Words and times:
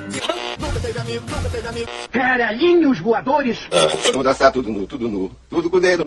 Nunca 0.00 0.80
teve 0.80 0.98
amigo, 0.98 1.24
nunca 1.28 1.48
teve 1.50 1.68
amigo. 1.68 1.88
Caralhinhos 2.12 3.00
voadores. 3.00 3.68
Vamos 4.12 4.24
dançar 4.24 4.52
tudo 4.52 4.70
nu, 4.70 4.86
tudo 4.86 5.08
nu, 5.08 5.30
tudo 5.50 5.68
com 5.68 5.76
o 5.78 5.80
dedo. 5.80 6.04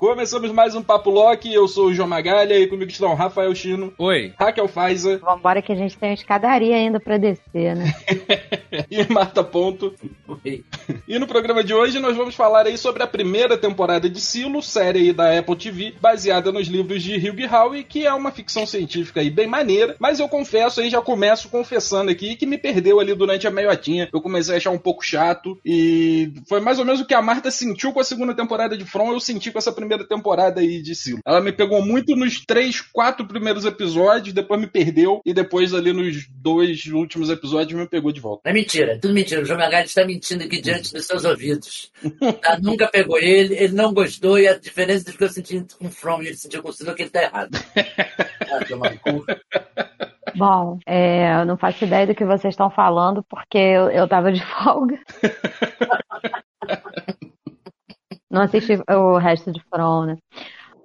Começamos 0.00 0.50
mais 0.50 0.74
um 0.74 0.82
Papo 0.82 1.10
Loki, 1.10 1.52
eu 1.52 1.68
sou 1.68 1.86
o 1.86 1.94
João 1.94 2.08
Magalha 2.08 2.58
e 2.58 2.66
comigo 2.66 2.90
estão 2.90 3.14
Rafael 3.14 3.54
Chino, 3.54 3.92
Oi. 3.98 4.32
Raquel 4.38 4.66
Faiza 4.66 5.18
Vambora 5.18 5.60
que 5.62 5.70
a 5.70 5.76
gente 5.76 5.96
tem 5.96 6.10
uma 6.10 6.14
escadaria 6.14 6.74
ainda 6.74 6.98
pra 6.98 7.18
descer, 7.18 7.76
né? 7.76 7.92
e 8.90 9.12
Marta 9.12 9.44
Ponto. 9.44 9.94
Oi. 10.28 10.62
E 11.06 11.18
no 11.18 11.26
programa 11.26 11.64
de 11.64 11.72
hoje 11.72 11.98
nós 11.98 12.14
vamos 12.14 12.34
falar 12.34 12.66
aí 12.66 12.76
sobre 12.76 13.02
a 13.02 13.06
primeira 13.06 13.56
temporada 13.56 14.10
de 14.10 14.20
Silo, 14.20 14.62
série 14.62 14.98
aí 14.98 15.12
da 15.12 15.38
Apple 15.38 15.56
TV, 15.56 15.94
baseada 15.98 16.52
nos 16.52 16.68
livros 16.68 17.02
de 17.02 17.16
Hugh 17.16 17.50
Howey, 17.50 17.82
que 17.82 18.06
é 18.06 18.12
uma 18.12 18.30
ficção 18.30 18.66
científica 18.66 19.20
aí 19.20 19.30
bem 19.30 19.46
maneira, 19.46 19.96
mas 19.98 20.20
eu 20.20 20.28
confesso 20.28 20.82
aí, 20.82 20.90
já 20.90 21.00
começo 21.00 21.48
confessando 21.48 22.10
aqui, 22.10 22.36
que 22.36 22.44
me 22.44 22.58
perdeu 22.58 23.00
ali 23.00 23.14
durante 23.14 23.46
a 23.46 23.50
meiotinha. 23.50 24.10
Eu 24.12 24.20
comecei 24.20 24.54
a 24.54 24.58
achar 24.58 24.70
um 24.70 24.78
pouco 24.78 25.02
chato 25.02 25.58
e 25.64 26.30
foi 26.46 26.60
mais 26.60 26.78
ou 26.78 26.84
menos 26.84 27.00
o 27.00 27.06
que 27.06 27.14
a 27.14 27.22
Marta 27.22 27.50
sentiu 27.50 27.90
com 27.94 28.00
a 28.00 28.04
segunda 28.04 28.34
temporada 28.34 28.76
de 28.76 28.84
From, 28.84 29.12
eu 29.12 29.20
senti 29.20 29.50
com 29.50 29.58
essa 29.58 29.72
primeira 29.72 30.06
temporada 30.06 30.60
aí 30.60 30.82
de 30.82 30.94
Silo. 30.94 31.20
Ela 31.26 31.40
me 31.40 31.52
pegou 31.52 31.82
muito 31.82 32.14
nos 32.14 32.44
três, 32.44 32.82
quatro 32.82 33.26
primeiros 33.26 33.64
episódios, 33.64 34.34
depois 34.34 34.60
me 34.60 34.66
perdeu 34.66 35.22
e 35.24 35.32
depois 35.32 35.72
ali 35.72 35.90
nos 35.90 36.26
dois 36.28 36.84
últimos 36.84 37.30
episódios 37.30 37.80
me 37.80 37.88
pegou 37.88 38.12
de 38.12 38.20
volta. 38.20 38.42
É 38.44 38.52
mentira, 38.52 38.98
tudo 39.00 39.14
mentira. 39.14 39.40
O 39.40 39.44
João 39.46 39.58
Magalhães 39.58 39.88
está 39.88 40.04
mentindo 40.04 40.17
aqui 40.44 40.60
diante 40.60 40.92
dos 40.92 41.06
seus 41.06 41.24
ouvidos. 41.24 41.90
Tá? 42.42 42.58
Nunca 42.60 42.88
pegou 42.88 43.18
ele, 43.18 43.54
ele 43.54 43.74
não 43.74 43.92
gostou, 43.92 44.38
e 44.38 44.46
a 44.46 44.58
diferença 44.58 45.10
do 45.10 45.16
que 45.16 45.24
eu 45.24 45.28
senti 45.28 45.64
com 45.78 45.86
o 45.86 45.90
From 45.90 46.22
e 46.22 46.28
ele 46.28 46.36
sentiu 46.36 46.62
com 46.62 46.68
o 46.68 46.72
é 46.72 46.94
que 46.94 47.02
ele 47.02 47.10
tá 47.10 47.22
errado. 47.22 47.50
Ah. 48.50 48.60
Bom, 50.34 50.78
é, 50.86 51.40
eu 51.40 51.44
não 51.44 51.56
faço 51.56 51.84
ideia 51.84 52.06
do 52.06 52.14
que 52.14 52.24
vocês 52.24 52.52
estão 52.52 52.70
falando, 52.70 53.22
porque 53.24 53.58
eu, 53.58 53.90
eu 53.90 54.08
tava 54.08 54.32
de 54.32 54.44
folga. 54.44 54.98
Não 58.30 58.42
assisti 58.42 58.78
o 58.90 59.16
resto 59.16 59.50
de 59.50 59.62
From, 59.70 60.04
né? 60.04 60.18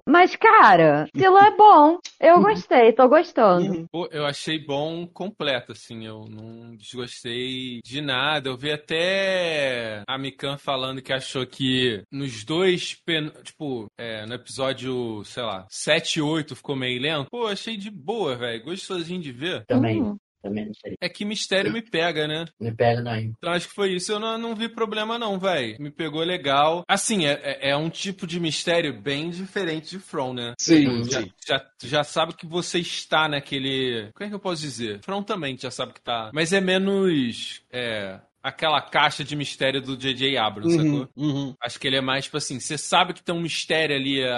Mas, 0.06 0.36
cara, 0.36 1.06
Silo 1.16 1.38
é 1.38 1.56
bom. 1.56 1.98
Eu 2.20 2.40
gostei, 2.42 2.92
tô 2.92 3.08
gostando. 3.08 3.86
Pô, 3.90 4.06
eu 4.12 4.26
achei 4.26 4.58
bom 4.58 5.06
completo, 5.06 5.72
assim. 5.72 6.06
Eu 6.06 6.24
não 6.28 6.76
desgostei 6.76 7.80
de 7.82 8.00
nada. 8.00 8.48
Eu 8.50 8.56
vi 8.56 8.70
até 8.72 10.02
a 10.06 10.18
Mikan 10.18 10.58
falando 10.58 11.00
que 11.00 11.12
achou 11.12 11.46
que 11.46 12.02
nos 12.12 12.44
dois, 12.44 12.94
pen... 13.04 13.30
tipo, 13.42 13.86
é, 13.98 14.26
no 14.26 14.34
episódio, 14.34 15.24
sei 15.24 15.42
lá, 15.42 15.66
7 15.70 16.18
e 16.18 16.22
8 16.22 16.54
ficou 16.54 16.76
meio 16.76 17.00
lento. 17.00 17.28
Pô, 17.30 17.46
achei 17.46 17.76
de 17.76 17.90
boa, 17.90 18.36
velho. 18.36 18.64
Gostosinho 18.64 19.20
de 19.20 19.32
ver. 19.32 19.64
Também, 19.66 20.02
Hum. 20.02 20.16
Também 20.44 20.66
não 20.66 20.74
sei. 20.74 20.94
É 21.00 21.08
que 21.08 21.24
mistério 21.24 21.72
me 21.72 21.80
pega, 21.80 22.28
né? 22.28 22.44
Me 22.60 22.70
pega, 22.72 23.00
não. 23.00 23.16
Então 23.16 23.52
acho 23.52 23.68
que 23.68 23.74
foi 23.74 23.92
isso. 23.94 24.12
Eu 24.12 24.20
não, 24.20 24.36
não 24.36 24.54
vi 24.54 24.68
problema, 24.68 25.18
não, 25.18 25.38
velho. 25.38 25.76
Me 25.80 25.90
pegou 25.90 26.22
legal. 26.22 26.84
Assim, 26.86 27.24
é, 27.26 27.32
é- 27.42 27.70
é 27.70 27.76
um 27.76 27.88
tipo 27.88 28.26
de 28.26 28.38
mistério 28.38 28.92
bem 29.00 29.30
diferente 29.30 29.90
de 29.90 29.98
From, 29.98 30.34
né? 30.34 30.52
Sim, 30.60 31.04
Já, 31.04 31.20
sim. 31.22 31.32
já, 31.46 31.66
já 31.82 32.04
sabe 32.04 32.34
que 32.34 32.46
você 32.46 32.78
está 32.78 33.26
naquele. 33.28 34.10
Como 34.14 34.26
é 34.26 34.28
que 34.28 34.34
eu 34.34 34.40
posso 34.40 34.60
dizer? 34.60 35.00
From 35.02 35.22
também 35.22 35.56
já 35.56 35.70
sabe 35.70 35.94
que 35.94 36.02
tá. 36.02 36.30
Mas 36.34 36.52
é 36.52 36.60
menos. 36.60 37.62
É. 37.72 38.20
Aquela 38.44 38.80
caixa 38.82 39.24
de 39.24 39.34
mistério 39.34 39.80
do 39.80 39.96
J.J. 39.96 40.36
Abrams, 40.36 40.76
Uhum, 40.76 40.84
sacou? 40.84 41.08
uhum. 41.16 41.54
Acho 41.62 41.80
que 41.80 41.86
ele 41.86 41.96
é 41.96 42.00
mais, 42.02 42.24
tipo 42.26 42.36
assim, 42.36 42.60
você 42.60 42.76
sabe 42.76 43.14
que 43.14 43.22
tem 43.22 43.34
um 43.34 43.40
mistério 43.40 43.96
ali 43.96 44.22
a, 44.22 44.36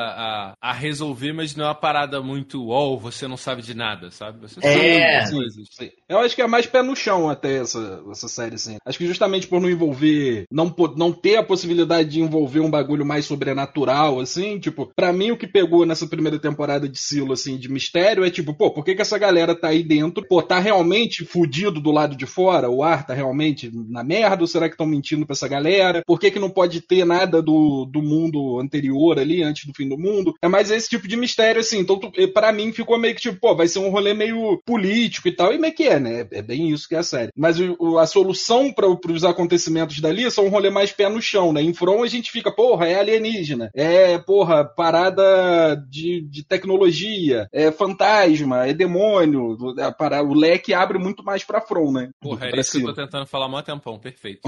a, 0.62 0.70
a 0.70 0.72
resolver, 0.72 1.32
mas 1.32 1.56
não 1.56 1.64
é 1.64 1.68
uma 1.68 1.74
parada 1.74 2.22
muito, 2.22 2.62
uou, 2.66 2.98
você 3.00 3.26
não 3.26 3.36
sabe 3.36 3.62
de 3.62 3.74
nada, 3.74 4.10
sabe? 4.12 4.38
Você 4.40 4.60
É. 4.64 5.22
sabe 5.22 5.32
coisas. 5.36 5.66
Sim. 5.72 5.90
Eu 6.08 6.18
acho 6.20 6.36
que 6.36 6.42
é 6.42 6.46
mais 6.46 6.66
pé 6.66 6.82
no 6.82 6.94
chão 6.94 7.28
até 7.28 7.58
essa, 7.58 8.00
essa 8.10 8.28
série, 8.28 8.54
assim. 8.54 8.76
Acho 8.86 8.96
que 8.98 9.06
justamente 9.08 9.48
por 9.48 9.60
não 9.60 9.68
envolver, 9.68 10.44
não, 10.52 10.72
não 10.96 11.12
ter 11.12 11.36
a 11.36 11.42
possibilidade 11.42 12.08
de 12.10 12.20
envolver 12.20 12.60
um 12.60 12.70
bagulho 12.70 13.04
mais 13.04 13.26
sobrenatural, 13.26 14.20
assim, 14.20 14.58
tipo, 14.60 14.88
pra 14.94 15.12
mim 15.12 15.32
o 15.32 15.36
que 15.36 15.48
pegou 15.48 15.84
nessa 15.84 16.06
primeira 16.06 16.38
temporada 16.38 16.88
de 16.88 16.98
Silo, 16.98 17.32
assim, 17.32 17.56
de 17.58 17.68
mistério 17.68 18.24
é 18.24 18.30
tipo, 18.30 18.54
pô, 18.54 18.70
por 18.70 18.84
que 18.84 18.94
que 18.94 19.02
essa 19.02 19.18
galera 19.18 19.54
tá 19.54 19.68
aí 19.68 19.82
dentro? 19.82 20.24
Pô, 20.28 20.40
tá 20.42 20.58
realmente 20.60 21.24
fudido 21.24 21.80
do 21.80 21.90
lado 21.90 22.16
de 22.16 22.26
fora? 22.26 22.70
O 22.70 22.82
ar 22.84 23.04
tá 23.06 23.14
realmente 23.14 23.70
na 23.96 24.04
merda? 24.04 24.42
Ou 24.42 24.46
será 24.46 24.68
que 24.68 24.74
estão 24.74 24.86
mentindo 24.86 25.26
pra 25.26 25.32
essa 25.34 25.48
galera? 25.48 26.02
Por 26.06 26.20
que 26.20 26.30
que 26.30 26.38
não 26.38 26.50
pode 26.50 26.80
ter 26.80 27.04
nada 27.04 27.42
do, 27.42 27.84
do 27.86 28.02
mundo 28.02 28.60
anterior 28.60 29.18
ali, 29.18 29.42
antes 29.42 29.66
do 29.66 29.72
fim 29.74 29.88
do 29.88 29.98
mundo? 29.98 30.34
É 30.42 30.48
mais 30.48 30.70
esse 30.70 30.88
tipo 30.88 31.08
de 31.08 31.16
mistério, 31.16 31.60
assim. 31.60 31.78
Então, 31.80 31.98
pra 32.32 32.52
mim, 32.52 32.72
ficou 32.72 32.98
meio 32.98 33.14
que 33.14 33.20
tipo, 33.22 33.38
pô, 33.40 33.54
vai 33.56 33.66
ser 33.68 33.78
um 33.78 33.90
rolê 33.90 34.12
meio 34.14 34.60
político 34.64 35.28
e 35.28 35.32
tal. 35.32 35.52
E 35.52 35.58
meio 35.58 35.74
que 35.74 35.84
é, 35.84 35.98
né? 35.98 36.26
É 36.30 36.42
bem 36.42 36.70
isso 36.70 36.88
que 36.88 36.94
é 36.94 36.98
a 36.98 37.02
série. 37.02 37.30
Mas 37.36 37.58
o- 37.60 37.98
a 37.98 38.06
solução 38.06 38.72
para 38.72 38.86
os 38.88 39.24
acontecimentos 39.24 40.00
dali 40.00 40.30
são 40.30 40.46
um 40.46 40.50
rolê 40.50 40.70
mais 40.70 40.92
pé 40.92 41.08
no 41.08 41.20
chão, 41.22 41.52
né? 41.52 41.62
Em 41.62 41.72
From 41.74 42.02
a 42.02 42.06
gente 42.06 42.30
fica, 42.30 42.52
porra, 42.54 42.86
é 42.86 42.98
alienígena. 43.00 43.70
É, 43.74 44.18
porra, 44.18 44.64
parada 44.64 45.76
de, 45.88 46.20
de 46.28 46.44
tecnologia. 46.44 47.48
É 47.52 47.70
fantasma, 47.70 48.66
é 48.66 48.72
demônio. 48.72 49.56
A 49.80 49.92
para- 49.92 50.22
O 50.22 50.34
leque 50.34 50.74
abre 50.74 50.98
muito 50.98 51.22
mais 51.24 51.44
pra 51.44 51.60
From, 51.60 51.92
né? 51.92 52.10
Porra, 52.20 52.48
pra 52.50 52.60
isso 52.60 52.72
que 52.72 52.78
eu 52.78 52.86
tô 52.94 52.94
tentando 52.94 53.26
falar 53.26 53.46
há 53.46 53.48
mó 53.48 53.62
tempão, 53.86 53.98
perfeito. 53.98 54.42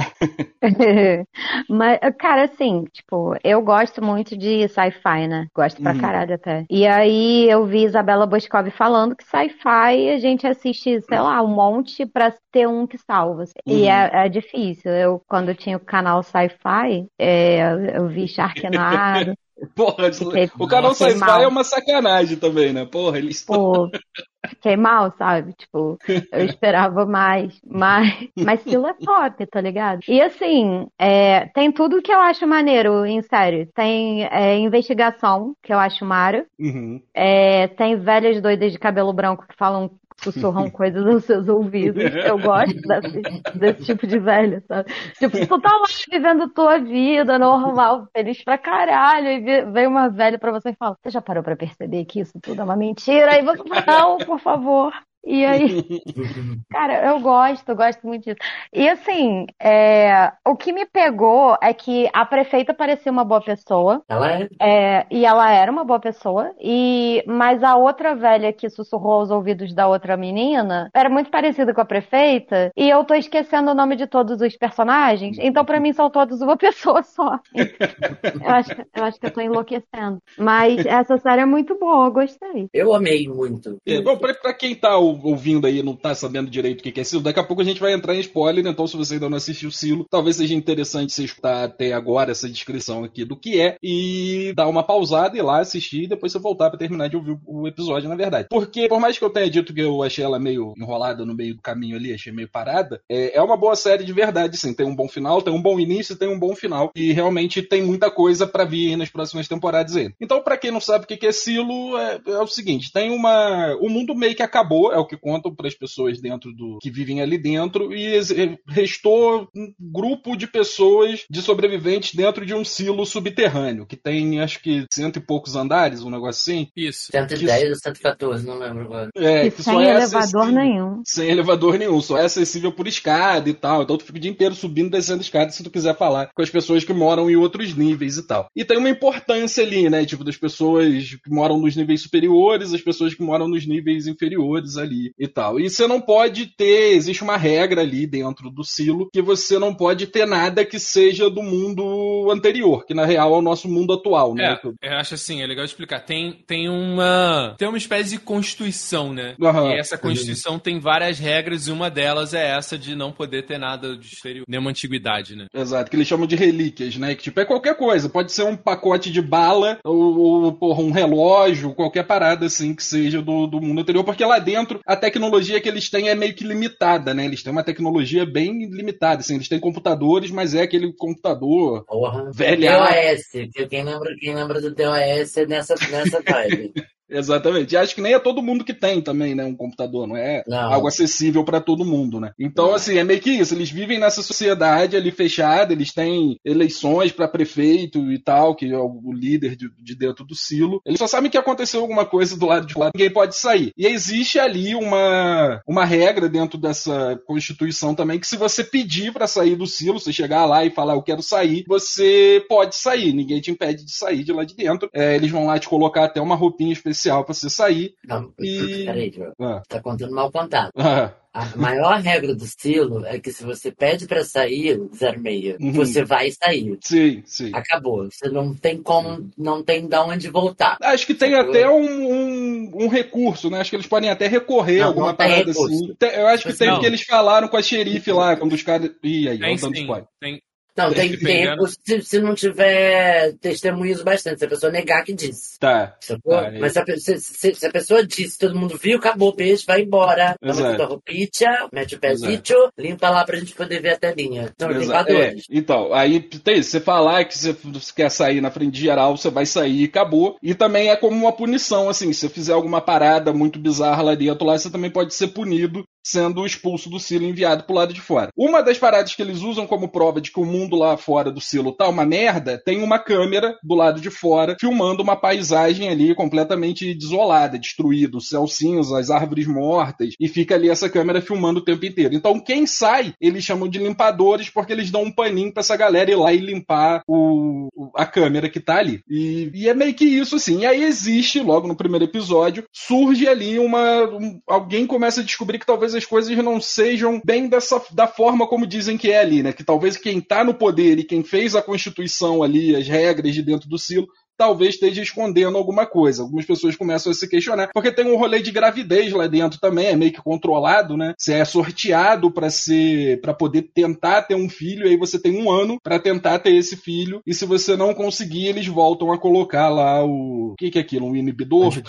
Mas, 1.68 1.98
cara, 2.18 2.44
assim, 2.44 2.84
tipo, 2.92 3.34
eu 3.44 3.62
gosto 3.62 4.02
muito 4.02 4.36
de 4.36 4.66
sci-fi, 4.68 5.28
né? 5.28 5.46
Gosto 5.54 5.80
pra 5.80 5.94
Uhum. 5.94 5.94
caralho 5.94 6.34
até. 6.34 6.64
E 6.68 6.86
aí 6.86 7.48
eu 7.48 7.64
vi 7.64 7.84
Isabela 7.84 8.26
Boscov 8.26 8.68
falando 8.70 9.14
que 9.14 9.24
sci-fi 9.24 10.10
a 10.10 10.18
gente 10.18 10.46
assiste, 10.46 11.00
sei 11.02 11.20
lá, 11.20 11.40
um 11.42 11.48
monte 11.54 12.04
pra 12.06 12.34
ter 12.50 12.66
um 12.66 12.86
que 12.86 12.98
salva. 12.98 13.44
E 13.66 13.86
Uhum. 13.86 13.88
é, 13.88 14.26
é 14.26 14.28
difícil. 14.28 14.90
Eu, 14.92 15.22
quando 15.28 15.50
eu 15.50 15.54
tinha 15.54 15.76
o 15.76 15.80
canal 15.80 16.22
sci-fi, 16.22 17.06
é, 17.18 17.96
eu 17.96 18.08
vi 18.08 18.26
Sharknado. 18.26 19.34
Porra, 19.74 20.10
o 20.58 20.66
canal 20.68 20.94
Sci-Fi 20.94 21.42
é 21.42 21.46
uma 21.48 21.64
sacanagem 21.64 22.36
também, 22.38 22.72
né? 22.72 22.84
Porra, 22.84 23.18
eles 23.18 23.44
Pô, 23.46 23.90
fiquei 24.46 24.76
mal, 24.76 25.12
sabe? 25.16 25.52
Tipo, 25.54 25.98
eu 26.32 26.44
esperava 26.44 27.04
mais. 27.06 27.60
Mas, 27.66 28.28
mas 28.40 28.60
Silo 28.62 28.86
é 28.86 28.94
top, 28.94 29.46
tá 29.46 29.60
ligado? 29.60 30.00
E 30.08 30.20
assim, 30.20 30.86
é, 30.98 31.46
tem 31.48 31.72
tudo 31.72 32.02
que 32.02 32.12
eu 32.12 32.20
acho 32.20 32.46
maneiro 32.46 33.04
em 33.04 33.20
série. 33.22 33.66
Tem 33.74 34.24
é, 34.26 34.56
investigação, 34.58 35.54
que 35.62 35.72
eu 35.72 35.78
acho 35.78 36.04
mara. 36.04 36.46
Uhum. 36.58 37.02
É, 37.14 37.68
tem 37.68 37.96
velhas 37.96 38.40
doidas 38.40 38.72
de 38.72 38.78
cabelo 38.78 39.12
branco 39.12 39.46
que 39.46 39.56
falam, 39.56 39.90
sussurram 40.22 40.68
coisas 40.70 41.06
aos 41.06 41.24
seus 41.24 41.48
ouvidos. 41.48 42.12
Eu 42.24 42.38
gosto 42.38 42.74
desse, 42.86 43.26
desse 43.52 43.84
tipo 43.84 44.06
de 44.06 44.18
velho, 44.18 44.62
sabe? 44.66 44.90
Tipo, 45.18 45.38
tu 45.46 45.60
tá 45.60 45.70
lá 45.70 45.86
vivendo 46.10 46.48
tua 46.50 46.78
vida 46.78 47.38
normal, 47.38 48.08
feliz 48.14 48.42
pra 48.42 48.58
caralho, 48.58 49.28
e 49.28 49.40
ve- 49.40 49.64
vem 49.70 49.86
uma 49.86 50.08
velha 50.08 50.38
pra 50.38 50.52
você 50.52 50.70
e 50.70 50.76
fala: 50.76 50.96
Você 51.02 51.10
já 51.10 51.20
parou 51.22 51.42
pra 51.42 51.56
perceber 51.56 52.04
que 52.04 52.20
isso 52.20 52.38
tudo 52.40 52.60
é 52.60 52.64
uma 52.64 52.76
mentira? 52.76 53.32
Aí 53.32 53.44
você 53.44 53.62
fala: 53.68 53.84
Não, 53.86 54.24
por 54.28 54.40
favor. 54.40 55.07
E 55.24 55.44
aí, 55.44 55.82
cara, 56.70 57.06
eu 57.06 57.20
gosto, 57.20 57.68
eu 57.68 57.76
gosto 57.76 58.06
muito 58.06 58.24
disso. 58.24 58.36
E 58.72 58.88
assim, 58.88 59.46
é, 59.60 60.32
o 60.46 60.56
que 60.56 60.72
me 60.72 60.86
pegou 60.86 61.56
é 61.62 61.74
que 61.74 62.08
a 62.14 62.24
prefeita 62.24 62.72
parecia 62.72 63.12
uma 63.12 63.24
boa 63.24 63.40
pessoa. 63.42 64.02
Ela 64.08 64.32
é. 64.32 64.48
É, 64.60 65.06
e 65.10 65.26
ela 65.26 65.50
era 65.52 65.70
uma 65.70 65.84
boa 65.84 66.00
pessoa, 66.00 66.54
e 66.60 67.22
mas 67.26 67.62
a 67.62 67.76
outra 67.76 68.14
velha 68.14 68.52
que 68.52 68.70
sussurrou 68.70 69.14
aos 69.14 69.30
ouvidos 69.30 69.74
da 69.74 69.86
outra 69.88 70.16
menina 70.16 70.88
era 70.94 71.10
muito 71.10 71.30
parecida 71.30 71.74
com 71.74 71.80
a 71.80 71.84
prefeita, 71.84 72.70
e 72.76 72.88
eu 72.88 73.04
tô 73.04 73.14
esquecendo 73.14 73.70
o 73.70 73.74
nome 73.74 73.96
de 73.96 74.06
todos 74.06 74.40
os 74.40 74.56
personagens, 74.56 75.36
então 75.38 75.64
pra 75.64 75.80
mim 75.80 75.92
são 75.92 76.08
todos 76.10 76.40
uma 76.40 76.56
pessoa 76.58 77.02
só. 77.02 77.38
Eu 77.54 78.50
acho, 78.50 78.74
que- 78.74 78.84
eu 78.96 79.04
acho 79.04 79.20
que 79.20 79.26
eu 79.26 79.32
tô 79.32 79.40
enlouquecendo. 79.40 80.18
Mas 80.38 80.84
essa 80.86 81.18
série 81.18 81.42
é 81.42 81.46
muito 81.46 81.78
boa, 81.78 82.06
eu 82.06 82.12
gostei. 82.12 82.68
Eu 82.72 82.94
amei 82.94 83.28
muito. 83.28 83.76
É, 83.86 84.00
bom, 84.00 84.16
pra, 84.16 84.32
pra 84.34 84.54
quem 84.54 84.74
tá 84.74 84.96
ou- 84.96 85.17
ouvindo 85.22 85.66
aí 85.66 85.82
não 85.82 85.94
tá 85.94 86.14
sabendo 86.14 86.50
direito 86.50 86.80
o 86.80 86.82
que 86.82 87.00
é 87.00 87.04
Silo, 87.04 87.22
daqui 87.22 87.40
a 87.40 87.44
pouco 87.44 87.62
a 87.62 87.64
gente 87.64 87.80
vai 87.80 87.92
entrar 87.92 88.14
em 88.14 88.20
spoiler, 88.20 88.66
então 88.66 88.86
se 88.86 88.96
você 88.96 89.14
ainda 89.14 89.28
não 89.28 89.36
assistiu 89.36 89.70
Silo, 89.70 90.06
talvez 90.10 90.36
seja 90.36 90.54
interessante 90.54 91.12
você 91.12 91.24
escutar 91.24 91.64
até 91.64 91.92
agora 91.92 92.30
essa 92.30 92.48
descrição 92.48 93.04
aqui 93.04 93.24
do 93.24 93.36
que 93.36 93.60
é 93.60 93.76
e 93.82 94.52
dar 94.54 94.68
uma 94.68 94.82
pausada 94.82 95.36
e 95.36 95.42
lá 95.42 95.60
assistir 95.60 96.04
e 96.04 96.08
depois 96.08 96.32
você 96.32 96.38
voltar 96.38 96.70
pra 96.70 96.78
terminar 96.78 97.08
de 97.08 97.16
ouvir 97.16 97.38
o 97.46 97.66
episódio, 97.66 98.08
na 98.08 98.16
verdade. 98.16 98.48
Porque, 98.50 98.88
por 98.88 99.00
mais 99.00 99.18
que 99.18 99.24
eu 99.24 99.30
tenha 99.30 99.50
dito 99.50 99.74
que 99.74 99.80
eu 99.80 100.02
achei 100.02 100.24
ela 100.24 100.38
meio 100.38 100.74
enrolada 100.76 101.24
no 101.24 101.34
meio 101.34 101.54
do 101.54 101.62
caminho 101.62 101.96
ali, 101.96 102.12
achei 102.12 102.32
meio 102.32 102.48
parada, 102.48 103.00
é, 103.08 103.36
é 103.36 103.42
uma 103.42 103.56
boa 103.56 103.76
série 103.76 104.04
de 104.04 104.12
verdade, 104.12 104.56
sim. 104.56 104.74
Tem 104.74 104.86
um 104.86 104.94
bom 104.94 105.08
final, 105.08 105.42
tem 105.42 105.52
um 105.52 105.62
bom 105.62 105.78
início, 105.78 106.16
tem 106.16 106.28
um 106.28 106.38
bom 106.38 106.54
final 106.54 106.90
e 106.94 107.12
realmente 107.12 107.62
tem 107.62 107.82
muita 107.82 108.10
coisa 108.10 108.46
pra 108.46 108.64
vir 108.64 108.96
nas 108.96 109.10
próximas 109.10 109.48
temporadas 109.48 109.96
aí. 109.96 110.10
Então, 110.20 110.42
pra 110.42 110.56
quem 110.56 110.70
não 110.70 110.80
sabe 110.80 111.04
o 111.04 111.06
que 111.06 111.26
é 111.26 111.32
Silo, 111.32 111.96
é, 111.98 112.20
é 112.26 112.40
o 112.40 112.46
seguinte, 112.46 112.92
tem 112.92 113.10
uma... 113.10 113.76
O 113.80 113.88
mundo 113.88 114.14
meio 114.14 114.34
que 114.34 114.42
acabou, 114.42 114.92
é 114.98 115.00
o 115.00 115.06
que 115.06 115.16
contam 115.16 115.54
para 115.54 115.68
as 115.68 115.74
pessoas 115.74 116.20
dentro 116.20 116.52
do 116.52 116.78
que 116.80 116.90
vivem 116.90 117.20
ali 117.20 117.38
dentro, 117.38 117.92
e 117.94 118.04
ex- 118.06 118.32
restou 118.68 119.48
um 119.54 119.72
grupo 119.80 120.36
de 120.36 120.46
pessoas, 120.46 121.24
de 121.30 121.42
sobreviventes 121.42 122.14
dentro 122.14 122.44
de 122.44 122.54
um 122.54 122.64
silo 122.64 123.04
subterrâneo, 123.06 123.86
que 123.86 123.96
tem 123.96 124.40
acho 124.40 124.60
que 124.62 124.84
cento 124.92 125.16
e 125.18 125.20
poucos 125.20 125.56
andares, 125.56 126.02
um 126.02 126.10
negócio 126.10 126.40
assim. 126.40 126.68
Isso. 126.76 127.08
110 127.10 127.70
ou 127.70 127.74
114, 127.76 128.46
não 128.46 128.58
lembro 128.58 128.82
agora. 128.84 129.10
É, 129.16 129.46
E 129.46 129.50
que 129.50 129.62
sem 129.62 129.74
só 129.74 129.80
é 129.80 129.90
elevador 129.90 130.52
nenhum. 130.52 131.02
Sem 131.04 131.28
elevador 131.30 131.78
nenhum, 131.78 132.00
só 132.00 132.18
é 132.18 132.24
acessível 132.24 132.72
por 132.72 132.86
escada 132.86 133.48
e 133.48 133.54
tal. 133.54 133.82
Então 133.82 133.96
tu 133.96 134.04
fica 134.04 134.18
o 134.18 134.20
dia 134.20 134.30
inteiro 134.30 134.54
subindo 134.54 134.88
e 134.88 134.90
descendo 134.90 135.22
escada 135.22 135.50
se 135.50 135.62
tu 135.62 135.70
quiser 135.70 135.96
falar 135.96 136.30
com 136.34 136.42
as 136.42 136.50
pessoas 136.50 136.84
que 136.84 136.92
moram 136.92 137.30
em 137.30 137.36
outros 137.36 137.74
níveis 137.74 138.16
e 138.16 138.26
tal. 138.26 138.48
E 138.54 138.64
tem 138.64 138.78
uma 138.78 138.90
importância 138.90 139.62
ali, 139.64 139.88
né? 139.88 140.04
Tipo, 140.04 140.24
das 140.24 140.36
pessoas 140.36 141.14
que 141.22 141.30
moram 141.30 141.58
nos 141.60 141.76
níveis 141.76 142.02
superiores, 142.02 142.72
as 142.72 142.80
pessoas 142.80 143.14
que 143.14 143.22
moram 143.22 143.48
nos 143.48 143.66
níveis 143.66 144.06
inferiores 144.06 144.76
ali 144.76 144.87
e 145.18 145.28
tal. 145.28 145.58
E 145.58 145.68
você 145.68 145.86
não 145.86 146.00
pode 146.00 146.46
ter, 146.46 146.94
existe 146.94 147.22
uma 147.22 147.36
regra 147.36 147.82
ali 147.82 148.06
dentro 148.06 148.50
do 148.50 148.64
silo 148.64 149.08
que 149.12 149.22
você 149.22 149.58
não 149.58 149.74
pode 149.74 150.06
ter 150.06 150.26
nada 150.26 150.64
que 150.64 150.78
seja 150.78 151.30
do 151.30 151.42
mundo 151.42 152.30
anterior, 152.30 152.84
que 152.84 152.94
na 152.94 153.04
real 153.04 153.34
é 153.34 153.38
o 153.38 153.42
nosso 153.42 153.68
mundo 153.68 153.92
atual, 153.92 154.34
né? 154.34 154.58
É, 154.82 154.92
eu 154.92 154.96
acho 154.96 155.14
assim, 155.14 155.42
é 155.42 155.46
legal 155.46 155.64
explicar. 155.64 156.00
Tem, 156.00 156.32
tem 156.46 156.68
uma. 156.68 157.54
Tem 157.58 157.68
uma 157.68 157.78
espécie 157.78 158.10
de 158.10 158.18
constituição, 158.18 159.12
né? 159.12 159.34
Aham. 159.40 159.70
E 159.70 159.78
essa 159.78 159.98
constituição 159.98 160.58
tem 160.58 160.78
várias 160.78 161.18
regras, 161.18 161.66
e 161.66 161.72
uma 161.72 161.90
delas 161.90 162.34
é 162.34 162.56
essa 162.56 162.78
de 162.78 162.94
não 162.94 163.12
poder 163.12 163.46
ter 163.46 163.58
nada 163.58 163.96
de 163.96 164.06
exterior, 164.06 164.44
nenhuma 164.48 164.70
antiguidade, 164.70 165.36
né? 165.36 165.46
Exato, 165.54 165.90
que 165.90 165.96
eles 165.96 166.08
chamam 166.08 166.26
de 166.26 166.36
relíquias, 166.36 166.96
né? 166.96 167.14
Que 167.14 167.24
tipo 167.24 167.40
é 167.40 167.44
qualquer 167.44 167.76
coisa, 167.76 168.08
pode 168.08 168.32
ser 168.32 168.44
um 168.44 168.56
pacote 168.56 169.10
de 169.10 169.20
bala 169.20 169.78
ou, 169.84 170.18
ou 170.18 170.52
porra, 170.52 170.82
um 170.82 170.90
relógio, 170.90 171.74
qualquer 171.74 172.04
parada 172.04 172.46
assim 172.46 172.74
que 172.74 172.82
seja 172.82 173.20
do, 173.22 173.46
do 173.46 173.60
mundo 173.60 173.80
anterior, 173.80 174.04
porque 174.04 174.24
lá 174.24 174.38
dentro 174.38 174.77
a 174.86 174.96
tecnologia 174.96 175.60
que 175.60 175.68
eles 175.68 175.88
têm 175.88 176.08
é 176.08 176.14
meio 176.14 176.34
que 176.34 176.44
limitada, 176.44 177.14
né? 177.14 177.24
Eles 177.24 177.42
têm 177.42 177.52
uma 177.52 177.64
tecnologia 177.64 178.24
bem 178.24 178.66
limitada, 178.66 179.20
assim, 179.20 179.34
eles 179.34 179.48
têm 179.48 179.60
computadores, 179.60 180.30
mas 180.30 180.54
é 180.54 180.62
aquele 180.62 180.92
computador 180.92 181.84
Porra. 181.84 182.30
velha. 182.32 182.78
DOS, 182.78 183.50
que 183.52 183.66
quem 183.66 183.84
lembra, 183.84 184.14
quem 184.18 184.34
lembra 184.34 184.60
do 184.60 184.74
DOS 184.74 185.36
é 185.36 185.46
nessa, 185.46 185.74
nessa 185.90 186.22
vibe. 186.22 186.72
Exatamente. 187.10 187.72
E 187.72 187.76
acho 187.76 187.94
que 187.94 188.00
nem 188.00 188.14
é 188.14 188.18
todo 188.18 188.42
mundo 188.42 188.64
que 188.64 188.74
tem 188.74 189.00
também, 189.00 189.34
né, 189.34 189.44
um 189.44 189.56
computador, 189.56 190.06
não 190.06 190.16
é 190.16 190.42
Não. 190.46 190.72
algo 190.72 190.88
acessível 190.88 191.44
para 191.44 191.60
todo 191.60 191.84
mundo, 191.84 192.20
né? 192.20 192.32
Então, 192.38 192.74
assim, 192.74 192.98
é 192.98 193.04
meio 193.04 193.20
que 193.20 193.30
isso, 193.30 193.54
eles 193.54 193.70
vivem 193.70 193.98
nessa 193.98 194.22
sociedade 194.22 194.96
ali 194.96 195.10
fechada, 195.10 195.72
eles 195.72 195.92
têm 195.92 196.38
eleições 196.44 197.12
para 197.12 197.28
prefeito 197.28 198.12
e 198.12 198.18
tal, 198.18 198.54
que 198.54 198.70
é 198.70 198.78
o 198.78 199.12
líder 199.12 199.56
de, 199.56 199.70
de 199.82 199.94
dentro 199.94 200.24
do 200.24 200.34
silo. 200.34 200.80
Eles 200.84 200.98
só 200.98 201.06
sabem 201.06 201.30
que 201.30 201.38
aconteceu 201.38 201.80
alguma 201.80 202.04
coisa 202.04 202.36
do 202.36 202.46
lado 202.46 202.66
de 202.66 202.78
lá, 202.78 202.90
ninguém 202.94 203.10
pode 203.10 203.36
sair. 203.36 203.72
E 203.76 203.86
existe 203.86 204.38
ali 204.38 204.74
uma, 204.74 205.60
uma 205.66 205.84
regra 205.84 206.28
dentro 206.28 206.58
dessa 206.58 207.18
constituição 207.26 207.94
também 207.94 208.18
que 208.18 208.26
se 208.26 208.36
você 208.36 208.62
pedir 208.62 209.12
para 209.12 209.26
sair 209.26 209.56
do 209.56 209.66
silo, 209.66 209.98
você 209.98 210.12
chegar 210.12 210.44
lá 210.44 210.64
e 210.64 210.70
falar 210.70 210.94
eu 210.94 211.02
quero 211.02 211.22
sair, 211.22 211.64
você 211.66 212.44
pode 212.48 212.76
sair, 212.76 213.12
ninguém 213.12 213.40
te 213.40 213.50
impede 213.50 213.84
de 213.84 213.92
sair 213.92 214.24
de 214.24 214.32
lá 214.32 214.44
de 214.44 214.54
dentro. 214.54 214.88
É, 214.92 215.16
eles 215.16 215.30
vão 215.30 215.46
lá 215.46 215.58
te 215.58 215.68
colocar 215.68 216.04
até 216.04 216.20
uma 216.20 216.34
roupinha 216.34 216.72
especial 216.72 216.97
para 217.24 217.34
você 217.34 217.48
sair. 217.50 217.94
Não, 218.06 218.32
E- 218.40 218.84
peraí, 218.84 219.12
João. 219.14 219.32
Ah, 219.40 219.62
Tá 219.68 219.80
contando 219.80 220.14
mal 220.14 220.30
contado. 220.30 220.70
ah, 220.76 221.12
A 221.32 221.56
maior 221.56 222.00
regra 222.00 222.34
do 222.34 222.44
silo 222.46 223.04
é 223.06 223.20
que 223.20 223.30
se 223.30 223.44
você 223.44 223.70
pede 223.70 224.06
pra 224.08 224.24
sair 224.24 224.80
06, 224.92 225.56
Uhum. 225.60 225.72
você 225.72 226.02
vai 226.04 226.30
sair. 226.32 226.76
sim, 226.82 227.22
sim. 227.24 227.50
Acabou. 227.54 228.08
Você 228.10 228.28
não 228.28 228.54
tem 228.54 228.82
como, 228.82 229.30
não 229.38 229.62
tem 229.62 229.86
de 229.86 229.96
onde 229.96 230.28
voltar. 230.28 230.76
Acho 230.82 231.06
que 231.06 231.14
tem 231.14 231.34
até 231.34 231.68
um, 231.70 231.82
um, 232.12 232.70
um 232.84 232.88
recurso, 232.88 233.48
né? 233.50 233.60
Acho 233.60 233.70
que 233.70 233.76
eles 233.76 233.86
podem 233.86 234.10
até 234.10 234.26
recorrer 234.26 234.78
a 234.80 234.82
Não, 234.84 234.88
alguma 234.88 235.14
parada 235.14 235.44
recurso. 235.44 235.64
assim. 235.66 235.96
Eu 236.18 236.26
acho 236.26 236.44
que 236.48 236.54
tem 236.54 236.68
Não. 236.68 236.80
que 236.80 236.86
eles 236.86 237.02
falaram 237.02 237.46
com 237.46 237.56
a 237.56 237.62
xerife 237.62 238.10
lá, 238.10 238.34
quando 238.36 238.54
os 238.54 238.62
caras. 238.62 238.90
Ih, 239.04 239.28
aí, 239.28 239.38
Tem 239.38 239.56
sim. 239.58 239.70
spoiler. 239.72 240.06
Tem, 240.20 240.40
Não, 240.78 240.92
tem, 240.92 241.08
tem 241.10 241.18
Dependendo. 241.18 241.50
recurso 241.50 241.76
se, 241.84 242.02
se 242.02 242.18
não 242.20 242.34
tiver 242.34 243.32
testemunhos 243.40 244.02
bastante, 244.02 244.38
se 244.38 244.44
a 244.44 244.48
pessoa 244.48 244.70
negar 244.72 245.02
que 245.04 245.12
disse. 245.12 245.58
Tá. 245.58 245.96
É. 246.10 246.58
Mas 246.58 246.72
se 246.72 246.78
a, 246.78 246.84
se- 246.96 247.20
se- 247.54 247.66
a 247.66 247.70
pessoa 247.70 248.06
disse, 248.06 248.38
todo 248.38 248.58
mundo 248.58 248.78
viu, 248.80 248.98
acabou, 248.98 249.34
beijo, 249.34 249.64
vai 249.66 249.82
embora. 249.82 250.36
Toma 250.40 250.76
tua 250.76 250.86
roupinha, 250.86 251.68
mete 251.72 251.94
o 251.96 251.98
pezinho, 251.98 252.40
limpa 252.78 253.10
lá 253.10 253.24
pra 253.24 253.36
gente 253.38 253.54
poder 253.54 253.80
ver 253.80 253.90
a 253.90 253.96
telinha. 253.96 254.52
São 254.58 254.70
Exa- 254.70 254.80
limpadores. 254.80 255.42
é, 255.50 255.58
então, 255.58 255.92
aí 255.92 256.20
tem 256.20 256.58
isso, 256.58 256.70
você 256.70 256.80
falar 256.80 257.24
que 257.24 257.36
você, 257.36 257.52
você 257.52 257.92
quer 257.94 258.10
sair 258.10 258.40
na 258.40 258.50
frente 258.50 258.74
de 258.74 258.80
geral, 258.80 259.16
você 259.16 259.30
vai 259.30 259.46
sair 259.46 259.82
e 259.82 259.84
acabou. 259.84 260.36
E 260.42 260.54
também 260.54 260.90
é 260.90 260.96
como 260.96 261.16
uma 261.16 261.32
punição, 261.32 261.88
assim, 261.88 262.12
se 262.12 262.20
você 262.20 262.28
fizer 262.28 262.52
alguma 262.52 262.80
parada 262.80 263.32
muito 263.32 263.58
bizarra 263.58 264.02
lá 264.02 264.14
dentro, 264.14 264.46
lá 264.46 264.58
você 264.58 264.70
também 264.70 264.90
pode 264.90 265.14
ser 265.14 265.28
punido 265.28 265.84
sendo 266.10 266.44
expulso 266.46 266.88
do 266.88 266.98
silo 266.98 267.24
e 267.24 267.28
enviado 267.28 267.64
pro 267.64 267.74
lado 267.74 267.92
de 267.92 268.00
fora. 268.00 268.30
Uma 268.36 268.62
das 268.62 268.78
paradas 268.78 269.14
que 269.14 269.22
eles 269.22 269.40
usam 269.42 269.66
como 269.66 269.88
prova 269.88 270.20
de 270.20 270.30
que 270.30 270.40
o 270.40 270.44
mundo 270.44 270.76
lá 270.76 270.96
fora 270.96 271.30
do 271.30 271.40
silo 271.40 271.72
tá 271.72 271.88
uma 271.88 272.04
merda, 272.04 272.60
tem 272.64 272.82
uma 272.82 272.98
câmera 272.98 273.56
do 273.62 273.74
lado 273.74 274.00
de 274.00 274.10
fora 274.10 274.56
filmando 274.60 275.02
uma 275.02 275.16
paisagem 275.16 275.88
ali 275.88 276.14
completamente 276.14 276.94
desolada, 276.94 277.58
destruída, 277.58 278.16
o 278.16 278.20
céu 278.20 278.46
cinza, 278.46 278.98
as 278.98 279.10
árvores 279.10 279.46
mortas, 279.46 280.14
e 280.18 280.28
fica 280.28 280.54
ali 280.54 280.68
essa 280.68 280.88
câmera 280.88 281.20
filmando 281.20 281.60
o 281.60 281.64
tempo 281.64 281.84
inteiro. 281.84 282.14
Então 282.14 282.40
quem 282.40 282.66
sai, 282.66 283.12
eles 283.20 283.44
chamam 283.44 283.68
de 283.68 283.78
limpadores 283.78 284.48
porque 284.50 284.72
eles 284.72 284.90
dão 284.90 285.02
um 285.02 285.12
paninho 285.12 285.52
pra 285.52 285.60
essa 285.60 285.76
galera 285.76 286.10
ir 286.10 286.16
lá 286.16 286.32
e 286.32 286.38
limpar 286.38 287.02
o- 287.06 287.68
a 287.94 288.06
câmera 288.06 288.48
que 288.48 288.60
tá 288.60 288.76
ali. 288.78 289.00
E, 289.08 289.50
e 289.54 289.68
é 289.68 289.74
meio 289.74 289.94
que 289.94 290.04
isso 290.04 290.36
assim. 290.36 290.60
E 290.60 290.66
aí 290.66 290.82
existe, 290.82 291.40
logo 291.40 291.68
no 291.68 291.76
primeiro 291.76 292.04
episódio, 292.04 292.64
surge 292.72 293.26
ali 293.28 293.58
uma. 293.58 294.04
um- 294.04 294.40
alguém 294.46 294.86
começa 294.86 295.20
a 295.20 295.24
descobrir 295.24 295.58
que 295.58 295.66
talvez 295.66 295.94
as 295.98 296.06
coisas 296.06 296.36
não 296.38 296.60
sejam 296.60 297.20
bem 297.24 297.48
dessa 297.48 297.82
da 297.90 298.06
forma 298.06 298.46
como 298.46 298.66
dizem 298.66 298.96
que 298.96 299.10
é 299.10 299.20
ali, 299.20 299.42
né? 299.42 299.52
Que 299.52 299.64
talvez 299.64 299.96
quem 299.96 300.20
tá 300.20 300.42
no 300.42 300.54
poder 300.54 300.98
e 300.98 301.04
quem 301.04 301.22
fez 301.22 301.54
a 301.54 301.62
constituição 301.62 302.42
ali, 302.42 302.74
as 302.74 302.88
regras 302.88 303.34
de 303.34 303.42
dentro 303.42 303.68
do 303.68 303.78
silo, 303.78 304.08
talvez 304.38 304.74
esteja 304.74 305.02
escondendo 305.02 305.58
alguma 305.58 305.84
coisa. 305.84 306.22
Algumas 306.22 306.46
pessoas 306.46 306.76
começam 306.76 307.10
a 307.10 307.14
se 307.14 307.28
questionar, 307.28 307.70
porque 307.74 307.92
tem 307.92 308.06
um 308.06 308.16
rolê 308.16 308.40
de 308.40 308.52
gravidez 308.52 309.12
lá 309.12 309.26
dentro 309.26 309.58
também, 309.58 309.86
é 309.86 309.96
meio 309.96 310.12
que 310.12 310.22
controlado, 310.22 310.96
né? 310.96 311.14
Você 311.18 311.34
é 311.34 311.44
sorteado 311.44 312.30
para 312.30 312.48
ser, 312.48 313.20
para 313.20 313.34
poder 313.34 313.62
tentar 313.74 314.22
ter 314.22 314.36
um 314.36 314.48
filho, 314.48 314.86
e 314.86 314.90
aí 314.90 314.96
você 314.96 315.20
tem 315.20 315.42
um 315.42 315.50
ano 315.50 315.78
para 315.82 315.98
tentar 315.98 316.38
ter 316.38 316.54
esse 316.54 316.76
filho, 316.76 317.20
e 317.26 317.34
se 317.34 317.44
você 317.44 317.76
não 317.76 317.92
conseguir, 317.92 318.46
eles 318.46 318.66
voltam 318.66 319.12
a 319.12 319.18
colocar 319.18 319.68
lá 319.68 320.04
o, 320.04 320.52
o 320.52 320.54
que 320.56 320.70
que 320.70 320.78
é 320.78 320.82
aquilo, 320.82 321.06
um 321.06 321.16
inibidor? 321.16 321.70
de-. 321.70 321.82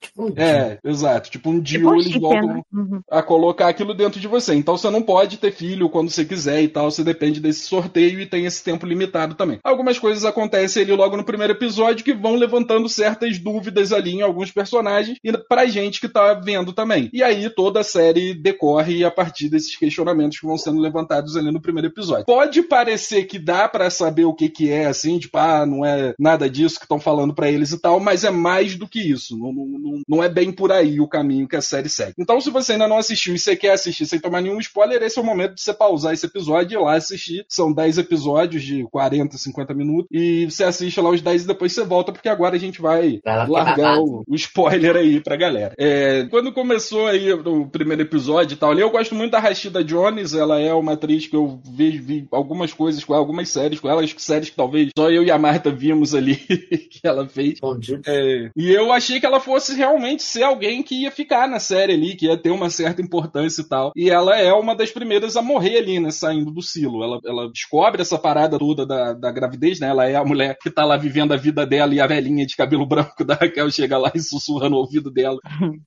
Tipo 0.00 0.24
um 0.24 0.32
É, 0.36 0.78
exato, 0.84 1.30
tipo 1.30 1.48
um 1.48 1.60
Tipo 1.60 1.78
DIU, 1.78 1.90
um 1.90 1.94
eles 1.94 2.16
voltam 2.16 2.54
né? 2.54 2.62
Uhum. 2.72 3.00
a 3.10 3.22
colocar 3.22 3.68
aquilo 3.68 3.94
dentro 3.94 4.20
de 4.20 4.28
você. 4.28 4.54
Então 4.54 4.76
você 4.76 4.90
não 4.90 5.02
pode 5.02 5.38
ter 5.38 5.52
filho 5.52 5.88
quando 5.88 6.10
você 6.10 6.24
quiser 6.24 6.62
e 6.62 6.68
tal, 6.68 6.90
você 6.90 7.02
depende 7.02 7.40
desse 7.40 7.60
sorteio 7.60 8.20
e 8.20 8.26
tem 8.26 8.44
esse 8.44 8.62
tempo 8.62 8.86
limitado 8.86 9.34
também. 9.34 9.58
Algumas 9.62 9.98
coisas 9.98 10.24
acontecem 10.24 10.82
ali 10.82 10.92
logo 10.92 11.16
no 11.16 11.24
primeiro 11.24 11.54
episódio 11.62 12.04
que 12.04 12.12
vão 12.12 12.34
levantando 12.34 12.88
certas 12.88 13.38
dúvidas 13.38 13.92
ali 13.92 14.12
em 14.12 14.22
alguns 14.22 14.50
personagens 14.50 15.18
e 15.22 15.32
pra 15.48 15.66
gente 15.66 16.00
que 16.00 16.08
tá 16.08 16.34
vendo 16.34 16.72
também. 16.72 17.08
E 17.12 17.22
aí 17.22 17.48
toda 17.48 17.80
a 17.80 17.84
série 17.84 18.34
decorre 18.34 19.04
a 19.04 19.10
partir 19.10 19.48
desses 19.48 19.76
questionamentos 19.76 20.40
que 20.40 20.46
vão 20.46 20.58
sendo 20.58 20.80
levantados 20.80 21.36
ali 21.36 21.50
no 21.52 21.60
primeiro 21.60 21.88
episódio. 21.88 22.24
Pode 22.26 22.62
parecer 22.62 23.24
que 23.24 23.38
dá 23.38 23.68
pra 23.68 23.90
saber 23.90 24.24
o 24.24 24.34
que 24.34 24.48
que 24.48 24.70
é 24.70 24.86
assim, 24.86 25.18
tipo, 25.18 25.38
ah, 25.38 25.64
não 25.64 25.84
é 25.84 26.14
nada 26.18 26.50
disso 26.50 26.76
que 26.78 26.84
estão 26.84 26.98
falando 26.98 27.32
pra 27.34 27.50
eles 27.50 27.70
e 27.70 27.80
tal, 27.80 28.00
mas 28.00 28.24
é 28.24 28.30
mais 28.30 28.76
do 28.76 28.88
que 28.88 29.00
isso. 29.00 29.38
Não, 29.38 29.52
não, 29.52 30.02
não- 30.08 30.22
é 30.22 30.28
bem 30.28 30.52
por 30.52 30.70
aí 30.70 31.00
o 31.00 31.08
caminho 31.08 31.48
que 31.48 31.56
a 31.56 31.60
série 31.60 31.88
segue. 31.88 32.14
Então, 32.18 32.40
se 32.40 32.48
você 32.50 32.72
ainda 32.72 32.86
não 32.86 32.96
assistiu 32.98 33.34
e 33.34 33.38
você 33.38 33.56
quer 33.56 33.72
assistir 33.72 34.06
sem 34.06 34.20
tomar 34.20 34.40
nenhum 34.40 34.58
spoiler, 34.60 35.02
esse 35.02 35.18
é 35.18 35.22
o 35.22 35.24
momento 35.24 35.54
de 35.54 35.60
você 35.62 35.72
pausar 35.74 36.12
esse 36.12 36.26
episódio 36.26 36.76
e 36.76 36.80
ir 36.80 36.84
lá 36.84 36.94
assistir. 36.94 37.44
São 37.48 37.72
10 37.72 37.98
episódios 37.98 38.62
de 38.62 38.84
40, 38.90 39.36
50 39.36 39.74
minutos. 39.74 40.06
E 40.12 40.44
você 40.48 40.62
assiste 40.64 41.00
lá 41.00 41.10
os 41.10 41.20
10 41.20 41.44
e 41.44 41.46
depois 41.52 41.72
você 41.72 41.84
volta, 41.84 42.12
porque 42.12 42.28
agora 42.28 42.56
a 42.56 42.58
gente 42.58 42.80
vai 42.80 43.20
largar 43.48 43.98
o, 43.98 44.24
o 44.26 44.34
spoiler 44.34 44.96
aí 44.96 45.20
pra 45.20 45.36
galera. 45.36 45.74
É, 45.78 46.26
quando 46.30 46.52
começou 46.52 47.06
aí 47.06 47.32
o 47.32 47.66
primeiro 47.66 48.02
episódio 48.02 48.54
e 48.54 48.56
tal, 48.56 48.70
ali, 48.70 48.80
eu 48.80 48.90
gosto 48.90 49.14
muito 49.14 49.32
da 49.32 49.38
Rashida 49.38 49.84
Jones, 49.84 50.34
ela 50.34 50.60
é 50.60 50.72
uma 50.72 50.92
atriz 50.92 51.26
que 51.26 51.36
eu 51.36 51.60
vi, 51.64 51.98
vi 51.98 52.26
algumas 52.30 52.72
coisas 52.72 53.04
com 53.04 53.14
ela, 53.14 53.22
algumas 53.22 53.48
séries 53.48 53.80
com 53.80 53.88
ela, 53.88 54.02
acho 54.02 54.14
que 54.14 54.22
séries 54.22 54.50
que 54.50 54.56
talvez 54.56 54.90
só 54.96 55.10
eu 55.10 55.22
e 55.22 55.30
a 55.30 55.38
Marta 55.38 55.70
vimos 55.70 56.14
ali 56.14 56.36
que 56.90 57.00
ela 57.04 57.28
fez. 57.28 57.54
Escondido. 57.54 58.02
É, 58.06 58.50
e 58.56 58.70
eu 58.70 58.92
achei 58.92 59.20
que 59.20 59.26
ela 59.26 59.40
fosse 59.40 59.74
realmente 59.74 60.22
ser 60.22 60.42
alguém 60.42 60.82
que 60.82 61.02
ia 61.02 61.10
ficar 61.10 61.48
na 61.48 61.58
série 61.58 61.94
ali, 61.94 62.16
que 62.16 62.26
ia 62.26 62.36
ter 62.36 62.50
uma 62.50 62.70
certa 62.70 63.02
importância 63.02 63.62
e 63.62 63.68
tal. 63.68 63.92
E 63.96 64.10
ela 64.10 64.38
é 64.38 64.52
uma 64.52 64.74
das 64.74 64.90
primeiras 64.90 65.36
a 65.36 65.42
morrer 65.42 65.78
ali, 65.78 66.00
né, 66.00 66.10
saindo 66.10 66.50
do 66.50 66.62
silo. 66.62 67.02
Ela, 67.02 67.20
ela 67.24 67.50
descobre 67.50 68.02
essa 68.02 68.18
parada 68.18 68.58
toda 68.58 68.86
da, 68.86 69.12
da 69.12 69.30
gravidez, 69.30 69.80
né? 69.80 69.88
Ela 69.88 70.08
é 70.08 70.16
a 70.16 70.24
mulher 70.24 70.56
que 70.60 70.70
tá 70.70 70.84
lá 70.84 70.96
vivendo 70.96 71.32
a 71.32 71.36
vida 71.42 71.66
dela 71.66 71.94
e 71.94 72.00
a 72.00 72.06
velhinha 72.06 72.46
de 72.46 72.56
cabelo 72.56 72.86
branco 72.86 73.24
da 73.24 73.34
Raquel 73.34 73.70
chega 73.70 73.98
lá 73.98 74.10
e 74.14 74.20
sussurra 74.20 74.68
no 74.68 74.76
ouvido 74.76 75.10
dela 75.10 75.38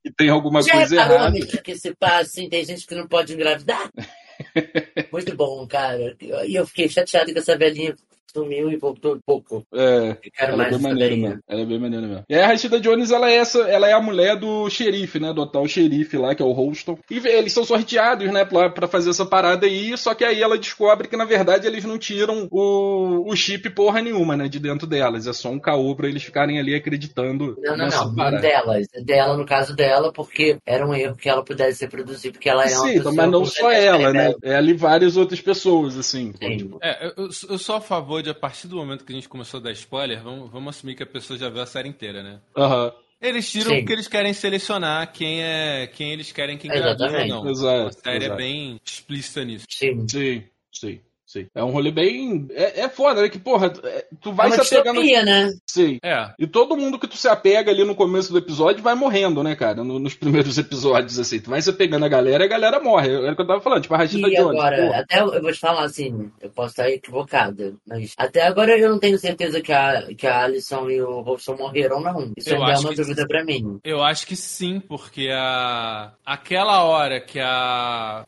que 0.04 0.12
tem 0.12 0.30
alguma 0.30 0.62
Já 0.62 0.74
coisa 0.74 1.02
reparou, 1.02 1.38
errada. 1.38 1.62
que 1.62 1.76
se 1.76 1.96
passa 1.96 2.22
assim, 2.22 2.50
tem 2.50 2.64
gente 2.66 2.86
que 2.86 2.96
não 2.96 3.08
pode 3.08 3.34
engravidar? 3.34 3.92
Muito 5.12 5.36
bom, 5.36 5.66
cara. 5.68 6.16
E 6.46 6.56
eu 6.56 6.68
fiquei 6.68 6.90
chateado 6.90 7.32
com 7.32 7.40
essa 7.40 7.58
velhinha 7.58 7.96
sumiu 8.36 8.70
e 8.72 8.76
voltou 8.78 9.18
pouco. 9.26 9.66
É. 9.74 10.10
Eu 10.24 10.32
quero 10.34 10.54
Ela 10.54 10.68
é 10.68 10.70
bem 10.78 10.96
daí. 10.96 11.18
mesmo. 11.22 11.40
Ela 11.48 11.62
é 11.62 11.66
bem 11.66 11.80
maneira 11.80 12.08
mesmo. 12.08 12.24
E 12.30 12.36
aí 12.36 12.42
a 12.42 12.48
Rashida 12.48 12.80
Jones, 12.80 13.12
ela 13.12 13.30
é 13.30 13.36
essa, 13.36 13.60
ela 13.62 13.88
é 13.88 13.94
a 13.94 14.02
mulher 14.02 14.36
do 14.38 14.70
xerife, 14.70 15.20
né? 15.20 15.34
Do 15.34 15.46
tal 15.46 15.68
xerife 15.68 16.18
lá, 16.18 16.36
que 16.36 16.42
é 16.42 16.46
o 16.46 16.52
Holston. 16.52 16.98
E 17.10 17.18
eles 17.28 17.54
são 17.54 17.64
sorteados, 17.64 18.32
né, 18.32 18.44
pra, 18.46 18.70
pra 18.70 18.88
fazer 18.88 19.10
essa 19.12 19.26
parada 19.26 19.66
aí, 19.66 19.98
só 19.98 20.14
que 20.14 20.24
aí 20.26 20.42
ela 20.42 20.58
descobre 20.58 21.08
que, 21.08 21.18
na 21.18 21.26
verdade, 21.26 21.66
eles 21.68 21.86
não 21.86 21.98
tiram 21.98 22.48
o, 22.52 23.30
o 23.32 23.36
chip 23.36 23.70
porra 23.70 24.02
nenhuma, 24.02 24.36
né, 24.36 24.48
de 24.48 24.60
dentro 24.60 24.86
delas. 24.88 25.28
É 25.28 25.34
só 25.34 25.50
um 25.50 25.60
caô 25.60 25.96
pra 25.96 26.08
eles 26.08 26.24
ficarem 26.24 26.60
ali 26.60 26.76
acreditando 26.76 27.56
Não, 27.64 27.78
não, 27.78 27.86
nessa 27.86 28.06
não. 28.06 28.16
Parada. 28.16 28.42
delas. 28.42 28.88
Dela, 29.04 29.38
no 29.38 29.46
caso 29.46 29.76
dela, 29.76 30.12
porque 30.12 30.58
era 30.66 30.86
um 30.88 30.94
erro 30.94 31.16
que 31.16 31.30
ela 31.30 31.44
pudesse 31.44 31.84
reproduzir, 31.86 32.32
porque 32.32 32.50
ela 32.50 32.64
é 32.66 32.76
uma 32.78 32.88
Sim, 32.88 32.94
pessoa 32.96 33.14
mas 33.16 33.32
não 33.32 33.46
só 33.46 33.72
ela, 33.72 34.12
né? 34.14 34.34
É 34.44 34.56
ali 34.56 34.74
várias 34.74 35.16
outras 35.18 35.40
pessoas, 35.42 35.98
assim. 35.98 36.34
Sim. 36.42 36.58
Tipo, 36.58 36.80
É, 36.82 37.08
eu, 37.18 37.30
eu 37.50 37.58
sou 37.58 37.76
a 37.76 37.82
favor 37.82 38.22
a 38.30 38.34
partir 38.34 38.68
do 38.68 38.76
momento 38.76 39.04
que 39.06 39.12
a 39.12 39.16
gente 39.16 39.30
começou 39.30 39.60
a 39.60 39.64
dar 39.64 39.72
spoiler, 39.72 40.22
vamos, 40.22 40.50
vamos 40.50 40.76
assumir 40.76 40.96
que 40.96 41.04
a 41.04 41.08
pessoa 41.08 41.38
já 41.38 41.50
viu 41.50 41.62
a 41.62 41.66
série 41.66 41.90
inteira, 41.90 42.24
né? 42.24 42.40
Aham. 42.56 42.94
Eles 43.22 43.50
tiram 43.50 43.72
Sim. 43.72 43.78
porque 43.78 43.94
eles 43.94 44.08
querem 44.08 44.34
selecionar 44.34 45.12
quem 45.12 45.42
é 45.42 45.88
quem 45.88 46.12
eles 46.12 46.32
querem 46.32 46.58
que 46.58 46.68
engravida 46.68 47.06
ou 47.06 47.28
não. 47.28 47.50
Exato, 47.50 47.88
a 47.88 47.92
série 47.92 48.26
exato. 48.26 48.34
é 48.34 48.38
bem 48.38 48.82
explícita 48.84 49.44
nisso. 49.44 49.66
Sim. 49.70 50.08
Sim, 50.08 50.44
sim, 50.72 51.00
sim. 51.26 51.48
É 51.56 51.64
um 51.64 51.72
rolê 51.72 51.92
bem. 51.92 52.48
É, 52.52 52.82
é 52.82 52.90
foda, 52.90 53.22
né? 53.22 53.30
Que, 53.30 53.40
porra, 53.40 53.68
é- 53.84 54.06
tu 54.22 54.30
É 54.30 54.34
vai 54.34 54.48
uma 54.48 54.64
se 54.64 54.76
apegando. 54.76 55.02
distopia, 55.02 55.24
né? 55.26 55.52
Sim. 55.70 55.98
É. 56.04 56.32
E 56.40 56.48
todo 56.48 56.78
mundo 56.78 56.98
que 57.00 57.08
tu 57.08 57.18
se 57.18 57.28
apega 57.28 57.72
ali 57.72 57.84
no 57.84 57.96
começo 57.96 58.32
do 58.32 58.38
episódio 58.38 58.84
vai 58.84 58.96
morrendo, 58.96 59.44
né, 59.44 59.56
cara? 59.56 59.84
No- 59.84 60.00
nos 60.00 60.14
primeiros 60.54 60.58
episódios, 60.58 61.18
assim. 61.20 61.40
Tu 61.40 61.50
vai 61.50 61.62
se 61.62 61.70
apegando 61.70 62.06
a 62.06 62.10
galera 62.10 62.44
e 62.44 62.48
a 62.48 62.50
galera 62.50 62.80
morre. 62.80 63.10
Era 63.14 63.34
o 63.34 63.36
que 63.36 63.42
eu 63.42 63.48
tava 63.48 63.62
falando, 63.62 63.82
tipo 63.82 63.94
a 63.94 63.98
Rashida 63.98 64.28
E 64.30 64.38
agora, 64.38 64.78
porra. 64.78 65.00
até 65.00 65.20
eu 65.22 65.42
vou 65.42 65.52
te 65.52 65.60
falar 65.60 65.84
assim, 65.84 66.32
eu 66.42 66.50
posso 66.50 66.70
estar 66.72 66.90
equivocada, 66.90 67.74
mas 67.88 68.14
até 68.18 68.44
agora 68.46 68.78
eu 68.78 68.90
não 68.90 69.00
tenho 69.00 69.18
certeza 69.18 69.62
que 69.62 69.72
a, 69.74 70.08
que 70.18 70.28
a 70.28 70.44
Alison 70.44 70.90
e 70.90 71.02
o 71.02 71.22
Robson 71.22 71.56
morreram, 71.56 72.00
não. 72.02 72.32
Isso 72.38 72.50
Eu 72.50 72.62
ainda 72.64 72.74
é 72.74 72.80
uma 72.80 72.90
que 72.90 72.96
dúvida 72.96 73.28
pra 73.28 73.44
mim. 73.44 73.80
Eu 73.84 74.02
acho 74.04 74.26
que 74.28 74.36
sim, 74.36 74.80
porque 74.80 75.30
a 75.32 76.14
aquela 76.26 76.84
hora 76.84 77.20
que 77.20 77.40
a 77.40 78.26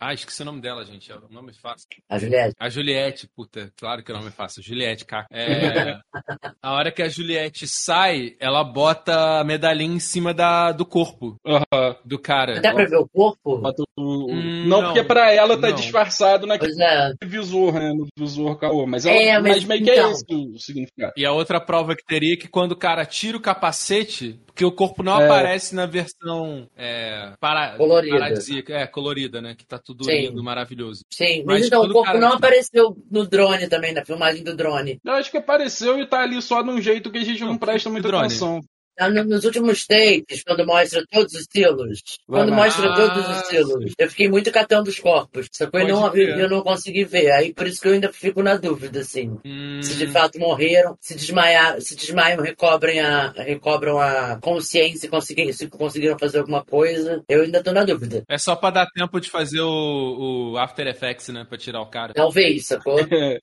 Ah, 0.00 0.14
esqueci 0.14 0.40
o 0.40 0.44
nome 0.46 0.60
dela, 0.62 0.82
gente. 0.84 1.12
É 1.12 1.14
o 1.16 1.28
nome 1.30 1.52
fácil. 1.52 1.86
A 2.08 2.18
Juliette. 2.18 2.54
A 2.58 2.68
Juliette, 2.70 3.28
puta, 3.36 3.70
claro 3.78 4.02
que 4.02 4.10
o 4.10 4.14
nome 4.14 4.28
é 4.28 4.30
fácil. 4.30 4.62
Juliette, 4.62 5.04
cara. 5.04 5.26
É, 5.30 5.98
a 6.62 6.72
hora 6.72 6.90
que 6.90 7.02
a 7.02 7.08
Juliette 7.08 7.68
sai, 7.68 8.34
ela 8.40 8.64
bota 8.64 9.40
a 9.40 9.44
medalhinha 9.44 9.94
em 9.94 10.00
cima 10.00 10.32
da, 10.32 10.72
do 10.72 10.86
corpo 10.86 11.36
Aham. 11.46 11.96
do 12.04 12.18
cara. 12.18 12.60
Dá 12.60 12.72
pra 12.72 12.86
ver 12.86 12.96
o 12.96 13.08
corpo? 13.08 13.58
Bota 13.58 13.82
o- 13.98 14.02
o- 14.02 14.30
Hum, 14.32 14.64
não, 14.66 14.80
não. 14.80 14.84
porque 14.92 15.04
pra 15.04 15.30
ela 15.32 15.60
tá 15.60 15.68
Não. 15.68 15.76
disfarçado 15.76 16.46
naquele 16.46 16.72
Pois 16.74 16.80
é. 16.88 17.12
visor, 17.26 17.74
né? 17.74 17.92
No 17.92 18.06
visor 18.18 18.58
caô. 18.58 18.86
Mas, 18.86 19.04
ela, 19.04 19.16
É, 19.18 19.38
mas, 19.38 19.56
mas 19.56 19.64
meio 19.64 19.84
que 19.84 19.90
é 19.90 19.96
então- 19.98 20.10
esse 20.12 20.24
o 20.34 20.58
significado. 20.58 21.12
E 21.16 21.26
a 21.26 21.32
outra 21.32 21.60
prova 21.60 21.94
que 21.94 22.04
teria 22.06 22.32
é 22.32 22.36
que 22.36 22.48
quando 22.48 22.72
o 22.72 22.76
cara 22.76 23.04
tira 23.04 23.36
o 23.36 23.40
capacete, 23.40 24.40
porque 24.46 24.64
o 24.64 24.72
corpo 24.72 25.02
não 25.02 25.20
É. 25.20 25.24
aparece 25.26 25.74
na 25.74 25.84
versão 25.84 26.66
é, 26.76 27.32
para, 27.38 27.76
Colorida. 27.76 28.18
paradisíaca, 28.18 28.72
é, 28.74 28.86
colorida, 28.86 29.40
né? 29.42 29.54
Que 29.54 29.66
tá 29.66 29.78
tudo 29.78 29.89
Sim. 30.04 30.28
lindo, 30.28 30.42
maravilhoso. 30.42 31.02
Sim, 31.10 31.42
mas, 31.44 31.58
Mas 31.58 31.66
então 31.66 31.82
o 31.82 31.92
corpo 31.92 32.04
cara- 32.04 32.18
não 32.20 32.32
apareceu 32.34 32.96
no 33.10 33.26
drone 33.26 33.68
também, 33.68 33.92
na 33.92 34.04
filmagem 34.04 34.42
do 34.44 34.54
drone. 34.56 34.98
Eu 35.04 35.12
acho 35.14 35.30
que 35.30 35.36
apareceu 35.38 35.98
e 35.98 36.06
tá 36.06 36.20
ali 36.20 36.40
só 36.42 36.62
de 36.62 36.70
um 36.70 36.80
jeito 36.80 37.10
que 37.10 37.18
a 37.18 37.24
gente 37.24 37.40
não, 37.40 37.48
Não, 37.50 37.58
presta 37.58 37.90
muita 37.90 38.08
drone? 38.08 38.26
atenção. 38.26 38.60
Ah, 39.00 39.08
no- 39.10 39.24
Nos 39.24 39.44
últimos 39.44 39.86
takes, 39.86 40.42
quando 40.46 40.66
mostra 40.66 41.04
todos 41.10 41.32
os 41.34 41.40
estilos, 41.40 42.02
Vai 42.28 42.40
quando 42.42 42.52
mostra 42.54 42.86
Ah, 42.90 42.94
todos 42.94 43.28
os 43.28 43.36
estilos, 43.42 43.92
eu 43.98 44.10
fiquei 44.10 44.28
muito 44.28 44.50
catando 44.52 44.90
os 44.90 44.98
corpos. 44.98 45.48
Só 45.52 45.66
que 45.66 45.76
eu 45.76 45.88
não, 45.88 46.14
eu 46.16 46.48
não 46.50 46.62
consegui 46.62 47.04
ver. 47.04 47.30
Aí 47.32 47.52
por 47.54 47.66
isso 47.66 47.80
que 47.80 47.88
eu 47.88 47.92
ainda 47.92 48.12
fico 48.12 48.42
na 48.42 48.56
dúvida, 48.56 49.00
assim. 49.00 49.38
Hum, 49.44 49.80
Se 49.82 49.94
de 49.96 50.06
fato 50.08 50.38
morreram, 50.38 50.96
se 51.00 51.14
desmaiar, 51.14 51.80
se 51.80 51.96
desmaiam, 51.96 52.42
recobrem 52.42 53.00
a, 53.00 53.30
recobram 53.36 53.98
a 53.98 54.38
consciência 54.40 55.06
e 55.06 55.10
conseguiram, 55.10 55.52
se 55.52 55.66
conseguiram 55.68 56.18
fazer 56.18 56.38
alguma 56.38 56.64
coisa, 56.64 57.22
eu 57.28 57.42
ainda 57.42 57.62
tô 57.62 57.72
na 57.72 57.84
dúvida. 57.84 58.22
É 58.28 58.36
só 58.38 58.54
pra 58.56 58.70
dar 58.70 58.86
tempo 58.90 59.20
de 59.20 59.30
fazer 59.30 59.60
o, 59.60 60.52
o 60.52 60.58
After 60.58 60.86
Effects, 60.86 61.28
né? 61.28 61.46
Pra 61.48 61.56
tirar 61.58 61.80
o 61.80 61.86
cara. 61.86 62.12
Talvez, 62.12 62.66
sacou? 62.66 62.98
É. 63.10 63.40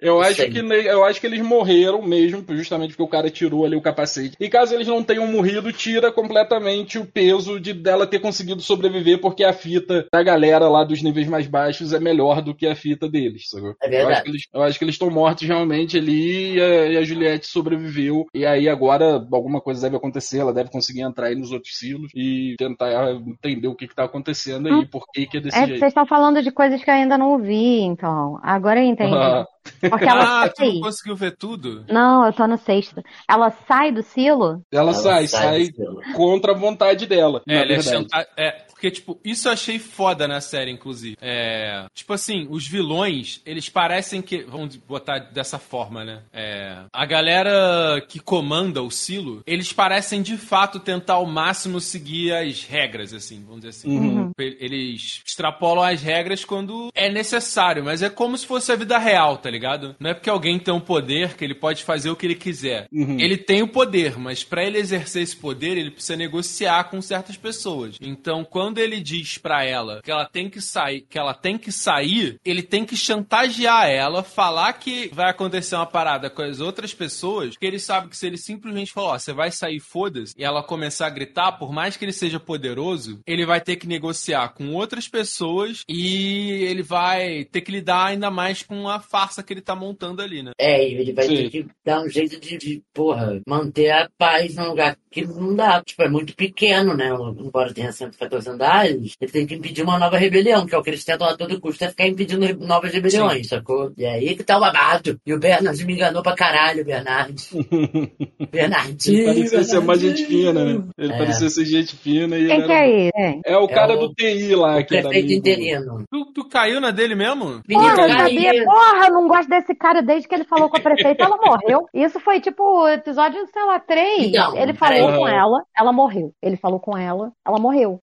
Eu 0.00 0.20
acho, 0.20 0.46
que, 0.50 0.58
eu 0.58 1.04
acho 1.04 1.20
que 1.20 1.26
eles 1.26 1.40
morreram 1.40 2.02
mesmo, 2.02 2.44
justamente 2.50 2.90
porque 2.90 3.02
o 3.02 3.08
cara 3.08 3.30
tirou 3.30 3.64
ali 3.64 3.76
o 3.76 3.80
capacete. 3.80 4.36
E 4.38 4.48
caso 4.48 4.74
eles 4.74 4.86
não 4.86 4.93
tenham 5.02 5.26
morrido, 5.26 5.72
tira 5.72 6.12
completamente 6.12 6.98
o 6.98 7.06
peso 7.06 7.58
de 7.58 7.72
dela 7.72 8.06
ter 8.06 8.18
conseguido 8.20 8.60
sobreviver, 8.60 9.20
porque 9.20 9.44
a 9.44 9.52
fita 9.52 10.06
da 10.12 10.22
galera 10.22 10.68
lá 10.68 10.84
dos 10.84 11.02
níveis 11.02 11.26
mais 11.28 11.46
baixos 11.46 11.92
é 11.92 12.00
melhor 12.00 12.40
do 12.42 12.54
que 12.54 12.66
a 12.66 12.74
fita 12.76 13.08
deles, 13.08 13.48
sacou? 13.48 13.74
É 13.82 13.86
Eu 13.86 13.90
verdade. 13.90 14.12
acho 14.12 14.22
que 14.22 14.30
eles, 14.30 14.42
eu 14.52 14.62
acho 14.62 14.78
que 14.78 14.84
eles 14.84 14.94
estão 14.94 15.10
mortos 15.10 15.46
realmente 15.46 15.96
ali 15.98 16.54
e 16.56 16.60
a, 16.60 16.86
e 16.92 16.96
a 16.98 17.02
Juliette 17.04 17.46
sobreviveu. 17.46 18.26
E 18.34 18.44
aí 18.46 18.68
agora 18.68 19.14
alguma 19.32 19.60
coisa 19.60 19.82
deve 19.82 19.96
acontecer, 19.96 20.38
ela 20.38 20.52
deve 20.52 20.70
conseguir 20.70 21.00
entrar 21.02 21.26
aí 21.26 21.34
nos 21.34 21.50
outros 21.52 21.76
silos 21.76 22.10
e 22.14 22.54
tentar 22.58 23.12
entender 23.26 23.68
o 23.68 23.74
que, 23.74 23.88
que 23.88 23.94
tá 23.94 24.04
acontecendo 24.04 24.68
aí, 24.68 24.86
por 24.86 25.04
que, 25.12 25.26
que 25.26 25.38
é 25.38 25.40
desse 25.40 25.56
É, 25.58 25.66
jeito. 25.66 25.78
vocês 25.78 25.90
estão 25.90 26.06
falando 26.06 26.42
de 26.42 26.50
coisas 26.50 26.82
que 26.82 26.90
eu 26.90 26.94
ainda 26.94 27.16
não 27.18 27.38
vi, 27.38 27.80
então. 27.80 28.38
Agora 28.42 28.80
eu 28.80 28.86
entendi. 28.88 29.14
Ah, 29.14 29.46
Porque 29.80 30.04
ela 30.04 30.42
Ah, 30.44 30.48
tu 30.48 30.62
não 30.62 30.70
sai. 30.72 30.80
conseguiu 30.80 31.16
ver 31.16 31.36
tudo? 31.36 31.84
Não, 31.88 32.26
eu 32.26 32.32
tô 32.32 32.46
no 32.46 32.58
sexto. 32.58 33.02
Ela 33.28 33.50
sai 33.66 33.92
do 33.92 34.02
silo? 34.02 34.62
ela, 34.72 34.92
sai, 34.94 35.26
sai 35.26 35.42
sai 35.42 35.64
silo. 35.66 36.00
contra 36.14 36.52
a 36.52 36.56
vontade 36.56 37.06
dela, 37.06 37.42
É, 37.48 37.62
ele 37.62 37.74
é, 37.74 37.76
verdade. 37.76 37.88
chanta- 37.88 38.28
é, 38.36 38.50
porque, 38.70 38.90
tipo, 38.90 39.18
isso 39.24 39.48
eu 39.48 39.52
achei 39.52 39.78
foda 39.78 40.28
na 40.28 40.40
série, 40.40 40.70
inclusive. 40.70 41.16
É, 41.20 41.86
tipo 41.94 42.12
assim, 42.12 42.46
os 42.50 42.66
vilões, 42.66 43.40
eles 43.46 43.68
parecem 43.68 44.20
que. 44.20 44.42
Vamos 44.42 44.76
botar 44.76 45.18
dessa 45.18 45.58
forma, 45.58 46.04
né? 46.04 46.20
É, 46.32 46.80
a 46.92 47.06
galera 47.06 48.00
que 48.08 48.18
comanda 48.20 48.82
o 48.82 48.90
silo, 48.90 49.42
eles 49.46 49.72
parecem 49.72 50.20
de 50.22 50.36
fato 50.36 50.78
tentar 50.80 51.14
ao 51.14 51.26
máximo 51.26 51.80
seguir 51.80 52.32
as 52.34 52.64
regras, 52.64 53.12
assim, 53.14 53.42
vamos 53.44 53.60
dizer 53.62 53.70
assim. 53.70 53.88
Uhum. 53.98 54.30
Eles 54.38 55.22
extrapolam 55.26 55.84
as 55.84 56.02
regras 56.02 56.44
quando 56.44 56.90
é 56.94 57.08
necessário, 57.10 57.84
mas 57.84 58.02
é 58.02 58.10
como 58.10 58.36
se 58.36 58.46
fosse 58.46 58.70
a 58.72 58.76
vida 58.76 58.98
real, 58.98 59.38
tá 59.38 59.50
ligado? 59.54 59.96
Não 59.98 60.10
é 60.10 60.14
porque 60.14 60.30
alguém 60.30 60.58
tem 60.58 60.74
um 60.74 60.80
poder 60.80 61.34
que 61.36 61.44
ele 61.44 61.54
pode 61.54 61.82
fazer 61.82 62.10
o 62.10 62.16
que 62.16 62.26
ele 62.26 62.34
quiser. 62.34 62.86
Uhum. 62.92 63.18
Ele 63.18 63.36
tem 63.36 63.62
o 63.62 63.68
poder, 63.68 64.18
mas 64.18 64.44
pra 64.44 64.64
ele 64.64 64.78
exercer 64.78 65.22
esse 65.22 65.36
poder, 65.36 65.76
ele 65.76 65.90
precisa 65.90 66.16
negociar 66.16 66.84
com 66.84 67.00
certas 67.00 67.36
pessoas. 67.36 67.96
Então, 68.00 68.44
quando 68.44 68.78
ele 68.78 69.00
diz 69.00 69.38
pra 69.38 69.64
ela 69.64 70.00
que 70.02 70.10
ela 70.10 70.26
tem 70.26 70.50
que 70.50 70.60
sair, 70.60 71.02
que 71.08 71.18
ela 71.18 71.34
tem 71.34 71.56
que 71.56 71.72
sair, 71.72 72.38
ele 72.44 72.62
tem 72.62 72.84
que 72.84 72.96
chantagear 72.96 73.88
ela, 73.88 74.22
falar 74.22 74.72
que 74.74 75.10
vai 75.12 75.30
acontecer 75.30 75.76
uma 75.76 75.86
parada 75.86 76.28
com 76.28 76.42
as 76.42 76.60
outras 76.60 76.92
pessoas, 76.92 77.56
que 77.56 77.66
ele 77.66 77.78
sabe 77.78 78.08
que 78.08 78.16
se 78.16 78.26
ele 78.26 78.36
simplesmente 78.36 78.92
falar, 78.92 79.14
ó, 79.14 79.18
você 79.18 79.32
vai 79.32 79.50
sair, 79.50 79.80
foda-se, 79.80 80.34
e 80.36 80.44
ela 80.44 80.62
começar 80.62 81.06
a 81.06 81.10
gritar, 81.10 81.52
por 81.52 81.72
mais 81.72 81.96
que 81.96 82.04
ele 82.04 82.12
seja 82.12 82.40
poderoso, 82.40 83.20
ele 83.26 83.46
vai 83.46 83.60
ter 83.60 83.76
que 83.76 83.86
negociar 83.86 84.48
com 84.50 84.72
outras 84.72 85.08
pessoas 85.08 85.82
e 85.88 86.64
ele 86.64 86.82
vai 86.82 87.44
ter 87.44 87.60
que 87.60 87.70
lidar 87.70 88.06
ainda 88.06 88.30
mais 88.30 88.62
com 88.62 88.88
a 88.88 88.98
farsa 88.98 89.42
que 89.44 89.52
ele 89.52 89.60
tá 89.60 89.74
montando 89.76 90.22
ali, 90.22 90.42
né? 90.42 90.52
É, 90.58 90.88
e 90.88 90.94
ele 90.94 91.12
vai 91.12 91.26
Sim. 91.26 91.36
ter 91.36 91.50
que 91.50 91.66
dar 91.84 92.00
um 92.02 92.08
jeito 92.08 92.40
de, 92.40 92.56
de, 92.56 92.82
porra, 92.92 93.40
manter 93.46 93.90
a 93.90 94.08
paz 94.18 94.54
num 94.56 94.68
lugar 94.68 94.96
que 95.10 95.24
não 95.26 95.54
dá. 95.54 95.82
Tipo, 95.82 96.02
é 96.02 96.08
muito 96.08 96.34
pequeno, 96.34 96.94
né? 96.96 97.10
Embora 97.38 97.72
tenha 97.72 97.92
114 97.92 98.48
andares, 98.50 99.14
ele 99.20 99.30
tem 99.30 99.46
que 99.46 99.54
impedir 99.54 99.82
uma 99.82 99.98
nova 99.98 100.16
rebelião, 100.16 100.66
que 100.66 100.74
é 100.74 100.78
o 100.78 100.82
que 100.82 100.90
eles 100.90 101.04
tentam 101.04 101.26
a 101.28 101.36
todo 101.36 101.60
custo, 101.60 101.84
é 101.84 101.88
ficar 101.88 102.06
impedindo 102.08 102.66
novas 102.66 102.92
rebeliões, 102.92 103.46
sacou? 103.48 103.92
E 103.96 104.04
aí 104.04 104.34
que 104.34 104.42
tá 104.42 104.56
o 104.56 104.60
babado. 104.60 105.18
E 105.26 105.32
o 105.32 105.38
Bernard 105.38 105.84
me 105.84 105.94
enganou 105.94 106.22
pra 106.22 106.34
caralho, 106.34 106.82
o 106.82 106.84
Bernard. 106.84 107.34
Bernardinho. 108.50 109.28
Ele 109.30 109.34
parecia 109.34 109.64
ser 109.64 109.80
mais 109.80 110.00
gente 110.00 110.24
Bernardinho. 110.26 110.52
fina, 110.52 110.64
né? 110.64 110.84
Ele 110.98 111.12
É. 111.12 111.18
parecia 111.18 111.48
ser 111.50 111.64
gente 111.64 111.96
fina 111.96 112.36
e 112.38 112.46
Quem 112.46 112.56
que 112.56 112.72
era... 112.72 112.74
é 112.86 112.90
ele? 112.90 113.40
É 113.44 113.56
o 113.56 113.68
cara 113.68 113.94
o- 113.94 114.08
do 114.08 114.14
TI 114.14 114.54
lá, 114.54 114.76
O 114.78 114.84
que 114.84 115.00
prefeito 115.00 115.32
interino. 115.32 116.04
Tu, 116.10 116.32
tu 116.32 116.48
caiu 116.48 116.80
na 116.80 116.90
dele 116.90 117.14
mesmo? 117.14 117.60
Menino, 117.68 117.94
Porra, 117.94 118.08
sabia, 118.18 118.64
porra, 118.64 119.10
não 119.10 119.28
gosto 119.36 119.48
desse 119.48 119.74
cara 119.74 120.02
desde 120.02 120.28
que 120.28 120.34
ele 120.34 120.44
falou 120.44 120.68
com 120.68 120.76
a 120.76 120.80
prefeita, 120.80 121.24
ela 121.24 121.36
morreu. 121.36 121.86
Isso 121.92 122.20
foi 122.20 122.40
tipo 122.40 122.88
episódio, 122.88 123.46
sei 123.52 123.64
lá, 123.64 123.78
3. 123.80 124.28
Então, 124.28 124.56
ele 124.56 124.74
falou 124.74 125.12
com 125.18 125.28
ela, 125.28 125.64
ela 125.76 125.92
morreu. 125.92 126.32
Ele 126.42 126.56
falou 126.56 126.80
com 126.80 126.96
ela, 126.96 127.32
ela 127.46 127.58
morreu. 127.58 128.00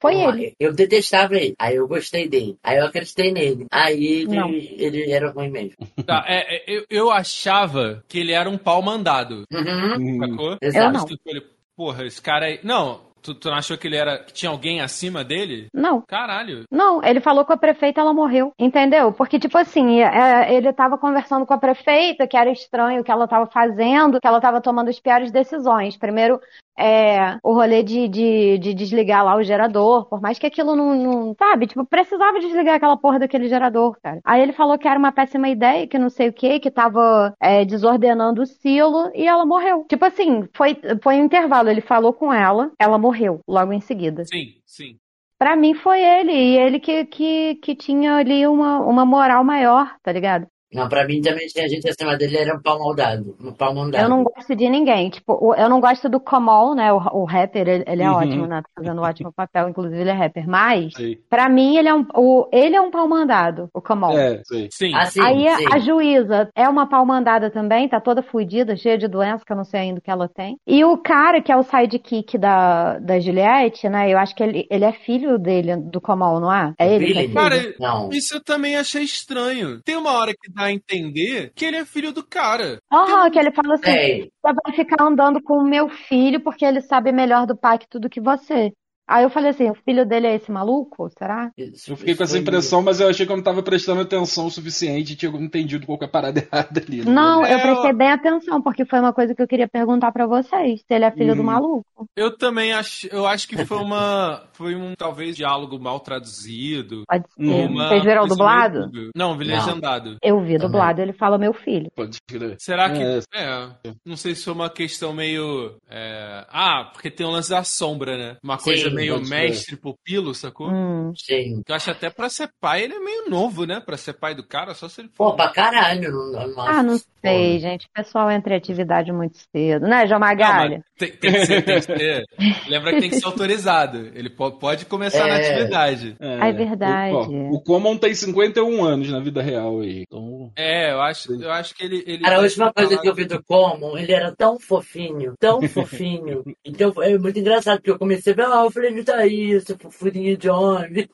Foi 0.00 0.14
Ó, 0.14 0.30
ele. 0.32 0.54
Eu 0.60 0.72
detestava 0.72 1.34
ele. 1.34 1.54
Aí 1.58 1.74
eu 1.74 1.88
gostei 1.88 2.28
dele. 2.28 2.56
Aí 2.62 2.78
eu 2.78 2.86
acreditei 2.86 3.32
nele. 3.32 3.66
Aí 3.70 4.24
Não. 4.26 4.48
ele, 4.48 4.76
ele 4.78 5.10
era 5.10 5.30
ruim 5.30 5.50
mesmo. 5.50 5.76
Tá, 6.06 6.24
é, 6.28 6.56
é, 6.56 6.64
eu, 6.68 6.84
eu 6.88 7.10
achava 7.10 8.04
que 8.08 8.20
ele 8.20 8.32
era 8.32 8.48
um 8.48 8.56
pau 8.56 8.80
mandado, 8.80 9.42
Uhum. 9.52 9.96
Hum. 9.98 10.18
sacou? 10.20 10.58
Exato. 10.62 10.86
Eu 10.86 10.92
não. 10.92 11.00
Falou, 11.00 11.42
Porra, 11.76 12.06
esse 12.06 12.20
cara 12.22 12.46
aí. 12.46 12.60
Não, 12.62 13.00
tu, 13.22 13.34
tu 13.34 13.48
não 13.48 13.56
achou 13.56 13.76
que 13.76 13.86
ele 13.86 13.96
era. 13.96 14.18
que 14.18 14.32
tinha 14.32 14.50
alguém 14.50 14.80
acima 14.80 15.24
dele? 15.24 15.68
Não. 15.72 16.02
Caralho. 16.02 16.64
Não, 16.70 17.02
ele 17.02 17.20
falou 17.20 17.44
com 17.44 17.52
a 17.52 17.56
prefeita, 17.56 18.00
ela 18.00 18.12
morreu. 18.12 18.52
Entendeu? 18.58 19.12
Porque, 19.12 19.38
tipo 19.38 19.56
assim, 19.58 20.00
é, 20.00 20.54
ele 20.54 20.72
tava 20.72 20.98
conversando 20.98 21.46
com 21.46 21.54
a 21.54 21.58
prefeita, 21.58 22.26
que 22.26 22.36
era 22.36 22.50
estranho 22.50 23.00
o 23.00 23.04
que 23.04 23.10
ela 23.10 23.28
tava 23.28 23.46
fazendo, 23.46 24.20
que 24.20 24.26
ela 24.26 24.40
tava 24.40 24.60
tomando 24.60 24.88
as 24.88 25.00
piores 25.00 25.30
decisões. 25.30 25.96
Primeiro, 25.96 26.40
é, 26.78 27.38
o 27.42 27.52
rolê 27.52 27.82
de, 27.82 28.06
de, 28.08 28.58
de 28.58 28.72
desligar 28.72 29.24
lá 29.24 29.36
o 29.36 29.42
gerador, 29.42 30.06
por 30.06 30.20
mais 30.20 30.38
que 30.38 30.46
aquilo 30.46 30.76
não, 30.76 30.94
não, 30.94 31.34
sabe, 31.36 31.66
tipo, 31.66 31.84
precisava 31.84 32.38
desligar 32.38 32.76
aquela 32.76 32.96
porra 32.96 33.18
daquele 33.18 33.48
gerador, 33.48 33.98
cara. 34.00 34.20
Aí 34.24 34.40
ele 34.40 34.52
falou 34.52 34.78
que 34.78 34.86
era 34.86 34.98
uma 34.98 35.10
péssima 35.10 35.48
ideia, 35.48 35.86
que 35.86 35.98
não 35.98 36.08
sei 36.08 36.28
o 36.28 36.32
que, 36.32 36.60
que 36.60 36.70
tava 36.70 37.34
é, 37.40 37.64
desordenando 37.64 38.42
o 38.42 38.46
silo 38.46 39.10
e 39.14 39.26
ela 39.26 39.44
morreu. 39.44 39.84
Tipo 39.88 40.04
assim, 40.04 40.48
foi, 40.54 40.78
foi 41.02 41.16
um 41.16 41.24
intervalo, 41.24 41.68
ele 41.68 41.80
falou 41.80 42.12
com 42.12 42.32
ela, 42.32 42.70
ela 42.78 42.96
morreu 42.96 43.40
logo 43.46 43.72
em 43.72 43.80
seguida. 43.80 44.24
Sim, 44.24 44.54
sim. 44.64 44.96
Pra 45.38 45.54
mim 45.54 45.72
foi 45.72 46.02
ele, 46.02 46.32
e 46.32 46.58
ele 46.58 46.80
que, 46.80 47.04
que, 47.04 47.54
que 47.56 47.74
tinha 47.76 48.16
ali 48.16 48.44
uma, 48.46 48.80
uma 48.80 49.06
moral 49.06 49.44
maior, 49.44 49.94
tá 50.02 50.10
ligado? 50.10 50.48
Não, 50.72 50.88
pra 50.88 51.06
mim 51.06 51.20
também 51.22 51.46
tinha 51.46 51.68
gente 51.68 51.88
acima 51.88 52.16
dele, 52.16 52.36
era 52.36 52.54
um 52.56 52.60
pau 52.60 52.78
maldado. 52.78 53.34
Um 53.40 53.52
pau 53.52 53.74
mandado. 53.74 54.02
Eu 54.04 54.08
não 54.10 54.22
gosto 54.22 54.54
de 54.54 54.68
ninguém. 54.68 55.08
Tipo, 55.10 55.54
eu 55.56 55.68
não 55.68 55.80
gosto 55.80 56.08
do 56.08 56.20
Kamal, 56.20 56.74
né? 56.74 56.92
O, 56.92 56.96
o 56.96 57.24
rapper, 57.24 57.66
ele, 57.66 57.84
ele 57.86 58.02
é 58.02 58.10
Uhum. 58.10 58.16
ótimo, 58.16 58.46
né? 58.46 58.60
Tá 58.62 58.68
fazendo 58.76 59.00
um 59.00 59.04
ótimo 59.04 59.32
papel, 59.32 59.68
inclusive 59.70 59.98
ele 60.00 60.10
é 60.10 60.12
rapper. 60.12 60.46
Mas, 60.48 60.92
Sei. 60.94 61.18
pra 61.30 61.48
mim, 61.48 61.76
ele 61.76 61.88
é 61.88 61.94
um, 61.94 62.06
o, 62.14 62.46
ele 62.52 62.76
é 62.76 62.80
um 62.80 62.90
pau 62.90 63.08
mandado, 63.08 63.68
o 63.72 63.80
Kamal. 63.80 64.16
É, 64.18 64.42
sei. 64.44 64.68
Sim. 64.70 64.92
Ah, 64.94 65.06
sim, 65.06 65.20
Aí 65.22 65.48
sim. 65.56 65.66
a 65.72 65.78
juíza 65.78 66.50
é 66.54 66.68
uma 66.68 66.86
pau 66.86 67.04
mandada 67.06 67.50
também, 67.50 67.88
tá 67.88 68.00
toda 68.00 68.22
fudida, 68.22 68.76
cheia 68.76 68.98
de 68.98 69.08
doença, 69.08 69.44
que 69.46 69.52
eu 69.52 69.56
não 69.56 69.64
sei 69.64 69.80
ainda 69.80 70.00
o 70.00 70.02
que 70.02 70.10
ela 70.10 70.28
tem. 70.28 70.58
E 70.66 70.84
o 70.84 70.98
cara 70.98 71.40
que 71.40 71.50
é 71.50 71.56
o 71.56 71.62
sidekick 71.62 72.36
da, 72.36 72.98
da 72.98 73.18
Juliette, 73.18 73.88
né? 73.88 74.12
Eu 74.12 74.18
acho 74.18 74.34
que 74.34 74.42
ele, 74.42 74.66
ele 74.70 74.84
é 74.84 74.92
filho 74.92 75.38
dele, 75.38 75.76
do 75.76 76.00
Kamal, 76.00 76.40
não 76.40 76.52
é? 76.52 76.74
É 76.78 76.94
ele 76.94 77.12
que 77.12 77.18
é? 77.18 77.28
Cara, 77.28 77.56
Não. 77.80 78.10
Isso 78.10 78.34
eu 78.36 78.44
também 78.44 78.76
achei 78.76 79.02
estranho. 79.02 79.80
Tem 79.82 79.96
uma 79.96 80.12
hora 80.12 80.32
que 80.32 80.57
dá 80.58 80.64
a 80.64 80.72
entender 80.72 81.52
que 81.54 81.64
ele 81.64 81.76
é 81.76 81.84
filho 81.84 82.12
do 82.12 82.26
cara. 82.26 82.80
Aham, 82.92 83.30
que 83.30 83.38
ele 83.38 83.52
fala 83.52 83.74
assim, 83.74 83.90
É, 83.90 84.18
você 84.18 84.54
vai 84.64 84.74
ficar 84.74 85.04
andando 85.04 85.40
com 85.40 85.58
o 85.58 85.64
meu 85.64 85.88
filho 85.88 86.40
porque 86.40 86.64
ele 86.64 86.80
sabe 86.80 87.12
melhor 87.12 87.46
do 87.46 87.56
pacto 87.56 88.00
do 88.00 88.10
que 88.10 88.20
você. 88.20 88.72
Aí 89.08 89.24
eu 89.24 89.30
falei 89.30 89.50
assim, 89.50 89.70
o 89.70 89.74
filho 89.74 90.04
dele 90.04 90.26
é 90.26 90.34
esse 90.34 90.52
maluco? 90.52 91.08
Será? 91.18 91.50
isso- 91.56 91.92
Eu 91.92 91.96
fiquei 91.96 92.14
com 92.14 92.22
essa 92.24 92.38
impressão, 92.38 92.82
mas 92.82 93.00
eu 93.00 93.08
achei 93.08 93.24
que 93.24 93.32
eu 93.32 93.36
não 93.36 93.42
tava 93.42 93.62
prestando 93.62 94.02
atenção 94.02 94.46
o 94.46 94.50
suficiente 94.50 95.12
e 95.12 95.16
tinha 95.16 95.32
entendido 95.32 95.86
qualquer 95.86 96.08
parada 96.08 96.40
errada 96.52 96.80
ali. 96.86 96.98
né? 97.04 97.10
Não, 97.10 97.44
É, 97.44 97.54
eu 97.54 97.60
prestei 97.60 97.92
bem 97.92 98.10
atenção, 98.10 98.60
porque 98.60 98.84
foi 98.84 99.00
uma 99.00 99.12
coisa 99.12 99.34
que 99.34 99.40
eu 99.42 99.48
queria 99.48 99.66
perguntar 99.68 100.12
pra 100.12 100.26
vocês, 100.26 100.80
se 100.86 100.94
ele 100.94 101.04
é 101.04 101.10
filho 101.10 101.34
do 101.34 101.42
Hum. 101.42 101.46
maluco. 101.46 101.86
Eu 102.16 102.36
também 102.36 102.72
acho. 102.72 103.06
Eu 103.08 103.26
acho 103.26 103.48
que 103.48 103.64
foi 103.64 103.78
uma. 103.78 104.42
Foi 104.52 104.74
um 104.74 104.94
talvez 104.96 105.36
diálogo 105.36 105.78
mal 105.78 106.00
traduzido. 106.00 107.02
Pode 107.08 107.24
ser. 107.32 107.42
uma 107.42 107.88
Vocês 107.88 108.02
viram 108.02 108.20
coisa 108.20 108.34
dublado? 108.34 108.90
Não, 109.14 109.36
vi 109.36 109.46
Não. 109.46 109.54
legendado. 109.56 110.16
Eu 110.22 110.40
vi 110.40 110.52
Também. 110.54 110.58
dublado, 110.66 111.00
ele 111.00 111.12
fala 111.12 111.38
meu 111.38 111.52
filho. 111.52 111.90
Pode 111.94 112.18
crer. 112.26 112.56
Será 112.58 112.90
que. 112.90 113.02
É. 113.02 113.18
É. 113.34 113.68
Não 114.04 114.16
sei 114.16 114.34
se 114.34 114.44
foi 114.44 114.52
uma 114.52 114.70
questão 114.70 115.12
meio. 115.12 115.76
é, 115.90 116.44
Ah, 116.50 116.90
porque 116.92 117.10
tem 117.10 117.26
o 117.26 117.30
lance 117.30 117.50
da 117.50 117.62
sombra, 117.64 118.16
né? 118.16 118.36
Uma 118.42 118.58
coisa 118.58 118.88
Sim, 118.88 118.94
meio 118.98 119.20
mestre 119.28 119.76
pupilo, 119.76 120.34
sacou? 120.34 120.68
Hum. 120.70 121.12
Sim. 121.16 121.62
Eu 121.66 121.74
acho 121.74 121.90
até 121.90 122.10
pra 122.10 122.28
ser 122.28 122.48
pai, 122.60 122.82
ele 122.84 122.94
é 122.94 123.00
meio 123.00 123.28
novo, 123.30 123.64
né? 123.64 123.80
Pra 123.84 123.96
ser 123.96 124.12
pai 124.14 124.34
do 124.34 124.42
cara, 124.46 124.74
só 124.74 124.88
se 124.88 125.00
ele 125.00 125.08
for. 125.16 125.30
Pô, 125.30 125.36
pra 125.36 125.48
caralho. 125.48 126.10
Não, 126.12 126.60
Ah, 126.60 126.82
não 126.82 126.98
sei, 127.24 127.58
gente. 127.58 127.86
O 127.86 127.90
pessoal 127.94 128.30
entra 128.30 128.54
em 128.54 128.56
atividade 128.56 129.12
muito 129.12 129.38
cedo, 129.54 129.86
né, 129.86 130.06
João 130.06 130.20
Magalha? 130.20 130.82
tem, 130.98 131.10
tem 131.12 131.32
que 131.32 131.46
ser, 131.46 131.62
tem 131.64 131.74
que 131.80 131.82
ser. 131.98 132.24
Lembra 132.68 132.92
que 132.94 133.00
tem 133.00 133.10
que 133.10 133.16
ser 133.20 133.26
autorizado. 133.26 134.10
Ele 134.14 134.30
po- 134.30 134.52
pode 134.52 134.84
começar 134.86 135.26
na 135.26 135.38
É. 135.38 135.50
atividade. 135.54 136.16
É 136.20 136.52
verdade. 136.52 137.12
O, 137.14 137.52
ó, 137.54 137.56
o 137.56 137.60
Common 137.62 137.96
tem 137.96 138.14
51 138.14 138.84
anos 138.84 139.10
na 139.10 139.20
vida 139.20 139.42
real 139.42 139.80
aí. 139.80 140.02
Então, 140.06 140.50
É, 140.56 140.92
eu 140.92 141.00
acho, 141.00 141.32
eu 141.40 141.50
acho 141.52 141.74
que 141.74 141.84
ele. 141.84 142.02
ele 142.06 142.22
Cara, 142.22 142.36
a 142.38 142.40
última 142.40 142.72
coisa 142.72 142.90
falar- 142.90 143.02
que 143.02 143.08
eu 143.08 143.14
vi 143.14 143.24
do 143.24 143.42
Common, 143.44 143.96
ele 143.98 144.12
era 144.12 144.34
tão 144.36 144.58
fofinho, 144.58 145.34
tão 145.38 145.60
fofinho. 145.68 146.42
Então 146.64 146.92
é 147.02 147.16
muito 147.18 147.38
engraçado, 147.38 147.76
porque 147.78 147.90
eu 147.90 147.98
comecei 147.98 148.32
a 148.32 148.36
ver, 148.36 148.46
ah, 148.46 148.62
eu 148.64 148.70
falei, 148.70 148.87
ele 148.88 149.04
tá 149.04 149.16
aí, 149.16 149.60
seu 149.60 149.76
fofurinho 149.78 150.36
de 150.36 150.48
homem. 150.48 151.08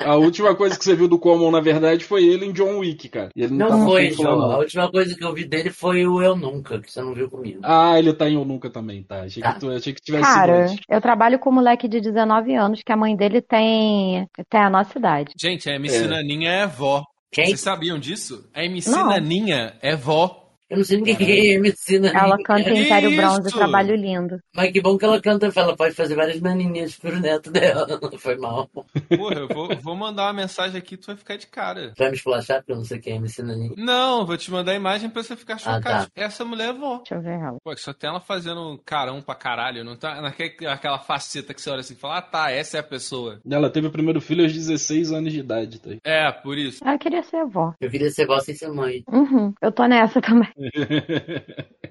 a 0.00 0.16
última 0.16 0.54
coisa 0.54 0.76
que 0.76 0.84
você 0.84 0.96
viu 0.96 1.06
do 1.06 1.18
Common, 1.18 1.50
na 1.50 1.60
verdade, 1.60 2.04
foi 2.04 2.24
ele 2.24 2.44
em 2.46 2.52
John 2.52 2.78
Wick, 2.78 3.08
cara. 3.08 3.30
E 3.36 3.42
ele 3.44 3.54
não, 3.54 3.68
Não 3.70 3.78
tá 3.80 3.84
foi, 3.84 4.10
João. 4.10 4.50
A 4.50 4.58
última 4.58 4.90
coisa 4.90 5.14
que 5.16 5.24
eu 5.24 5.32
vi 5.32 5.44
dele 5.44 5.70
foi 5.70 6.06
o 6.06 6.20
Eu 6.20 6.36
Nunca, 6.36 6.80
que 6.80 6.90
você 6.90 7.00
não 7.00 7.14
viu 7.14 7.30
comigo. 7.30 7.60
Ah, 7.62 7.96
ele 7.98 8.12
tá 8.12 8.28
em 8.28 8.34
Eu 8.34 8.44
Nunca 8.44 8.68
também, 8.68 9.02
tá? 9.04 9.22
Achei 9.22 9.42
Tá. 9.42 9.52
que, 9.54 9.60
tu, 9.60 9.70
achei 9.70 9.92
que 9.94 10.00
tivesse 10.00 10.24
Cara, 10.24 10.64
antes. 10.64 10.76
eu 10.88 11.00
trabalho 11.00 11.38
com 11.38 11.50
um 11.50 11.54
moleque 11.54 11.86
de 11.88 12.00
19 12.00 12.54
anos, 12.54 12.80
que 12.84 12.92
a 12.92 12.96
mãe 12.96 13.14
dele 13.14 13.40
tem, 13.40 14.26
tem 14.50 14.60
a 14.60 14.70
nossa 14.70 14.98
idade. 14.98 15.32
Gente, 15.40 15.70
a 15.70 15.74
MC 15.76 16.04
É. 16.04 16.06
Naninha 16.08 16.50
é 16.50 16.66
vó. 16.66 17.04
Quem? 17.32 17.46
Vocês 17.46 17.60
sabiam 17.60 17.96
disso? 17.96 18.48
A 18.52 18.64
MC 18.64 18.90
Não. 18.90 19.06
Naninha 19.06 19.74
é 19.80 19.94
vó. 19.94 20.39
Eu 20.70 20.76
não 20.76 20.84
sei 20.84 20.98
ninguém 20.98 21.16
que 21.16 21.58
me 21.58 21.70
ensina. 21.70 22.08
Ela 22.10 22.36
canta 22.44 22.70
Que 22.70 22.80
Império 22.80 23.16
Bronze, 23.16 23.50
trabalho 23.52 23.96
lindo. 23.96 24.38
Mas 24.54 24.70
que 24.70 24.80
bom 24.80 24.96
que 24.96 25.04
ela 25.04 25.20
canta, 25.20 25.50
ela 25.54 25.76
pode 25.76 25.94
fazer 25.94 26.14
várias 26.14 26.40
naninhas 26.40 26.94
pro 26.96 27.18
neto 27.18 27.50
dela. 27.50 27.86
Não 28.00 28.12
foi 28.18 28.36
mal. 28.36 28.68
Porra, 28.68 29.40
eu 29.40 29.48
vou, 29.48 29.68
vou 29.82 29.96
mandar 29.96 30.26
uma 30.26 30.32
mensagem 30.32 30.78
aqui 30.78 30.96
tu 30.96 31.08
vai 31.08 31.16
ficar 31.16 31.36
de 31.36 31.48
cara. 31.48 31.92
Vai 31.98 32.08
me 32.10 32.16
esculachar, 32.16 32.58
porque 32.58 32.72
eu 32.72 32.76
não 32.76 32.84
sei 32.84 32.98
quem 33.00 33.14
é 33.14 33.16
MC 33.16 33.42
Naninha. 33.42 33.72
Não, 33.76 34.24
vou 34.24 34.36
te 34.36 34.50
mandar 34.50 34.72
a 34.72 34.76
imagem 34.76 35.10
pra 35.10 35.22
você 35.22 35.34
ficar 35.36 35.58
chocado. 35.58 35.82
tá. 35.82 36.08
Essa 36.14 36.44
mulher 36.44 36.70
é 36.70 36.72
vó. 36.72 36.98
Deixa 36.98 37.14
eu 37.16 37.20
ver 37.20 37.40
ela. 37.40 37.56
Pô, 37.62 37.76
só 37.76 37.92
tem 37.92 38.08
ela 38.08 38.20
fazendo 38.20 38.60
um 38.60 38.78
carão 38.78 39.20
pra 39.20 39.34
caralho. 39.34 39.84
Não 39.84 39.96
tá 39.96 40.20
naquela 40.20 40.72
aquela 40.72 40.98
faceta 40.98 41.52
que 41.52 41.60
você 41.60 41.70
olha 41.70 41.80
assim 41.80 41.94
e 41.94 41.96
fala, 41.96 42.18
ah 42.18 42.22
tá, 42.22 42.50
essa 42.50 42.76
é 42.76 42.80
a 42.80 42.84
pessoa. 42.84 43.40
Ela 43.50 43.70
teve 43.70 43.86
o 43.88 43.90
primeiro 43.90 44.20
filho 44.20 44.44
aos 44.44 44.52
16 44.52 45.12
anos 45.12 45.32
de 45.32 45.40
idade, 45.40 45.80
tá 45.80 45.90
aí. 45.90 45.98
É, 46.04 46.30
por 46.30 46.56
isso. 46.56 46.82
Ela 46.84 46.98
queria 46.98 47.22
ser 47.22 47.36
avó. 47.38 47.74
Eu 47.80 47.90
queria 47.90 48.10
ser 48.10 48.26
voz 48.26 48.44
sem 48.44 48.54
ser 48.54 48.68
mãe. 48.68 49.02
Uhum, 49.08 49.52
eu 49.60 49.72
tô 49.72 49.86
nessa 49.86 50.20
também. 50.20 50.48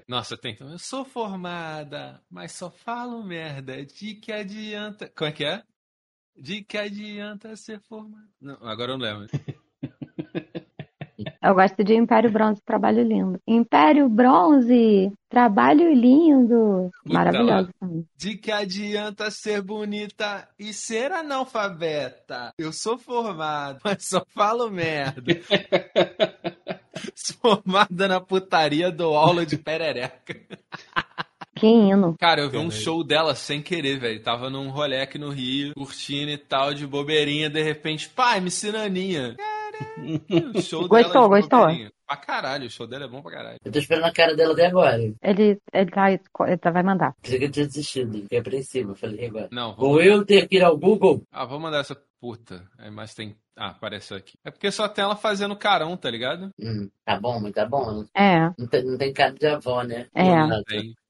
Nossa, 0.08 0.36
tem. 0.36 0.56
Eu 0.60 0.78
sou 0.78 1.04
formada, 1.04 2.20
mas 2.30 2.52
só 2.52 2.70
falo 2.70 3.22
merda. 3.22 3.84
De 3.84 4.14
que 4.14 4.32
adianta. 4.32 5.10
Como 5.16 5.28
é 5.28 5.32
que 5.32 5.44
é? 5.44 5.62
De 6.36 6.62
que 6.62 6.78
adianta 6.78 7.54
ser 7.56 7.80
formada. 7.80 8.28
Não, 8.40 8.54
agora 8.66 8.92
eu 8.92 8.98
não 8.98 9.04
lembro. 9.04 9.28
Eu 11.42 11.54
gosto 11.54 11.84
de 11.84 11.94
Império 11.94 12.30
Bronze, 12.30 12.60
trabalho 12.64 13.02
lindo. 13.02 13.38
Império 13.46 14.08
Bronze, 14.08 15.12
trabalho 15.28 15.92
lindo. 15.92 16.90
Maravilhoso 17.04 17.70
também. 17.78 18.06
De 18.16 18.36
que 18.36 18.50
adianta 18.50 19.30
ser 19.30 19.62
bonita 19.62 20.48
e 20.58 20.72
ser 20.72 21.12
analfabeta? 21.12 22.52
Eu 22.58 22.72
sou 22.72 22.98
formado, 22.98 23.80
mas 23.84 24.06
só 24.06 24.24
falo 24.34 24.70
merda. 24.70 25.22
Formada 27.40 28.08
na 28.08 28.20
putaria, 28.20 28.90
dou 28.90 29.16
aula 29.16 29.44
de 29.46 29.56
perereca. 29.56 30.34
Que 31.54 31.66
hino. 31.66 32.16
Cara, 32.18 32.40
eu 32.42 32.50
vi 32.50 32.56
um 32.58 32.70
show 32.70 33.04
dela 33.04 33.34
sem 33.34 33.60
querer, 33.60 33.98
velho. 33.98 34.22
Tava 34.22 34.48
num 34.48 34.70
rolê 34.70 35.00
aqui 35.02 35.18
no 35.18 35.28
Rio, 35.30 35.74
curtindo 35.74 36.30
e 36.30 36.38
tal, 36.38 36.72
de 36.72 36.86
bobeirinha, 36.86 37.50
de 37.50 37.62
repente, 37.62 38.08
pai, 38.08 38.40
me 38.40 38.46
ensina 38.46 38.84
Aninha. 38.84 39.36
Caralho, 39.36 40.20
o 40.56 40.62
show 40.62 40.88
dela 40.88 41.02
Gostou, 41.02 41.22
de 41.22 41.28
gostou? 41.28 41.60
bobeirinha. 41.60 41.92
Pra 42.06 42.16
caralho, 42.16 42.66
o 42.66 42.70
show 42.70 42.86
dela 42.86 43.04
é 43.04 43.08
bom 43.08 43.22
pra 43.22 43.30
caralho. 43.32 43.58
Eu 43.64 43.70
tô 43.70 43.78
esperando 43.78 44.04
a 44.06 44.12
cara 44.12 44.34
dela 44.34 44.52
até 44.52 44.66
agora. 44.66 44.98
Ele, 45.22 45.58
ele, 45.72 45.90
tá, 45.90 46.10
ele 46.10 46.56
tá- 46.58 46.70
vai 46.70 46.82
mandar. 46.82 47.14
Pensei 47.22 47.38
que 47.38 47.44
eu 47.44 47.50
tinha 47.50 47.66
desistido. 47.66 48.22
Fiquei 48.22 48.38
apreensivo. 48.38 48.90
Eu 48.92 48.96
falei, 48.96 49.26
agora? 49.26 49.48
Não, 49.52 49.76
vou 49.76 49.90
Vou 49.92 50.02
eu 50.02 50.24
ter 50.24 50.48
que 50.48 50.56
ir 50.56 50.62
ao 50.64 50.76
Google? 50.76 51.22
Ah, 51.30 51.44
vou 51.44 51.60
mandar 51.60 51.78
essa 51.80 51.96
puta. 52.20 52.68
Aí, 52.78 52.90
mas 52.90 53.14
tem. 53.14 53.36
Ah, 53.56 53.68
apareceu 53.68 54.16
aqui. 54.16 54.38
É 54.44 54.50
porque 54.50 54.70
só 54.70 54.88
tem 54.88 55.02
ela 55.04 55.16
fazendo 55.16 55.56
carão, 55.56 55.96
tá 55.96 56.10
ligado? 56.10 56.50
Hum, 56.58 56.88
tá 57.04 57.18
bom, 57.18 57.40
mas 57.40 57.52
tá 57.52 57.66
bom. 57.66 58.04
É, 58.14 58.50
Não 58.58 58.66
tem, 58.68 58.84
não 58.84 58.98
tem 58.98 59.12
cara 59.12 59.32
de 59.32 59.46
avó, 59.46 59.82
né? 59.82 60.06
É. 60.14 60.24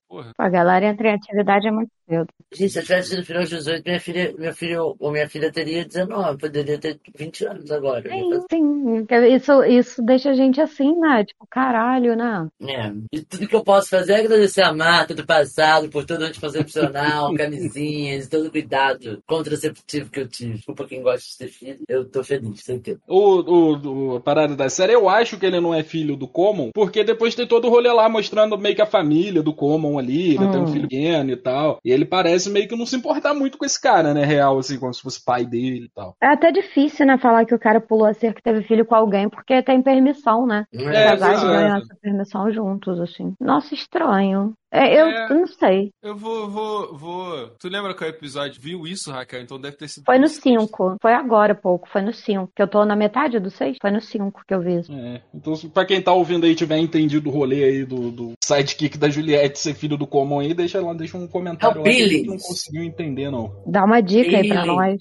Porra. 0.08 0.32
a 0.36 0.48
galera 0.48 0.86
entra 0.86 1.08
em 1.08 1.14
atividade 1.14 1.68
é 1.68 1.70
muito 1.70 1.92
cedo. 2.10 2.26
Gente, 2.52 2.72
se 2.72 2.78
eu 2.78 2.82
tivesse 2.82 3.10
tido 3.10 3.24
filho 3.24 3.38
aos 3.40 3.48
18, 3.48 3.84
minha 3.86 4.00
filha, 4.00 4.34
meu 4.36 4.52
filho 4.52 4.96
ou 4.98 5.12
minha 5.12 5.28
filha 5.28 5.52
teria 5.52 5.84
19, 5.84 6.38
poderia 6.38 6.78
ter 6.78 6.98
20 7.16 7.44
anos 7.46 7.70
agora. 7.70 8.02
Sim, 8.10 8.40
sim. 8.50 9.06
Isso, 9.34 9.64
isso 9.64 10.02
deixa 10.02 10.30
a 10.30 10.34
gente 10.34 10.60
assim, 10.60 10.96
né? 10.98 11.24
Tipo, 11.24 11.46
caralho, 11.48 12.16
né? 12.16 12.48
É. 12.66 12.92
E 13.12 13.20
tudo 13.22 13.46
que 13.46 13.54
eu 13.54 13.62
posso 13.62 13.88
fazer 13.88 14.14
é 14.14 14.20
agradecer 14.20 14.62
a 14.62 14.72
Marta 14.72 15.14
do 15.14 15.24
passado 15.24 15.88
por 15.88 16.04
todo 16.04 16.22
o 16.22 16.24
anticoncepcional, 16.24 17.32
camisinhas, 17.38 18.28
todo 18.28 18.46
o 18.46 18.50
cuidado 18.50 19.22
contraceptivo 19.26 20.10
que 20.10 20.20
eu 20.20 20.28
tive. 20.28 20.54
Desculpa 20.54 20.86
quem 20.86 21.02
gosta 21.02 21.20
de 21.30 21.38
ter 21.38 21.48
filho. 21.48 21.78
Eu 21.88 22.04
tô 22.04 22.24
feliz, 22.24 22.60
sem 22.64 22.80
ter. 22.80 22.98
O, 23.06 23.16
o, 23.18 24.12
o- 24.12 24.16
a 24.16 24.20
parada 24.20 24.56
da 24.56 24.68
série, 24.68 24.92
eu 24.94 25.08
acho 25.08 25.38
que 25.38 25.46
ele 25.46 25.60
não 25.60 25.72
é 25.72 25.84
filho 25.84 26.16
do 26.16 26.26
Common, 26.26 26.70
porque 26.74 27.04
depois 27.04 27.34
tem 27.34 27.46
todo 27.46 27.66
o 27.66 27.70
rolê 27.70 27.92
lá 27.92 28.08
mostrando 28.08 28.58
meio 28.58 28.74
que 28.74 28.82
a 28.82 28.86
família 28.86 29.42
do 29.42 29.54
Common 29.54 29.98
ali, 29.98 30.34
ele 30.34 30.48
tem 30.48 30.60
um 30.60 30.64
Hum. 30.64 30.66
filho 30.66 30.88
pequeno 30.88 31.30
e 31.30 31.36
tal. 31.36 31.78
E 31.84 31.92
ele 31.92 31.99
parece 32.04 32.50
meio 32.50 32.68
que 32.68 32.76
não 32.76 32.86
se 32.86 32.96
importar 32.96 33.34
muito 33.34 33.58
com 33.58 33.64
esse 33.64 33.80
cara, 33.80 34.14
né? 34.14 34.24
Real, 34.24 34.58
assim, 34.58 34.78
como 34.78 34.92
se 34.92 35.02
fosse 35.02 35.24
pai 35.24 35.44
dele 35.44 35.86
e 35.86 35.90
tal. 35.90 36.16
É 36.22 36.28
até 36.28 36.52
difícil, 36.52 37.06
né, 37.06 37.18
falar 37.18 37.44
que 37.44 37.54
o 37.54 37.58
cara 37.58 37.80
pulou 37.80 38.06
a 38.06 38.14
cerca 38.14 38.40
e 38.40 38.42
teve 38.42 38.62
filho 38.62 38.84
com 38.84 38.94
alguém, 38.94 39.28
porque 39.28 39.62
tem 39.62 39.82
permissão, 39.82 40.46
né? 40.46 40.64
É, 40.72 41.04
casais 41.10 41.42
ganham 41.42 41.76
essa 41.76 41.96
permissão 42.00 42.50
juntos, 42.52 43.00
assim. 43.00 43.34
Nossa, 43.40 43.74
estranho. 43.74 44.54
É, 44.72 45.00
eu 45.00 45.06
É. 45.06 45.28
não 45.28 45.46
sei. 45.46 45.90
Eu 46.02 46.16
vou, 46.16 46.48
vou, 46.48 46.96
vou. 46.96 47.48
Tu 47.58 47.68
lembra 47.68 47.92
qual 47.94 48.08
episódio 48.08 48.60
viu 48.60 48.86
isso, 48.86 49.10
Raquel? 49.10 49.40
Então 49.42 49.60
deve 49.60 49.76
ter 49.76 49.88
sido. 49.88 50.04
Foi 50.04 50.18
no 50.18 50.28
5. 50.28 50.96
Foi 51.02 51.12
agora 51.12 51.54
pouco. 51.54 51.88
Foi 51.88 52.02
no 52.02 52.12
5. 52.12 52.50
Que 52.54 52.62
eu 52.62 52.68
tô 52.68 52.84
na 52.84 52.94
metade 52.94 53.38
do 53.40 53.50
6. 53.50 53.78
Foi 53.82 53.90
no 53.90 54.00
5 54.00 54.42
que 54.46 54.54
eu 54.54 54.60
vi 54.60 54.78
isso. 54.80 54.92
É, 54.92 55.22
então, 55.34 55.54
pra 55.74 55.84
quem 55.84 56.00
tá 56.00 56.12
ouvindo 56.12 56.46
aí 56.46 56.54
tiver 56.54 56.78
entendido 56.78 57.28
o 57.28 57.32
rolê 57.32 57.64
aí 57.64 57.84
do, 57.84 58.10
do 58.10 58.32
sidekick 58.44 58.96
da 58.96 59.08
Juliette 59.10 59.58
ser 59.58 59.74
filho 59.74 59.96
do 59.96 60.06
Common 60.06 60.40
aí, 60.40 60.54
deixa 60.54 60.80
lá, 60.80 60.94
deixa 60.94 61.16
um 61.16 61.26
comentário 61.26 61.78
É 61.78 61.80
o 61.80 61.84
lá 61.84 61.90
que 61.90 62.22
não 62.26 62.36
conseguiu 62.38 62.84
entender, 62.84 63.30
não. 63.30 63.52
Dá 63.66 63.84
uma 63.84 64.00
dica 64.00 64.36
aí 64.36 64.48
pra 64.48 64.64
nós. 64.64 64.96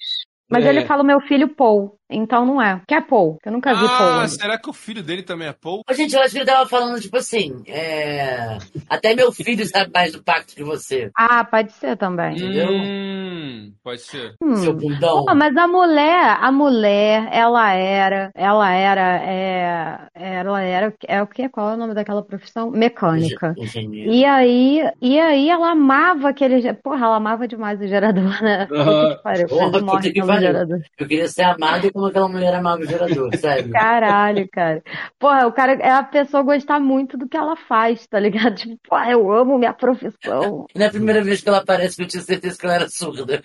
Mas 0.49 0.65
É. 0.65 0.69
ele 0.69 0.85
fala 0.85 1.03
o 1.03 1.05
meu 1.05 1.19
filho 1.21 1.47
Paul. 1.55 1.98
Então 2.09 2.45
não 2.45 2.61
é. 2.61 2.81
Que 2.87 2.95
é 2.95 3.01
Paul? 3.01 3.37
Que 3.41 3.49
eu 3.49 3.53
nunca 3.53 3.73
vi 3.73 3.87
Paul. 3.87 4.19
Ah, 4.21 4.27
será 4.27 4.57
que 4.57 4.69
o 4.69 4.73
filho 4.73 5.03
dele 5.03 5.23
também 5.23 5.47
é 5.47 5.53
Paul? 5.53 5.81
Ô, 5.89 5.93
gente, 5.93 6.15
eu 6.15 6.21
acho 6.21 6.31
que 6.31 6.37
ele 6.39 6.45
tava 6.45 6.67
falando, 6.67 6.99
tipo 6.99 7.17
assim, 7.17 7.61
é... 7.67 8.57
Até 8.89 9.15
meu 9.15 9.31
filho 9.31 9.65
sabe 9.65 9.91
mais 9.93 10.11
do 10.13 10.23
pacto 10.23 10.55
que 10.55 10.63
você, 10.63 11.09
Ah, 11.15 11.43
pode 11.43 11.71
ser 11.73 11.97
também. 11.97 12.35
Entendeu? 12.35 12.67
Hum, 12.69 13.71
pode 13.83 14.01
ser. 14.01 14.33
Hum. 14.41 14.55
seu 14.55 14.73
bundão. 14.73 15.25
Pô, 15.25 15.35
mas 15.35 15.55
a 15.55 15.67
mulher, 15.67 16.37
a 16.41 16.51
mulher, 16.51 17.27
ela 17.31 17.71
era, 17.73 18.31
ela 18.35 18.71
era, 18.71 19.23
é, 19.23 20.09
ela 20.15 20.61
era, 20.61 20.93
é 21.07 21.21
o 21.21 21.27
que? 21.27 21.47
Qual 21.49 21.69
é 21.69 21.73
o 21.73 21.77
nome 21.77 21.93
daquela 21.93 22.23
profissão? 22.23 22.69
Mecânica. 22.71 23.53
Engenheiro. 23.57 24.11
E 24.11 24.25
aí, 24.25 24.81
e 25.01 25.19
aí 25.19 25.49
ela 25.49 25.71
amava 25.71 26.29
aquele, 26.29 26.73
porra, 26.73 27.05
ela 27.05 27.15
amava 27.17 27.47
demais 27.47 27.79
o 27.79 27.87
gerador, 27.87 28.41
né? 28.41 28.65
Puta 28.67 29.15
que 29.17 29.23
pariu, 29.23 29.47
Porra, 29.47 29.81
morre 29.81 30.11
que 30.11 30.21
pariu. 30.21 30.39
gerador. 30.41 30.79
Eu 30.97 31.07
queria 31.07 31.27
ser 31.27 31.43
amado 31.43 31.91
como 31.99 32.07
aquela 32.07 32.29
mulher 32.29 32.55
amava 32.55 32.81
o 32.81 32.85
gerador, 32.85 33.35
sério. 33.35 33.71
Caralho, 33.71 34.47
cara. 34.49 34.81
Porra, 35.19 35.45
o 35.45 35.51
cara 35.51 35.73
é 35.73 35.91
a 35.91 36.01
pessoa 36.01 36.41
gostar 36.43 36.79
muito 36.79 37.17
do 37.17 37.27
que 37.27 37.35
ela 37.35 37.57
faz, 37.57 38.07
tá 38.07 38.19
ligado? 38.19 38.55
Tipo, 38.69 38.77
porra, 38.89 39.11
eu 39.11 39.31
amo 39.31 39.57
minha 39.57 39.73
profissão. 39.73 40.65
E 40.73 40.79
na 40.79 40.89
primeira 40.89 41.23
vez 41.23 41.41
que 41.41 41.49
ela 41.49 41.59
aparece, 41.59 41.97
que 41.97 42.03
eu 42.03 42.07
tinha 42.07 42.21
certeza 42.21 42.57
que 42.57 42.65
ela 42.65 42.75
era 42.75 42.89
surda. 42.89 43.41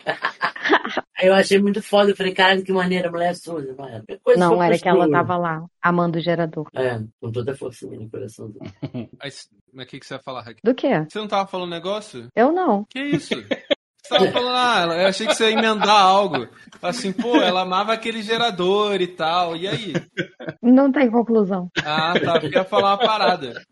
Aí 1.18 1.28
eu 1.28 1.34
achei 1.34 1.60
muito 1.60 1.82
foda. 1.82 2.10
Eu 2.10 2.16
falei, 2.16 2.32
caralho, 2.32 2.64
que 2.64 2.72
maneira, 2.72 3.08
a 3.08 3.12
mulher 3.12 3.30
é 3.30 3.34
surda. 3.34 3.74
Não 3.76 3.88
era, 3.88 4.04
Coisa 4.22 4.40
Não, 4.40 4.62
era 4.62 4.78
que 4.78 4.88
ela 4.88 5.10
tava 5.10 5.36
lá, 5.36 5.64
amando 5.82 6.18
o 6.18 6.20
gerador. 6.20 6.68
É, 6.74 7.00
com 7.20 7.30
toda 7.30 7.52
a 7.52 7.56
força 7.56 7.86
no 7.86 8.08
coração. 8.08 8.52
Aí, 9.20 9.32
mas 9.72 9.86
o 9.86 9.90
que, 9.90 10.00
que 10.00 10.06
você 10.06 10.14
vai 10.14 10.22
falar, 10.22 10.40
Raquel? 10.42 10.60
Do 10.62 10.74
quê? 10.74 11.04
Você 11.08 11.18
não 11.18 11.28
tava 11.28 11.48
falando 11.48 11.70
negócio? 11.70 12.28
Eu 12.34 12.52
não. 12.52 12.84
Que 12.88 13.00
isso? 13.00 13.34
Tava 14.08 14.30
falando, 14.30 14.56
ah, 14.92 14.96
eu 15.02 15.06
achei 15.08 15.26
que 15.26 15.34
você 15.34 15.50
ia 15.50 15.52
emendar 15.58 16.00
algo. 16.00 16.46
Assim, 16.82 17.12
pô, 17.12 17.36
ela 17.36 17.62
amava 17.62 17.92
aquele 17.92 18.22
gerador 18.22 19.00
e 19.00 19.06
tal. 19.06 19.56
E 19.56 19.66
aí? 19.66 19.94
Não 20.62 20.92
tem 20.92 21.10
conclusão. 21.10 21.70
Ah, 21.84 22.12
tá. 22.22 22.38
Eu 22.42 22.50
ia 22.50 22.64
falar 22.64 22.90
uma 22.90 22.98
parada. 22.98 23.62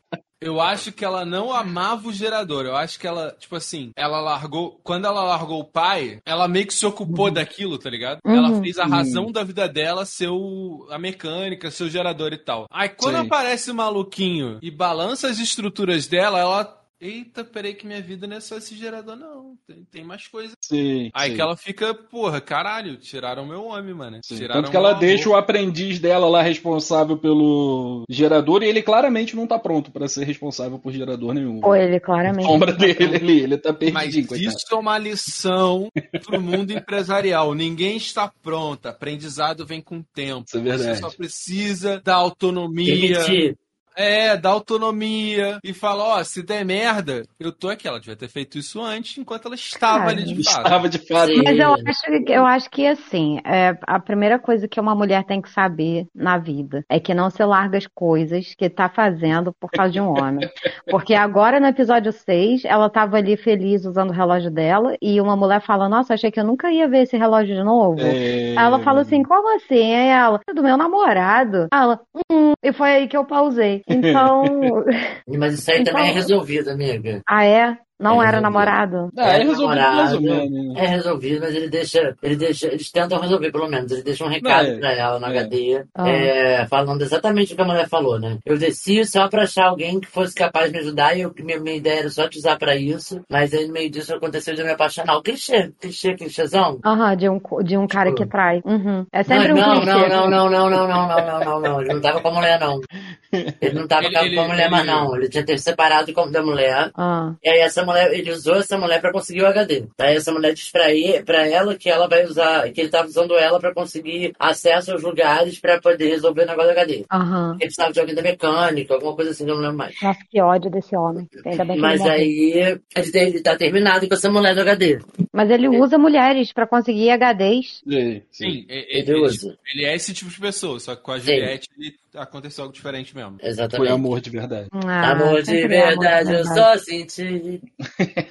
Eu 0.40 0.60
acho 0.60 0.90
que 0.90 1.04
ela 1.04 1.24
não 1.24 1.52
amava 1.52 2.08
o 2.08 2.12
gerador. 2.12 2.64
Eu 2.66 2.74
acho 2.74 2.98
que 2.98 3.06
ela, 3.06 3.32
tipo 3.38 3.54
assim, 3.54 3.92
ela 3.96 4.20
largou. 4.20 4.80
Quando 4.82 5.06
ela 5.06 5.22
largou 5.22 5.60
o 5.60 5.64
pai, 5.64 6.18
ela 6.26 6.48
meio 6.48 6.66
que 6.66 6.74
se 6.74 6.84
ocupou 6.84 7.30
daquilo, 7.30 7.78
tá 7.78 7.88
ligado? 7.88 8.18
Ela 8.26 8.48
Uhum. 8.48 8.60
fez 8.62 8.76
a 8.78 8.84
razão 8.86 9.30
da 9.30 9.44
vida 9.44 9.68
dela 9.68 10.04
ser 10.04 10.28
o, 10.30 10.88
a 10.90 10.98
mecânica, 10.98 11.70
ser 11.70 11.84
o 11.84 11.90
gerador 11.90 12.32
e 12.32 12.38
tal. 12.38 12.66
Aí 12.72 12.88
quando 12.88 13.20
Sim. 13.20 13.26
aparece 13.26 13.70
o 13.70 13.74
maluquinho 13.74 14.58
e 14.60 14.68
balança 14.70 15.28
as 15.28 15.38
estruturas 15.38 16.06
dela, 16.08 16.40
ela. 16.40 16.81
Eita, 17.02 17.42
peraí 17.42 17.74
que 17.74 17.84
minha 17.84 18.00
vida 18.00 18.28
não 18.28 18.36
é 18.36 18.40
só 18.40 18.56
esse 18.56 18.76
gerador, 18.76 19.16
não. 19.16 19.56
Tem, 19.66 19.84
tem 19.90 20.04
mais 20.04 20.28
coisa. 20.28 20.52
Sim. 20.60 21.10
Aí 21.12 21.30
sim. 21.30 21.34
que 21.34 21.42
ela 21.42 21.56
fica, 21.56 21.92
porra, 21.92 22.40
caralho, 22.40 22.96
tiraram 22.96 23.44
meu 23.44 23.64
homem, 23.64 23.92
mano. 23.92 24.20
Sim, 24.24 24.36
Tiraram 24.36 24.60
Tanto 24.60 24.70
que 24.70 24.76
ela 24.76 24.92
deixa 24.92 25.28
o 25.28 25.34
aprendiz 25.34 25.98
dela 25.98 26.28
lá 26.28 26.42
responsável 26.42 27.16
pelo 27.16 28.04
gerador 28.08 28.62
e 28.62 28.66
ele 28.66 28.82
claramente 28.82 29.34
não 29.34 29.48
tá 29.48 29.58
pronto 29.58 29.90
pra 29.90 30.06
ser 30.06 30.24
responsável 30.24 30.78
por 30.78 30.92
gerador 30.92 31.34
nenhum. 31.34 31.58
Pô, 31.58 31.74
ele 31.74 31.98
claramente. 31.98 32.46
Sombra 32.46 32.72
dele 32.72 33.16
ali, 33.16 33.40
ele 33.40 33.58
tá 33.58 33.72
Mas 33.72 33.78
perdidinho, 33.80 34.28
coitado. 34.28 34.56
isso 34.56 34.66
é 34.70 34.74
uma 34.76 34.96
lição 34.96 35.88
pro 36.24 36.40
mundo 36.40 36.70
empresarial. 36.70 37.52
Ninguém 37.52 37.96
está 37.96 38.32
pronto. 38.44 38.86
Aprendizado 38.86 39.66
vem 39.66 39.80
com 39.80 39.98
o 39.98 40.04
tempo. 40.14 40.44
Isso 40.46 40.56
é 40.56 40.60
verdade. 40.60 40.94
Você 40.94 41.00
só 41.00 41.10
precisa 41.10 42.00
da 42.04 42.14
autonomia. 42.14 43.18
Permitir. 43.18 43.58
É, 43.96 44.36
da 44.36 44.50
autonomia. 44.50 45.58
E 45.62 45.72
fala, 45.72 46.18
ó, 46.18 46.24
se 46.24 46.42
der 46.42 46.64
merda, 46.64 47.24
eu 47.38 47.52
tô 47.52 47.68
aqui. 47.68 47.86
Ela 47.86 47.98
devia 48.00 48.16
ter 48.16 48.28
feito 48.28 48.58
isso 48.58 48.82
antes, 48.82 49.18
enquanto 49.18 49.46
ela 49.46 49.54
estava 49.54 49.98
Cara, 50.00 50.10
ali 50.12 50.24
de 50.24 50.42
fato. 50.44 50.64
Estava 50.64 50.88
de 50.88 50.98
fato. 50.98 51.32
Mas 51.44 51.58
eu 51.58 51.74
acho, 51.74 52.24
que- 52.24 52.32
eu 52.32 52.46
acho 52.46 52.70
que, 52.70 52.86
assim, 52.86 53.38
é, 53.44 53.76
a 53.86 53.98
primeira 54.00 54.38
coisa 54.38 54.66
que 54.68 54.80
uma 54.80 54.94
mulher 54.94 55.24
tem 55.24 55.40
que 55.40 55.50
saber 55.50 56.06
na 56.14 56.38
vida 56.38 56.84
é 56.88 56.98
que 56.98 57.14
não 57.14 57.30
se 57.30 57.44
larga 57.44 57.78
as 57.78 57.86
coisas 57.86 58.54
que 58.56 58.68
tá 58.70 58.88
fazendo 58.88 59.52
por 59.52 59.70
causa 59.70 59.92
de 59.92 60.00
um 60.00 60.08
homem. 60.10 60.48
Porque 60.90 61.14
agora, 61.14 61.60
no 61.60 61.66
episódio 61.66 62.12
6, 62.12 62.64
ela 62.64 62.88
tava 62.88 63.16
ali 63.16 63.36
feliz 63.36 63.84
usando 63.84 64.10
o 64.10 64.14
relógio 64.14 64.50
dela 64.50 64.96
e 65.00 65.20
uma 65.20 65.36
mulher 65.36 65.60
fala, 65.60 65.88
nossa, 65.88 66.14
achei 66.14 66.30
que 66.30 66.40
eu 66.40 66.44
nunca 66.44 66.70
ia 66.70 66.88
ver 66.88 67.02
esse 67.02 67.16
relógio 67.16 67.54
de 67.54 67.62
novo. 67.62 68.00
É... 68.00 68.54
Aí 68.56 68.56
ela 68.56 68.78
fala 68.80 69.00
assim, 69.02 69.22
como 69.22 69.54
assim? 69.56 69.94
Aí 69.94 70.08
ela, 70.08 70.40
"É 70.48 70.54
do 70.54 70.62
meu 70.62 70.76
namorado. 70.76 71.68
Ela, 71.72 72.00
hum, 72.30 72.52
e 72.62 72.72
foi 72.72 72.90
aí 72.90 73.08
que 73.08 73.16
eu 73.16 73.24
pausei. 73.24 73.81
Então, 73.88 74.44
Mas 75.38 75.54
isso 75.54 75.70
aí 75.70 75.80
Então- 75.80 75.92
também 75.94 76.10
é 76.10 76.12
resolvido, 76.12 76.70
amiga. 76.70 77.20
ah 77.26 77.44
é? 77.44 77.76
Não 78.02 78.22
É 78.22 78.26
era 78.28 78.38
resolvido. 78.38 78.42
namorado? 78.42 79.10
É 79.16 79.22
É 79.22 79.38
resolvido 79.44 79.66
mais 79.66 80.12
ou 80.14 80.20
namorado. 80.20 80.50
menos. 80.50 80.76
É 80.78 80.86
resolvido, 80.86 81.40
mas 81.40 81.54
ele 81.54 81.68
deixa, 81.68 82.16
ele 82.22 82.36
deixa, 82.36 82.66
eles 82.66 82.90
tentam 82.90 83.20
resolver 83.20 83.50
pelo 83.52 83.68
menos. 83.68 83.90
Ele 83.92 84.02
deixa 84.02 84.24
um 84.24 84.28
recado 84.28 84.66
Não, 84.68 84.74
é. 84.74 84.78
pra 84.78 84.92
ela 84.92 85.20
no 85.20 85.26
É. 85.26 85.28
HD, 85.30 85.84
Ah. 85.94 86.08
é, 86.08 86.66
falando 86.66 87.02
exatamente 87.02 87.52
o 87.52 87.56
que 87.56 87.62
a 87.62 87.66
mulher 87.66 87.88
falou, 87.88 88.18
né? 88.18 88.38
Eu 88.44 88.58
desci 88.58 89.04
só 89.04 89.28
pra 89.28 89.44
achar 89.44 89.66
alguém 89.66 90.00
que 90.00 90.08
fosse 90.08 90.34
capaz 90.34 90.66
de 90.66 90.72
me 90.72 90.78
ajudar 90.80 91.16
e 91.16 91.22
eu, 91.22 91.32
minha, 91.40 91.60
minha 91.60 91.76
ideia 91.76 92.00
era 92.00 92.10
só 92.10 92.28
te 92.28 92.38
usar 92.38 92.56
pra 92.58 92.74
isso, 92.76 93.20
mas 93.30 93.52
aí 93.54 93.66
no 93.66 93.72
meio 93.72 93.90
disso 93.90 94.14
aconteceu 94.14 94.54
de 94.54 94.60
eu 94.60 94.66
me 94.66 94.72
apaixonar. 94.72 95.16
O 95.16 95.22
clichê, 95.22 95.70
clichê, 95.80 96.14
clichêzão. 96.14 96.78
Aham, 96.84 97.16
de 97.16 97.28
um, 97.28 97.40
de 97.62 97.76
um 97.76 97.86
cara 97.86 98.10
Tipo- 98.10 98.22
que 98.24 98.28
trai. 98.28 98.60
Uhum. 98.64 99.06
É 99.12 99.22
sempre 99.22 99.52
um 99.52 99.56
não, 99.56 99.80
clichê. 99.80 99.86
não, 99.86 100.08
não, 100.08 100.50
não, 100.50 100.50
não, 100.50 100.70
não, 100.70 100.88
não, 100.88 101.06
não, 101.08 101.26
não, 101.26 101.40
não, 101.44 101.60
não. 101.60 101.80
Ele 101.80 101.92
não 101.94 102.00
tava 102.00 102.20
com 102.20 102.28
a 102.28 102.32
mulher, 102.34 102.58
não. 102.60 102.80
Ele 103.62 103.74
não 103.78 103.86
tava 103.88 104.04
Ele- 104.06 104.34
com 104.34 104.42
a 104.42 104.48
mulher 104.48 104.70
mais, 104.70 104.84
ele- 104.84 104.92
não. 104.92 105.16
Ele 105.16 105.28
tinha 105.28 105.44
ter 105.44 105.58
separado 105.58 106.12
com- 106.12 106.30
da 106.30 106.42
mulher. 106.42 106.90
Ah, 106.96 107.32
E 107.42 107.48
aí 107.48 107.60
essa 107.60 107.82
mulher, 107.84 107.91
ele 107.96 108.30
usou 108.30 108.56
essa 108.56 108.76
mulher 108.78 109.00
pra 109.00 109.12
conseguir 109.12 109.42
o 109.42 109.46
HD. 109.46 109.84
Aí 109.98 110.16
essa 110.16 110.32
mulher 110.32 110.54
diz 110.54 110.70
pra, 110.70 110.92
ele, 110.92 111.22
pra 111.22 111.46
ela 111.46 111.76
que 111.76 111.88
ela 111.88 112.08
vai 112.08 112.24
usar, 112.24 112.70
que 112.70 112.80
ele 112.80 112.90
tava 112.90 113.08
usando 113.08 113.34
ela 113.36 113.58
pra 113.60 113.72
conseguir 113.74 114.32
acesso 114.38 114.92
aos 114.92 115.02
lugares 115.02 115.58
pra 115.60 115.80
poder 115.80 116.08
resolver 116.08 116.42
o 116.42 116.46
negócio 116.46 116.72
do 116.72 116.78
HD. 116.78 117.04
aham. 117.10 117.50
Ele 117.52 117.58
precisava 117.60 117.92
de 117.92 118.00
alguém 118.00 118.14
da 118.14 118.22
mecânica, 118.22 118.94
alguma 118.94 119.14
coisa 119.14 119.30
assim, 119.30 119.44
que 119.44 119.50
eu 119.50 119.54
não 119.56 119.62
lembro 119.62 119.78
mais. 119.78 119.94
Nossa, 120.02 120.20
que 120.30 120.40
ódio 120.40 120.70
desse 120.70 120.96
homem. 120.96 121.28
Ainda 121.44 121.64
bem 121.64 121.76
que 121.76 121.82
Mas 121.82 122.00
aí 122.02 122.80
ele, 123.14 123.40
tá 123.40 123.56
terminado 123.56 124.06
com 124.08 124.14
essa 124.14 124.30
mulher 124.30 124.54
do 124.54 124.60
HD. 124.60 124.98
Mas 125.32 125.50
ele 125.50 125.68
usa 125.68 125.98
mulheres 125.98 126.52
pra 126.52 126.66
conseguir 126.66 127.10
HDs. 127.10 127.82
Sim, 127.88 128.22
sim. 128.30 128.50
Sim, 128.52 128.66
e- 128.68 128.86
Ele 128.98 129.10
ele, 129.12 129.20
usa. 129.20 129.56
ele 129.72 129.84
é 129.84 129.94
esse 129.94 130.12
tipo 130.12 130.30
de 130.30 130.38
pessoa, 130.40 130.78
só 130.78 130.94
que 130.94 131.02
com 131.02 131.12
a. 131.12 131.18
Juliette 131.18 131.68
ele 131.78 131.94
aconteceu 132.16 132.64
algo 132.64 132.74
diferente 132.74 133.14
mesmo. 133.14 133.38
Foi 133.40 133.48
Exatamente. 133.48 133.90
amor 133.92 134.20
de 134.20 134.30
verdade. 134.30 134.68
Ah, 134.72 135.12
Amor 135.12 135.42
de 135.42 135.50
é 135.56 135.64
amor 135.64 135.68
verdade, 135.68 136.30
eu 136.32 136.36
verdade. 136.44 136.58
só 136.58 136.78
senti. 136.78 137.60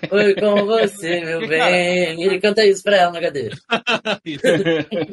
Foi 0.09 0.35
com 0.35 0.65
você, 0.65 1.21
meu 1.25 1.47
bem. 1.47 2.21
Ele 2.23 2.39
canta 2.39 2.65
isso 2.65 2.83
pra 2.83 2.97
ela 2.97 3.11
no 3.11 3.17
HD. 3.17 3.49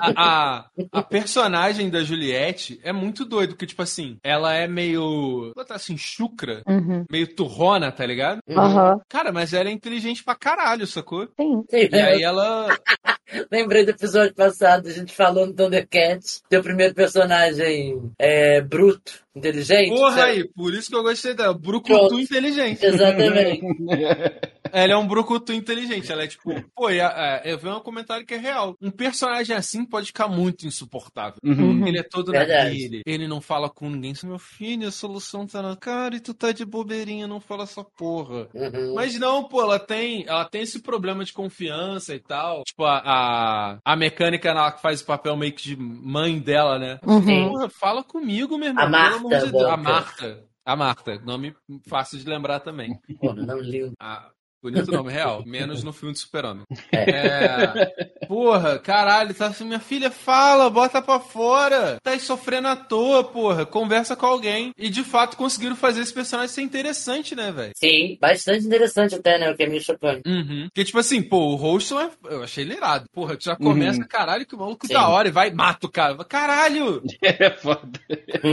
a, 0.00 0.16
a, 0.16 0.66
a 0.92 1.02
personagem 1.02 1.90
da 1.90 2.02
Juliette 2.02 2.80
é 2.82 2.92
muito 2.92 3.24
doido, 3.24 3.50
porque, 3.50 3.66
tipo 3.66 3.82
assim, 3.82 4.18
ela 4.22 4.54
é 4.54 4.66
meio. 4.66 5.52
Botar 5.54 5.76
assim, 5.76 5.96
chucra, 5.96 6.62
Uhum. 6.68 7.04
meio 7.10 7.26
turrona, 7.34 7.90
tá 7.90 8.04
ligado? 8.04 8.40
Aham. 8.50 9.00
Cara, 9.08 9.32
mas 9.32 9.52
ela 9.52 9.68
é 9.68 9.72
inteligente 9.72 10.22
pra 10.24 10.34
caralho, 10.34 10.86
sacou? 10.86 11.26
Sim. 11.40 11.62
Sim, 11.70 11.88
E 11.92 11.96
aí 12.00 12.22
ela. 12.22 12.68
Lembrei 13.52 13.84
do 13.84 13.90
episódio 13.90 14.34
passado, 14.34 14.88
a 14.88 14.90
gente 14.90 15.14
falou 15.14 15.46
no 15.46 15.52
Thundercats, 15.52 16.42
teu 16.48 16.62
primeiro 16.62 16.94
personagem 16.94 18.10
é 18.18 18.57
é 18.58 18.60
bruto 18.60 19.24
inteligente. 19.38 19.88
Porra 19.90 20.16
sabe? 20.16 20.30
aí, 20.32 20.48
por 20.48 20.74
isso 20.74 20.90
que 20.90 20.96
eu 20.96 21.02
gostei 21.02 21.34
dela. 21.34 21.54
Brucutu 21.54 21.98
Pronto. 22.08 22.20
inteligente. 22.20 22.84
Exatamente. 22.84 23.60
Ela 24.70 24.92
é 24.92 24.96
um 24.98 25.06
brucutu 25.06 25.52
inteligente. 25.54 26.12
Ela 26.12 26.24
é 26.24 26.26
tipo, 26.26 26.52
pô, 26.76 26.90
e 26.90 27.00
a- 27.00 27.08
a- 27.08 27.42
eu 27.44 27.56
vi 27.58 27.68
um 27.68 27.80
comentário 27.80 28.26
que 28.26 28.34
é 28.34 28.36
real. 28.36 28.76
Um 28.82 28.90
personagem 28.90 29.56
assim 29.56 29.82
pode 29.84 30.08
ficar 30.08 30.28
muito 30.28 30.66
insuportável. 30.66 31.38
Uhum. 31.42 31.86
Ele 31.86 31.98
é 31.98 32.02
todo 32.02 32.32
Verdade. 32.32 32.64
naquele. 32.70 33.02
Ele 33.06 33.26
não 33.26 33.40
fala 33.40 33.70
com 33.70 33.88
ninguém. 33.88 34.12
Meu 34.24 34.38
filho, 34.38 34.86
a 34.86 34.90
solução 34.90 35.46
tá 35.46 35.62
na 35.62 35.74
cara 35.74 36.16
e 36.16 36.20
tu 36.20 36.34
tá 36.34 36.52
de 36.52 36.66
bobeirinha, 36.66 37.26
não 37.26 37.40
fala 37.40 37.62
essa 37.62 37.82
porra. 37.82 38.46
Uhum. 38.52 38.94
Mas 38.94 39.18
não, 39.18 39.44
pô, 39.44 39.62
ela 39.62 39.78
tem, 39.78 40.24
ela 40.26 40.44
tem 40.44 40.60
esse 40.62 40.80
problema 40.82 41.24
de 41.24 41.32
confiança 41.32 42.14
e 42.14 42.18
tal. 42.20 42.62
Tipo, 42.64 42.84
a, 42.84 42.98
a, 43.04 43.78
a 43.84 43.96
mecânica 43.96 44.52
que 44.72 44.82
faz 44.82 45.00
o 45.00 45.06
papel 45.06 45.34
meio 45.36 45.52
que 45.52 45.62
de 45.62 45.76
mãe 45.78 46.38
dela, 46.38 46.78
né? 46.78 46.98
Uhum. 47.06 47.48
Porra, 47.52 47.68
fala 47.70 48.04
comigo, 48.04 48.58
meu 48.58 48.68
irmão. 48.68 48.84
A 48.84 48.86
pelo 48.86 48.98
Marta 49.27 49.27
amor 49.36 49.46
de 49.46 49.52
Deus. 49.52 49.64
A. 49.64 49.76
Marta. 49.76 50.48
A 50.64 50.76
Marta, 50.76 51.18
nome 51.20 51.56
fácil 51.88 52.18
de 52.18 52.28
lembrar 52.28 52.60
também. 52.60 52.98
Porra, 53.18 53.42
não 53.42 53.58
lindo. 53.58 53.94
A, 53.98 54.30
Bonito 54.60 54.90
nome, 54.90 55.12
real. 55.12 55.44
Menos 55.46 55.84
no 55.84 55.92
filme 55.92 56.12
do 56.12 56.18
Super-Homem. 56.18 56.64
É. 56.92 58.26
Porra, 58.26 58.78
caralho, 58.78 59.32
tá 59.32 59.46
assim, 59.46 59.64
minha 59.64 59.78
filha, 59.78 60.10
fala, 60.10 60.68
bota 60.68 61.00
pra 61.00 61.20
fora. 61.20 61.98
Tá 62.02 62.10
aí 62.10 62.20
sofrendo 62.20 62.66
à 62.66 62.74
toa, 62.74 63.22
porra. 63.22 63.64
Conversa 63.64 64.16
com 64.16 64.26
alguém. 64.26 64.72
E 64.76 64.90
de 64.90 65.04
fato 65.04 65.36
conseguiram 65.36 65.76
fazer 65.76 66.00
esse 66.00 66.12
personagem 66.12 66.52
ser 66.52 66.62
interessante, 66.62 67.36
né, 67.36 67.52
velho? 67.52 67.72
Sim, 67.76 68.18
bastante 68.20 68.66
interessante 68.66 69.14
até, 69.14 69.38
né? 69.38 69.50
O 69.50 69.56
que 69.56 69.62
é 69.62 69.68
meio 69.68 69.80
chocante. 69.80 70.28
Uhum. 70.28 70.66
Porque, 70.68 70.84
tipo 70.84 70.98
assim, 70.98 71.22
pô, 71.22 71.38
o 71.38 71.54
Holston 71.54 72.00
é... 72.00 72.10
eu 72.30 72.42
achei 72.42 72.64
ele 72.64 72.74
irado. 72.74 73.08
Porra, 73.12 73.36
tu 73.36 73.44
já 73.44 73.54
começa, 73.54 74.04
caralho, 74.04 74.44
que 74.44 74.56
maluco 74.56 74.86
Sim. 74.86 74.94
da 74.94 75.08
hora. 75.08 75.28
E 75.28 75.32
vai, 75.32 75.52
mata 75.52 75.86
o 75.86 75.90
cara. 75.90 76.16
Caralho! 76.24 77.02
É 77.20 77.50
foda. 77.50 78.00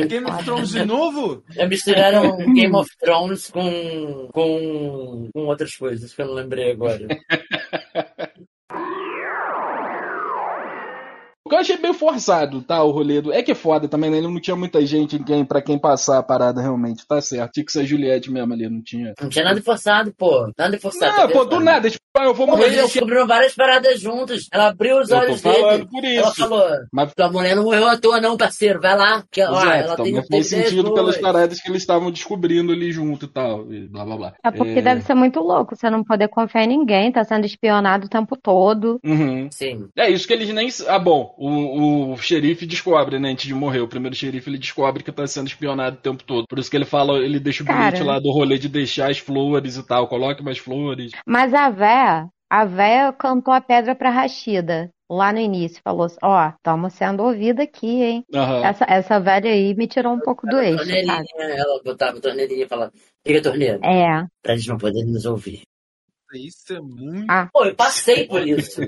Game 0.08 0.30
of 0.30 0.44
Thrones 0.44 0.70
de 0.70 0.86
novo? 0.86 1.44
Já 1.50 1.66
misturaram 1.66 2.38
Game 2.54 2.76
of 2.76 2.90
Thrones 3.00 3.50
com, 3.50 4.30
com, 4.34 5.30
com 5.34 5.46
outras 5.46 5.76
coisas 5.76 5.95
que 6.16 6.22
eu 6.22 6.28
não 6.28 6.34
lembrei 6.34 6.72
agora. 6.72 7.08
O 11.46 11.50
que 11.50 11.56
eu 11.56 11.60
achei 11.60 11.78
meio 11.78 11.94
forçado, 11.94 12.62
tá? 12.64 12.82
O 12.82 12.90
rolê 12.90 13.22
do. 13.22 13.32
É 13.32 13.44
que 13.44 13.52
é 13.52 13.56
foda 13.56 13.88
também, 13.88 14.10
né? 14.10 14.18
Ele 14.18 14.28
não 14.28 14.40
tinha 14.40 14.56
muita 14.56 14.84
gente 14.84 15.20
quem, 15.20 15.46
pra 15.46 15.62
quem 15.62 15.78
passar 15.78 16.18
a 16.18 16.24
parada 16.24 16.60
realmente, 16.60 17.06
tá 17.08 17.22
certo. 17.22 17.52
Tinha 17.54 17.66
que 17.66 17.72
ser 17.72 17.82
a 17.82 17.84
Juliette 17.84 18.32
mesmo 18.32 18.52
ali, 18.52 18.68
não 18.68 18.82
tinha. 18.82 19.14
Não 19.22 19.30
tinha 19.30 19.46
nada 19.46 19.60
de 19.60 19.64
forçado, 19.64 20.12
pô. 20.18 20.52
Nada 20.58 20.76
de 20.76 20.82
forçado. 20.82 21.16
Não, 21.16 21.28
tá 21.28 21.34
pô, 21.34 21.46
do 21.46 21.60
nada, 21.60 21.88
tipo, 21.88 22.04
ah, 22.18 22.24
eu 22.24 22.34
vou 22.34 22.48
morrer. 22.48 22.66
eles 22.66 22.82
descobriram 22.92 23.28
várias 23.28 23.54
paradas 23.54 24.00
juntos. 24.00 24.48
Ela 24.52 24.70
abriu 24.70 24.98
os 25.00 25.10
Eu 25.12 25.18
tô 25.20 25.24
olhos 25.24 25.42
falando 25.42 25.70
dele. 25.78 25.88
por 25.92 26.04
Ela 26.04 26.28
isso. 26.30 26.36
falou: 26.36 26.68
Mas- 26.92 27.14
Tua 27.14 27.32
mulher 27.32 27.56
não 27.56 27.64
morreu 27.66 27.88
à 27.90 27.98
toa, 27.98 28.20
não, 28.20 28.36
parceiro. 28.38 28.82
Vai 28.82 28.98
lá. 28.98 29.24
Que, 29.32 29.44
ó, 29.44 29.52
Exato, 29.52 29.68
ela 29.72 29.96
tem 29.98 30.16
faz 30.16 30.28
tem 30.28 30.44
sentido 30.44 30.84
duas. 30.84 30.96
pelas 30.96 31.18
paradas 31.18 31.62
que 31.62 31.70
eles 31.70 31.84
estavam 31.84 32.10
descobrindo 32.10 32.72
ali 32.74 32.92
junto 32.92 33.26
e 33.26 33.30
tal, 33.30 33.72
e 33.72 33.88
blá 33.88 34.04
blá 34.04 34.18
blá. 34.18 34.34
É 34.44 34.50
porque 34.50 34.82
deve 34.82 35.02
ser 35.02 35.14
muito 35.14 35.40
louco 35.42 35.76
você 35.76 35.92
não 35.92 36.04
poder 36.04 36.28
confiar 36.28 36.64
em 36.64 36.68
ninguém, 36.70 37.12
tá 37.12 37.24
sendo 37.24 37.46
espionado 37.46 38.08
o 38.08 38.10
tempo 38.10 38.36
todo. 38.36 39.00
Uhum. 39.06 39.48
Sim. 39.52 39.86
É 39.96 40.10
isso 40.10 40.26
que 40.26 40.34
eles 40.34 40.50
nem. 40.50 40.68
Ah, 40.88 40.98
bom, 40.98 41.35
o, 41.38 42.14
o 42.14 42.18
xerife 42.18 42.66
descobre, 42.66 43.20
né, 43.20 43.30
antes 43.30 43.46
de 43.46 43.54
morrer. 43.54 43.82
O 43.82 43.88
primeiro 43.88 44.16
xerife 44.16 44.50
ele 44.50 44.58
descobre 44.58 45.04
que 45.04 45.12
tá 45.12 45.26
sendo 45.28 45.48
espionado 45.48 45.98
o 45.98 46.02
tempo 46.02 46.24
todo. 46.24 46.46
Por 46.48 46.60
isso 46.60 46.70
que 46.70 46.78
ele 46.78 46.86
fala, 46.86 47.20
ele 47.20 47.40
deixa 47.40 47.64
o 47.64 47.66
Cara. 47.66 47.80
bilhete 47.80 48.04
lá 48.04 48.20
do 48.20 48.32
rolê 48.32 48.58
de 48.58 48.70
deixar 48.70 49.10
as 49.10 49.18
flores 49.18 49.78
e 49.78 49.86
tal. 49.86 50.08
Coloque 50.08 50.44
mais 50.44 50.58
flores. 50.58 51.12
Mas 51.26 51.54
a 51.54 51.70
véia, 51.70 52.28
a 52.50 52.66
véia 52.66 53.14
cantou 53.14 53.54
a 53.54 53.62
pedra 53.62 53.96
pra 53.96 54.10
Rashida. 54.10 54.90
Lá 55.08 55.32
no 55.32 55.38
início, 55.38 55.80
falou 55.84 56.06
assim, 56.06 56.18
ó, 56.24 56.50
estamos 56.50 56.94
sendo 56.94 57.22
ouvidos 57.22 57.64
aqui, 57.64 58.02
hein? 58.02 58.26
Aham. 58.34 58.66
Essa, 58.66 58.86
essa 58.90 59.20
velha 59.20 59.52
aí 59.52 59.76
me 59.76 59.88
tirou 59.88 60.12
um 60.12 60.20
pouco 60.20 60.48
do 60.48 60.58
eixo, 60.60 60.78
Torneirinha, 60.78 61.14
sabe? 61.14 61.28
ela 61.38 61.82
botava 61.84 62.18
a 62.18 62.22
torneirinha 62.22 62.66
e 62.66 62.68
falava: 62.68 62.92
Liga 63.24 63.40
a 63.40 63.44
torneira. 63.44 63.80
É. 63.84 64.26
Pra 64.42 64.54
eles 64.54 64.66
não 64.66 64.80
poderem 64.80 65.12
nos 65.12 65.26
ouvir. 65.28 65.62
Isso 66.34 66.74
é 66.74 66.82
muito. 66.82 67.26
Ah, 67.30 67.50
Pô, 67.54 67.66
eu 67.66 67.76
passei 67.76 68.28
por 68.28 68.46
isso. 68.46 68.82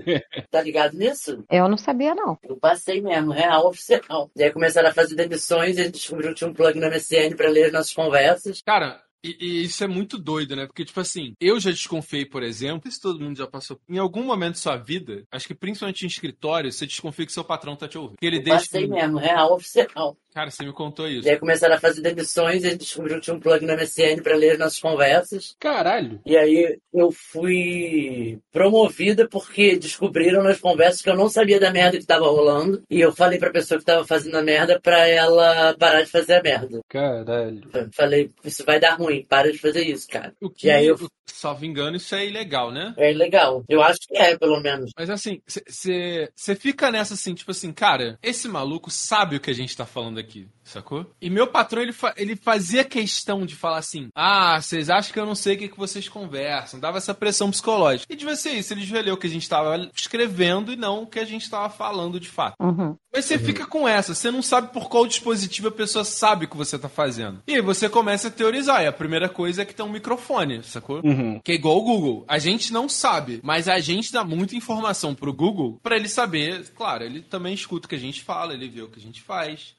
Tá 0.52 0.62
ligado 0.62 0.98
nisso? 0.98 1.44
eu 1.50 1.68
não 1.70 1.78
sabia, 1.78 2.14
não. 2.16 2.38
Eu 2.44 2.58
passei 2.58 3.02
mesmo, 3.02 3.32
real 3.32 3.68
oficial. 3.70 4.30
E 4.36 4.44
aí 4.44 4.52
começaram 4.52 4.90
a 4.90 4.94
fazer 4.94 5.16
demissões 5.16 5.78
e 5.78 5.82
a 5.82 5.84
gente 5.86 5.94
descobriu 5.94 6.30
que 6.30 6.36
tinha 6.36 6.50
um 6.50 6.54
plug 6.54 6.80
no 6.80 6.88
MSN 6.90 7.36
pra 7.36 7.50
ler 7.50 7.66
as 7.66 7.72
nossas 7.72 7.94
conversas. 7.94 8.62
Cara, 8.62 9.02
e, 9.40 9.46
e 9.46 9.64
isso 9.66 9.84
é 9.84 9.88
muito 9.88 10.18
doido, 10.18 10.56
né? 10.56 10.66
Porque, 10.66 10.86
tipo 10.86 11.00
assim, 11.00 11.34
eu 11.40 11.60
já 11.60 11.72
desconfiei, 11.72 12.26
por 12.26 12.44
exemplo, 12.44 12.90
isso 12.90 13.02
todo 13.02 13.20
mundo 13.20 13.38
já 13.38 13.48
passou. 13.48 13.80
Em 13.90 13.98
algum 13.98 14.24
momento 14.24 14.54
da 14.54 14.60
sua 14.60 14.78
vida, 14.78 15.24
acho 15.32 15.48
que 15.48 15.56
principalmente 15.56 16.04
em 16.04 16.08
escritório, 16.08 16.72
você 16.72 16.86
desconfia 16.86 17.26
que 17.26 17.32
seu 17.32 17.44
patrão 17.44 17.76
tá 17.76 17.88
te 17.88 17.98
ouvindo. 17.98 18.18
Que 18.20 18.26
ele 18.26 18.38
Eu 18.38 18.44
deixa. 18.44 18.60
passei 18.60 18.88
mesmo, 18.88 19.18
real 19.18 19.54
oficial. 19.56 20.18
Cara, 20.34 20.52
você 20.52 20.64
me 20.64 20.72
contou 20.72 21.08
isso. 21.08 21.28
E 21.28 21.32
aí 21.32 21.38
começaram 21.40 21.76
a 21.76 21.80
fazer 21.80 22.00
demissões 22.02 22.64
e 22.64 22.68
a 22.68 22.70
gente 22.70 22.82
descobriu 22.82 23.16
que 23.16 23.22
tinha 23.24 23.36
um 23.36 23.40
plug 23.40 23.66
no 23.66 23.74
MSN 23.74 24.22
pra 24.22 24.36
ler 24.36 24.52
as 24.52 24.60
nossas 24.60 24.78
conversas. 24.80 25.56
Caralho. 25.60 26.22
E 26.24 26.38
aí 26.38 26.78
eu 26.94 27.12
fui 27.12 28.40
promovida 28.52 29.28
porque 29.28 29.76
descobriram 29.78 30.44
nas 30.44 30.60
conversas 30.60 31.02
que 31.02 31.10
eu 31.10 31.16
não 31.16 31.28
sabia 31.28 31.60
da 31.60 31.72
merda 31.72 31.98
que 31.98 32.06
tava 32.06 32.28
rolando. 32.28 32.84
E 32.90 33.00
eu 33.02 33.12
falei 33.12 33.40
pra 33.40 33.50
pessoa 33.50 33.80
que 33.80 33.86
tava 33.86 34.06
fazendo 34.06 34.36
a 34.38 34.44
merda 34.44 34.80
pra 34.80 35.08
ela 35.08 35.74
parar 35.78 36.04
de 36.04 36.12
fazer 36.12 36.36
a 36.36 36.44
merda. 36.44 36.82
Caralho. 36.88 37.62
Eu 37.74 37.90
Falei, 37.94 38.30
isso 38.44 38.64
vai 38.64 38.80
dar 38.80 38.96
ruim, 38.96 39.17
para 39.26 39.52
de 39.52 39.58
fazer 39.58 39.84
isso, 39.84 40.08
cara. 40.08 40.34
O 40.42 40.50
que, 40.50 40.68
E 40.68 40.72
aí 40.72 40.86
eu- 40.88 40.98
salvo 41.26 41.66
engano, 41.66 41.98
isso 41.98 42.16
é 42.16 42.26
ilegal, 42.26 42.72
né? 42.72 42.94
É 42.98 43.12
legal. 43.12 43.64
Eu 43.70 43.82
acho 43.82 44.00
que 44.08 44.18
é, 44.18 44.38
pelo 44.38 44.60
menos. 44.60 44.92
Mas 44.98 45.10
assim, 45.10 45.42
você 45.46 46.56
fica 46.56 46.92
nessa 46.92 47.14
assim, 47.14 47.34
tipo 47.34 47.52
assim, 47.52 47.72
cara, 47.72 48.18
esse 48.24 48.48
maluco 48.48 48.90
sabe 48.90 49.36
o 49.36 49.40
que 49.40 49.50
a 49.52 49.54
gente 49.56 49.76
tá 49.76 49.86
falando 49.86 50.18
aqui, 50.20 50.48
sacou? 50.70 51.06
E 51.22 51.30
meu 51.30 51.48
patrão, 51.48 51.82
ele, 51.82 51.94
fa- 51.94 52.14
ele 52.18 52.36
fazia 52.36 52.84
questão 52.84 53.46
de 53.46 53.56
falar 53.56 53.78
assim: 53.78 54.10
ah, 54.16 54.60
vocês 54.62 54.90
acham 54.90 55.14
que 55.14 55.20
eu 55.20 55.26
não 55.26 55.36
sei 55.36 55.56
o 55.56 55.60
que, 55.60 55.68
que 55.68 55.78
vocês 55.78 56.08
conversam? 56.10 56.80
Dava 56.80 56.98
essa 56.98 57.14
pressão 57.14 57.50
psicológica. 57.52 58.12
E 58.12 58.16
devia 58.16 58.36
ser 58.36 58.52
isso, 58.52 58.74
ele 58.74 58.88
ler 59.02 59.12
o 59.12 59.18
que 59.18 59.28
a 59.28 59.30
gente 59.30 59.48
tava 59.48 59.90
escrevendo 59.96 60.72
e 60.72 60.76
não 60.76 61.04
o 61.04 61.08
que 61.08 61.20
a 61.20 61.26
gente 61.26 61.50
tava 61.50 61.70
falando 61.70 62.20
de 62.20 62.28
fato. 62.28 62.56
Uhum. 62.60 62.96
Mas 63.14 63.26
você 63.26 63.38
fica 63.40 63.66
com 63.66 63.88
essa, 63.88 64.14
você 64.14 64.30
não 64.32 64.42
sabe 64.42 64.72
por 64.72 64.90
qual 64.90 65.06
dispositivo 65.08 65.68
a 65.70 65.72
pessoa 65.72 66.04
sabe 66.06 66.46
o 66.46 66.48
que 66.50 66.58
você 66.58 66.78
tá 66.78 66.88
fazendo. 66.90 67.42
E 67.48 67.56
aí 67.56 67.62
você 67.62 67.90
começa 67.90 68.28
a 68.28 68.32
teorizar, 68.32 68.84
e 68.84 68.88
a 68.88 68.92
primeira 68.92 69.28
coisa 69.28 69.62
é 69.62 69.66
que 69.66 69.74
tem 69.74 69.86
um 69.86 69.90
microfone, 69.92 70.64
sacou? 70.64 71.02
Uhum. 71.04 71.40
Que 71.44 71.52
é 71.54 71.56
igual 71.56 71.78
o 71.78 71.84
Google. 71.84 72.26
A 72.28 72.38
gente 72.38 72.72
não 72.72 72.88
sabe, 72.88 73.40
mas 73.44 73.68
a 73.68 73.80
gente 73.80 74.12
dá 74.12 74.24
muita 74.24 74.56
informação 74.56 75.16
pro 75.16 75.34
Google 75.34 75.80
pra 75.82 75.96
ele 75.96 76.08
saber. 76.08 76.66
Claro, 76.76 77.04
ele 77.04 77.22
também 77.22 77.54
escuta 77.54 77.86
o 77.86 77.90
que 77.90 77.96
a 77.96 78.00
gente 78.00 78.22
fala, 78.24 78.54
ele 78.54 78.70
vê 78.70 78.82
o 78.82 78.88
que 78.90 79.00
a 79.00 79.04
gente 79.04 79.22
faz. 79.22 79.76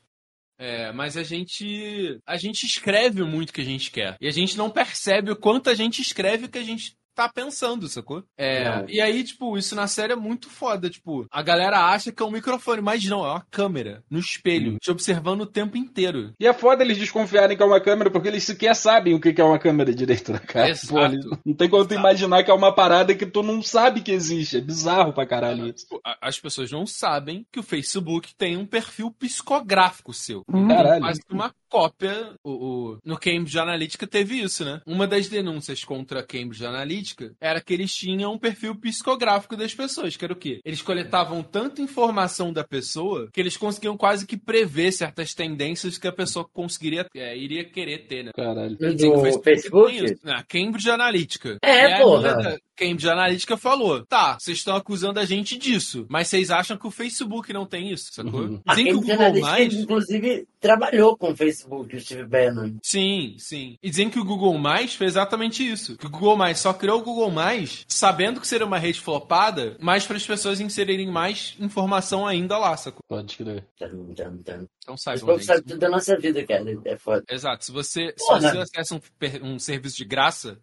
É, 0.59 0.91
mas 0.93 1.17
a 1.17 1.23
gente. 1.23 2.21
A 2.27 2.37
gente 2.37 2.67
escreve 2.67 3.23
muito 3.23 3.51
o 3.51 3.53
que 3.53 3.61
a 3.61 3.65
gente 3.65 3.91
quer. 3.91 4.17
E 4.21 4.27
a 4.27 4.33
gente 4.33 4.57
não 4.57 4.69
percebe 4.69 5.31
o 5.31 5.37
quanto 5.37 5.71
a 5.71 5.75
gente 5.75 6.03
escreve 6.03 6.47
o 6.47 6.49
que 6.49 6.59
a 6.59 6.65
gente 6.65 6.97
tá 7.19 7.29
pensando, 7.29 7.89
sacou? 7.89 8.23
É, 8.37 8.65
Não. 8.65 8.89
e 8.89 9.01
aí, 9.01 9.25
tipo, 9.25 9.59
isso 9.59 9.75
na 9.75 9.87
série 9.89 10.13
é 10.13 10.17
muito 10.17 10.49
foda. 10.49 10.89
Tipo, 10.89 11.27
a 11.31 11.43
galera 11.43 11.81
acha 11.87 12.13
que 12.13 12.23
é 12.23 12.27
um 12.27 12.31
microfone, 12.31 12.81
mas 12.81 13.05
não, 13.05 13.25
é 13.27 13.31
uma 13.31 13.47
câmera 13.51 14.05
no 14.11 14.19
espelho, 14.19 14.79
te 14.81 14.91
observando 14.91 15.41
o 15.41 15.47
tempo 15.47 15.77
inteiro. 15.77 16.33
E 16.39 16.47
é 16.47 16.53
foda 16.53 16.85
eles 16.85 16.97
desconfiarem 16.99 17.57
que 17.57 17.63
é 17.63 17.67
uma 17.67 17.81
câmera, 17.81 18.11
porque 18.11 18.29
eles 18.29 18.45
sequer 18.45 18.75
sabem 18.77 19.15
o 19.15 19.21
que 19.21 19.41
é 19.41 19.45
uma 19.45 19.59
câmera 19.59 19.93
direito 19.95 20.31
na 20.33 20.39
cara. 20.39 20.71
Exato. 20.71 20.89
Pô, 20.95 21.01
eles- 21.05 21.27
não 21.45 21.55
tem 21.55 21.69
como 21.69 21.85
tu 21.87 21.95
imaginar 21.95 22.45
que 22.45 22.51
é 22.51 22.55
uma 22.55 22.73
parada 22.75 23.15
que 23.15 23.27
tu 23.27 23.43
não 23.43 23.63
sabe 23.63 24.01
que 24.01 24.13
existe. 24.13 24.57
É 24.59 24.61
bizarro 24.61 25.13
pra 25.13 25.27
caralho 25.27 25.67
isso. 25.67 25.85
Tipo, 25.87 26.01
as 26.21 26.39
pessoas 26.39 26.71
não 26.71 26.87
sabem 26.87 27.45
que 27.53 27.59
o 27.59 27.63
Facebook 27.63 28.35
tem 28.37 28.57
um 28.57 28.67
perfil 28.67 29.11
psicográfico 29.11 30.13
seu. 30.13 30.43
Hum. 30.53 30.69
Caralho. 30.69 31.01
Quase 31.01 31.21
que 31.23 31.33
uma 31.35 31.53
cópia. 31.69 32.35
O, 32.45 32.51
o- 32.51 32.99
no 33.05 33.19
Cambridge 33.19 33.59
Analytica 33.59 34.07
teve 34.07 34.41
isso, 34.41 34.65
né? 34.65 34.81
Uma 34.87 35.07
das 35.07 35.29
denúncias 35.29 35.85
contra 35.85 36.21
a 36.21 36.23
Cambridge 36.27 36.65
Analytica 36.65 37.33
era 37.41 37.61
que 37.61 37.73
eles 37.75 37.93
tinham 37.95 38.33
um 38.33 38.39
perfil 38.39 38.75
psicográfico 38.75 39.57
das 39.57 39.75
pessoas, 39.75 40.17
que 40.17 40.25
era 40.25 40.33
o 40.33 40.37
quê? 40.37 40.61
Eles 40.65 40.83
coletavam 40.83 41.43
tanta 41.43 41.83
informação 41.83 42.53
da 42.53 42.65
pessoa 42.65 43.29
que 43.33 43.41
eles 43.41 43.57
conseguiam 43.57 43.97
quase 43.97 44.27
que 44.27 44.37
prever 44.37 44.93
certas 44.93 45.35
tendências 45.35 45.99
que 45.99 46.07
a 46.09 46.13
pessoa 46.13 46.47
conseguiria, 46.53 47.07
é, 47.15 47.37
iria 47.37 47.65
querer 47.65 48.07
ter, 48.07 48.25
né? 48.25 48.31
Caralho. 48.35 48.77
Do 48.77 49.43
Facebook? 49.43 50.17
Na 50.25 50.43
Cambridge 50.45 50.91
Analytica. 50.91 51.59
É, 51.63 51.95
a 51.95 52.03
porra. 52.03 52.59
Cambridge 52.77 53.09
Analytica 53.09 53.57
falou: 53.57 54.07
tá, 54.07 54.39
vocês 54.39 54.59
estão 54.59 54.77
acusando 54.77 55.19
a 55.19 55.25
gente 55.25 55.59
disso, 55.59 56.07
mas 56.09 56.29
vocês 56.29 56.49
acham 56.51 56.77
que 56.77 56.87
o 56.87 56.91
Facebook 56.93 57.53
não 57.53 57.67
tem 57.67 57.91
isso, 57.93 58.13
sacou? 58.13 58.43
Uhum. 58.43 58.61
A 58.65 58.75
Dizem 58.75 58.93
Cambridge 58.93 59.13
Analytica, 59.13 59.47
Mais. 59.51 59.75
inclusive, 59.75 60.47
trabalhou 60.61 61.17
com 61.17 61.33
o 61.33 61.37
Facebook, 61.37 61.58
o 61.69 62.01
Steve 62.01 62.25
Bannon. 62.25 62.77
Sim, 62.83 63.37
sim. 63.39 63.77
E 63.83 63.91
dizem 63.91 64.11
que 64.11 64.19
o 64.19 64.25
Google 64.25 64.57
Mais 64.59 64.95
fez 64.95 65.13
exatamente 65.13 65.69
isso. 65.69 65.97
Que 65.97 66.07
o 66.07 66.11
Google 66.11 66.37
Mais 66.37 66.59
só 66.59 66.73
criou 66.73 67.01
o 67.01 67.05
Google 67.05 67.31
Mais 67.31 67.85
sabendo 67.89 68.41
que 68.41 68.47
seria 68.49 68.67
uma 68.67 68.79
rede 68.79 69.01
flopada, 69.01 69.77
mas 69.81 70.07
para 70.07 70.17
as 70.17 70.27
pessoas 70.27 70.61
inserirem 70.61 71.11
mais 71.11 71.57
informação 71.59 72.27
ainda 72.27 72.59
lá, 72.59 72.77
sacou? 72.77 73.03
Pode 73.09 73.37
crer. 73.37 73.67
Então 73.81 74.95
Os 74.95 75.03
saibam, 75.03 75.35
gente. 75.37 75.47
sabem 75.47 75.63
tudo 75.63 75.79
da 75.79 75.89
nossa 75.89 76.17
vida, 76.19 76.45
cara. 76.47 76.65
É 76.85 76.97
foda. 76.97 77.25
Exato. 77.31 77.65
Se 77.65 77.73
você, 77.73 78.15
se 78.17 78.41
você 78.41 78.59
acessa 78.59 78.95
um, 78.95 79.01
um 79.43 79.59
serviço 79.59 79.97
de 79.97 80.05
graça, 80.05 80.59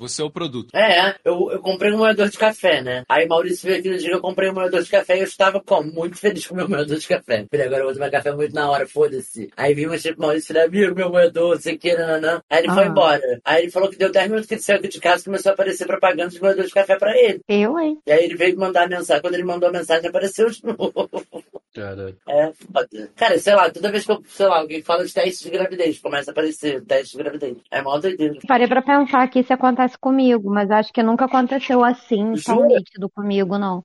você 0.00 0.22
é 0.22 0.24
o 0.24 0.30
produto. 0.30 0.74
É, 0.74 1.14
eu, 1.24 1.50
eu 1.52 1.60
comprei 1.60 1.92
um 1.92 1.98
moedor 1.98 2.28
de 2.28 2.38
café, 2.38 2.80
né? 2.82 3.04
Aí 3.08 3.26
Maurício 3.28 3.68
veio 3.68 3.78
aqui 3.80 3.90
no 3.90 3.98
dia 3.98 4.08
que 4.08 4.14
eu 4.16 4.20
comprei 4.20 4.50
um 4.50 4.54
moedor 4.54 4.82
de 4.82 4.90
café 4.90 5.16
e 5.16 5.20
eu 5.20 5.24
estava 5.24 5.60
como? 5.60 5.92
Muito 5.92 6.16
feliz 6.16 6.46
com 6.46 6.54
o 6.54 6.56
meu 6.56 6.68
moedor 6.68 6.96
de 6.96 7.06
café. 7.06 7.44
Falei, 7.50 7.66
agora 7.66 7.82
eu 7.82 7.86
vou 7.86 7.94
tomar 7.94 8.10
café 8.10 8.32
muito 8.32 8.54
na 8.54 8.70
hora, 8.70 8.86
foda-se. 8.86 9.50
Aí 9.56 9.74
vi 9.74 9.86
uma 9.86 9.98
tipo 9.98 10.20
Maurício 10.20 10.48
falei, 10.48 10.64
amigo, 10.68 10.94
meu 10.94 11.10
moedor, 11.10 11.54
não 11.54 11.60
sei 11.60 11.74
o 11.74 11.78
que, 11.78 11.94
nananã. 11.94 12.42
Aí 12.48 12.60
ele 12.64 12.72
foi 12.72 12.84
Ah. 12.84 12.86
embora. 12.86 13.40
Aí 13.44 13.62
ele 13.64 13.70
falou 13.70 13.90
que 13.90 13.96
deu 13.98 14.10
10 14.10 14.28
minutos 14.28 14.46
que 14.48 14.54
ele 14.54 14.62
saiu 14.62 14.78
aqui 14.78 14.88
de 14.88 15.00
casa 15.00 15.20
e 15.20 15.24
começou 15.26 15.50
a 15.50 15.52
aparecer 15.52 15.86
propaganda 15.86 16.30
de 16.30 16.40
moedor 16.40 16.64
de 16.64 16.72
café 16.72 16.96
pra 16.96 17.16
ele. 17.16 17.40
Eu, 17.48 17.78
hein? 17.78 17.98
E 18.06 18.12
aí 18.12 18.24
ele 18.24 18.36
veio 18.36 18.58
mandar 18.58 18.88
mensagem. 18.88 19.20
Quando 19.22 19.34
ele 19.34 19.44
mandou 19.44 19.68
a 19.68 19.72
mensagem, 19.72 20.08
apareceu 20.08 20.48
de 20.48 20.64
novo. 20.64 21.08
Caralho. 21.74 22.16
É 22.28 22.52
foda. 22.52 23.10
Cara, 23.14 23.38
sei 23.38 23.54
lá, 23.54 23.70
toda 23.70 23.90
vez 23.90 24.04
que 24.04 24.10
eu, 24.12 24.22
sei 24.26 24.46
lá, 24.46 24.58
alguém 24.58 24.82
fala 24.82 25.04
de 25.04 25.12
teste 25.12 25.44
de 25.44 25.50
gravidez, 25.50 26.00
começa 26.00 26.30
a 26.30 26.32
aparecer 26.32 26.84
teste 26.84 27.16
de 27.16 27.22
gravidez. 27.22 27.56
É 27.70 27.80
mó 27.80 27.98
doideira. 27.98 28.38
Parei 28.46 28.66
pra 28.66 28.82
pensar 28.82 29.28
que 29.28 29.40
isso 29.40 29.52
acontece 29.52 29.96
comigo, 29.98 30.50
mas 30.50 30.70
acho 30.70 30.92
que 30.92 31.02
nunca 31.02 31.26
aconteceu 31.26 31.84
assim, 31.84 32.32
tão 32.44 32.66
nítido 32.66 33.08
comigo, 33.10 33.56
não. 33.56 33.84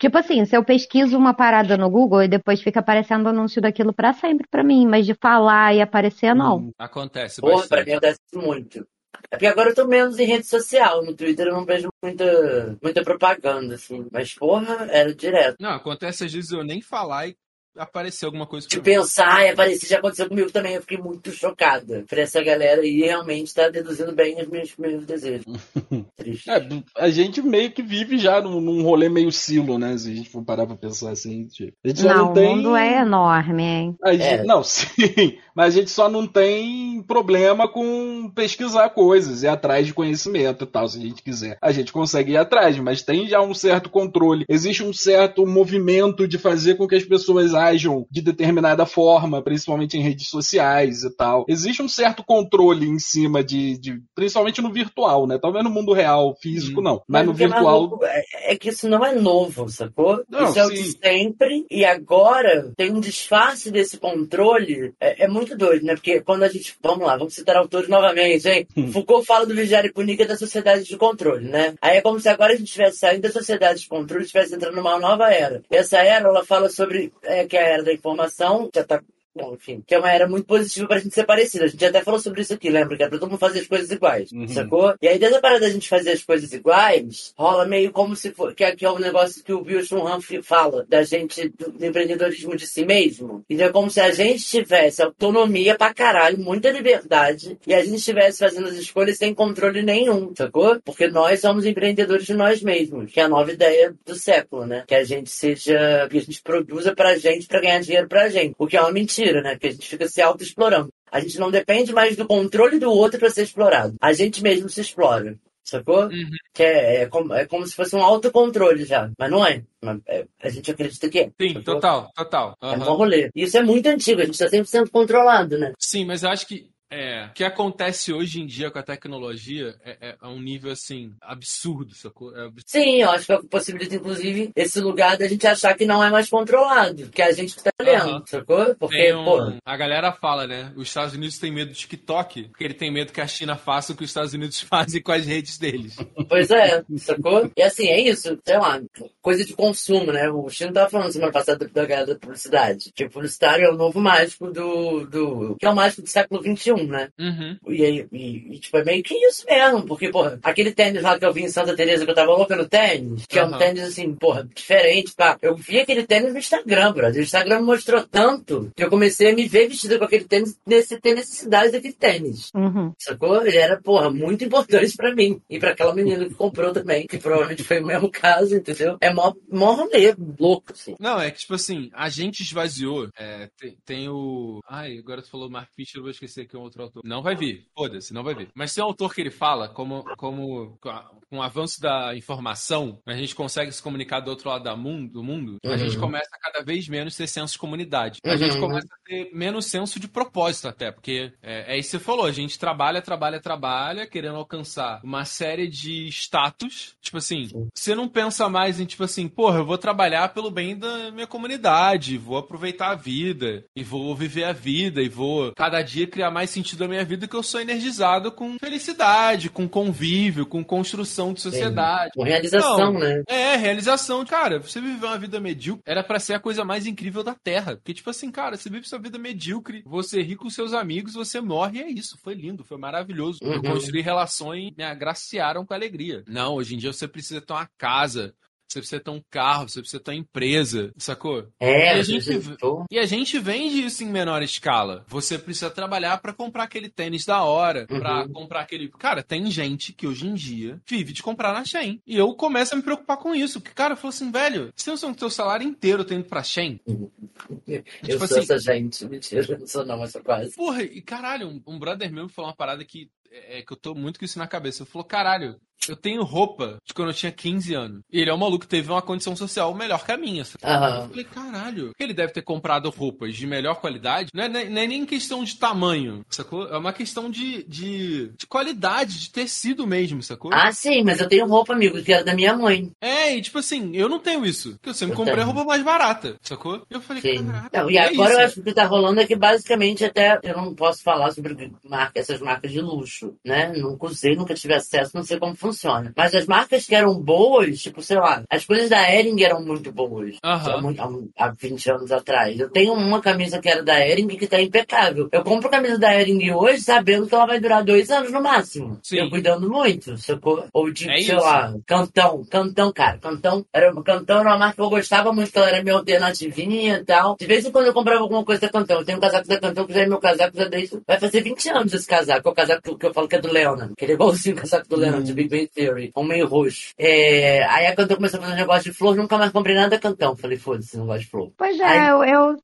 Tipo 0.00 0.18
assim, 0.18 0.44
se 0.44 0.56
eu 0.56 0.64
pesquiso 0.64 1.16
uma 1.16 1.32
parada 1.32 1.76
no 1.76 1.88
Google 1.88 2.22
e 2.22 2.28
depois 2.28 2.60
fica 2.60 2.80
aparecendo 2.80 3.28
anúncio 3.28 3.62
daquilo 3.62 3.92
pra 3.92 4.12
sempre 4.12 4.46
pra 4.50 4.62
mim, 4.62 4.86
mas 4.86 5.06
de 5.06 5.14
falar 5.14 5.74
e 5.74 5.80
aparecer, 5.80 6.34
não. 6.34 6.58
Hum. 6.58 6.72
Acontece 6.78 7.40
Porra, 7.40 7.66
pra 7.66 7.84
mim 7.84 7.92
acontece 7.92 8.20
muito. 8.34 8.86
É 9.30 9.36
porque 9.36 9.46
agora 9.46 9.70
eu 9.70 9.74
tô 9.74 9.86
menos 9.86 10.18
em 10.18 10.26
rede 10.26 10.46
social. 10.46 11.04
No 11.04 11.14
Twitter 11.14 11.46
eu 11.46 11.54
não 11.54 11.64
vejo 11.64 11.88
muita, 12.02 12.78
muita 12.82 13.02
propaganda, 13.02 13.74
assim. 13.74 14.06
Mas, 14.10 14.34
porra, 14.34 14.86
era 14.90 15.14
direto. 15.14 15.56
Não, 15.60 15.70
acontece 15.70 16.24
às 16.24 16.32
vezes 16.32 16.50
eu 16.50 16.62
nem 16.64 16.80
falar 16.80 17.28
e 17.28 17.36
aparecer 17.76 18.26
alguma 18.26 18.46
coisa 18.46 18.66
De 18.68 18.80
pensar 18.80 19.44
e 19.46 19.50
aparecer, 19.50 19.86
já 19.88 19.98
aconteceu 19.98 20.28
comigo 20.28 20.50
também. 20.50 20.74
Eu 20.74 20.80
fiquei 20.82 20.98
muito 20.98 21.30
chocada. 21.30 22.04
Falei, 22.08 22.24
essa 22.24 22.42
galera 22.42 22.82
aí 22.82 23.00
realmente 23.00 23.54
tá 23.54 23.68
deduzindo 23.68 24.12
bem 24.14 24.40
os 24.40 24.46
meus, 24.48 24.76
meus 24.76 25.04
desejos. 25.06 25.44
Triste. 26.16 26.50
É, 26.50 26.66
a 26.96 27.08
gente 27.10 27.40
meio 27.42 27.70
que 27.72 27.82
vive 27.82 28.18
já 28.18 28.40
num, 28.40 28.60
num 28.60 28.82
rolê 28.82 29.08
meio 29.08 29.32
silo, 29.32 29.78
né? 29.78 29.96
Se 29.96 30.10
a 30.10 30.14
gente 30.14 30.30
for 30.30 30.44
parar 30.44 30.66
pra 30.66 30.76
pensar 30.76 31.10
assim. 31.10 31.46
Tipo, 31.46 31.72
a 31.84 31.88
gente 31.88 32.00
só 32.00 32.08
Não, 32.08 32.16
não 32.16 32.30
o 32.30 32.34
tem. 32.34 32.56
mundo 32.56 32.76
é 32.76 33.00
enorme, 33.00 33.62
hein? 33.62 33.96
A 34.04 34.12
gente- 34.12 34.22
É. 34.22 34.44
Não, 34.44 34.62
sim, 34.64 35.38
mas 35.54 35.74
a 35.74 35.78
gente 35.78 35.90
só 35.90 36.08
não 36.08 36.26
tem 36.26 37.02
problema 37.02 37.68
com 37.68 38.30
pesquisar 38.34 38.90
coisas, 38.90 39.42
ir 39.42 39.48
atrás 39.48 39.86
de 39.86 39.94
conhecimento 39.94 40.64
e 40.64 40.66
tal, 40.66 40.88
se 40.88 40.98
a 40.98 41.02
gente 41.02 41.22
quiser. 41.22 41.58
A 41.60 41.72
gente 41.72 41.92
consegue 41.92 42.32
ir 42.32 42.36
atrás, 42.36 42.78
mas 42.78 43.02
tem 43.02 43.26
já 43.26 43.40
um 43.40 43.54
certo 43.54 43.88
controle. 43.90 44.44
Existe 44.48 44.82
um 44.82 44.92
certo 44.92 45.46
movimento 45.46 46.26
de 46.28 46.38
fazer 46.38 46.76
com 46.76 46.86
que 46.86 46.94
as 46.94 47.04
pessoas 47.04 47.54
ajam 47.64 48.06
de 48.10 48.20
determinada 48.22 48.84
forma, 48.86 49.42
principalmente 49.42 49.96
em 49.96 50.02
redes 50.02 50.28
sociais 50.28 51.02
e 51.04 51.10
tal. 51.16 51.44
Existe 51.48 51.82
um 51.82 51.88
certo 51.88 52.24
controle 52.24 52.86
em 52.86 52.98
cima 52.98 53.42
de, 53.42 53.78
de- 53.78 54.00
principalmente 54.14 54.60
no 54.60 54.72
virtual, 54.72 55.26
né? 55.26 55.38
Talvez 55.40 55.64
no 55.64 55.70
mundo 55.70 55.92
real, 55.92 56.34
físico, 56.40 56.80
Hum. 56.80 56.84
não. 56.84 57.02
Mas 57.08 57.26
no 57.26 57.32
o 57.32 57.34
que 57.34 57.44
é 57.44 57.46
virtual. 57.46 57.64
maluco 57.64 58.04
é, 58.04 58.22
é 58.52 58.56
que 58.56 58.68
isso 58.70 58.88
não 58.88 59.04
é 59.04 59.14
novo, 59.14 59.68
sacou? 59.68 60.22
Não, 60.28 60.44
isso 60.48 60.58
é 60.58 60.66
o 60.66 60.70
de 60.70 60.76
sim. 60.84 60.98
sempre. 61.02 61.66
E 61.70 61.84
agora 61.84 62.72
tem 62.76 62.90
um 62.92 63.00
disfarce 63.00 63.70
desse 63.70 63.98
controle. 63.98 64.92
É, 65.00 65.24
é 65.24 65.28
muito 65.28 65.56
doido, 65.56 65.84
né? 65.84 65.94
Porque 65.94 66.20
quando 66.20 66.42
a 66.44 66.48
gente. 66.48 66.74
Vamos 66.82 67.06
lá, 67.06 67.16
vamos 67.16 67.34
citar 67.34 67.56
autores 67.56 67.88
novamente, 67.88 68.48
hein? 68.48 68.66
Hum. 68.76 68.92
Foucault 68.92 69.26
fala 69.26 69.46
do 69.46 69.54
vigiar 69.54 69.84
e 69.84 69.92
punir 69.92 70.16
que 70.16 70.22
é 70.22 70.26
da 70.26 70.36
sociedade 70.36 70.84
de 70.84 70.96
controle, 70.96 71.48
né? 71.48 71.74
Aí 71.80 71.98
é 71.98 72.00
como 72.00 72.18
se 72.20 72.28
agora 72.28 72.52
a 72.52 72.56
gente 72.56 72.68
estivesse 72.68 72.98
saindo 72.98 73.22
da 73.22 73.30
sociedade 73.30 73.80
de 73.80 73.88
controle 73.88 74.22
e 74.22 74.26
estivesse 74.26 74.54
entrando 74.54 74.76
numa 74.76 74.98
nova 74.98 75.30
era. 75.32 75.62
E 75.70 75.76
essa 75.76 75.98
era, 75.98 76.28
ela 76.28 76.44
fala 76.44 76.68
sobre. 76.68 77.12
É, 77.22 77.44
que 77.52 77.58
é 77.58 77.64
a 77.64 77.68
era 77.68 77.82
da 77.82 77.92
informação, 77.92 78.70
já 78.74 78.82
tá 78.82 79.02
Bom, 79.34 79.54
enfim, 79.54 79.82
que 79.86 79.94
é 79.94 79.98
uma 79.98 80.12
era 80.12 80.28
muito 80.28 80.46
positiva 80.46 80.86
pra 80.88 80.98
gente 80.98 81.14
ser 81.14 81.24
parecido. 81.24 81.64
A 81.64 81.68
gente 81.68 81.84
até 81.84 82.02
falou 82.02 82.20
sobre 82.20 82.42
isso 82.42 82.52
aqui, 82.54 82.68
lembra? 82.68 82.96
Que 82.96 83.02
é 83.04 83.08
pra 83.08 83.18
todo 83.18 83.30
mundo 83.30 83.38
fazer 83.40 83.60
as 83.60 83.66
coisas 83.66 83.90
iguais, 83.90 84.30
Uhum. 84.32 84.46
sacou? 84.48 84.94
E 85.00 85.08
aí, 85.08 85.18
dessa 85.18 85.40
parada 85.40 85.60
da 85.60 85.70
gente 85.70 85.88
fazer 85.88 86.10
as 86.10 86.22
coisas 86.22 86.52
iguais, 86.52 87.32
rola 87.36 87.64
meio 87.66 87.90
como 87.92 88.14
se 88.14 88.30
for. 88.32 88.54
Que 88.54 88.72
que 88.76 88.84
é 88.84 88.90
um 88.90 88.98
negócio 88.98 89.42
que 89.42 89.52
o 89.52 89.62
Bill 89.62 89.80
Han 90.06 90.20
fala, 90.42 90.84
da 90.88 91.02
gente, 91.02 91.48
do, 91.48 91.72
do 91.72 91.84
empreendedorismo 91.86 92.56
de 92.56 92.66
si 92.66 92.84
mesmo. 92.84 93.44
Então 93.48 93.66
é 93.66 93.70
como 93.72 93.90
se 93.90 94.00
a 94.00 94.10
gente 94.10 94.44
tivesse 94.44 95.02
autonomia 95.02 95.76
pra 95.76 95.94
caralho, 95.94 96.38
muita 96.38 96.70
liberdade, 96.70 97.58
e 97.66 97.74
a 97.74 97.82
gente 97.84 97.96
estivesse 97.96 98.38
fazendo 98.38 98.68
as 98.68 98.74
escolhas 98.76 99.16
sem 99.18 99.34
controle 99.34 99.82
nenhum, 99.82 100.32
sacou? 100.36 100.80
Porque 100.84 101.08
nós 101.08 101.40
somos 101.40 101.64
empreendedores 101.64 102.26
de 102.26 102.34
nós 102.34 102.62
mesmos, 102.62 103.10
que 103.12 103.20
é 103.20 103.24
a 103.24 103.28
nova 103.28 103.52
ideia 103.52 103.94
do 104.04 104.14
século, 104.14 104.66
né? 104.66 104.84
Que 104.86 104.94
a 104.94 105.04
gente 105.04 105.30
seja. 105.30 106.08
que 106.10 106.18
a 106.18 106.20
gente 106.20 106.42
produza 106.42 106.94
pra 106.94 107.16
gente 107.16 107.46
pra 107.46 107.60
ganhar 107.60 107.80
dinheiro 107.80 108.08
pra 108.08 108.28
gente. 108.28 108.54
O 108.58 108.66
que 108.66 108.76
é 108.76 108.80
uma 108.80 108.92
mentira, 108.92 109.21
né? 109.30 109.52
Porque 109.52 109.68
a 109.68 109.72
gente 109.72 109.88
fica 109.88 110.08
se 110.08 110.20
auto-explorando. 110.20 110.88
A 111.10 111.20
gente 111.20 111.38
não 111.38 111.50
depende 111.50 111.92
mais 111.92 112.16
do 112.16 112.26
controle 112.26 112.78
do 112.78 112.90
outro 112.90 113.20
pra 113.20 113.30
ser 113.30 113.42
explorado. 113.42 113.94
A 114.00 114.12
gente 114.12 114.42
mesmo 114.42 114.68
se 114.68 114.80
explora. 114.80 115.38
Sacou? 115.62 116.06
Uhum. 116.06 116.30
Que 116.52 116.62
é, 116.64 117.02
é, 117.02 117.06
como, 117.06 117.32
é 117.32 117.46
como 117.46 117.64
se 117.66 117.74
fosse 117.74 117.94
um 117.94 118.02
autocontrole 118.02 118.84
já. 118.84 119.10
Mas 119.16 119.30
não 119.30 119.46
é. 119.46 119.62
É, 120.06 120.26
a 120.42 120.48
gente 120.48 120.70
acredita 120.70 121.08
que 121.08 121.20
é. 121.20 121.30
Sim, 121.40 121.54
sacou? 121.54 121.62
total, 121.62 122.10
total. 122.16 122.56
É 122.60 122.66
Aham. 122.66 122.76
um 122.76 122.84
bom 122.84 122.94
rolê. 122.94 123.30
Isso 123.34 123.56
é 123.56 123.62
muito 123.62 123.86
antigo, 123.86 124.20
a 124.20 124.24
gente 124.24 124.38
tá 124.38 124.48
sempre 124.48 124.68
sendo 124.68 124.90
controlado, 124.90 125.56
né? 125.58 125.72
Sim, 125.78 126.04
mas 126.04 126.24
eu 126.24 126.30
acho 126.30 126.46
que 126.48 126.68
é, 126.92 127.26
o 127.26 127.32
que 127.32 127.42
acontece 127.44 128.12
hoje 128.12 128.40
em 128.40 128.46
dia 128.46 128.70
com 128.70 128.78
a 128.78 128.82
tecnologia 128.82 129.74
é, 129.84 129.96
é 130.00 130.16
a 130.20 130.28
um 130.28 130.40
nível 130.40 130.70
assim 130.72 131.12
absurdo, 131.20 131.94
sacou? 131.94 132.30
É 132.36 132.42
absurdo. 132.46 132.64
Sim, 132.66 133.02
eu 133.02 133.10
acho 133.10 133.26
que 133.26 133.46
possibilita, 133.48 133.94
inclusive, 133.96 134.50
esse 134.54 134.80
lugar 134.80 135.16
da 135.16 135.26
gente 135.26 135.46
achar 135.46 135.74
que 135.74 135.86
não 135.86 136.02
é 136.04 136.10
mais 136.10 136.28
controlado, 136.28 137.08
que 137.08 137.22
é 137.22 137.26
a 137.26 137.32
gente 137.32 137.56
que 137.56 137.62
tá 137.62 137.70
lendo, 137.80 138.02
Aham. 138.10 138.22
sacou? 138.26 138.74
Porque, 138.76 139.12
um- 139.14 139.24
pô, 139.24 139.52
a 139.64 139.76
galera 139.76 140.12
fala, 140.12 140.46
né? 140.46 140.72
Os 140.76 140.88
Estados 140.88 141.14
Unidos 141.14 141.38
têm 141.38 141.50
medo 141.50 141.70
do 141.70 141.74
TikTok, 141.74 142.48
porque 142.48 142.64
ele 142.64 142.74
tem 142.74 142.90
medo 142.90 143.12
que 143.12 143.20
a 143.20 143.26
China 143.26 143.56
faça 143.56 143.92
o 143.92 143.96
que 143.96 144.04
os 144.04 144.10
Estados 144.10 144.34
Unidos 144.34 144.60
fazem 144.68 145.02
com 145.02 145.12
as 145.12 145.24
redes 145.26 145.58
deles. 145.58 145.96
Pois 146.28 146.50
é, 146.50 146.84
sacou? 146.98 147.50
E 147.56 147.62
assim, 147.62 147.88
é 147.88 148.00
isso, 148.00 148.38
sei 148.44 148.58
lá, 148.58 148.80
coisa 149.20 149.44
de 149.44 149.54
consumo, 149.54 150.12
né? 150.12 150.30
O 150.30 150.48
Chino 150.50 150.72
tava 150.72 150.90
falando 150.90 151.12
semana 151.12 151.32
passada 151.32 151.66
da 151.68 151.84
galera 151.86 152.06
da 152.14 152.18
publicidade. 152.18 152.92
Que 152.94 153.04
o 153.04 153.10
publicitário 153.10 153.64
é 153.64 153.70
o 153.70 153.76
novo 153.76 154.00
mágico 154.00 154.50
do. 154.50 155.06
do 155.06 155.56
que 155.58 155.66
é 155.66 155.70
o 155.70 155.74
mágico 155.74 156.02
do 156.02 156.08
século 156.08 156.42
XXI, 156.42 156.81
né? 156.88 157.08
Uhum. 157.18 157.56
E 157.68 157.84
aí, 157.84 158.06
e, 158.12 158.54
e, 158.54 158.58
tipo, 158.58 158.76
é 158.78 158.84
meio 158.84 159.02
que 159.02 159.14
isso 159.14 159.44
mesmo, 159.46 159.84
porque, 159.86 160.08
porra, 160.08 160.38
aquele 160.42 160.72
tênis 160.72 161.02
lá 161.02 161.18
que 161.18 161.24
eu 161.24 161.32
vi 161.32 161.42
em 161.42 161.48
Santa 161.48 161.76
Teresa 161.76 162.04
que 162.04 162.10
eu 162.10 162.14
tava 162.14 162.32
louca 162.32 162.56
no 162.56 162.68
tênis, 162.68 163.26
que 163.26 163.38
é 163.38 163.44
um 163.44 163.56
tênis 163.56 163.82
assim, 163.82 164.14
porra, 164.14 164.48
diferente, 164.54 165.14
pá. 165.14 165.38
Eu 165.40 165.56
vi 165.56 165.80
aquele 165.80 166.06
tênis 166.06 166.32
no 166.32 166.38
Instagram, 166.38 166.92
brother. 166.92 167.20
O 167.20 167.24
Instagram 167.24 167.60
me 167.60 167.66
mostrou 167.66 168.02
tanto 168.02 168.70
que 168.76 168.84
eu 168.84 168.90
comecei 168.90 169.30
a 169.30 169.34
me 169.34 169.46
ver 169.46 169.68
vestida 169.68 169.98
com 169.98 170.04
aquele 170.04 170.24
tênis, 170.24 170.58
nesse, 170.66 171.00
ter 171.00 171.14
necessidade 171.14 171.72
daquele 171.72 171.94
tênis. 171.94 172.50
Uhum. 172.54 172.92
Sacou? 172.98 173.44
Ele 173.44 173.56
era, 173.56 173.80
porra, 173.80 174.10
muito 174.10 174.44
importante 174.44 174.96
pra 174.96 175.14
mim. 175.14 175.40
E 175.48 175.58
pra 175.58 175.70
aquela 175.70 175.94
menina 175.94 176.24
que 176.24 176.34
comprou 176.34 176.72
também, 176.72 177.06
que 177.06 177.18
provavelmente 177.18 177.62
foi 177.62 177.80
o 177.80 177.86
mesmo 177.86 178.10
caso, 178.10 178.54
entendeu? 178.54 178.96
É 179.00 179.12
mó, 179.12 179.32
mó 179.50 179.72
rolê, 179.72 180.14
louco, 180.38 180.72
assim. 180.72 180.94
Não, 180.98 181.20
é 181.20 181.30
que, 181.30 181.40
tipo 181.40 181.54
assim, 181.54 181.90
a 181.92 182.08
gente 182.08 182.42
esvaziou. 182.42 183.08
é, 183.16 183.48
tem, 183.58 183.76
tem 183.84 184.08
o. 184.08 184.60
Ai, 184.68 184.98
agora 184.98 185.22
tu 185.22 185.30
falou 185.30 185.50
Mark 185.50 185.70
Fisher, 185.74 185.98
eu 185.98 186.02
vou 186.02 186.10
esquecer 186.10 186.46
que 186.46 186.56
é 186.56 186.58
um 186.58 186.62
outro 186.72 186.82
autor. 186.82 187.02
Não 187.04 187.22
vai 187.22 187.34
vir, 187.36 187.66
foda-se, 187.76 188.12
não 188.14 188.22
vai 188.24 188.34
vir. 188.34 188.48
Mas 188.54 188.72
tem 188.74 188.82
um 188.82 188.86
autor 188.88 189.14
que 189.14 189.20
ele 189.20 189.30
fala, 189.30 189.68
como, 189.68 190.02
como 190.16 190.76
com, 190.80 190.88
a- 190.88 191.10
o 191.30 191.40
avanço 191.42 191.80
da 191.80 192.14
informação, 192.16 192.98
a 193.06 193.14
gente 193.14 193.34
consegue 193.34 193.72
se 193.72 193.82
comunicar 193.82 194.20
do 194.20 194.30
outro 194.30 194.48
lado 194.50 194.64
da 194.64 194.76
mundo, 194.76 195.12
do 195.12 195.22
mundo, 195.22 195.56
a 195.64 195.70
Uhum. 195.70 195.78
gente 195.78 195.96
começa 195.98 196.28
a 196.34 196.38
cada 196.38 196.64
vez 196.64 196.88
menos 196.88 197.16
ter 197.16 197.26
senso 197.26 197.54
de 197.54 197.58
comunidade. 197.58 198.18
A 198.24 198.36
gente 198.36 198.54
Uhum. 198.54 198.60
começa 198.60 198.86
a 198.86 198.98
ter 199.08 199.30
menos 199.32 199.66
senso 199.66 199.98
de 199.98 200.08
propósito, 200.08 200.68
até, 200.68 200.90
porque 200.92 201.32
é, 201.42 201.74
é 201.74 201.78
isso 201.78 201.90
que 201.92 201.98
você 201.98 202.04
falou, 202.04 202.26
a 202.26 202.32
gente 202.32 202.58
trabalha, 202.58 203.00
trabalha, 203.00 203.40
trabalha, 203.40 204.06
querendo 204.06 204.36
alcançar 204.36 205.00
uma 205.02 205.24
série 205.24 205.66
de 205.68 206.08
status. 206.08 206.94
Tipo 207.00 207.18
assim, 207.18 207.48
você 207.74 207.94
não 207.94 208.08
pensa 208.08 208.48
mais 208.48 208.80
em, 208.80 208.84
tipo 208.86 209.04
assim, 209.04 209.28
porra, 209.28 209.58
eu 209.58 209.66
vou 209.66 209.78
trabalhar 209.78 210.28
pelo 210.34 210.50
bem 210.50 210.76
da 210.76 211.10
minha 211.10 211.26
comunidade, 211.26 212.18
vou 212.18 212.36
aproveitar 212.38 212.90
a 212.90 212.94
vida, 212.94 213.64
e 213.76 213.82
vou 213.82 214.14
viver 214.14 214.44
a 214.44 214.52
vida, 214.52 215.02
e 215.02 215.08
vou 215.08 215.52
cada 215.56 215.82
dia 215.82 216.06
criar 216.06 216.30
mais 216.30 216.50
sentido 216.50 216.61
na 216.78 216.88
minha 216.88 217.04
vida 217.04 217.26
que 217.28 217.34
eu 217.36 217.42
sou 217.42 217.60
energizado 217.60 218.30
com 218.32 218.56
felicidade, 218.58 219.50
com 219.50 219.68
convívio, 219.68 220.46
com 220.46 220.64
construção 220.64 221.32
de 221.32 221.40
sociedade. 221.40 222.12
Com 222.14 222.22
realização, 222.22 222.92
Não. 222.92 223.00
né? 223.00 223.22
É, 223.28 223.56
realização. 223.56 224.24
Cara, 224.24 224.58
você 224.60 224.80
viver 224.80 225.06
uma 225.06 225.18
vida 225.18 225.40
medíocre 225.40 225.82
era 225.86 226.02
pra 226.02 226.18
ser 226.18 226.34
a 226.34 226.40
coisa 226.40 226.64
mais 226.64 226.86
incrível 226.86 227.22
da 227.22 227.34
Terra. 227.34 227.76
Porque, 227.76 227.94
tipo 227.94 228.10
assim, 228.10 228.30
cara, 228.30 228.56
você 228.56 228.70
vive 228.70 228.88
sua 228.88 228.98
vida 228.98 229.18
medíocre, 229.18 229.82
você 229.84 230.22
ri 230.22 230.36
com 230.36 230.48
seus 230.50 230.72
amigos, 230.72 231.14
você 231.14 231.40
morre 231.40 231.78
e 231.78 231.82
é 231.82 231.90
isso. 231.90 232.18
Foi 232.22 232.34
lindo, 232.34 232.64
foi 232.64 232.78
maravilhoso. 232.78 233.38
Eu 233.42 233.52
Uhum. 233.52 233.62
construí 233.62 234.00
relações 234.00 234.68
e 234.68 234.74
me 234.76 234.84
agraciaram 234.84 235.64
com 235.66 235.74
alegria. 235.74 236.22
Não, 236.26 236.54
hoje 236.54 236.74
em 236.74 236.78
dia 236.78 236.92
você 236.92 237.06
precisa 237.08 237.40
ter 237.40 237.52
uma 237.52 237.68
casa. 237.78 238.34
Você 238.72 238.78
precisa 238.80 239.00
ter 239.02 239.10
um 239.10 239.22
carro, 239.30 239.68
você 239.68 239.80
precisa 239.80 240.02
ter 240.02 240.12
uma 240.12 240.16
empresa, 240.16 240.92
sacou? 240.96 241.46
É, 241.60 241.96
E 241.96 242.00
a 242.00 242.02
gente-. 242.02 242.56
Tô... 242.56 242.84
E 242.90 242.98
a 242.98 243.04
gente 243.04 243.38
vende 243.38 243.84
isso 243.84 244.02
em 244.02 244.06
menor 244.08 244.42
escala. 244.42 245.04
Você 245.08 245.38
precisa 245.38 245.70
trabalhar 245.70 246.18
pra 246.22 246.32
comprar 246.32 246.64
aquele 246.64 246.88
tênis 246.88 247.24
da 247.26 247.42
hora, 247.42 247.86
pra 247.86 248.22
Uhum. 248.22 248.32
comprar 248.32 248.60
aquele. 248.60 248.88
Cara, 248.88 249.22
tem 249.22 249.50
gente 249.50 249.92
que 249.92 250.06
hoje 250.06 250.26
em 250.26 250.34
dia 250.34 250.80
vive 250.88 251.12
de 251.12 251.22
comprar 251.22 251.52
na 251.52 251.64
Shein. 251.64 252.00
E 252.06 252.16
eu 252.16 252.34
começo 252.34 252.72
a 252.74 252.76
me 252.76 252.82
preocupar 252.82 253.18
com 253.18 253.34
isso. 253.34 253.60
Porque, 253.60 253.74
cara, 253.74 253.92
eu 253.92 253.96
falo 253.96 254.08
assim, 254.08 254.30
velho, 254.30 254.72
você 254.74 254.90
não 254.90 255.10
o 255.10 255.14
teu 255.14 255.28
salário 255.30 255.66
inteiro 255.66 256.02
indo 256.14 256.24
pra 256.24 256.42
Shein? 256.42 256.80
Eu 257.66 257.82
Tipo 258.02 258.26
sou 258.26 258.38
assim- 258.38 258.40
essa 258.40 258.58
gente, 258.58 259.04
mentira, 259.06 259.58
não 259.58 259.66
sou 259.66 259.84
não, 259.84 259.98
mas 259.98 260.12
sou 260.12 260.22
quase. 260.22 260.54
Porra, 260.54 260.82
e 260.82 261.00
caralho, 261.00 261.48
um, 261.48 261.62
um 261.66 261.78
brother 261.78 262.10
meu 262.12 262.28
falou 262.28 262.50
uma 262.50 262.56
parada 262.56 262.84
que 262.84 263.10
é, 263.30 263.58
é 263.58 263.62
que 263.62 263.72
eu 263.72 263.76
tô 263.76 263.94
muito 263.94 264.18
com 264.18 264.24
isso 264.24 264.38
na 264.38 264.46
cabeça. 264.46 264.82
Ele 264.82 264.90
falou, 264.90 265.04
caralho, 265.06 265.56
eu 265.88 265.96
tenho 265.96 266.22
roupa 266.22 266.76
de 266.84 266.94
quando 266.94 267.08
eu 267.08 267.14
tinha 267.14 267.32
15 267.32 267.74
anos. 267.74 268.00
E 268.12 268.20
ele 268.20 268.30
é 268.30 268.34
um 268.34 268.38
maluco 268.38 268.60
que 268.60 268.68
teve 268.68 268.90
uma 268.90 269.02
condição 269.02 269.34
social 269.34 269.74
melhor 269.74 270.04
que 270.04 270.12
a 270.12 270.16
minha. 270.16 270.44
sabe? 270.44 270.58
Eu 270.64 271.08
falei, 271.08 271.24
caralho, 271.24 271.92
ele 271.98 272.14
deve 272.14 272.32
ter 272.32 272.42
comprado 272.42 272.88
roupas 272.90 273.34
de 273.34 273.46
melhor 273.46 273.76
qualidade. 273.80 274.30
Não 274.34 274.44
é, 274.44 274.48
não 274.48 274.60
é- 274.60 274.68
não 274.68 274.82
é 274.82 274.86
nem 274.86 275.04
questão 275.06 275.42
de 275.44 275.56
tamanho, 275.56 276.24
sacou? 276.28 276.68
É 276.68 276.76
uma 276.78 276.92
questão 276.92 277.30
de, 277.30 277.62
de, 277.64 278.28
de 278.36 278.46
qualidade, 278.46 279.18
de 279.20 279.30
tecido 279.30 279.86
mesmo, 279.86 280.22
sacou? 280.22 280.50
Ah, 280.54 280.70
sim, 280.72 281.02
mas 281.02 281.20
eu 281.20 281.28
tenho 281.28 281.46
roupa, 281.46 281.72
amigo, 281.72 282.02
que 282.02 282.12
era 282.12 282.24
da 282.24 282.34
minha 282.34 282.56
mãe. 282.56 282.90
É, 283.00 283.34
e 283.36 283.42
tipo 283.42 283.58
assim, 283.58 283.94
eu 283.96 284.08
não 284.08 284.18
tenho 284.18 284.44
isso. 284.46 284.72
Porque 284.72 284.90
eu 284.90 284.94
sempre 284.94 285.14
Eu 285.14 285.16
comprei 285.16 285.44
roupa 285.44 285.64
mais 285.64 285.82
barata, 285.82 286.36
sacou? 286.42 286.82
Eu 286.90 287.00
falei, 287.00 287.22
Sim. 287.22 287.46
caralho. 287.46 287.70
Não, 287.72 287.90
e 287.90 287.96
é 287.96 288.08
agora 288.08 288.34
eu 288.34 288.38
acho 288.40 288.54
que 288.54 288.60
o 288.60 288.64
que 288.64 288.72
tá 288.74 288.84
rolando 288.84 289.20
é 289.20 289.26
que 289.26 289.36
basicamente 289.36 290.04
até 290.04 290.38
eu 290.42 290.56
não 290.56 290.74
posso 290.74 291.02
falar 291.02 291.30
sobre 291.32 291.72
marca, 291.84 292.18
essas 292.20 292.40
marcas 292.40 292.70
de 292.70 292.80
luxo, 292.80 293.34
né? 293.44 293.72
Nunca 293.76 294.06
usei, 294.06 294.36
nunca 294.36 294.54
tive 294.54 294.74
acesso, 294.74 295.10
não 295.14 295.22
sei 295.24 295.38
como 295.38 295.54
funciona. 295.54 295.71
Mas 296.16 296.34
as 296.34 296.46
marcas 296.46 296.86
que 296.86 296.94
eram 296.94 297.18
boas, 297.20 297.80
tipo, 297.80 298.02
sei 298.02 298.16
lá, 298.18 298.42
as 298.50 298.64
coisas 298.64 298.88
da 298.90 299.10
Ering 299.12 299.42
eram 299.42 299.62
muito 299.64 299.90
boas. 299.92 300.36
Há, 300.42 300.80
muito- 300.80 301.00
há, 301.00 301.44
há 301.46 301.52
20 301.58 301.90
anos 301.90 302.12
atrás. 302.12 302.58
Eu 302.58 302.70
tenho 302.70 302.92
uma 302.92 303.20
camisa 303.20 303.60
que 303.60 303.68
era 303.68 303.82
da 303.82 303.98
Ering 304.06 304.26
que 304.28 304.46
tá 304.46 304.60
impecável. 304.60 305.28
Eu 305.32 305.42
compro 305.42 305.68
camisa 305.70 305.98
da 305.98 306.14
Ering 306.18 306.50
hoje 306.52 306.80
sabendo 306.82 307.26
que 307.26 307.34
ela 307.34 307.46
vai 307.46 307.60
durar 307.60 307.84
dois 307.84 308.10
anos 308.10 308.30
no 308.32 308.42
máximo. 308.42 308.98
Sim. 309.02 309.18
Eu 309.18 309.30
cuidando 309.30 309.68
muito, 309.70 310.16
sacou? 310.18 310.64
Ou 310.72 310.90
de, 310.92 311.04
É 311.10 311.14
sei 311.14 311.20
isso. 311.22 311.36
lá, 311.36 311.74
Cantão. 311.86 312.44
Cantão, 312.50 312.92
cara. 312.92 313.18
Cantão 313.18 313.64
era, 313.72 313.92
Cantão 314.02 314.40
era 314.40 314.48
uma 314.50 314.58
marca 314.58 314.76
que 314.76 314.80
eu 314.82 314.90
gostava 314.90 315.32
muito, 315.32 315.50
que 315.52 315.58
ela 315.58 315.68
era 315.68 315.82
minha 315.82 315.94
alternativinha 315.96 316.98
e 316.98 317.04
tal. 317.04 317.36
De 317.38 317.46
vez 317.46 317.64
em 317.64 317.70
quando 317.70 317.86
eu 317.86 317.92
comprava 317.94 318.20
alguma 318.20 318.44
coisa 318.44 318.60
da 318.62 318.68
Cantão. 318.68 318.98
Eu 319.00 319.04
tenho 319.04 319.18
um 319.18 319.20
casaco 319.20 319.46
da 319.48 319.58
Cantão 319.60 319.86
que 319.86 319.92
já 319.94 320.00
é 320.02 320.06
meu 320.06 320.18
casaco 320.18 320.56
já 320.56 320.64
desde... 320.68 321.00
Vai 321.06 321.18
fazer 321.18 321.42
20 321.42 321.68
anos 321.70 321.92
esse 321.94 322.06
casaco. 322.06 322.48
É 322.48 322.52
o 322.52 322.54
casaco 322.54 322.82
que, 322.82 322.94
que 322.96 323.06
eu 323.06 323.12
falo 323.14 323.28
que 323.28 323.36
é 323.36 323.40
do 323.40 323.52
Leonard. 323.52 323.92
Que 323.96 324.04
ele 324.04 324.12
é 324.12 324.14
igualzinho 324.14 324.56
o 324.56 324.60
casaco 324.60 324.88
do 324.88 324.96
Leonard, 324.96 325.24
de 325.24 325.32
Big 325.32 325.48
Bang 325.62 325.68
Theory. 325.74 326.12
Um 326.16 326.24
meio 326.24 326.46
roxo. 326.46 326.92
É... 326.98 327.62
Aí 327.64 327.86
a 327.86 327.94
Cantão 327.96 328.16
começou 328.16 328.38
a 328.38 328.42
fazer 328.42 328.54
um 328.54 328.56
negócio 328.56 328.90
de 328.90 328.96
flor, 328.96 329.16
nunca 329.16 329.38
mais 329.38 329.52
comprei 329.52 329.74
nada 329.74 329.90
da 329.90 329.98
Cantão. 329.98 330.36
Falei, 330.36 330.58
foda-se, 330.58 330.96
não 330.96 331.06
gosto 331.06 331.20
de 331.22 331.30
flor. 331.30 331.52
Pois 331.56 331.78
é, 331.78 331.84
Aí- 331.84 332.08
eu, 332.08 332.24
eu- 332.24 332.56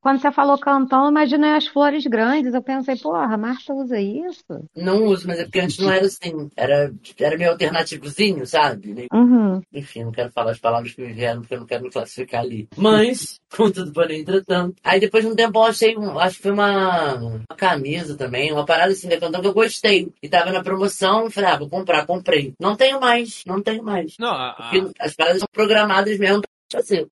quando 0.00 0.20
você 0.20 0.32
falou 0.32 0.58
cantão, 0.58 1.04
eu 1.04 1.10
imaginei 1.10 1.50
as 1.50 1.66
flores 1.66 2.04
grandes. 2.06 2.54
Eu 2.54 2.62
pensei, 2.62 2.96
porra, 2.96 3.34
a 3.34 3.36
Marta 3.38 3.72
usa 3.74 4.00
isso? 4.00 4.44
Não 4.76 5.04
uso, 5.04 5.26
mas 5.26 5.38
é 5.38 5.44
porque 5.44 5.60
antes 5.60 5.78
não 5.78 5.90
era 5.90 6.06
assim. 6.06 6.48
Era, 6.56 6.92
era 7.18 7.36
meio 7.36 7.50
alternativozinho, 7.50 8.46
sabe? 8.46 9.06
Uhum. 9.12 9.60
Enfim, 9.72 10.04
não 10.04 10.12
quero 10.12 10.30
falar 10.32 10.52
as 10.52 10.58
palavras 10.58 10.92
que 10.92 11.02
me 11.02 11.12
vieram 11.12 11.40
porque 11.40 11.54
eu 11.54 11.60
não 11.60 11.66
quero 11.66 11.84
me 11.84 11.90
classificar 11.90 12.40
ali. 12.42 12.68
Mas, 12.76 13.40
contudo, 13.54 13.92
porém, 13.92 14.20
entretanto. 14.20 14.76
Aí 14.82 14.98
depois 15.00 15.24
de 15.24 15.30
um 15.30 15.36
tempo 15.36 15.58
eu 15.58 15.64
achei, 15.64 15.96
um- 15.96 16.18
acho 16.18 16.36
que 16.36 16.42
foi 16.42 16.52
uma, 16.52 17.14
uma 17.16 17.44
camisa 17.56 18.16
também, 18.16 18.52
uma 18.52 18.64
parada 18.64 18.92
assim 18.92 19.08
da 19.08 19.18
Cantão 19.18 19.40
que 19.40 19.46
eu 19.48 19.54
gostei. 19.54 20.08
E 20.22 20.28
tava 20.28 20.50
na 20.52 20.62
promoção, 20.62 21.24
eu 21.24 21.30
falei, 21.30 21.50
ah, 21.50 21.58
vou 21.58 21.68
comprar, 21.68 22.06
comprei. 22.06 22.54
Não 22.58 22.74
tenho 22.76 23.00
mais, 23.00 23.42
não 23.46 23.62
tenho 23.62 23.82
mais. 23.82 24.14
Não, 24.18 24.30
a, 24.30 24.50
a, 24.50 24.70
Porque 24.70 24.90
as 24.98 25.14
paradas 25.14 25.40
são 25.40 25.48
programadas 25.52 26.18
mesmo 26.18 26.42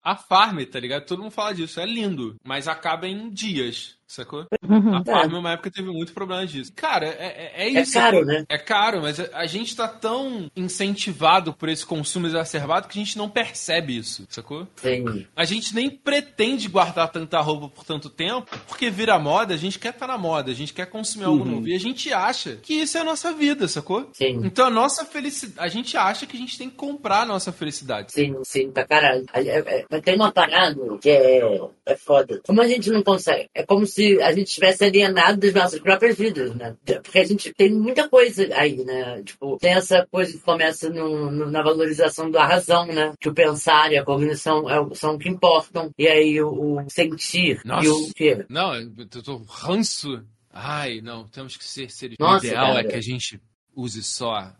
a 0.03 0.17
Farm, 0.17 0.63
tá 0.65 0.79
ligado? 0.79 1.07
Todo 1.07 1.23
mundo 1.23 1.33
fala 1.33 1.55
disso. 1.55 1.81
É 1.81 1.87
lindo, 1.87 2.37
mas 2.45 2.69
acaba 2.69 3.09
em 3.09 3.29
dias, 3.31 3.98
sacou? 4.09 4.47
Uhum. 4.69 4.97
A 4.97 5.05
Farm, 5.05 5.35
uma 5.35 5.53
época, 5.53 5.71
teve 5.71 5.91
muito 5.91 6.13
problema 6.13 6.47
disso. 6.47 6.73
Cara, 6.75 7.07
é, 7.07 7.53
é, 7.57 7.63
é 7.65 7.77
É 7.77 7.83
isso. 7.83 7.93
caro, 7.93 8.19
sacou? 8.19 8.25
né? 8.33 8.45
É 8.49 8.59
caro, 8.59 9.03
mas 9.03 9.21
a 9.21 9.47
gente 9.47 9.77
tá 9.77 9.87
tão 9.87 10.51
incentivado 10.57 11.53
por 11.53 11.69
esse 11.69 11.85
consumo 11.85 12.27
exacerbado 12.27 12.89
que 12.89 12.99
a 12.99 13.05
gente 13.05 13.17
não 13.19 13.29
percebe 13.29 13.97
isso, 13.97 14.27
sacou? 14.29 14.67
Sim, 14.77 15.27
A 15.37 15.45
gente 15.45 15.75
nem 15.75 15.91
pretende 15.91 16.69
guardar 16.69 17.11
tanta 17.11 17.39
roupa 17.41 17.69
por 17.69 17.85
tanto 17.85 18.09
tempo, 18.09 18.49
porque 18.67 18.89
vira 18.91 19.19
moda, 19.19 19.55
a 19.55 19.57
gente 19.57 19.79
quer 19.79 19.91
estar 19.91 20.07
na 20.07 20.17
moda, 20.19 20.51
a 20.51 20.55
gente 20.55 20.73
quer 20.73 20.87
consumir 20.87 21.25
algo 21.27 21.45
Uhum. 21.45 21.51
novo. 21.57 21.69
E 21.69 21.75
a 21.75 21.79
gente 21.81 22.13
acha 22.13 22.57
que 22.57 22.75
isso 22.75 22.97
é 22.97 23.01
a 23.01 23.05
nossa 23.05 23.33
vida, 23.33 23.69
sacou? 23.69 24.09
sim. 24.15 24.41
Então 24.45 24.67
a 24.67 24.71
nossa 24.71 25.05
felicidade. 25.05 25.59
A 25.59 25.69
gente 25.69 25.97
acha 25.97 26.27
que 26.27 26.37
a 26.37 26.41
gente 26.41 26.57
tem 26.57 26.71
que 26.71 26.77
comprar 26.77 27.23
a 27.23 27.27
nossa 27.27 27.53
felicidade. 27.53 28.13
Sim, 28.13 28.35
sim, 28.45 28.71
pra 28.71 28.87
caralho. 28.87 29.25
É- 29.35 29.85
é- 29.91 30.01
tem 30.01 30.15
uma 30.15 30.33
parada 30.33 30.77
que 31.01 31.11
é, 31.11 31.41
é 31.87 31.97
foda. 31.97 32.41
Como 32.47 32.61
a 32.63 32.67
gente 32.67 32.91
não 32.91 33.03
consegue? 33.03 33.49
É 33.55 33.63
como 33.65 33.87
se 33.87 33.98
a 34.23 34.33
gente 34.33 34.53
tivesse 34.53 34.85
alienado 34.85 35.39
das 35.39 35.53
nossas 35.55 35.81
próprias 35.81 36.17
vidas, 36.17 36.55
né? 36.55 36.77
Porque 37.03 37.19
a 37.19 37.25
gente 37.25 37.53
tem 37.55 37.71
muita 37.73 38.09
coisa 38.09 38.49
aí, 38.55 38.85
né? 38.85 39.23
Tipo, 39.23 39.57
tem 39.59 39.73
essa 39.73 40.07
coisa 40.11 40.33
que 40.33 40.39
começa 40.39 40.89
no- 40.91 41.31
no- 41.31 41.51
na 41.51 41.63
valorização 41.63 42.31
da 42.31 42.47
razão, 42.47 42.87
né? 42.87 43.13
Que 43.21 43.29
o 43.29 43.35
pensar 43.35 43.93
e 43.93 43.99
a 43.99 44.05
cognição 44.05 44.69
é 44.69 44.95
são 44.95 45.15
o 45.15 45.19
que 45.19 45.29
importam. 45.29 45.91
E 45.99 46.07
aí 46.07 46.41
o, 46.41 46.79
o 46.81 46.91
sentir 46.91 47.61
Nossa. 47.65 47.87
e 47.87 47.89
o 47.91 48.13
quê? 48.15 48.45
Não, 48.49 48.75
eu 48.75 49.07
tô 49.23 49.37
ranço. 49.49 50.23
Ai, 50.53 51.01
não, 51.01 51.27
temos 51.29 51.57
que 51.57 51.65
ser 51.65 51.91
seres. 51.91 52.17
Nossa, 52.19 52.45
o 52.45 52.49
ideal 52.49 52.67
cara. 52.75 52.81
é 52.81 52.85
que 52.85 52.97
a 52.97 53.01
gente 53.01 53.41
use 53.77 54.03
só 54.03 54.53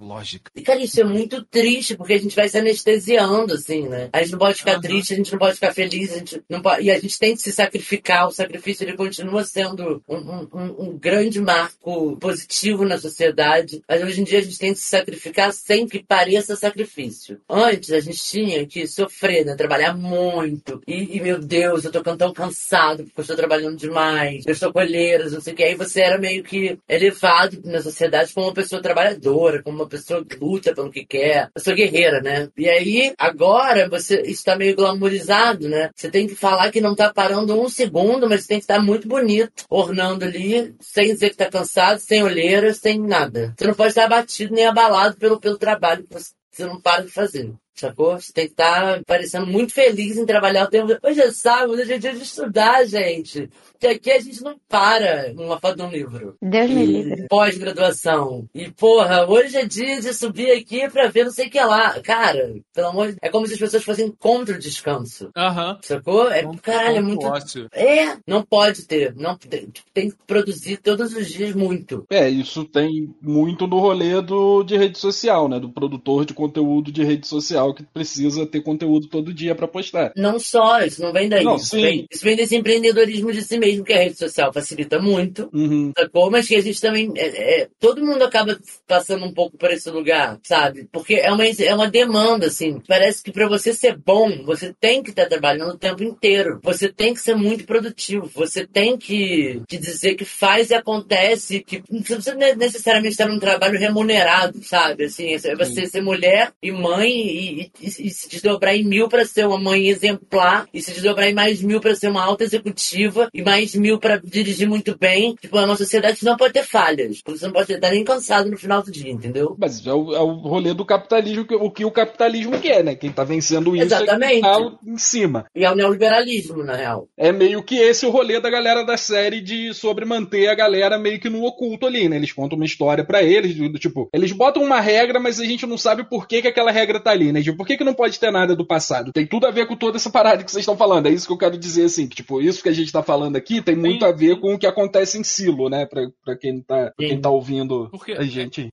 lógica. 0.00 0.50
E, 0.54 0.62
cara, 0.62 0.80
isso 0.80 1.00
é 1.00 1.04
muito 1.04 1.44
triste, 1.44 1.96
porque 1.96 2.14
a 2.14 2.18
gente 2.18 2.34
vai 2.36 2.48
se 2.48 2.58
anestesiando, 2.58 3.54
assim, 3.54 3.88
né? 3.88 4.08
A 4.12 4.22
gente 4.22 4.32
não 4.32 4.38
pode 4.38 4.58
ficar 4.58 4.72
Aham. 4.72 4.80
triste, 4.80 5.12
a 5.14 5.16
gente 5.16 5.32
não 5.32 5.38
pode 5.38 5.54
ficar 5.54 5.72
feliz, 5.72 6.12
a 6.12 6.18
gente 6.18 6.42
não 6.48 6.60
pode... 6.62 6.82
e 6.84 6.90
a 6.90 6.98
gente 6.98 7.18
tem 7.18 7.34
que 7.34 7.42
se 7.42 7.52
sacrificar. 7.52 8.26
O 8.28 8.32
sacrifício, 8.32 8.84
ele 8.84 8.96
continua 8.96 9.44
sendo 9.44 10.02
um, 10.08 10.16
um- 10.16 10.48
um- 10.52 10.82
um 10.88 10.98
grande 10.98 11.40
marco 11.40 12.16
positivo 12.16 12.84
na 12.84 12.98
sociedade, 12.98 13.82
mas 13.88 14.02
hoje 14.02 14.20
em 14.20 14.24
dia 14.24 14.38
a 14.38 14.42
gente 14.42 14.58
tem 14.58 14.72
que 14.72 14.78
se 14.78 14.86
sacrificar 14.88 15.52
sem 15.52 15.86
que 15.86 16.02
pareça 16.02 16.56
sacrifício. 16.56 17.40
Antes, 17.48 17.90
a 17.92 18.00
gente 18.00 18.18
tinha 18.22 18.66
que 18.66 18.86
sofrer, 18.86 19.44
né? 19.44 19.54
Trabalhar 19.54 19.94
muito. 19.96 20.80
E, 20.86 21.16
e, 21.16 21.20
meu 21.20 21.38
Deus, 21.38 21.84
eu 21.84 21.92
tô 21.92 22.02
tão 22.16 22.32
cansado, 22.32 23.04
porque 23.04 23.20
eu 23.20 23.22
estou 23.22 23.36
trabalhando 23.36 23.76
demais, 23.76 24.44
eu 24.46 24.52
estou 24.52 24.72
colheiras, 24.72 25.32
não 25.32 25.40
sei 25.40 25.52
o 25.52 25.56
que. 25.56 25.64
Aí 25.64 25.74
você 25.74 26.00
era 26.00 26.18
meio 26.18 26.42
que 26.42 26.78
elevado 26.88 27.60
na 27.64 27.80
sociedade 27.82 28.32
como 28.32 28.46
uma 28.46 28.54
pessoa 28.54 28.82
trabalhadora, 28.82 29.62
como 29.62 29.76
uma 29.76 29.88
pessoa 29.90 30.24
que 30.24 30.36
luta 30.36 30.74
pelo 30.74 30.90
que 30.90 31.04
quer, 31.04 31.50
pessoa 31.52 31.76
guerreira, 31.76 32.20
né? 32.22 32.48
E 32.56 32.68
aí, 32.68 33.12
agora, 33.18 33.88
você 33.88 34.22
está 34.22 34.56
meio 34.56 34.76
glamourizado, 34.76 35.68
né? 35.68 35.90
Você 35.94 36.10
tem 36.10 36.26
que 36.26 36.34
falar 36.34 36.70
que 36.70 36.80
não 36.80 36.94
tá 36.94 37.12
parando 37.12 37.60
um 37.60 37.68
segundo, 37.68 38.28
mas 38.28 38.46
tem 38.46 38.58
que 38.58 38.64
estar 38.64 38.80
muito 38.80 39.08
bonito, 39.08 39.64
ornando 39.68 40.24
ali, 40.24 40.74
sem 40.80 41.12
dizer 41.12 41.30
que 41.30 41.36
tá 41.36 41.50
cansado, 41.50 41.98
sem 41.98 42.22
olheiras, 42.22 42.78
sem 42.78 42.98
nada. 42.98 43.54
Você 43.56 43.66
não 43.66 43.74
pode 43.74 43.90
estar 43.90 44.04
abatido 44.04 44.54
nem 44.54 44.66
abalado 44.66 45.16
pelo, 45.16 45.40
pelo 45.40 45.58
trabalho 45.58 46.04
que 46.04 46.14
você 46.14 46.64
não 46.64 46.80
para 46.80 47.04
de 47.04 47.10
fazer. 47.10 47.52
Sacou? 47.74 48.20
Você 48.20 48.32
tem 48.32 48.46
que 48.46 48.52
estar 48.52 49.02
parecendo 49.06 49.46
muito 49.46 49.72
feliz 49.72 50.16
em 50.18 50.26
trabalhar 50.26 50.64
o 50.64 50.68
tempo. 50.70 50.96
Hoje 51.02 51.20
é 51.20 51.30
sábado, 51.32 51.72
hoje 51.72 51.92
é 51.94 51.98
dia 51.98 52.12
de 52.12 52.22
estudar, 52.22 52.84
gente. 52.86 53.48
Porque 53.72 53.86
aqui 53.86 54.10
a 54.10 54.20
gente 54.20 54.42
não 54.42 54.56
para 54.68 55.32
numa 55.32 55.58
foto 55.58 55.76
de 55.76 55.82
um 55.82 55.90
livro. 55.90 56.36
Deus 56.42 56.68
me 56.70 56.84
livre. 56.84 57.26
Pós-graduação. 57.30 58.46
E, 58.54 58.70
porra, 58.70 59.26
hoje 59.26 59.56
é 59.56 59.64
dia 59.64 60.00
de 60.00 60.12
subir 60.12 60.50
aqui 60.50 60.88
pra 60.90 61.08
ver 61.08 61.24
não 61.24 61.32
sei 61.32 61.46
o 61.46 61.50
que 61.50 61.60
lá. 61.60 61.98
Cara, 62.00 62.52
pelo 62.74 62.88
amor 62.88 63.12
de 63.12 63.18
É 63.22 63.28
como 63.30 63.46
se 63.46 63.54
as 63.54 63.58
pessoas 63.58 63.82
fossem 63.84 64.12
contra 64.18 64.54
o 64.56 64.58
descanso. 64.58 65.30
Aham. 65.36 65.78
Sacou? 65.82 66.30
É, 66.30 66.42
Ponto- 66.42 66.60
caralho, 66.62 66.96
é 66.96 67.00
ponto 67.00 67.06
muito. 67.06 67.26
ócio. 67.26 67.68
É, 67.72 68.16
não 68.26 68.42
pode 68.42 68.86
ter. 68.86 69.14
Não, 69.16 69.36
tem, 69.38 69.68
tem 69.94 70.10
que 70.10 70.16
produzir 70.26 70.76
todos 70.78 71.14
os 71.14 71.28
dias 71.28 71.54
muito. 71.54 72.04
É, 72.10 72.28
isso 72.28 72.64
tem 72.66 73.14
muito 73.22 73.66
no 73.66 73.78
rolê 73.78 74.20
do, 74.20 74.62
de 74.62 74.76
rede 74.76 74.98
social, 74.98 75.48
né? 75.48 75.58
Do 75.58 75.70
produtor 75.70 76.26
de 76.26 76.34
conteúdo 76.34 76.92
de 76.92 77.02
rede 77.04 77.26
social 77.26 77.59
que 77.74 77.82
precisa 77.82 78.46
ter 78.46 78.60
conteúdo 78.62 79.08
todo 79.08 79.32
dia 79.34 79.54
pra 79.54 79.68
postar. 79.68 80.12
Não 80.16 80.38
só, 80.38 80.80
isso 80.82 81.00
não 81.02 81.12
vem 81.12 81.28
daí. 81.28 81.44
Não, 81.44 81.56
isso, 81.56 81.66
sim. 81.76 81.82
vem, 81.82 82.06
isso 82.10 82.24
vem 82.24 82.36
desse 82.36 82.56
empreendedorismo 82.56 83.32
de 83.32 83.42
si 83.42 83.58
mesmo, 83.58 83.84
que 83.84 83.92
a 83.92 83.98
rede 83.98 84.18
social 84.18 84.52
facilita 84.52 84.98
muito. 84.98 85.48
Uhum. 85.52 85.92
Sacou? 85.96 86.30
Mas 86.30 86.46
que 86.48 86.56
a 86.56 86.60
gente 86.62 86.80
também. 86.80 87.10
é- 87.16 87.60
é, 87.62 87.68
todo 87.78 88.04
mundo 88.04 88.22
acaba 88.22 88.58
passando 88.86 89.24
um 89.24 89.32
pouco 89.32 89.56
por 89.56 89.70
esse 89.70 89.90
lugar, 89.90 90.38
sabe? 90.42 90.88
Porque 90.92 91.14
é 91.14 91.30
uma, 91.32 91.46
é 91.46 91.74
uma 91.74 91.88
demanda, 91.90 92.46
assim. 92.46 92.80
Parece 92.88 93.22
que 93.22 93.32
pra 93.32 93.48
você 93.48 93.72
ser 93.72 93.96
bom, 93.96 94.44
você 94.44 94.74
tem 94.80 95.02
que 95.02 95.10
estar 95.10 95.26
trabalhando 95.26 95.72
o 95.74 95.78
tempo 95.78 96.02
inteiro. 96.02 96.58
Você 96.62 96.88
tem 96.92 97.14
que 97.14 97.20
ser 97.20 97.34
muito 97.34 97.64
produtivo. 97.64 98.30
Você 98.34 98.66
tem 98.66 98.96
que, 98.96 99.60
que 99.68 99.78
dizer 99.78 100.14
que 100.14 100.24
faz 100.24 100.70
e 100.70 100.74
acontece. 100.74 101.60
Que 101.60 101.82
não 101.90 102.02
precisa 102.02 102.34
ne- 102.34 102.54
necessariamente 102.54 103.12
estar 103.12 103.26
num 103.28 103.38
trabalho 103.38 103.78
remunerado, 103.78 104.62
sabe? 104.62 105.04
Assim, 105.04 105.34
é 105.34 105.54
você 105.56 105.86
ser 105.86 106.00
mulher 106.02 106.52
e 106.62 106.70
mãe 106.70 107.10
e, 107.10 107.49
e- 107.50 107.70
e 107.80 108.10
se 108.10 108.28
desdobrar 108.28 108.74
em 108.76 108.84
mil 108.84 109.08
pra 109.08 109.24
ser 109.24 109.46
uma 109.46 109.58
mãe 109.58 109.88
exemplar 109.88 110.66
e 110.72 110.80
se 110.82 110.92
desdobrar 110.92 111.28
em 111.28 111.34
mais 111.34 111.62
mil 111.62 111.80
pra 111.80 111.94
ser 111.94 112.08
uma 112.08 112.22
alta 112.24 112.44
executiva 112.44 113.28
e 113.32 113.42
mais 113.42 113.74
mil 113.74 113.98
pra 113.98 114.16
dirigir 114.22 114.68
muito 114.68 114.96
bem. 114.98 115.34
Tipo, 115.40 115.58
é 115.58 115.64
uma 115.64 115.76
sociedade 115.76 116.24
não 116.24 116.36
pode 116.36 116.52
ter 116.52 116.64
falhas. 116.64 117.20
Você 117.26 117.46
não 117.46 117.52
pode 117.52 117.72
estar 117.72 117.90
nem 117.90 118.04
cansado 118.04 118.50
no 118.50 118.58
final 118.58 118.82
do 118.82 118.90
dia, 118.90 119.10
entendeu? 119.10 119.56
Mas 119.58 119.86
é 119.86 119.92
o, 119.92 120.14
é 120.14 120.20
o 120.20 120.32
rolê 120.34 120.74
do 120.74 120.84
capitalismo, 120.84 121.44
que- 121.46 121.54
o 121.54 121.70
que 121.70 121.84
o 121.84 121.90
capitalismo 121.90 122.58
quer, 122.60 122.84
né? 122.84 122.94
Quem 122.94 123.10
tá 123.10 123.24
vencendo 123.24 123.74
isso 123.74 123.82
é 123.82 123.86
Exatamente. 123.86 124.32
quem 124.32 124.40
tá 124.42 124.72
em 124.86 124.96
cima. 124.98 125.46
E 125.54 125.64
é 125.64 125.70
o 125.70 125.74
neoliberalismo, 125.74 126.62
na 126.64 126.76
real. 126.76 127.08
É 127.16 127.32
meio 127.32 127.62
que 127.62 127.76
esse 127.76 128.06
o 128.06 128.10
rolê 128.10 128.40
da 128.40 128.50
galera 128.50 128.84
da 128.84 128.96
série 128.96 129.40
de 129.40 129.72
sobre 129.74 130.04
manter 130.04 130.48
a 130.48 130.54
galera 130.54 130.98
meio 130.98 131.20
que 131.20 131.28
no 131.28 131.44
oculto 131.44 131.86
ali, 131.86 132.08
né? 132.08 132.16
Eles 132.16 132.32
contam 132.32 132.56
uma 132.56 132.64
história 132.64 133.04
pra 133.04 133.22
eles, 133.22 133.54
do 133.56 133.78
tipo, 133.78 134.08
eles 134.12 134.32
botam 134.32 134.62
uma 134.62 134.80
regra, 134.80 135.18
mas 135.20 135.40
a 135.40 135.44
gente 135.44 135.66
não 135.66 135.78
sabe 135.78 136.04
por 136.04 136.26
que, 136.26 136.42
que 136.42 136.48
aquela 136.48 136.70
regra 136.70 137.00
tá 137.00 137.10
ali, 137.10 137.32
né? 137.32 137.39
Tipo, 137.42 137.56
por 137.56 137.66
que, 137.66 137.76
que 137.76 137.84
não 137.84 137.94
pode 137.94 138.18
ter 138.18 138.30
nada 138.30 138.54
do 138.54 138.66
passado? 138.66 139.12
Tem 139.12 139.26
tudo 139.26 139.46
a 139.46 139.50
ver 139.50 139.66
com 139.66 139.76
toda 139.76 139.96
essa 139.96 140.10
parada 140.10 140.44
que 140.44 140.50
vocês 140.50 140.62
estão 140.62 140.76
falando. 140.76 141.06
É 141.06 141.10
isso 141.10 141.26
que 141.26 141.32
eu 141.32 141.38
quero 141.38 141.58
dizer, 141.58 141.84
assim, 141.84 142.08
que, 142.08 142.16
tipo, 142.16 142.40
isso 142.40 142.62
que 142.62 142.68
a 142.68 142.72
gente 142.72 142.92
tá 142.92 143.02
falando 143.02 143.36
aqui 143.36 143.62
tem 143.62 143.76
muito 143.76 144.04
a 144.04 144.12
ver 144.12 144.40
com 144.40 144.54
o 144.54 144.58
que 144.58 144.66
acontece 144.66 145.18
em 145.18 145.24
Silo, 145.24 145.68
né? 145.68 145.86
Pra, 145.86 146.08
pra, 146.24 146.36
quem, 146.36 146.60
tá, 146.60 146.92
pra 146.96 147.06
quem 147.06 147.20
tá 147.20 147.30
ouvindo 147.30 147.88
Porque 147.90 148.12
a 148.12 148.22
gente. 148.22 148.68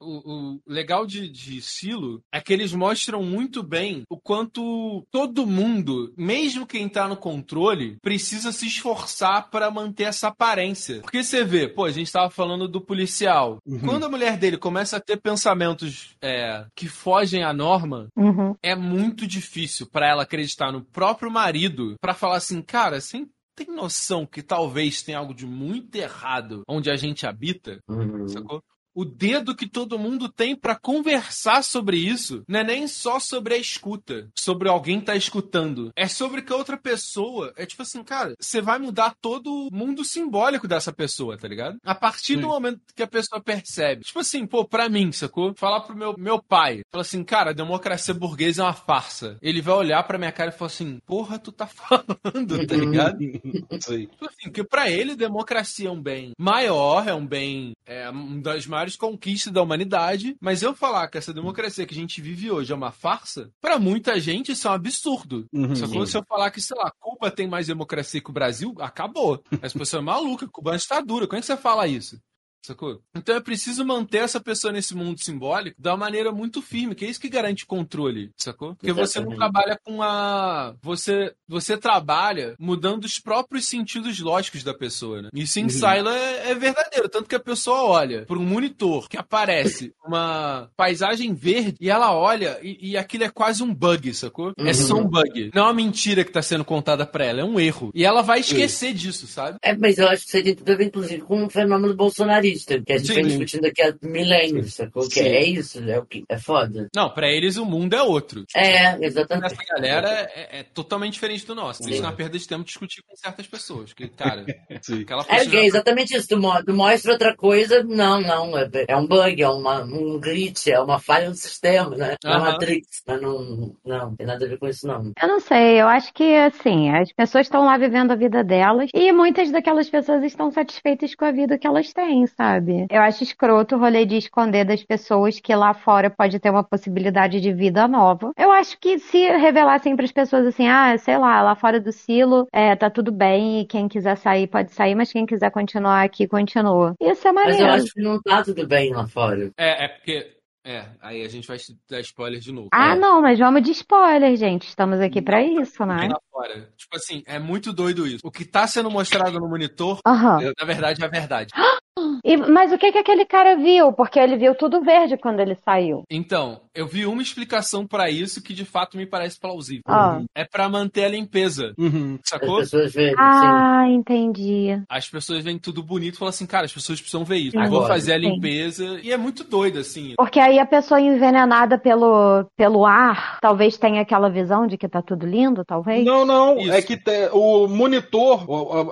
O, 0.00 0.54
o 0.54 0.60
legal 0.66 1.06
de, 1.06 1.28
de 1.28 1.60
Silo 1.60 2.20
é 2.32 2.40
que 2.40 2.52
eles 2.52 2.72
mostram 2.72 3.22
muito 3.22 3.62
bem 3.62 4.02
o 4.08 4.18
quanto 4.18 5.06
todo 5.10 5.46
mundo, 5.46 6.12
mesmo 6.16 6.66
quem 6.66 6.88
tá 6.88 7.08
no 7.08 7.16
controle, 7.16 7.96
precisa 8.02 8.52
se 8.52 8.66
esforçar 8.66 9.50
pra 9.50 9.70
manter 9.70 10.04
essa 10.04 10.28
aparência. 10.28 11.00
Porque 11.00 11.22
você 11.22 11.44
vê, 11.44 11.68
pô, 11.68 11.84
a 11.84 11.90
gente 11.90 12.10
tava 12.12 12.30
falando 12.30 12.68
do 12.68 12.80
policial. 12.80 13.58
Uhum. 13.66 13.80
Quando 13.80 14.04
a 14.04 14.08
mulher 14.08 14.36
dele 14.36 14.56
começa 14.56 14.96
a 14.96 15.00
ter 15.00 15.16
pensamentos 15.20 16.14
é, 16.22 16.64
que 16.74 16.88
fogem 16.88 17.42
à 17.42 17.52
norma, 17.52 18.08
Uhum. 18.16 18.54
é 18.62 18.74
muito 18.74 19.26
difícil 19.26 19.86
pra 19.86 20.06
ela 20.08 20.22
acreditar 20.22 20.72
no 20.72 20.82
próprio 20.84 21.30
marido 21.30 21.94
pra 22.00 22.14
falar 22.14 22.36
assim, 22.36 22.60
cara, 22.62 23.00
você 23.00 23.26
tem 23.56 23.66
noção 23.74 24.24
que 24.26 24.42
talvez 24.42 25.02
tenha 25.02 25.18
algo 25.18 25.34
de 25.34 25.46
muito 25.46 25.94
errado 25.96 26.62
onde 26.68 26.90
a 26.90 26.96
gente 26.96 27.26
habita? 27.26 27.78
Uhum. 27.88 28.28
Sacou? 28.28 28.62
O 28.98 29.04
dedo 29.04 29.54
que 29.54 29.68
todo 29.68 29.96
mundo 29.96 30.28
tem 30.28 30.56
pra 30.56 30.74
conversar 30.74 31.62
sobre 31.62 31.96
isso 31.96 32.42
não 32.48 32.58
é 32.58 32.64
nem 32.64 32.88
só 32.88 33.20
sobre 33.20 33.54
a 33.54 33.56
escuta, 33.56 34.28
sobre 34.36 34.68
alguém 34.68 35.00
tá 35.00 35.14
escutando. 35.14 35.92
É 35.94 36.08
sobre 36.08 36.42
que 36.42 36.52
a 36.52 36.56
outra 36.56 36.76
pessoa. 36.76 37.52
É 37.56 37.64
tipo 37.64 37.82
assim, 37.82 38.02
cara, 38.02 38.34
você 38.40 38.60
vai 38.60 38.76
mudar 38.76 39.14
todo 39.20 39.52
o 39.52 39.68
mundo 39.72 40.04
simbólico 40.04 40.66
dessa 40.66 40.92
pessoa, 40.92 41.38
tá 41.38 41.46
ligado? 41.46 41.78
A 41.84 41.94
partir 41.94 42.34
do 42.38 42.48
momento 42.48 42.80
que 42.92 43.02
a 43.04 43.06
pessoa 43.06 43.40
percebe. 43.40 44.02
Tipo 44.02 44.18
assim, 44.18 44.44
pô, 44.44 44.64
pra 44.64 44.88
mim, 44.88 45.12
sacou? 45.12 45.54
Falar 45.54 45.82
pro 45.82 45.96
meu, 45.96 46.16
meu 46.18 46.42
pai. 46.42 46.80
Fala 46.90 47.02
assim, 47.02 47.22
cara, 47.22 47.50
a 47.50 47.54
democracia 47.54 48.12
burguesa 48.12 48.62
é 48.62 48.64
uma 48.64 48.72
farsa. 48.72 49.38
Ele 49.40 49.62
vai 49.62 49.76
olhar 49.76 50.02
pra 50.02 50.18
minha 50.18 50.32
cara 50.32 50.50
e 50.50 50.52
falar 50.52 50.72
assim, 50.72 50.98
porra, 51.06 51.38
tu 51.38 51.52
tá 51.52 51.68
falando, 51.70 52.66
tá 52.66 52.74
ligado? 52.74 53.18
Sei. 53.80 54.06
Tipo 54.08 54.26
assim, 54.26 54.42
porque 54.44 54.64
pra 54.64 54.90
ele 54.90 55.14
democracia 55.14 55.88
é 55.88 55.92
um 55.92 56.02
bem 56.02 56.32
maior, 56.36 57.06
é 57.06 57.14
um 57.14 57.24
bem, 57.24 57.74
é 57.86 58.10
uma 58.10 58.40
das 58.40 58.66
maiores 58.66 58.87
conquistas 58.96 59.52
da 59.52 59.62
humanidade, 59.62 60.36
mas 60.40 60.62
eu 60.62 60.74
falar 60.74 61.08
que 61.08 61.18
essa 61.18 61.32
democracia 61.32 61.86
que 61.86 61.94
a 61.94 61.96
gente 61.98 62.20
vive 62.20 62.50
hoje 62.50 62.72
é 62.72 62.76
uma 62.76 62.92
farsa, 62.92 63.50
pra 63.60 63.78
muita 63.78 64.18
gente 64.20 64.52
isso 64.52 64.66
é 64.68 64.70
um 64.70 64.74
absurdo. 64.74 65.46
Uhum. 65.52 65.74
Sacou? 65.74 66.06
Se 66.06 66.16
eu 66.16 66.24
falar 66.28 66.50
que, 66.50 66.60
sei 66.60 66.76
lá, 66.76 66.92
Cuba 66.98 67.30
tem 67.30 67.46
mais 67.46 67.66
democracia 67.66 68.20
que 68.20 68.30
o 68.30 68.32
Brasil, 68.32 68.74
acabou. 68.78 69.42
As 69.62 69.72
pessoas 69.72 69.88
são 69.88 70.02
malucas, 70.02 70.48
Cuba 70.50 70.70
é 70.70 70.72
uma 70.72 70.78
ditadura. 70.78 71.26
Como 71.26 71.38
é 71.38 71.40
que 71.40 71.46
você 71.46 71.56
fala 71.56 71.86
isso? 71.86 72.20
Sacou? 72.68 73.00
Então 73.16 73.34
é 73.34 73.40
preciso 73.40 73.82
manter 73.82 74.18
essa 74.18 74.38
pessoa 74.38 74.70
nesse 74.70 74.94
mundo 74.94 75.18
simbólico 75.24 75.80
da 75.80 75.96
maneira 75.96 76.30
muito 76.30 76.60
firme, 76.60 76.94
que 76.94 77.06
é 77.06 77.08
isso 77.08 77.18
que 77.20 77.28
garante 77.30 77.64
controle, 77.64 78.30
sacou? 78.36 78.74
Porque 78.74 78.92
você 78.92 79.20
não 79.20 79.32
Exatamente. 79.32 79.38
trabalha 79.38 79.80
com 79.82 80.02
a. 80.02 80.74
Você, 80.82 81.32
você 81.48 81.78
trabalha 81.78 82.54
mudando 82.58 83.04
os 83.04 83.18
próprios 83.18 83.66
sentidos 83.66 84.20
lógicos 84.20 84.62
da 84.62 84.74
pessoa, 84.74 85.22
né? 85.22 85.28
Isso 85.32 85.58
em 85.58 85.62
Uhum. 85.62 85.68
Silo 85.70 86.08
é, 86.10 86.50
é 86.50 86.54
verdadeiro. 86.54 87.08
Tanto 87.08 87.26
que 87.28 87.34
a 87.34 87.40
pessoa 87.40 87.84
olha 87.84 88.26
por 88.26 88.36
um 88.36 88.44
monitor 88.44 89.08
que 89.08 89.16
aparece 89.16 89.92
uma 90.04 90.70
paisagem 90.76 91.32
verde 91.32 91.76
e 91.80 91.88
ela 91.88 92.14
olha 92.14 92.58
e, 92.62 92.90
e 92.90 92.96
aquilo 92.98 93.24
é 93.24 93.30
quase 93.30 93.62
um 93.62 93.72
bug, 93.74 94.12
sacou? 94.12 94.52
É 94.58 94.74
só 94.74 94.96
um 94.96 95.06
bug. 95.06 95.50
Não 95.54 95.62
é 95.62 95.66
uma 95.66 95.74
mentira 95.74 96.22
que 96.24 96.32
tá 96.32 96.42
sendo 96.42 96.64
contada 96.66 97.06
pra 97.06 97.24
ela, 97.24 97.40
é 97.40 97.44
um 97.44 97.58
erro. 97.58 97.90
E 97.94 98.04
ela 98.04 98.20
vai 98.20 98.40
esquecer 98.40 98.92
disso, 98.92 99.26
sabe? 99.26 99.56
É, 99.62 99.74
mas 99.74 99.96
eu 99.96 100.08
acho 100.08 100.26
que 100.26 100.36
aí 100.36 100.42
tem 100.42 100.54
tudo 100.54 100.70
a 100.72 100.76
ver, 100.76 100.84
inclusive, 100.86 101.22
com 101.22 101.44
o 101.46 101.50
fenômeno 101.50 101.94
bolsonarista, 101.94 102.57
que 102.64 102.92
a 102.92 102.98
gente 102.98 103.08
Sim. 103.08 103.14
vem 103.14 103.26
discutindo 103.26 103.66
aqui 103.66 103.82
há 103.82 103.94
milênios, 104.02 104.74
sacou? 104.74 105.08
Que 105.08 105.20
é 105.20 105.44
isso, 105.44 105.78
é 105.88 105.98
o 105.98 106.04
que 106.06 106.24
é 106.28 106.38
foda. 106.38 106.88
Não, 106.94 107.10
pra 107.10 107.28
eles 107.28 107.56
o 107.56 107.64
mundo 107.64 107.94
é 107.94 108.02
outro. 108.02 108.44
É, 108.54 109.04
exatamente. 109.04 109.52
Essa 109.52 109.64
galera 109.74 110.08
é, 110.34 110.60
é 110.60 110.62
totalmente 110.62 111.14
diferente 111.14 111.46
do 111.46 111.54
nosso. 111.54 111.82
Isso 111.82 111.94
Sim. 111.94 112.00
não 112.02 112.10
é 112.10 112.12
perda 112.12 112.38
de 112.38 112.46
tempo 112.48 112.64
discutir 112.64 113.02
com 113.02 113.14
certas 113.16 113.46
pessoas. 113.46 113.92
Que, 113.92 114.08
cara, 114.08 114.44
aquela 115.02 115.24
É, 115.28 115.44
é 115.56 115.66
exatamente 115.66 116.14
isso. 116.16 116.28
Tu, 116.28 116.38
mo- 116.38 116.62
tu 116.64 116.72
mostra 116.74 117.12
outra 117.12 117.34
coisa, 117.36 117.82
não, 117.84 118.20
não. 118.20 118.56
É, 118.58 118.68
é 118.88 118.96
um 118.96 119.06
bug, 119.06 119.42
é 119.42 119.48
uma, 119.48 119.82
um 119.82 120.18
glitch, 120.20 120.66
é 120.68 120.80
uma 120.80 120.98
falha 120.98 121.28
no 121.28 121.34
sistema, 121.34 121.96
né? 121.96 122.14
É 122.24 122.28
Aham. 122.28 122.52
Matrix. 122.52 123.02
Mas 123.06 123.20
não, 123.20 123.76
não, 123.84 124.16
tem 124.16 124.26
nada 124.26 124.44
a 124.44 124.48
ver 124.48 124.58
com 124.58 124.68
isso, 124.68 124.86
não. 124.86 125.12
Eu 125.20 125.28
não 125.28 125.40
sei, 125.40 125.80
eu 125.80 125.88
acho 125.88 126.12
que 126.12 126.34
assim, 126.36 126.90
as 126.90 127.12
pessoas 127.12 127.46
estão 127.46 127.64
lá 127.64 127.76
vivendo 127.78 128.10
a 128.12 128.16
vida 128.16 128.42
delas 128.44 128.90
e 128.94 129.12
muitas 129.12 129.50
daquelas 129.50 129.88
pessoas 129.88 130.22
estão 130.24 130.50
satisfeitas 130.50 131.14
com 131.14 131.24
a 131.24 131.32
vida 131.32 131.58
que 131.58 131.66
elas 131.66 131.92
têm, 131.92 132.26
sabe? 132.38 132.86
Eu 132.88 133.02
acho 133.02 133.24
escroto 133.24 133.74
o 133.74 133.78
rolê 133.78 134.06
de 134.06 134.16
esconder 134.16 134.64
das 134.64 134.82
pessoas 134.84 135.40
que 135.40 135.54
lá 135.54 135.74
fora 135.74 136.08
pode 136.08 136.38
ter 136.38 136.50
uma 136.50 136.62
possibilidade 136.62 137.40
de 137.40 137.52
vida 137.52 137.88
nova. 137.88 138.30
Eu 138.38 138.52
acho 138.52 138.78
que 138.78 138.98
se 138.98 139.18
revelassem 139.36 139.96
para 139.96 140.04
as 140.04 140.12
pessoas 140.12 140.46
assim, 140.46 140.68
ah, 140.68 140.96
sei 140.98 141.18
lá, 141.18 141.42
lá 141.42 141.54
fora 141.56 141.80
do 141.80 141.90
silo, 141.92 142.46
é, 142.52 142.76
tá 142.76 142.88
tudo 142.88 143.10
bem 143.10 143.60
e 143.60 143.66
quem 143.66 143.88
quiser 143.88 144.16
sair 144.16 144.46
pode 144.46 144.72
sair, 144.72 144.94
mas 144.94 145.12
quem 145.12 145.26
quiser 145.26 145.50
continuar 145.50 146.02
aqui, 146.04 146.28
continua. 146.28 146.94
Isso 147.00 147.26
é 147.26 147.32
Mas 147.32 147.46
maneiro. 147.46 147.66
eu 147.66 147.72
acho 147.74 147.92
que 147.92 148.00
não 148.00 148.20
tá 148.22 148.42
tudo 148.44 148.66
bem 148.66 148.92
lá 148.92 149.06
fora. 149.08 149.50
É, 149.56 149.84
é 149.84 149.88
porque. 149.88 150.34
É, 150.66 150.84
aí 151.00 151.24
a 151.24 151.28
gente 151.28 151.48
vai 151.48 151.56
dar 151.88 152.00
spoiler 152.00 152.40
de 152.40 152.52
novo. 152.52 152.68
Ah, 152.74 152.92
É. 152.92 152.94
não, 152.94 153.22
mas 153.22 153.38
vamos 153.38 153.62
de 153.62 153.70
spoiler, 153.70 154.36
gente. 154.36 154.68
Estamos 154.68 155.00
aqui 155.00 155.22
pra 155.22 155.42
isso, 155.42 155.82
né? 155.86 156.08
Lá 156.12 156.20
fora. 156.30 156.68
Tipo 156.76 156.94
assim, 156.96 157.22
é 157.26 157.38
muito 157.38 157.72
doido 157.72 158.06
isso. 158.06 158.20
O 158.22 158.30
que 158.30 158.44
tá 158.44 158.66
sendo 158.66 158.90
mostrado 158.90 159.40
no 159.40 159.48
monitor, 159.48 159.98
na 160.04 160.36
verdade, 160.66 161.02
é 161.02 161.06
a 161.06 161.08
verdade. 161.08 161.52
E- 162.24 162.36
mas 162.36 162.72
o 162.72 162.78
que 162.78 162.92
que 162.92 162.98
aquele 162.98 163.24
cara 163.24 163.56
viu? 163.56 163.92
Porque 163.92 164.18
ele 164.18 164.36
viu 164.36 164.54
tudo 164.54 164.80
verde 164.82 165.16
quando 165.16 165.40
ele 165.40 165.54
saiu. 165.64 166.02
Então, 166.10 166.60
eu 166.74 166.86
vi 166.86 167.06
uma 167.06 167.22
explicação 167.22 167.86
pra 167.86 168.10
isso 168.10 168.42
que 168.42 168.52
de 168.54 168.64
fato 168.64 168.96
me 168.96 169.06
parece 169.06 169.38
plausível. 169.38 169.82
Ah. 169.86 170.20
É 170.34 170.44
pra 170.44 170.68
manter 170.68 171.04
a 171.04 171.08
limpeza. 171.08 171.72
Uhum. 171.78 172.18
As 172.22 172.28
Sacou? 172.30 172.58
pessoas 172.58 172.92
veem, 172.92 173.10
sim. 173.10 173.16
Ah, 173.18 173.84
entendi. 173.88 174.80
As 174.88 175.08
pessoas 175.08 175.42
veem 175.44 175.58
tudo 175.58 175.82
bonito 175.82 176.14
e 176.14 176.18
falam 176.18 176.30
assim, 176.30 176.46
cara, 176.46 176.64
as 176.64 176.72
pessoas 176.72 177.00
precisam 177.00 177.24
ver 177.24 177.36
isso. 177.36 177.52
Sim. 177.58 177.62
Eu 177.64 177.70
vou 177.70 177.86
fazer 177.86 178.12
a 178.14 178.20
Sim. 178.20 178.28
limpeza. 178.28 179.00
E 179.02 179.12
é 179.12 179.16
muito 179.16 179.44
doido, 179.44 179.78
assim. 179.78 180.14
Porque 180.16 180.40
aí 180.40 180.58
a 180.58 180.66
pessoa 180.66 181.00
envenenada 181.00 181.78
pelo, 181.78 182.44
pelo 182.56 182.84
ar, 182.86 183.38
talvez 183.40 183.76
tenha 183.76 184.00
aquela 184.02 184.28
visão 184.30 184.66
de 184.66 184.76
que 184.76 184.88
tá 184.88 185.02
tudo 185.02 185.26
lindo, 185.26 185.64
talvez. 185.64 186.04
Não, 186.04 186.24
não. 186.24 186.58
Isso. 186.58 186.72
É 186.72 186.82
que 186.82 186.96
te- 186.96 187.28
o 187.32 187.66
monitor, 187.68 188.44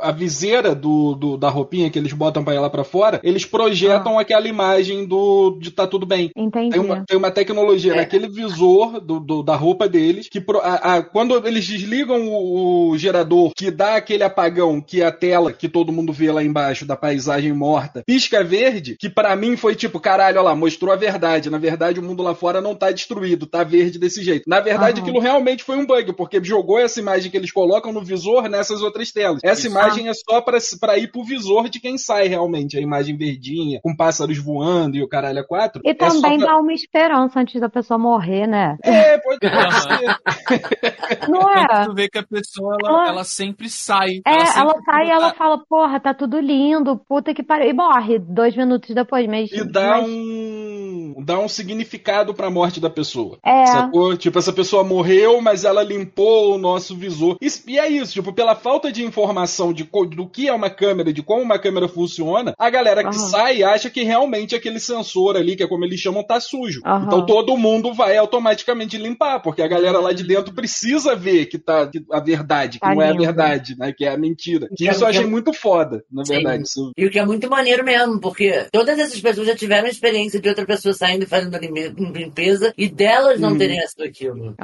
a, 0.02 0.09
a 0.09 0.12
viseira 0.12 0.74
do, 0.74 1.14
do- 1.14 1.36
da 1.36 1.48
roupinha 1.48 1.90
que 1.90 1.98
eles 1.98 2.12
botam 2.12 2.44
pra 2.44 2.54
ir 2.54 2.59
lá 2.59 2.70
pra 2.70 2.84
fora, 2.84 2.95
eles 3.22 3.44
projetam 3.44 4.18
aquela 4.18 4.47
imagem 4.49 5.07
do 5.07 5.59
de 5.61 5.70
tá 5.70 5.86
tudo 5.86 6.07
bem. 6.07 6.30
Entendi. 6.36 6.70
Tem 6.70 6.80
uma, 6.80 7.05
tem 7.07 7.16
uma 7.16 7.30
tecnologia 7.30 7.92
É. 7.92 7.97
naquele 7.97 8.28
visor 8.28 9.01
do, 9.01 9.20
do- 9.20 9.42
da 9.42 9.55
roupa 9.57 9.88
deles 9.88 10.28
que 10.28 10.40
pro- 10.40 10.61
a- 10.61 10.74
a- 10.97 11.03
quando 11.03 11.47
eles 11.47 11.66
desligam 11.66 12.28
o, 12.28 12.90
o 12.90 12.99
gerador 12.99 13.53
que 13.57 13.70
dá 13.70 13.97
aquele 13.97 14.22
apagão 14.22 14.80
que 14.80 15.03
a 15.03 15.11
tela 15.12 15.53
que 15.53 15.68
todo 15.68 15.92
mundo 15.92 16.12
vê 16.12 16.30
lá 16.30 16.42
embaixo 16.42 16.84
da 16.86 16.97
paisagem 16.97 17.53
morta 17.53 18.03
pisca 18.07 18.42
verde, 18.44 18.97
que 18.99 19.09
pra 19.09 19.34
mim 19.36 19.57
foi 19.57 19.74
tipo, 19.74 19.99
caralho, 20.01 20.38
olha 20.38 20.49
lá, 20.51 20.55
mostrou 20.55 20.92
a 20.92 20.97
verdade. 20.97 21.51
Na 21.51 21.59
verdade, 21.59 21.99
o 22.01 22.03
mundo 22.03 22.22
lá 22.22 22.34
fora 22.34 22.61
não 22.61 22.74
tá 22.74 22.90
destruído, 22.90 23.47
tá 23.47 23.64
verde 23.64 23.99
desse 23.99 24.22
jeito. 24.22 24.44
Na 24.47 24.61
verdade, 24.61 25.01
aquilo 25.01 25.20
realmente 25.20 25.64
foi 25.64 25.76
um 25.76 25.86
bug, 25.86 26.12
porque 26.14 26.42
jogou 26.42 26.78
essa 26.78 27.01
imagem 27.01 27.30
que 27.30 27.36
eles 27.36 27.51
colocam 27.53 27.92
no 27.92 28.03
visor 28.03 28.49
nessas 28.49 28.82
outras 28.82 29.11
telas. 29.12 29.40
Essa 29.42 29.62
Isso. 29.62 29.70
imagem 29.70 30.09
é 30.09 30.12
só 30.14 30.40
pra, 30.40 30.59
pra 30.80 30.99
ir 30.99 31.11
pro 31.11 31.24
visor 31.24 31.68
de 31.68 31.80
quem 31.80 31.99
sai 31.99 32.28
realmente, 32.28 32.76
a 32.76 32.80
imagem 32.87 33.16
verdinha, 33.16 33.80
com 33.82 33.95
pássaros 33.95 34.39
voando 34.39 34.97
e 34.97 35.03
o 35.03 35.09
caralho 35.09 35.41
a 35.41 35.45
quatro. 35.47 35.82
E 35.84 35.91
É 35.91 35.95
também 35.95 36.39
pra- 36.39 36.47
dá 36.49 36.57
uma 36.59 36.72
esperança 36.72 37.41
antes 37.41 37.61
da 37.61 37.68
pessoa 37.68 37.99
morrer, 37.99 38.47
né? 38.47 38.76
é, 38.82 39.18
pode, 39.18 39.39
ser. 39.41 40.16
Não 41.28 41.49
é? 41.51 41.84
tu 41.84 41.95
vê 41.95 42.09
que 42.09 42.18
a 42.18 42.22
pessoa, 42.22 42.76
ela, 42.82 42.91
Ela- 42.99 43.09
ela 43.09 43.24
sempre 43.24 43.68
sai. 43.68 44.20
É, 44.26 44.32
ela, 44.34 44.47
sempre 44.47 44.84
sai 44.84 45.05
e 45.05 45.09
tá- 45.09 45.14
ela 45.14 45.34
fala, 45.34 45.59
porra, 45.68 46.01
tá 46.01 46.14
tudo 46.14 46.39
lindo, 46.41 46.97
puta 47.09 47.34
que 47.34 47.43
pariu. 47.43 47.68
E 47.70 47.72
morre 47.72 48.18
dois 48.18 48.57
minutos 48.57 48.95
depois, 48.95 49.26
mas. 49.26 49.51
E 49.53 49.64
dá 49.64 49.99
mas- 49.99 50.09
um. 50.09 51.14
dá 51.24 51.39
um 51.39 51.49
significado 51.49 52.34
pra 52.34 52.51
morte 52.51 52.80
da 52.80 52.91
pessoa. 52.91 53.39
É. 53.45 53.66
Sacou? 53.66 54.16
Tipo, 54.16 54.39
essa 54.39 54.53
pessoa 54.53 54.84
morreu, 54.84 55.41
mas 55.41 55.64
ela 55.64 55.82
limpou 55.82 56.55
o 56.55 56.59
nosso 56.59 56.97
visor. 56.97 57.37
E, 57.41 57.49
e 57.66 57.78
é 57.78 57.89
isso, 57.89 58.12
tipo, 58.12 58.32
pela 58.32 58.55
falta 58.55 58.91
de 58.93 59.05
informação 59.05 59.72
de 59.72 59.84
do 60.11 60.28
que 60.28 60.49
é 60.49 60.53
uma 60.53 60.68
câmera, 60.70 61.12
de 61.12 61.22
como 61.22 61.43
uma 61.43 61.59
câmera 61.59 61.89
funciona, 61.89 62.55
a 62.66 62.70
galera 62.70 63.02
que 63.02 63.08
Aham. 63.16 63.28
sai 63.30 63.62
acha 63.62 63.88
que 63.90 64.02
realmente 64.02 64.54
aquele 64.54 64.78
sensor 64.80 65.36
ali, 65.36 65.56
que 65.56 65.62
é 65.62 65.66
como 65.68 65.84
eles 65.84 66.00
chamam, 66.00 66.22
tá 66.24 66.40
sujo. 66.40 66.80
Aham. 66.84 67.04
Então 67.06 67.26
todo 67.26 67.56
mundo 67.56 67.92
vai 67.94 68.16
automaticamente 68.16 68.96
limpar, 68.98 69.40
porque 69.40 69.62
a 69.62 69.68
galera 69.68 69.98
lá 70.00 70.12
de 70.12 70.24
dentro 70.24 70.54
precisa 70.54 71.14
ver 71.16 71.46
que 71.46 71.58
tá 71.58 71.86
que 71.86 72.02
a 72.12 72.20
verdade, 72.20 72.78
que 72.78 72.86
Tá 72.86 72.94
não 72.94 73.02
é 73.02 73.10
a 73.10 73.12
verdade, 73.14 73.76
né? 73.78 73.92
Que 73.96 74.04
é 74.04 74.10
a 74.10 74.16
mentira. 74.18 74.68
Que 74.68 74.76
Que 74.76 74.88
é- 74.88 74.92
isso 74.92 75.02
eu 75.04 75.08
achei 75.08 75.22
que 75.22 75.26
é- 75.28 75.30
muito 75.30 75.52
foda, 75.52 76.02
na 76.10 76.24
Sim. 76.24 76.34
verdade. 76.34 76.62
Isso- 76.64 76.92
E 76.96 77.06
o 77.06 77.10
que 77.10 77.18
é 77.18 77.24
muito 77.24 77.48
maneiro 77.48 77.84
mesmo, 77.84 78.20
porque 78.20 78.66
todas 78.72 78.98
essas 78.98 79.20
pessoas 79.20 79.46
já 79.46 79.54
tiveram 79.56 79.86
a 79.86 79.90
experiência 79.90 80.40
de 80.40 80.48
outra 80.48 80.64
pessoa 80.66 80.92
saindo 80.94 81.22
e 81.24 81.26
fazendo 81.26 81.56
limpe- 81.58 81.94
limpeza 81.96 82.72
e 82.76 82.88
delas 82.88 83.40
não 83.40 83.50
Uhum. 83.52 83.58
terem 83.58 83.80
sido 83.86 84.04
aquilo. 84.04 84.54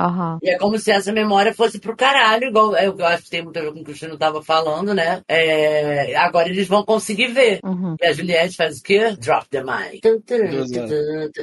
E 0.42 0.50
é 0.50 0.59
como 0.59 0.78
se 0.78 0.90
essa 0.90 1.12
memória 1.12 1.53
fosse 1.55 1.78
pro 1.78 1.96
caralho, 1.96 2.48
igual 2.48 2.74
é 2.76 2.90
que 2.90 3.00
eu 3.00 3.07
acho 3.07 3.24
que 3.24 3.30
tem 3.30 3.42
muito 3.42 3.59
a 3.59 3.62
ver 3.62 3.68
com 3.68 3.72
o 3.72 3.76
que 3.76 3.80
o 3.82 3.84
Cristiano 3.84 4.16
tava 4.18 4.42
falando, 4.42 4.94
né? 4.94 5.20
É, 5.28 6.14
agora 6.16 6.48
eles 6.48 6.66
vão 6.68 6.84
conseguir 6.84 7.28
ver. 7.28 7.59
Uhum. 7.64 7.91
E 8.01 8.07
a 8.07 8.12
Juliette 8.12 8.57
faz 8.57 8.78
o 8.78 8.82
quê? 8.82 9.16
Drop 9.18 9.47
the 9.49 9.62
mic. 9.62 10.01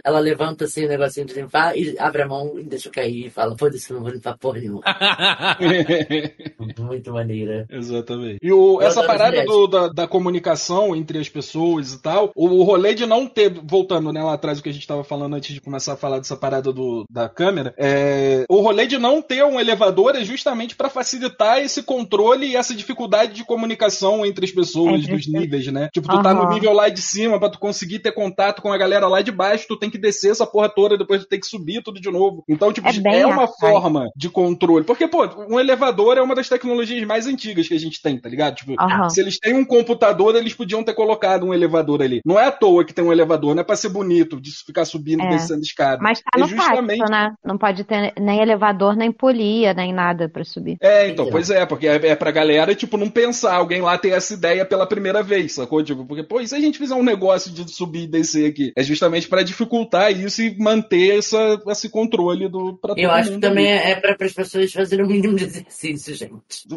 Ela 0.04 0.20
levanta 0.20 0.66
assim 0.66 0.86
o 0.86 0.90
negocinho 0.90 1.26
de 1.26 1.34
limpar 1.34 1.78
e 1.78 1.96
abre 2.00 2.22
a 2.24 2.28
mão 2.28 2.58
e 2.60 2.64
deixa 2.64 2.90
cair 2.90 3.28
e 3.28 3.30
fala, 3.30 3.56
foda-se, 3.58 3.92
não 3.94 4.02
vou 4.02 4.10
limpar 4.12 4.38
porra 4.38 4.60
nenhuma. 4.60 4.82
Muito 6.80 7.12
maneira. 7.14 7.66
Exatamente. 7.70 8.40
E 8.42 8.52
o, 8.52 8.82
essa 8.82 9.04
parada 9.06 9.44
do- 9.46 9.68
da, 9.68 9.88
da 9.88 10.08
comunicação 10.08 10.96
entre 10.96 11.20
as 11.20 11.30
pessoas 11.30 11.94
e 11.94 12.02
tal, 12.02 12.32
o, 12.36 12.48
o 12.48 12.64
rolê 12.64 12.94
de 12.94 13.06
não 13.06 13.28
ter, 13.28 13.50
voltando 13.64 14.12
né, 14.12 14.24
lá 14.24 14.34
atrás 14.34 14.60
o 14.60 14.64
que 14.64 14.70
a 14.70 14.74
gente 14.74 14.88
tava 14.88 15.04
falando 15.04 15.36
antes 15.36 15.54
de 15.54 15.62
começar 15.62 15.94
a 15.94 15.98
falar 15.98 16.18
dessa 16.20 16.36
parada 16.36 16.72
do, 16.72 17.06
da 17.10 17.28
câmera, 17.30 17.74
é, 17.78 18.46
o 18.50 18.62
rolê 18.62 18.86
de 18.88 18.98
não 18.98 19.22
ter 19.22 19.44
um 19.44 19.60
elevador 19.60 20.16
é 20.16 20.24
justamente 20.24 20.76
para 20.76 20.90
facilitar 20.90 21.60
esse 21.60 21.84
controle 21.84 22.48
e 22.48 22.56
essa 22.56 22.74
dificuldade 22.76 23.34
de 23.34 23.44
comunicação 23.46 24.26
entre 24.26 24.46
as 24.46 24.52
pessoas 24.52 25.02
Entre 25.02 25.16
dos 25.16 25.28
níveis, 25.28 25.68
né? 25.68 25.90
Tipo, 25.94 26.08
tu 26.08 26.22
tá 26.22 26.34
no 26.44 26.50
nível 26.54 26.74
lá 26.74 26.90
de 26.90 27.02
cima, 27.02 27.40
pra 27.40 27.50
tu 27.50 27.60
conseguir 27.60 28.00
ter 28.00 28.12
contato 28.12 28.62
com 28.62 28.72
a 28.72 28.78
galera 28.78 29.08
lá 29.08 29.22
de 29.22 29.32
baixo, 29.32 29.66
tu 29.68 29.78
tem 29.78 29.90
que 29.90 29.98
descer 29.98 30.32
essa 30.32 30.46
porra 30.46 30.70
toda, 30.70 30.98
depois 30.98 31.22
tu 31.24 31.28
tem 31.28 31.40
que 31.40 31.48
subir 31.48 31.82
tudo 31.84 32.00
de 32.00 32.10
novo. 32.12 32.44
Então, 32.48 32.72
tipo, 32.74 32.88
É 32.88 32.94
bem 32.94 33.22
é 33.22 33.26
uma 33.26 33.44
arcaico. 33.44 33.60
forma 33.60 34.10
de 34.16 34.30
controle. 34.30 34.86
Porque, 34.86 35.08
pô, 35.08 35.26
um 35.50 35.60
elevador 35.60 36.18
é 36.18 36.22
uma 36.22 36.36
das 36.36 36.50
tecnologias 36.50 37.06
mais 37.06 37.28
antigas 37.28 37.68
que 37.68 37.74
a 37.74 37.80
gente 37.80 38.02
tem, 38.02 38.20
tá 38.20 38.30
ligado? 38.30 38.56
Tipo, 38.56 38.76
Aham. 38.80 39.10
se 39.10 39.20
eles 39.22 39.38
têm 39.40 39.54
um 39.56 39.66
computador, 39.66 40.36
eles 40.36 40.54
podiam 40.54 40.84
ter 40.84 40.94
colocado 40.94 41.46
um 41.46 41.54
elevador 41.54 42.02
ali. 42.02 42.22
Não 42.26 42.40
é 42.40 42.46
à 42.48 42.52
toa 42.52 42.84
que 42.86 42.94
tem 42.94 43.04
um 43.04 43.12
elevador, 43.12 43.54
não 43.56 43.62
é 43.62 43.64
pra 43.64 43.76
ser 43.76 43.90
bonito, 43.90 44.40
de 44.40 44.52
ficar 44.52 44.86
subindo 44.86 45.24
e 45.24 45.28
É. 45.28 45.30
descendo 45.30 45.62
escada. 45.62 46.02
Mas 46.02 46.20
tá 46.20 46.30
É 46.36 46.40
no 46.40 46.48
justamente- 46.48 46.98
pacto, 47.00 47.12
né? 47.12 47.34
Não 47.44 47.58
pode 47.58 47.84
ter 47.84 48.14
nem 48.20 48.42
elevador, 48.42 48.96
nem 48.96 49.12
polia, 49.12 49.74
nem 49.74 49.94
nada 49.94 50.30
pra 50.30 50.44
subir. 50.44 50.78
É, 50.82 51.08
então, 51.08 51.26
Então. 51.26 51.32
pois 51.32 51.50
é, 51.50 51.66
porque 51.66 51.88
é, 51.88 52.08
é 52.08 52.16
pra 52.16 52.32
galera, 52.32 52.74
tipo, 52.76 52.98
não 52.98 53.10
pensar, 53.10 53.56
alguém 53.56 53.82
lá 53.82 53.98
ter 53.98 54.10
essa 54.10 54.34
ideia 54.34 54.66
pela 54.66 54.86
primeira 54.88 55.22
vez, 55.24 55.54
sacou? 55.56 55.84
Tipo, 55.84 56.06
porque, 56.06 56.24
pô, 56.30 56.40
e 56.40 56.48
se 56.48 56.56
a 56.56 56.60
gente 56.60 56.78
fizer 56.78 56.96
um 56.96 57.04
negócio 57.04 57.52
de 57.52 57.70
subir 57.72 58.04
e 58.04 58.08
descer 58.08 58.50
aqui? 58.50 58.72
É 58.76 58.84
justamente 58.84 59.28
pra 59.28 59.44
dificultar 59.44 60.12
isso 60.18 60.42
e 60.42 60.58
manter 60.58 61.18
essa, 61.18 61.62
esse 61.68 61.90
controle 61.90 62.48
do, 62.48 62.76
pra 62.78 62.90
todo 62.96 63.00
Eu 63.00 63.12
acho 63.12 63.32
que 63.32 63.40
também 63.40 63.72
ali. 63.74 63.92
é 63.92 63.96
pra, 63.96 64.16
as 64.26 64.34
pessoas 64.34 64.72
fazerem 64.72 65.06
o 65.06 65.08
mínimo 65.10 65.36
de 65.36 65.46
exercício, 65.46 66.16
gente. 66.16 66.34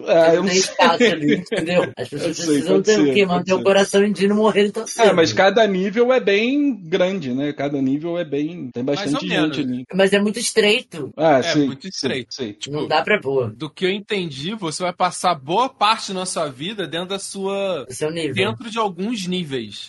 É, 0.06 0.36
eu 0.36 0.42
não 0.42 0.48
sei. 0.48 0.58
espaço 0.58 1.02
ali, 1.04 1.34
entendeu? 1.36 1.92
As 1.96 2.08
pessoas 2.08 2.36
sei, 2.36 2.46
precisam 2.46 2.82
ter 2.82 2.98
o 3.00 3.04
ser, 3.06 3.14
quê? 3.14 3.26
pode 3.26 3.38
Manter 3.42 3.54
o 3.54 3.62
coração 3.62 4.04
em 4.04 4.12
dia 4.12 4.26
e 4.26 4.28
não 4.28 4.36
morrer 4.36 4.70
tão 4.70 4.86
cedo. 4.86 5.08
É, 5.08 5.12
mas 5.12 5.32
cada 5.32 5.66
nível 5.66 6.12
é 6.12 6.20
bem 6.20 6.74
grande, 6.82 7.32
né? 7.32 7.52
Cada 7.52 7.80
nível 7.80 8.18
é 8.18 8.24
bem. 8.24 8.70
Tem 8.72 8.84
bastante 8.84 9.14
ou 9.14 9.20
gente 9.20 9.30
menos. 9.30 9.58
ali. 9.58 9.84
Mas 9.94 10.12
é 10.12 10.20
muito 10.20 10.38
estreito. 10.38 11.12
Ah, 11.16 11.38
É, 11.38 11.42
sim. 11.42 11.66
muito 11.66 11.86
estreito. 11.88 12.34
sim. 12.34 12.52
Tipo, 12.52 12.76
Não 12.76 12.88
dá 12.88 13.02
pra 13.02 13.20
pôr 13.20 13.52
do 13.52 13.68
que 13.70 13.84
eu 13.84 13.90
entendi, 13.90 14.54
você 14.54 14.82
vai 14.82 14.92
passar 14.92 15.34
boa 15.34 15.68
parte 15.68 16.12
da 16.12 16.24
sua 16.26 16.48
vida 16.48 16.86
dentro 16.86 17.08
da 17.08 17.18
sua. 17.18 17.86
o 17.88 17.92
seu 17.92 18.10
nível. 18.10 18.34
dentro 18.34 18.70
de 18.70 18.78
alguns 18.78 19.26
níveis. 19.26 19.41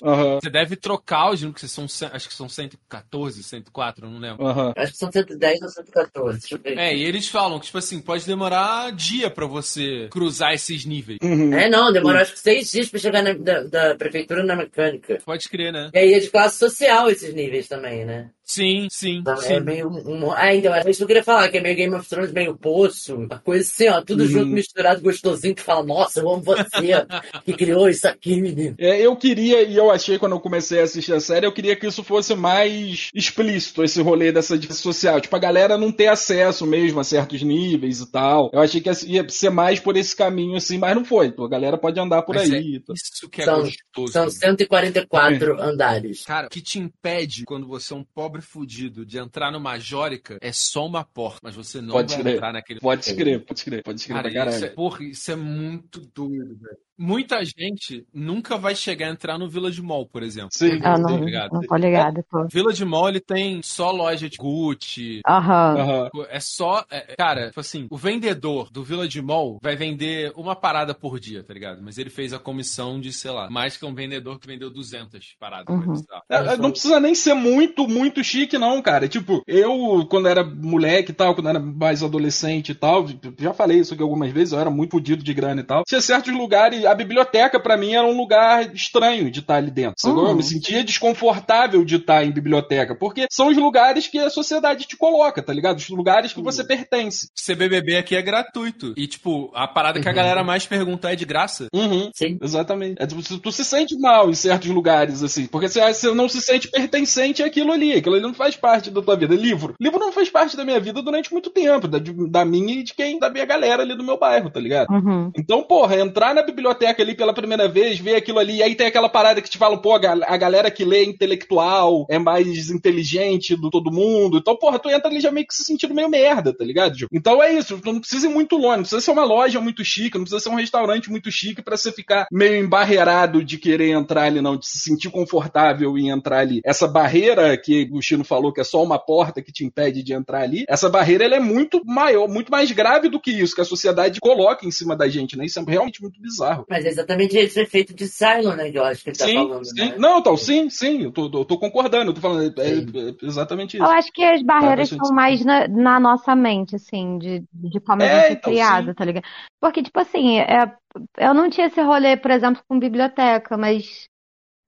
Aham, 0.04 0.40
Você 0.42 0.50
deve 0.50 0.76
trocar 0.76 1.32
os 1.32 1.42
números, 1.42 1.62
que 1.62 1.68
são, 1.68 1.86
acho 2.12 2.28
que 2.28 2.34
são 2.34 2.48
114, 2.50 3.44
104, 3.44 4.06
eu 4.06 4.12
não 4.12 4.20
lembro. 4.20 4.46
aham. 4.46 4.74
Acho 4.76 4.92
que 4.92 4.98
são 4.98 5.12
110 5.12 5.62
ou 5.62 5.70
114. 5.70 6.40
Deixa 6.40 6.56
eu 6.56 6.60
ver. 6.60 6.78
É, 6.78 6.96
e 6.96 7.04
eles 7.04 7.28
falam 7.28 7.60
que, 7.60 7.66
tipo 7.68 7.78
assim, 7.78 8.00
pode 8.02 8.26
demorar 8.26 8.92
dia 8.92 9.30
pra 9.30 9.46
você 9.46 10.08
cruzar 10.12 10.54
esses 10.54 10.86
níveis. 10.86 11.20
Uhum. 11.22 11.54
É, 11.54 11.70
não, 11.70 11.92
demorou 11.92 12.20
acho 12.22 12.34
que 12.34 12.40
seis 12.40 12.72
dias 12.72 12.90
pra 12.90 13.00
chegar 13.00 13.22
na, 13.24 13.34
da, 13.34 13.64
da 13.64 13.96
prefeitura 13.96 14.44
na 14.44 14.56
mecânica. 14.56 15.20
Pode 15.26 15.48
crer, 15.50 15.72
né? 15.72 15.90
E 15.94 15.98
aí 16.00 16.14
é 16.14 16.20
de 16.20 16.30
classe 16.30 16.58
social 16.58 17.10
esses 17.10 17.34
níveis 17.34 17.68
também, 17.68 18.06
né? 18.06 18.30
Sim, 18.46 18.88
sim, 18.92 19.20
Então, 19.20 19.38
sim. 19.38 19.54
É 19.54 19.60
meio. 19.62 19.88
Um, 19.90 20.30
ah, 20.34 20.54
então, 20.54 20.76
isso 20.90 20.98
que 20.98 21.04
eu 21.04 21.08
queria 21.08 21.24
falar, 21.24 21.48
que 21.48 21.58
é 21.58 21.62
meio 21.62 21.78
Game 21.78 21.96
of 21.96 22.08
Thrones, 22.10 22.34
meio 22.34 22.58
poço, 22.58 23.16
uma 23.16 23.40
coisa 23.40 23.64
assim, 23.64 23.88
ó, 23.88 24.02
tudo 24.02 24.24
Uhum. 24.24 24.30
junto, 24.30 24.52
misturado, 24.52 25.02
gostosinho, 25.02 25.56
que 25.56 25.62
fala, 25.62 25.82
nossa, 25.82 26.20
eu 26.20 26.30
amo 26.30 26.42
você, 26.44 27.06
que 27.46 27.54
criou 27.54 27.88
isso 27.88 28.06
aqui, 28.06 28.42
menino. 28.42 28.76
É, 28.78 29.00
eu 29.00 29.16
queria, 29.16 29.43
e 29.52 29.76
eu 29.76 29.90
achei 29.92 30.18
quando 30.20 30.34
eu 30.34 30.40
comecei 30.40 30.80
a 30.80 30.84
assistir 30.84 31.14
a 31.14 31.20
série, 31.20 31.46
eu 31.46 31.52
queria 31.52 31.76
que 31.76 31.88
isso 31.88 32.04
fosse 32.04 32.36
mais 32.36 33.10
explícito, 33.14 33.84
esse 33.84 34.02
rolê 34.02 34.32
dessa 34.32 34.58
divisão 34.58 34.82
social. 34.94 35.20
Tipo, 35.20 35.36
a 35.36 35.40
galera 35.40 35.78
não 35.78 35.92
ter 35.92 36.08
acesso 36.08 36.66
mesmo 36.66 37.00
a 37.00 37.04
certos 37.04 37.42
níveis 37.42 38.00
e 38.00 38.12
tal. 38.12 38.50
Eu 38.54 38.60
achei 38.60 38.80
que 38.82 38.90
ia 39.08 39.28
ser 39.30 39.50
mais 39.50 39.80
por 39.80 39.98
esse 39.98 40.16
caminho 40.16 40.56
assim, 40.56 40.78
mas 40.78 40.96
não 40.96 41.04
foi. 41.04 41.34
A 41.38 41.48
galera 41.48 41.78
pode 41.78 42.00
andar 42.00 42.22
por 42.24 42.36
Mas 42.36 42.52
aí. 42.52 42.58
é 42.58 42.76
e 42.76 42.80
tal. 42.80 42.96
isso 42.96 43.30
que 43.30 43.42
é 43.42 43.46
São- 43.46 43.62
gostoso. 43.62 44.14
São 44.14 44.30
144 44.30 45.62
andares. 45.62 46.24
Cara, 46.24 46.48
o 46.48 46.50
que 46.50 46.62
te 46.62 46.80
impede 46.80 47.44
quando 47.46 47.68
você 47.68 47.94
é 47.94 47.98
um 47.98 48.04
pobre 48.04 48.42
fudido 48.42 49.06
de 49.06 49.18
entrar 49.18 49.52
no 49.52 49.60
Majórica 49.60 50.38
é 50.42 50.52
só 50.52 50.86
uma 50.86 51.04
porta, 51.04 51.40
mas 51.44 51.56
você 51.56 51.82
não 51.82 51.94
Pode 51.94 52.14
vai 52.14 52.24
crer. 52.24 52.36
entrar 52.36 52.54
naquele. 52.54 52.80
Pode 52.80 53.06
escrever, 53.06 53.40
pode 53.46 53.60
escrever, 53.60 53.84
pode 53.84 54.00
escrever 54.00 54.22
Cara, 54.22 54.32
pra 54.32 54.40
caralho. 54.40 54.56
isso 54.58 54.66
é, 54.66 54.70
porra, 54.70 55.04
isso 55.04 55.32
é 55.32 55.36
muito 55.36 56.00
doido, 56.14 56.58
velho. 56.60 56.78
Muita 57.04 57.44
gente 57.44 58.06
nunca 58.14 58.58
vai 58.58 58.74
chegar 58.74 59.08
a 59.08 59.12
entrar 59.12 59.38
no 59.38 59.50
Village 59.50 59.82
Mall, 59.82 60.08
por 60.08 60.24
exemplo. 60.24 60.52
Sim, 60.54 60.80
Eu 60.82 60.98
não, 61.00 61.10
sim. 61.10 61.26
ligado? 61.26 61.52
não 61.52 61.60
tô 61.62 61.76
ligada, 61.76 62.26
pô. 62.32 62.48
Village 62.50 62.86
Mall 62.86 63.10
ele 63.10 63.20
tem 63.20 63.62
só 63.62 63.92
loja 63.92 64.30
de 64.30 64.38
Gucci. 64.38 65.20
Aham. 65.28 65.76
Aham. 65.78 66.10
É 66.30 66.40
só. 66.40 66.86
é, 66.90 67.14
cara, 67.18 67.48
tipo 67.48 67.60
assim, 67.60 67.88
o 67.90 67.98
vendedor 67.98 68.70
do 68.72 68.86
Village 68.86 69.22
Mall 69.22 69.60
vai 69.62 69.76
vender 69.76 70.32
uma 70.38 70.56
parada 70.56 70.94
por 70.94 71.20
dia, 71.20 71.44
tá 71.44 71.54
ligado? 71.54 71.82
Mas 71.84 71.98
ele 71.98 72.10
fez 72.10 72.32
a 72.32 72.40
comissão 72.40 73.02
de, 73.02 73.12
sei 73.12 73.32
lá, 73.32 73.50
mais 73.50 73.76
que 73.76 73.86
um 73.86 73.94
vendedor 73.94 74.40
que 74.40 74.48
vendeu 74.48 74.70
200 74.70 75.36
paradas. 75.38 75.76
Uhum. 75.76 76.02
É, 76.30 76.54
é, 76.54 76.58
Não 76.58 76.72
precisa 76.72 77.02
nem 77.02 77.14
ser 77.14 77.34
muito, 77.34 77.86
muito 77.86 78.24
chique, 78.24 78.58
não, 78.58 78.82
cara. 78.82 79.10
Tipo, 79.10 79.44
eu, 79.46 80.08
quando 80.10 80.30
era 80.30 80.42
moleque 80.42 81.12
e 81.12 81.14
tal, 81.14 81.36
quando 81.36 81.50
era 81.50 81.60
mais 81.60 82.02
adolescente 82.02 82.70
e 82.72 82.76
tal, 82.76 83.06
já 83.38 83.54
falei 83.54 83.80
isso 83.80 83.94
aqui 83.94 84.04
algumas 84.04 84.32
vezes, 84.32 84.54
eu 84.54 84.60
era 84.60 84.70
muito 84.70 84.92
fudido 84.92 85.24
de 85.24 85.34
grana 85.34 85.62
e 85.62 85.64
tal. 85.64 85.84
Tinha 85.86 86.00
certos 86.00 86.34
lugares, 86.34 86.86
a 86.94 86.96
biblioteca 86.96 87.60
pra 87.60 87.76
mim 87.78 87.94
era 87.94 88.06
um 88.08 88.16
lugar 88.16 88.74
estranho 88.74 89.30
de 89.30 89.40
estar 89.40 89.56
ali 89.56 89.72
dentro. 89.72 89.96
Uhum. 90.10 90.28
Eu 90.30 90.36
me 90.36 90.44
sentia 90.44 90.84
desconfortável 90.84 91.84
de 91.86 91.96
estar 91.96 92.24
em 92.26 92.32
biblioteca, 92.32 92.96
porque 92.96 93.28
são 93.32 93.48
os 93.50 93.58
lugares 93.58 94.08
que 94.08 94.20
a 94.20 94.30
sociedade 94.30 94.86
te 94.86 94.98
coloca, 94.98 95.42
tá 95.42 95.54
ligado? 95.54 95.78
Os 95.78 95.90
lugares 95.90 96.34
que 96.34 96.42
você 96.42 96.64
pertence. 96.64 97.30
CBBB 97.36 97.98
aqui 97.98 98.16
é 98.16 98.22
gratuito. 98.22 98.94
E, 98.98 99.08
tipo, 99.08 99.52
a 99.54 99.68
parada 99.68 100.00
que 100.00 100.08
a 100.08 100.12
Uhum. 100.12 100.16
galera 100.18 100.44
mais 100.44 100.66
pergunta 100.66 101.12
é 101.12 101.16
de 101.16 101.26
graça. 101.26 101.68
Uhum. 101.74 102.10
Sim. 102.14 102.38
Exatamente. 102.42 103.02
É, 103.02 103.06
tu, 103.06 103.40
tu 103.40 103.52
se 103.52 103.64
sente 103.66 103.98
mal 103.98 104.30
em 104.30 104.34
certos 104.36 104.70
lugares, 104.70 105.24
assim, 105.24 105.46
porque 105.48 105.68
você, 105.68 105.82
você 105.94 106.12
não 106.14 106.28
se 106.30 106.42
sente 106.42 106.68
pertencente 106.70 107.42
àquilo 107.44 107.72
ali. 107.72 107.94
Aquilo 107.94 108.16
ali 108.16 108.24
não 108.24 108.34
faz 108.34 108.56
parte 108.56 108.90
da 108.92 109.02
tua 109.02 109.16
vida. 109.16 109.34
Livro. 109.36 109.76
Livro 109.80 110.00
não 110.00 110.12
faz 110.12 110.30
parte 110.30 110.56
da 110.58 110.64
minha 110.66 110.80
vida 110.80 111.02
durante 111.02 111.32
muito 111.32 111.50
tempo, 111.50 111.88
da, 111.88 112.00
de- 112.00 112.30
da 112.30 112.46
minha 112.46 112.76
e 112.80 112.84
de 112.84 112.94
quem, 112.94 113.18
da 113.20 113.30
minha 113.30 113.46
galera 113.46 113.82
ali 113.84 113.96
do 113.96 114.04
meu 114.04 114.18
bairro, 114.18 114.50
tá 114.50 114.60
ligado? 114.60 114.88
Uhum. 114.92 115.32
Então, 115.38 115.64
porra, 115.64 115.96
entrar 116.00 116.34
na 116.36 116.42
biblioteca 116.44 116.73
ali 117.02 117.16
pela 117.16 117.34
primeira 117.34 117.68
vez, 117.68 118.00
ver 118.00 118.16
aquilo 118.16 118.40
ali, 118.40 118.58
e 118.58 118.64
aí 118.64 118.76
tem 118.76 118.88
aquela 118.88 119.10
parada 119.10 119.42
que 119.42 119.50
te 119.50 119.58
fala, 119.58 119.82
pô, 119.82 119.94
a 119.94 120.00
gal- 120.00 120.20
a 120.26 120.38
galera 120.38 120.70
que 120.72 120.84
lê 120.86 121.00
é 121.00 121.04
intelectual, 121.06 122.06
é 122.10 122.18
mais 122.20 122.70
inteligente 122.70 123.56
do 123.56 123.70
todo 123.70 123.92
mundo. 123.92 124.38
Então, 124.38 124.56
porra, 124.58 124.80
tu 124.80 124.90
entra 124.90 125.10
ali 125.10 125.20
já 125.20 125.32
meio 125.32 125.48
que 125.48 125.54
se 125.54 125.64
sentindo 125.64 125.94
meio 125.94 126.10
merda, 126.10 126.56
tá 126.56 126.64
ligado? 126.64 126.98
Gil? 126.98 127.08
Então 127.12 127.42
é 127.42 127.54
isso, 127.54 127.78
tu 127.80 127.92
não 127.94 128.00
precisa 128.00 128.28
ir 128.28 128.30
muito 128.30 128.56
longe, 128.58 128.76
não 128.78 128.82
precisa 128.84 129.02
ser 129.02 129.12
uma 129.12 129.24
loja 129.24 129.60
muito 129.60 129.84
chique, 129.84 130.18
não 130.18 130.24
precisa 130.26 130.42
ser 130.42 130.50
um 130.50 130.56
restaurante 130.56 131.10
muito 131.10 131.32
chique 131.32 131.62
pra 131.62 131.78
você 131.78 131.92
ficar 131.92 132.26
meio 132.32 132.56
embarreirado 132.64 133.44
de 133.44 133.58
querer 133.58 133.90
entrar 133.92 134.24
ali, 134.24 134.42
não, 134.42 134.58
de 134.58 134.68
se 134.68 134.80
sentir 134.80 135.10
confortável 135.10 135.98
em 135.98 136.10
entrar 136.10 136.40
ali. 136.40 136.62
Essa 136.66 136.88
barreira 136.88 137.56
que 137.58 137.90
o 137.92 138.02
Chino 138.02 138.24
falou 138.24 138.52
que 138.54 138.62
é 138.62 138.64
só 138.64 138.84
uma 138.84 139.00
porta 139.00 139.42
que 139.42 139.52
te 139.52 139.66
impede 139.66 140.04
de 140.04 140.14
entrar 140.14 140.42
ali, 140.42 140.66
essa 140.68 140.90
barreira 140.90 141.24
ela 141.26 141.36
é 141.36 141.40
muito 141.40 141.82
maior, 141.86 142.28
muito 142.28 142.52
mais 142.52 142.72
grave 142.72 143.10
do 143.10 143.20
que 143.20 143.32
isso, 143.32 143.56
que 143.56 143.62
a 143.62 143.66
sociedade 143.66 144.20
coloca 144.20 144.66
em 144.66 144.72
cima 144.72 144.96
da 144.96 145.08
gente, 145.08 145.38
né? 145.38 145.46
Isso 145.46 145.60
é 145.60 145.64
realmente 145.68 146.02
muito 146.02 146.22
bizarro. 146.22 146.63
Mas 146.70 146.86
é 146.86 146.90
exatamente 146.90 147.38
esse 147.38 147.60
efeito 147.62 147.94
de 147.94 148.08
Silo, 148.08 148.56
né, 148.56 148.72
que 148.72 148.78
eu 148.78 148.84
acho 148.86 149.04
que 149.04 149.10
ele 149.12 149.18
tá 149.18 149.26
sim, 149.26 149.34
falando, 149.34 149.66
sim. 149.66 149.76
né? 149.76 149.98
Não, 149.98 150.20
então, 150.20 150.36
sim, 150.38 150.70
sim, 150.70 151.04
eu 151.04 151.12
tô, 151.12 151.26
eu 151.26 151.46
tô 151.46 151.58
concordando, 151.60 152.12
eu 152.12 152.16
tô 152.16 152.22
falando, 152.22 152.60
é, 152.62 152.68
é 152.80 153.16
exatamente 153.26 153.78
isso. 153.78 153.86
Eu 153.86 153.88
acho 153.92 154.12
que 154.14 154.24
as 154.24 154.42
barreiras 154.44 154.90
bastante 154.90 154.92
estão 154.92 155.14
mais 155.14 155.44
na, 155.44 155.68
na 155.68 156.00
nossa 156.00 156.36
mente, 156.36 156.76
assim, 156.76 157.18
de, 157.18 157.46
de 157.52 157.80
como 157.82 158.04
a 158.04 158.08
É, 158.08 158.08
gente 158.10 158.32
é 158.32 158.36
então, 158.36 158.56
criado, 158.56 158.94
sim. 158.94 158.96
tá 158.96 159.04
ligado? 159.04 159.26
Porque, 159.60 159.84
tipo 159.84 160.00
assim, 160.00 160.40
é, 160.40 160.74
eu 161.18 161.34
não 161.34 161.50
tinha 161.50 161.68
esse 161.68 161.82
rolê, 161.82 162.16
por 162.16 162.32
exemplo, 162.32 162.64
com 162.68 162.80
biblioteca, 162.80 163.58
mas, 163.58 164.08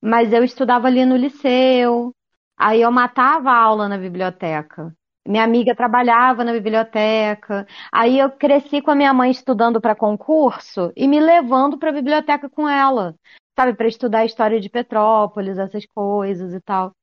mas 0.01 0.33
eu 0.33 0.43
estudava 0.43 0.87
ali 0.87 1.05
no 1.05 1.17
liceu, 1.17 2.13
aí 2.57 2.81
eu 2.81 2.91
matava 2.91 3.51
a 3.51 3.57
aula 3.59 3.89
na 3.89 3.97
biblioteca. 3.97 4.95
Minha 5.27 5.43
amiga 5.43 5.75
trabalhava 5.75 6.43
na 6.43 6.53
biblioteca. 6.53 7.65
Aí 7.91 8.19
eu 8.19 8.29
cresci 8.31 8.81
com 8.81 8.91
a 8.91 8.95
minha 8.95 9.13
mãe 9.13 9.31
estudando 9.31 9.81
para 9.81 9.95
concurso 9.95 10.91
e 10.95 11.07
me 11.07 11.19
levando 11.19 11.77
para 11.77 11.89
a 11.89 11.93
biblioteca 11.93 12.49
com 12.49 12.67
ela, 12.69 13.15
sabe, 13.55 13.73
para 13.73 13.87
estudar 13.87 14.19
a 14.19 14.25
história 14.25 14.59
de 14.59 14.69
Petrópolis, 14.69 15.57
essas 15.57 15.85
coisas 15.87 16.53
e 16.53 16.61
tal. 16.61 16.95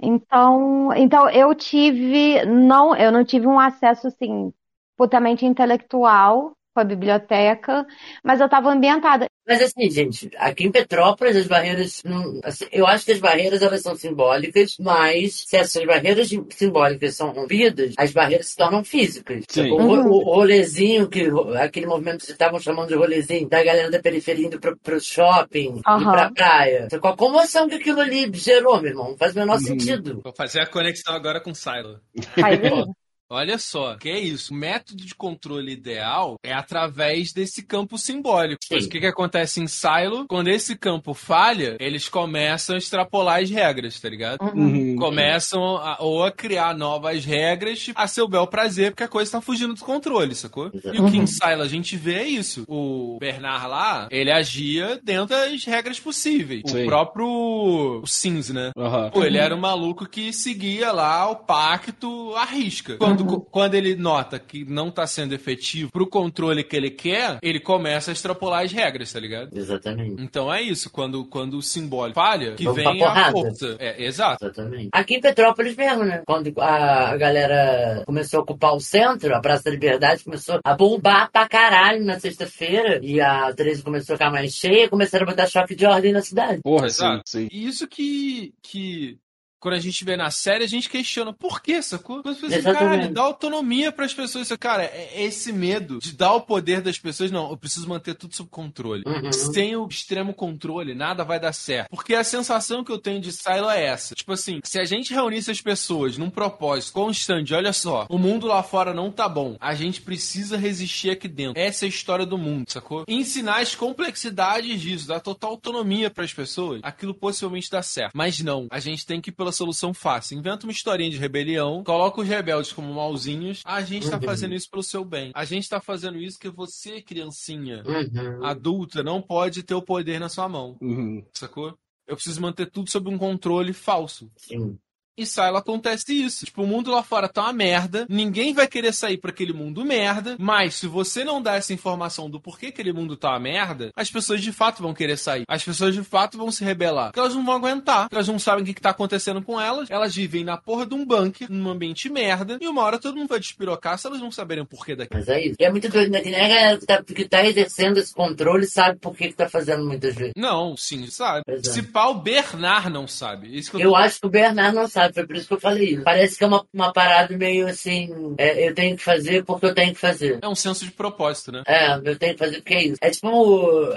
Então, 0.00 0.92
então 0.94 1.28
eu 1.30 1.54
tive, 1.54 2.44
não, 2.46 2.94
eu 2.96 3.12
não 3.12 3.24
tive 3.24 3.46
um 3.46 3.58
acesso 3.58 4.08
assim 4.08 4.52
putamente 4.96 5.44
intelectual 5.46 6.57
com 6.78 6.82
a 6.82 6.84
biblioteca, 6.84 7.84
mas 8.22 8.38
eu 8.38 8.46
estava 8.46 8.70
ambientada. 8.70 9.26
Mas 9.46 9.62
assim, 9.62 9.90
gente, 9.90 10.30
aqui 10.36 10.64
em 10.66 10.70
Petrópolis 10.70 11.34
as 11.34 11.46
barreiras, 11.46 12.02
não, 12.04 12.38
assim, 12.44 12.66
eu 12.70 12.86
acho 12.86 13.06
que 13.06 13.12
as 13.12 13.18
barreiras 13.18 13.62
elas 13.62 13.80
são 13.80 13.96
simbólicas, 13.96 14.76
mas 14.78 15.44
se 15.48 15.56
essas 15.56 15.84
barreiras 15.86 16.28
simbólicas 16.50 17.14
são 17.16 17.30
rompidas, 17.32 17.94
as 17.96 18.12
barreiras 18.12 18.48
se 18.48 18.56
tornam 18.56 18.84
físicas. 18.84 19.44
Sim. 19.48 19.70
O, 19.72 19.76
Uhum. 19.78 20.06
o, 20.06 20.12
o 20.18 20.34
rolezinho, 20.34 21.08
que, 21.08 21.28
aquele 21.58 21.86
movimento 21.86 22.18
que 22.18 22.26
vocês 22.26 22.34
estavam 22.34 22.60
chamando 22.60 22.88
de 22.88 22.94
rolezinho, 22.94 23.48
da 23.48 23.64
galera 23.64 23.90
da 23.90 23.98
periferia 24.00 24.46
indo 24.46 24.60
pro, 24.60 24.76
pro 24.76 25.00
shopping 25.00 25.76
e 25.78 25.82
Aham. 25.86 26.10
pra 26.12 26.30
praia. 26.30 26.88
Com 27.00 27.08
a 27.08 27.16
comoção 27.16 27.68
que 27.68 27.76
aquilo 27.76 28.00
ali 28.00 28.30
gerou, 28.34 28.80
meu 28.82 28.90
irmão, 28.90 29.10
não 29.10 29.16
faz 29.16 29.34
o 29.34 29.38
menor 29.38 29.54
Uhum. 29.54 29.60
sentido. 29.60 30.20
Vou 30.22 30.34
fazer 30.36 30.60
a 30.60 30.66
conexão 30.66 31.14
agora 31.14 31.40
com 31.40 31.54
Silo. 31.54 32.00
Faz 32.38 32.62
aí. 32.62 32.84
Olha 33.30 33.58
só, 33.58 33.94
que 33.96 34.08
é 34.08 34.18
isso. 34.18 34.52
O 34.52 34.56
método 34.56 35.04
de 35.04 35.14
controle 35.14 35.72
ideal 35.72 36.36
é 36.42 36.52
através 36.52 37.32
desse 37.32 37.62
campo 37.62 37.98
simbólico. 37.98 38.60
Mas 38.70 38.86
o 38.86 38.88
que, 38.88 39.00
que 39.00 39.06
acontece 39.06 39.60
em 39.60 39.66
Silo? 39.66 40.26
Quando 40.26 40.48
esse 40.48 40.76
campo 40.76 41.12
falha, 41.12 41.76
eles 41.78 42.08
começam 42.08 42.74
a 42.74 42.78
extrapolar 42.78 43.42
as 43.42 43.50
regras, 43.50 44.00
tá 44.00 44.08
ligado? 44.08 44.40
Uhum. 44.42 44.96
Começam 44.96 45.76
a, 45.76 45.98
ou 46.00 46.24
a 46.24 46.32
criar 46.32 46.74
novas 46.74 47.24
regras 47.24 47.90
a 47.94 48.06
seu 48.06 48.26
bel 48.26 48.46
prazer, 48.46 48.92
porque 48.92 49.04
a 49.04 49.08
coisa 49.08 49.32
tá 49.32 49.40
fugindo 49.40 49.74
do 49.74 49.84
controle, 49.84 50.34
sacou? 50.34 50.70
E 50.74 51.00
o 51.00 51.10
que 51.10 51.18
em 51.18 51.26
Silo 51.26 51.62
a 51.62 51.68
gente 51.68 51.96
vê 51.96 52.14
é 52.14 52.26
isso. 52.26 52.64
O 52.66 53.18
Bernard 53.20 53.66
lá, 53.66 54.08
ele 54.10 54.30
agia 54.30 54.98
dentro 55.02 55.28
das 55.28 55.64
regras 55.64 56.00
possíveis. 56.00 56.62
Sim. 56.66 56.84
O 56.84 56.86
próprio 56.86 58.02
Sims, 58.06 58.50
né? 58.50 58.70
Aham. 58.76 59.10
Pô, 59.10 59.22
ele 59.22 59.38
era 59.38 59.54
um 59.54 59.60
maluco 59.60 60.06
que 60.06 60.32
seguia 60.32 60.92
lá 60.92 61.28
o 61.30 61.36
pacto 61.36 62.34
à 62.34 62.44
risca. 62.44 62.96
Quando, 62.96 63.17
quando 63.24 63.74
ele 63.74 63.94
nota 63.96 64.38
que 64.38 64.64
não 64.64 64.90
tá 64.90 65.06
sendo 65.06 65.34
efetivo 65.34 65.90
pro 65.90 66.06
controle 66.06 66.64
que 66.64 66.76
ele 66.76 66.90
quer, 66.90 67.38
ele 67.42 67.60
começa 67.60 68.10
a 68.10 68.12
extrapolar 68.12 68.64
as 68.64 68.72
regras, 68.72 69.12
tá 69.12 69.20
ligado? 69.20 69.56
Exatamente. 69.56 70.22
Então 70.22 70.52
é 70.52 70.60
isso, 70.62 70.90
quando, 70.90 71.24
quando 71.24 71.54
o 71.58 71.62
simbólico 71.62 72.14
falha, 72.14 72.52
que 72.54 72.64
Vamos 72.64 72.76
vem 72.82 73.02
a 73.02 73.04
porrada. 73.06 73.32
força. 73.32 73.76
É, 73.78 74.04
exato. 74.04 74.44
Exatamente. 74.44 74.88
Aqui 74.92 75.14
em 75.16 75.20
Petrópolis 75.20 75.76
mesmo, 75.76 76.04
né? 76.04 76.22
Quando 76.26 76.52
a 76.60 77.16
galera 77.16 78.02
começou 78.06 78.40
a 78.40 78.42
ocupar 78.42 78.74
o 78.74 78.80
centro, 78.80 79.34
a 79.34 79.40
Praça 79.40 79.64
da 79.64 79.70
Liberdade 79.70 80.24
começou 80.24 80.60
a 80.64 80.74
bombar 80.76 81.30
pra 81.30 81.48
caralho 81.48 82.04
na 82.04 82.18
sexta-feira 82.18 83.00
e 83.02 83.20
a 83.20 83.52
13 83.52 83.82
começou 83.82 84.14
a 84.14 84.16
ficar 84.18 84.30
mais 84.30 84.52
cheia, 84.52 84.88
começaram 84.88 85.24
a 85.26 85.30
botar 85.30 85.46
choque 85.46 85.74
de 85.74 85.86
ordem 85.86 86.12
na 86.12 86.22
cidade. 86.22 86.60
Porra, 86.62 86.88
sim, 86.88 87.04
Exato. 87.04 87.22
sim. 87.26 87.48
E 87.50 87.66
isso 87.66 87.86
que, 87.86 88.52
que 88.62 89.18
quando 89.60 89.74
a 89.74 89.80
gente 89.80 90.04
vê 90.04 90.16
na 90.16 90.30
série, 90.30 90.64
a 90.64 90.68
gente 90.68 90.88
questiona 90.88 91.32
por 91.32 91.60
que, 91.60 91.80
sacou? 91.82 92.22
Mas 92.24 92.38
caralho, 92.62 93.12
dá 93.12 93.22
autonomia 93.22 93.92
pras 93.92 94.14
pessoas. 94.14 94.46
Isso, 94.46 94.58
Cara, 94.58 94.84
é 94.84 95.22
esse 95.24 95.52
medo 95.52 95.98
de 95.98 96.12
dar 96.12 96.32
o 96.34 96.40
poder 96.40 96.80
das 96.80 96.98
pessoas. 96.98 97.30
Não, 97.30 97.50
eu 97.50 97.56
preciso 97.56 97.88
manter 97.88 98.14
tudo 98.14 98.34
sob 98.34 98.50
controle. 98.50 99.04
Uhum. 99.06 99.32
Sem 99.32 99.76
o 99.76 99.86
extremo 99.86 100.34
controle, 100.34 100.94
nada 100.94 101.24
vai 101.24 101.38
dar 101.38 101.52
certo. 101.52 101.88
Porque 101.90 102.14
a 102.14 102.24
sensação 102.24 102.82
que 102.84 102.90
eu 102.90 102.98
tenho 102.98 103.20
de 103.20 103.32
Silo 103.32 103.70
é 103.70 103.84
essa. 103.84 104.14
Tipo 104.14 104.32
assim, 104.32 104.60
se 104.64 104.78
a 104.78 104.84
gente 104.84 105.12
reunisse 105.12 105.50
as 105.50 105.60
pessoas 105.60 106.18
num 106.18 106.30
propósito 106.30 106.92
constante, 106.92 107.54
olha 107.54 107.72
só, 107.72 108.06
o 108.08 108.18
mundo 108.18 108.46
lá 108.46 108.62
fora 108.62 108.92
não 108.92 109.10
tá 109.10 109.28
bom. 109.28 109.56
A 109.60 109.74
gente 109.74 110.00
precisa 110.00 110.56
resistir 110.56 111.10
aqui 111.10 111.28
dentro. 111.28 111.60
Essa 111.60 111.84
é 111.84 111.86
a 111.86 111.88
história 111.88 112.26
do 112.26 112.38
mundo, 112.38 112.70
sacou? 112.70 113.04
Ensinar 113.08 113.60
as 113.60 113.74
complexidades 113.74 114.80
disso, 114.80 115.08
dar 115.08 115.20
total 115.20 115.50
autonomia 115.50 116.10
pras 116.10 116.32
pessoas, 116.32 116.80
aquilo 116.82 117.14
possivelmente 117.14 117.70
dá 117.70 117.82
certo. 117.82 118.12
Mas 118.14 118.40
não, 118.40 118.66
a 118.70 118.80
gente 118.80 119.06
tem 119.06 119.20
que 119.20 119.30
ir 119.30 119.32
pela 119.48 119.52
solução 119.52 119.94
fácil. 119.94 120.38
Inventa 120.38 120.66
uma 120.66 120.72
historinha 120.72 121.10
de 121.10 121.16
rebelião, 121.16 121.82
coloca 121.82 122.20
os 122.20 122.28
rebeldes 122.28 122.72
como 122.72 122.92
malzinhos. 122.92 123.62
A 123.64 123.80
gente 123.82 124.08
tá 124.08 124.16
Uhum. 124.16 124.22
fazendo 124.22 124.54
isso 124.54 124.70
pelo 124.70 124.82
seu 124.82 125.04
bem. 125.04 125.30
A 125.34 125.44
gente 125.44 125.68
tá 125.68 125.80
fazendo 125.80 126.18
isso 126.18 126.38
que 126.38 126.48
você, 126.50 127.00
criancinha, 127.00 127.82
Uhum. 127.86 128.44
adulta, 128.44 129.02
não 129.02 129.22
pode 129.22 129.62
ter 129.62 129.74
o 129.74 129.82
poder 129.82 130.20
na 130.20 130.28
sua 130.28 130.48
mão, 130.48 130.76
Uhum. 130.80 131.24
sacou? 131.32 131.74
Eu 132.06 132.14
preciso 132.16 132.40
manter 132.40 132.70
tudo 132.70 132.90
sob 132.90 133.08
um 133.10 133.18
controle 133.18 133.72
falso. 133.72 134.30
Sim. 134.36 134.78
E 135.18 135.26
Silo 135.26 135.56
acontece 135.56 136.12
isso. 136.12 136.46
Tipo, 136.46 136.62
o 136.62 136.66
mundo 136.66 136.90
lá 136.90 137.02
fora 137.02 137.28
tá 137.28 137.42
uma 137.42 137.52
merda. 137.52 138.06
Ninguém 138.08 138.52
vai 138.54 138.66
querer 138.66 138.92
sair 138.92 139.18
pra 139.18 139.30
aquele 139.30 139.52
mundo 139.52 139.84
merda. 139.84 140.36
Mas 140.38 140.76
se 140.76 140.86
você 140.86 141.24
não 141.24 141.42
dá 141.42 141.56
essa 141.56 141.72
informação 141.72 142.30
do 142.30 142.40
porquê 142.40 142.66
aquele 142.66 142.92
mundo 142.92 143.16
tá 143.16 143.30
uma 143.30 143.40
merda, 143.40 143.90
as 143.96 144.10
pessoas 144.10 144.40
de 144.40 144.52
fato 144.52 144.82
vão 144.82 144.94
querer 144.94 145.16
sair. 145.16 145.44
As 145.48 145.64
pessoas 145.64 145.94
de 145.94 146.02
fato 146.02 146.38
vão 146.38 146.50
se 146.50 146.64
rebelar. 146.64 147.06
Porque 147.06 147.20
elas 147.20 147.34
não 147.34 147.44
vão 147.44 147.56
aguentar. 147.56 148.02
Porque 148.02 148.14
elas 148.14 148.28
não 148.28 148.38
sabem 148.38 148.62
o 148.62 148.66
que, 148.66 148.74
que 148.74 148.80
tá 148.80 148.90
acontecendo 148.90 149.42
com 149.42 149.60
elas. 149.60 149.90
Elas 149.90 150.14
vivem 150.14 150.44
na 150.44 150.56
porra 150.56 150.86
de 150.86 150.94
um 150.94 151.04
bunker, 151.04 151.50
num 151.50 151.70
ambiente 151.70 152.08
merda. 152.08 152.58
E 152.60 152.68
uma 152.68 152.82
hora 152.82 152.98
todo 152.98 153.16
mundo 153.16 153.28
vai 153.28 153.40
despirocar 153.40 153.98
se 153.98 154.06
elas 154.06 154.20
não 154.20 154.30
saberem 154.30 154.62
o 154.62 154.66
porquê 154.66 154.94
daquilo. 154.94 155.20
Mas 155.20 155.28
é 155.28 155.46
isso. 155.46 155.56
E 155.58 155.64
é 155.64 155.70
muito 155.70 155.88
doido, 155.88 156.10
né? 156.10 156.20
Que 156.20 156.30
nem 156.30 156.40
a 156.40 156.48
galera 156.48 156.78
que 156.78 156.86
tá, 156.86 157.02
que 157.02 157.24
tá 157.28 157.44
exercendo 157.44 157.98
esse 157.98 158.14
controle 158.14 158.66
sabe 158.66 158.98
por 158.98 159.16
que, 159.16 159.28
que 159.28 159.34
tá 159.34 159.48
fazendo 159.48 159.84
muitas 159.84 160.14
vezes. 160.14 160.32
Não, 160.36 160.76
sim, 160.76 161.06
sabe. 161.08 161.42
Pois 161.44 161.66
é. 161.66 161.70
Se 161.70 161.82
pau 161.82 162.14
Bernard 162.14 162.90
não 162.90 163.06
sabe. 163.06 163.60
Eu, 163.74 163.80
Eu 163.80 163.96
acho 163.96 164.20
que 164.20 164.26
o 164.26 164.30
Bernard 164.30 164.74
não 164.74 164.86
sabe, 164.86 165.07
foi 165.12 165.26
por 165.26 165.36
isso 165.36 165.48
que 165.48 165.54
eu 165.54 165.60
falei 165.60 165.94
isso. 165.94 166.02
Parece 166.02 166.36
que 166.38 166.44
é 166.44 166.46
uma, 166.46 166.64
uma 166.72 166.92
parada 166.92 167.36
meio 167.36 167.66
assim, 167.66 168.34
é, 168.38 168.68
eu 168.68 168.74
tenho 168.74 168.96
que 168.96 169.02
fazer 169.02 169.44
porque 169.44 169.66
eu 169.66 169.74
tenho 169.74 169.92
que 169.94 170.00
fazer. 170.00 170.38
É 170.42 170.48
um 170.48 170.54
senso 170.54 170.84
de 170.84 170.90
propósito, 170.90 171.52
né? 171.52 171.62
É, 171.66 171.94
eu 171.94 172.16
tenho 172.18 172.32
que 172.34 172.38
fazer 172.38 172.56
porque 172.56 172.74
é 172.74 172.82
isso. 172.84 172.96
É 173.00 173.10
tipo 173.10 173.28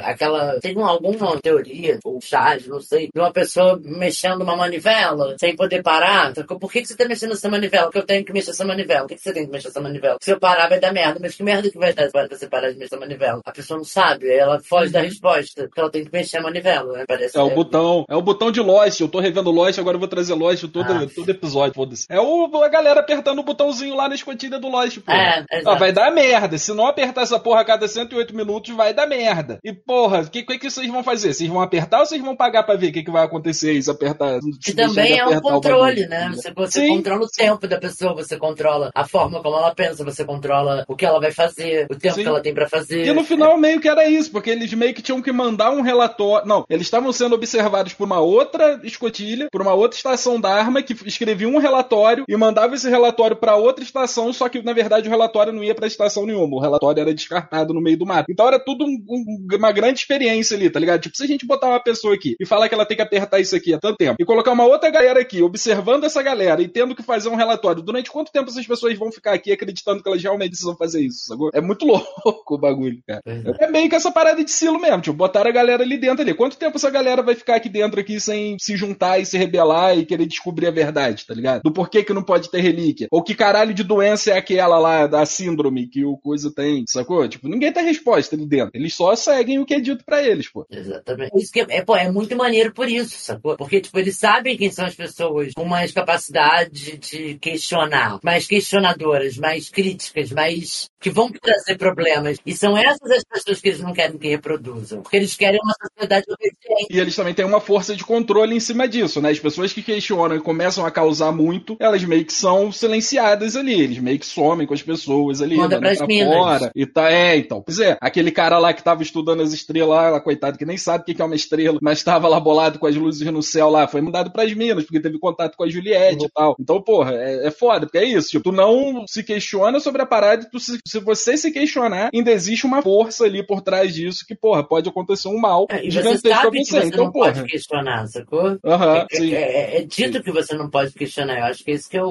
aquela. 0.02 0.60
Tem 0.60 0.78
um- 0.78 0.86
alguma 0.86 1.40
teoria, 1.42 2.00
ou 2.04 2.20
charge, 2.22 2.70
não 2.70 2.80
sei, 2.82 3.10
de 3.14 3.20
uma 3.20 3.32
pessoa 3.32 3.80
mexendo 3.84 4.42
uma 4.42 4.56
manivela 4.56 5.36
sem 5.40 5.56
poder 5.56 5.82
parar. 5.82 6.34
Sacou? 6.36 6.60
Por 6.60 6.72
que, 6.72 6.82
que 6.82 6.88
você 6.88 6.96
tá 6.96 7.06
mexendo 7.08 7.34
essa 7.34 7.50
manivela? 7.50 7.86
Porque 7.86 8.00
eu 8.00 8.06
tenho 8.06 8.26
que 8.26 8.34
mexer 8.34 8.52
essa 8.52 8.66
manivela. 8.66 9.02
Por 9.02 9.10
que, 9.10 9.16
que 9.16 9.22
você 9.22 9.34
tem 9.34 9.46
que 9.46 9.52
mexer 9.52 9.68
essa 9.70 9.82
manivela? 9.82 10.18
Se 10.22 10.32
eu 10.32 10.40
parar, 10.40 10.68
vai 10.70 10.80
dar 10.80 10.92
merda. 10.94 11.20
Mas 11.22 11.36
que 11.36 11.44
merda 11.44 11.70
que 11.70 11.78
vai 11.78 11.94
dar 11.94 12.10
se 12.10 12.12
você 12.30 12.48
parar 12.48 12.70
de 12.72 12.78
mexer 12.78 12.96
essa 12.96 13.00
manivela? 13.00 13.42
A 13.46 13.52
pessoa 13.52 13.78
não 13.78 13.84
sabe, 13.86 14.30
ela 14.30 14.60
foge 14.60 14.92
da 14.92 15.02
resposta. 15.02 15.64
Porque 15.64 15.80
ela 15.80 15.90
tem 15.90 16.04
que 16.06 16.12
mexer 16.12 16.38
a 16.38 16.42
manivela, 16.42 16.94
né? 16.98 17.06
Parece 17.08 17.38
É 17.38 17.42
o 17.42 17.50
botão, 17.50 18.06
é 18.10 18.16
o 18.16 18.22
botão 18.22 18.52
de 18.52 18.60
Lost. 18.60 19.00
Eu 19.00 19.08
tô 19.08 19.20
revendo 19.20 19.52
Lost, 19.52 19.80
agora 19.80 19.96
eu 19.96 20.00
vou 20.00 20.08
trazer 20.08 20.34
Lost 20.34 20.64
todo, 20.72 20.94
Todo 21.08 21.30
episódio, 21.30 21.74
foda-se. 21.76 22.06
É 22.10 22.20
o, 22.20 22.50
a 22.64 22.70
galera 22.70 23.00
apertando 23.00 23.40
o 23.40 23.44
botãozinho 23.44 23.96
lá 23.96 24.08
na 24.08 24.16
escotilha 24.16 24.60
do 24.60 24.68
Lost, 24.70 25.00
pô. 25.00 25.12
É, 25.12 25.46
Ah, 25.66 25.76
vai 25.76 25.92
dar 25.92 26.12
merda. 26.12 26.58
Se 26.58 26.74
não 26.74 26.88
apertar 26.88 27.22
essa 27.22 27.40
porra 27.40 27.62
a 27.62 27.66
cada 27.66 27.88
108 27.88 28.36
minutos, 28.36 28.76
vai 28.76 28.94
dar 28.94 29.08
merda. 29.08 29.60
E, 29.64 29.74
porra, 29.74 30.22
o 30.22 30.30
que, 30.30 30.44
que, 30.44 30.58
que 30.60 30.70
vocês 30.70 30.90
vão 30.90 31.04
fazer? 31.04 31.34
Vocês 31.34 31.50
vão 31.50 31.62
apertar 31.62 32.00
ou 32.00 32.06
vocês 32.06 32.22
vão 32.22 32.36
pagar 32.36 32.64
pra 32.64 32.76
ver 32.76 32.90
o 32.90 32.92
que, 32.94 33.04
que 33.04 33.12
vai 33.12 33.24
acontecer 33.24 33.82
se 33.82 33.90
apertar? 33.90 34.40
Que 34.64 34.74
também 34.74 35.18
é 35.18 35.26
um 35.28 35.42
controle, 35.42 36.08
né? 36.08 36.32
Você, 36.34 36.52
você 36.54 36.82
Sim. 36.82 36.96
controla 36.98 37.24
o 37.24 37.30
tempo 37.30 37.68
da 37.68 37.78
pessoa, 37.78 38.14
você 38.14 38.38
controla 38.38 38.92
a 38.94 39.08
forma 39.08 39.42
como 39.42 39.58
ela 39.58 39.74
pensa, 39.74 40.04
você 40.04 40.24
controla 40.24 40.84
o 40.88 40.96
que 40.96 41.06
ela 41.06 41.20
vai 41.20 41.32
fazer, 41.32 41.88
o 41.90 41.96
tempo 41.96 42.16
Sim. 42.16 42.22
que 42.24 42.28
ela 42.28 42.42
tem 42.42 42.54
pra 42.54 42.68
fazer. 42.70 43.06
E 43.06 43.14
no 43.14 43.24
final 43.24 43.58
meio 43.58 43.80
que 43.80 43.88
era 43.90 44.08
isso, 44.08 44.32
porque 44.32 44.50
eles 44.50 44.74
meio 44.74 44.94
que 44.94 45.02
tinham 45.02 45.22
que 45.22 45.32
mandar 45.32 45.72
um 45.72 45.82
relatório. 45.82 46.48
Não, 46.48 46.64
eles 46.70 46.88
estavam 46.88 47.12
sendo 47.12 47.36
observados 47.36 47.94
por 47.94 48.06
uma 48.06 48.20
outra 48.20 48.80
escotilha, 48.84 49.48
por 49.52 49.62
uma 49.62 49.74
outra 49.74 49.98
estação 49.98 50.40
da 50.40 50.54
arma, 50.54 50.81
que 50.84 50.96
escrevia 51.06 51.48
um 51.48 51.58
relatório 51.58 52.24
e 52.28 52.36
mandava 52.38 52.76
esse 52.76 52.90
relatório 52.90 53.36
pra 53.36 53.56
outra 53.56 53.84
estação, 53.84 54.32
só 54.34 54.48
que 54.50 54.62
na 54.62 54.74
verdade 54.74 55.08
o 55.08 55.12
relatório 55.12 55.54
não 55.54 55.64
ia 55.64 55.76
pra 55.76 55.88
estação 55.88 56.26
nenhuma, 56.26 56.58
o 56.58 56.60
relatório 56.62 57.02
era 57.02 57.14
descartado 57.14 57.74
no 57.74 57.82
meio 57.82 57.98
do 57.98 58.06
mato. 58.06 58.26
Então 58.30 58.48
era 58.48 58.60
tudo 58.60 58.86
um- 58.86 59.04
um- 59.10 59.48
uma 59.58 59.72
grande 59.72 60.00
experiência 60.00 60.56
ali, 60.56 60.70
tá 60.70 60.80
ligado? 60.80 61.02
Tipo, 61.02 61.16
se 61.18 61.24
a 61.24 61.28
gente 61.28 61.46
botar 61.46 61.68
uma 61.68 61.80
pessoa 61.80 62.14
aqui 62.16 62.36
e 62.40 62.46
falar 62.46 62.68
que 62.70 62.76
ela 62.76 62.86
tem 62.86 62.96
que 62.98 63.04
apertar 63.04 63.40
isso 63.40 63.56
aqui 63.56 63.74
há 63.74 63.80
tanto 63.80 63.98
tempo, 63.98 64.16
e 64.20 64.26
colocar 64.26 64.52
uma 64.52 64.66
outra 64.66 64.90
galera 64.90 65.20
aqui, 65.20 65.42
observando 65.42 66.04
essa 66.04 66.22
galera 66.22 66.62
e 66.62 66.68
tendo 66.68 66.96
que 66.96 67.04
fazer 67.04 67.30
um 67.30 67.36
relatório, 67.36 67.82
durante 67.82 68.12
quanto 68.12 68.32
tempo 68.32 68.50
essas 68.50 68.66
pessoas 68.66 68.98
vão 68.98 69.12
ficar 69.12 69.34
aqui 69.34 69.52
acreditando 69.52 70.02
que 70.02 70.10
elas 70.10 70.22
realmente 70.22 70.50
precisam 70.52 70.76
fazer 70.76 71.02
isso, 71.02 71.26
sacou? 71.26 71.50
É 71.54 71.62
muito 71.62 71.86
louco 71.86 72.56
o 72.56 72.58
bagulho, 72.58 73.00
cara. 73.08 73.22
É. 73.26 73.66
É 73.66 73.72
meio 73.72 73.90
que 73.90 73.96
essa 73.96 74.12
parada 74.12 74.44
de 74.44 74.52
silo 74.52 74.80
mesmo, 74.80 75.02
tipo, 75.02 75.16
botaram 75.18 75.50
a 75.50 75.54
galera 75.54 75.84
ali 75.84 75.98
dentro 75.98 76.22
ali. 76.22 76.34
Quanto 76.34 76.58
tempo 76.58 76.78
essa 76.78 76.90
galera 76.90 77.22
vai 77.22 77.36
ficar 77.36 77.56
aqui 77.56 77.70
dentro 77.70 78.00
aqui 78.00 78.20
sem 78.20 78.56
se 78.60 78.76
juntar 78.76 79.20
e 79.20 79.26
se 79.26 79.38
rebelar 79.38 79.98
e 79.98 80.06
querer 80.06 80.26
descobrir 80.26 80.68
a 80.72 80.74
verdade, 80.74 81.26
tá 81.26 81.34
ligado? 81.34 81.62
Do 81.62 81.72
porquê 81.72 82.04
que 82.04 82.14
não 82.14 82.24
pode 82.24 82.50
ter 82.50 82.62
relíquia. 82.62 83.08
Ou 83.12 83.24
que 83.24 83.36
caralho 83.36 83.74
de 83.74 83.84
doença 83.84 84.32
é 84.32 84.38
aquela 84.38 84.80
lá 84.80 85.08
da 85.08 85.26
síndrome 85.26 85.88
que 85.88 86.04
o 86.04 86.18
coisa 86.18 86.52
tem, 86.54 86.84
sacou? 86.88 87.28
Tipo, 87.28 87.48
ninguém 87.48 87.72
tem 87.72 87.84
resposta 87.84 88.36
ali 88.36 88.46
dentro. 88.46 88.72
Eles 88.74 88.94
só 88.94 89.16
seguem 89.16 89.60
o 89.60 89.66
que 89.66 89.76
é 89.76 89.80
dito 89.80 90.04
pra 90.06 90.24
eles, 90.24 90.50
pô. 90.50 90.66
Exatamente. 90.72 91.38
Isso 91.38 91.52
que 91.52 91.62
é, 91.62 91.66
é, 91.70 91.84
pô, 91.84 91.96
é 91.96 92.10
muito 92.12 92.36
maneiro 92.36 92.74
por 92.74 92.90
isso, 92.90 93.18
sacou? 93.20 93.56
Porque, 93.58 93.82
tipo, 93.82 93.98
eles 94.00 94.18
sabem 94.18 94.58
quem 94.58 94.72
são 94.72 94.86
as 94.86 94.96
pessoas 94.96 95.54
com 95.54 95.66
mais 95.66 95.92
capacidade 95.92 96.98
de 96.98 97.36
questionar, 97.36 98.20
mais 98.24 98.48
questionadoras, 98.48 99.38
mais 99.38 99.70
críticas, 99.70 100.32
mais. 100.32 100.90
que 101.00 101.10
vão 101.10 101.32
trazer 101.32 101.78
problemas. 101.78 102.38
E 102.46 102.54
são 102.54 102.78
essas 102.78 103.12
as 103.12 103.24
pessoas 103.24 103.60
que 103.60 103.70
eles 103.70 103.80
não 103.80 103.94
querem 103.94 104.18
que 104.18 104.30
reproduzam. 104.30 105.02
Porque 105.02 105.18
eles 105.18 105.36
querem 105.36 105.60
uma 105.64 105.74
sociedade 105.82 106.26
obediente. 106.30 106.88
E 106.90 107.00
eles 107.00 107.16
também 107.16 107.34
têm 107.34 107.46
uma 107.46 107.60
força 107.60 107.96
de 107.96 108.04
controle 108.04 108.56
em 108.56 108.60
cima 108.60 108.88
disso, 108.88 109.22
né? 109.22 109.32
As 109.32 109.40
pessoas 109.40 109.74
que 109.74 109.82
questionam 109.82 110.36
e 110.36 110.40
começam 110.40 110.61
a 110.86 110.92
causar 110.92 111.32
muito, 111.32 111.76
elas 111.80 112.04
meio 112.04 112.26
que 112.26 112.34
são 112.34 112.72
silenciadas 112.72 113.56
ali. 113.56 113.80
Eles 113.82 114.00
meio 114.00 114.20
que 114.20 114.26
somem 114.26 114.68
com 114.68 114.74
as 114.74 114.82
pessoas 114.82 115.42
ali, 115.42 115.56
Manda 115.58 115.80
pra 115.80 116.06
minas. 116.08 116.34
fora. 116.34 116.72
E 116.76 116.86
tá, 116.86 117.12
é, 117.12 117.36
então. 117.38 117.62
Pois 117.66 117.80
é, 117.80 117.98
aquele 118.02 118.32
cara 118.32 118.58
lá 118.60 118.74
que 118.74 118.84
tava 118.84 119.02
estudando 119.04 119.42
as 119.42 119.54
estrelas 119.54 119.90
lá, 119.90 120.20
coitado, 120.20 120.58
que 120.58 120.66
nem 120.66 120.78
sabe 120.78 121.04
o 121.04 121.06
que 121.16 121.22
é 121.22 121.26
uma 121.26 121.36
estrela, 121.36 121.78
mas 121.82 122.04
tava 122.04 122.28
lá 122.28 122.40
bolado 122.40 122.80
com 122.80 122.88
as 122.88 122.96
luzes 122.96 123.26
no 123.32 123.42
céu 123.42 123.70
lá, 123.70 123.88
foi 123.88 124.02
mandado 124.02 124.32
pras 124.32 124.54
minas, 124.54 124.84
porque 124.84 125.00
teve 125.00 125.18
contato 125.20 125.56
com 125.56 125.64
a 125.64 125.70
Juliette 125.70 126.26
e 126.26 126.30
tal. 126.30 126.56
Então, 126.60 126.82
porra, 126.82 127.14
é, 127.16 127.48
é 127.48 127.52
foda, 127.52 127.86
porque 127.86 127.98
é 127.98 128.06
isso. 128.06 128.30
Tipo, 128.30 128.44
tu 128.46 128.52
não 128.52 129.06
se 129.08 129.24
questiona 129.24 129.80
sobre 129.80 130.02
a 130.02 130.06
parada, 130.06 130.48
tu 130.52 130.60
se, 130.60 130.78
se 130.86 131.00
você 131.00 131.38
se 131.38 131.52
questionar, 131.52 132.10
ainda 132.14 132.32
existe 132.32 132.66
uma 132.66 132.82
força 132.82 133.26
ali 133.26 133.46
por 133.46 133.62
trás 133.62 133.94
disso 133.94 134.26
que, 134.28 134.36
porra, 134.36 134.64
pode 134.64 134.90
acontecer 134.90 135.28
um 135.28 135.38
mal 135.40 135.66
É, 135.70 135.78
e 135.86 135.92
você 135.92 135.92
gigantesco 135.92 136.28
sabe 136.30 136.58
que 136.58 136.66
você. 136.66 136.78
Então, 136.86 137.06
não 137.06 137.12
porra. 137.12 137.34
pode 137.34 137.44
questionar, 137.46 138.08
sacou? 138.08 138.58
Aham, 138.66 139.06
É- 139.12 139.18
é, 139.26 139.32
é- 139.32 139.78
é 139.78 139.84
dito 139.84 140.22
que 140.22 140.32
você 140.32 140.51
você 140.52 140.58
não 140.58 140.70
pode 140.70 140.92
questionar. 140.94 141.40
Eu 141.40 141.46
acho 141.46 141.64
que 141.64 141.72
esse 141.72 141.90
que 141.90 141.98
é 141.98 142.04
o, 142.04 142.10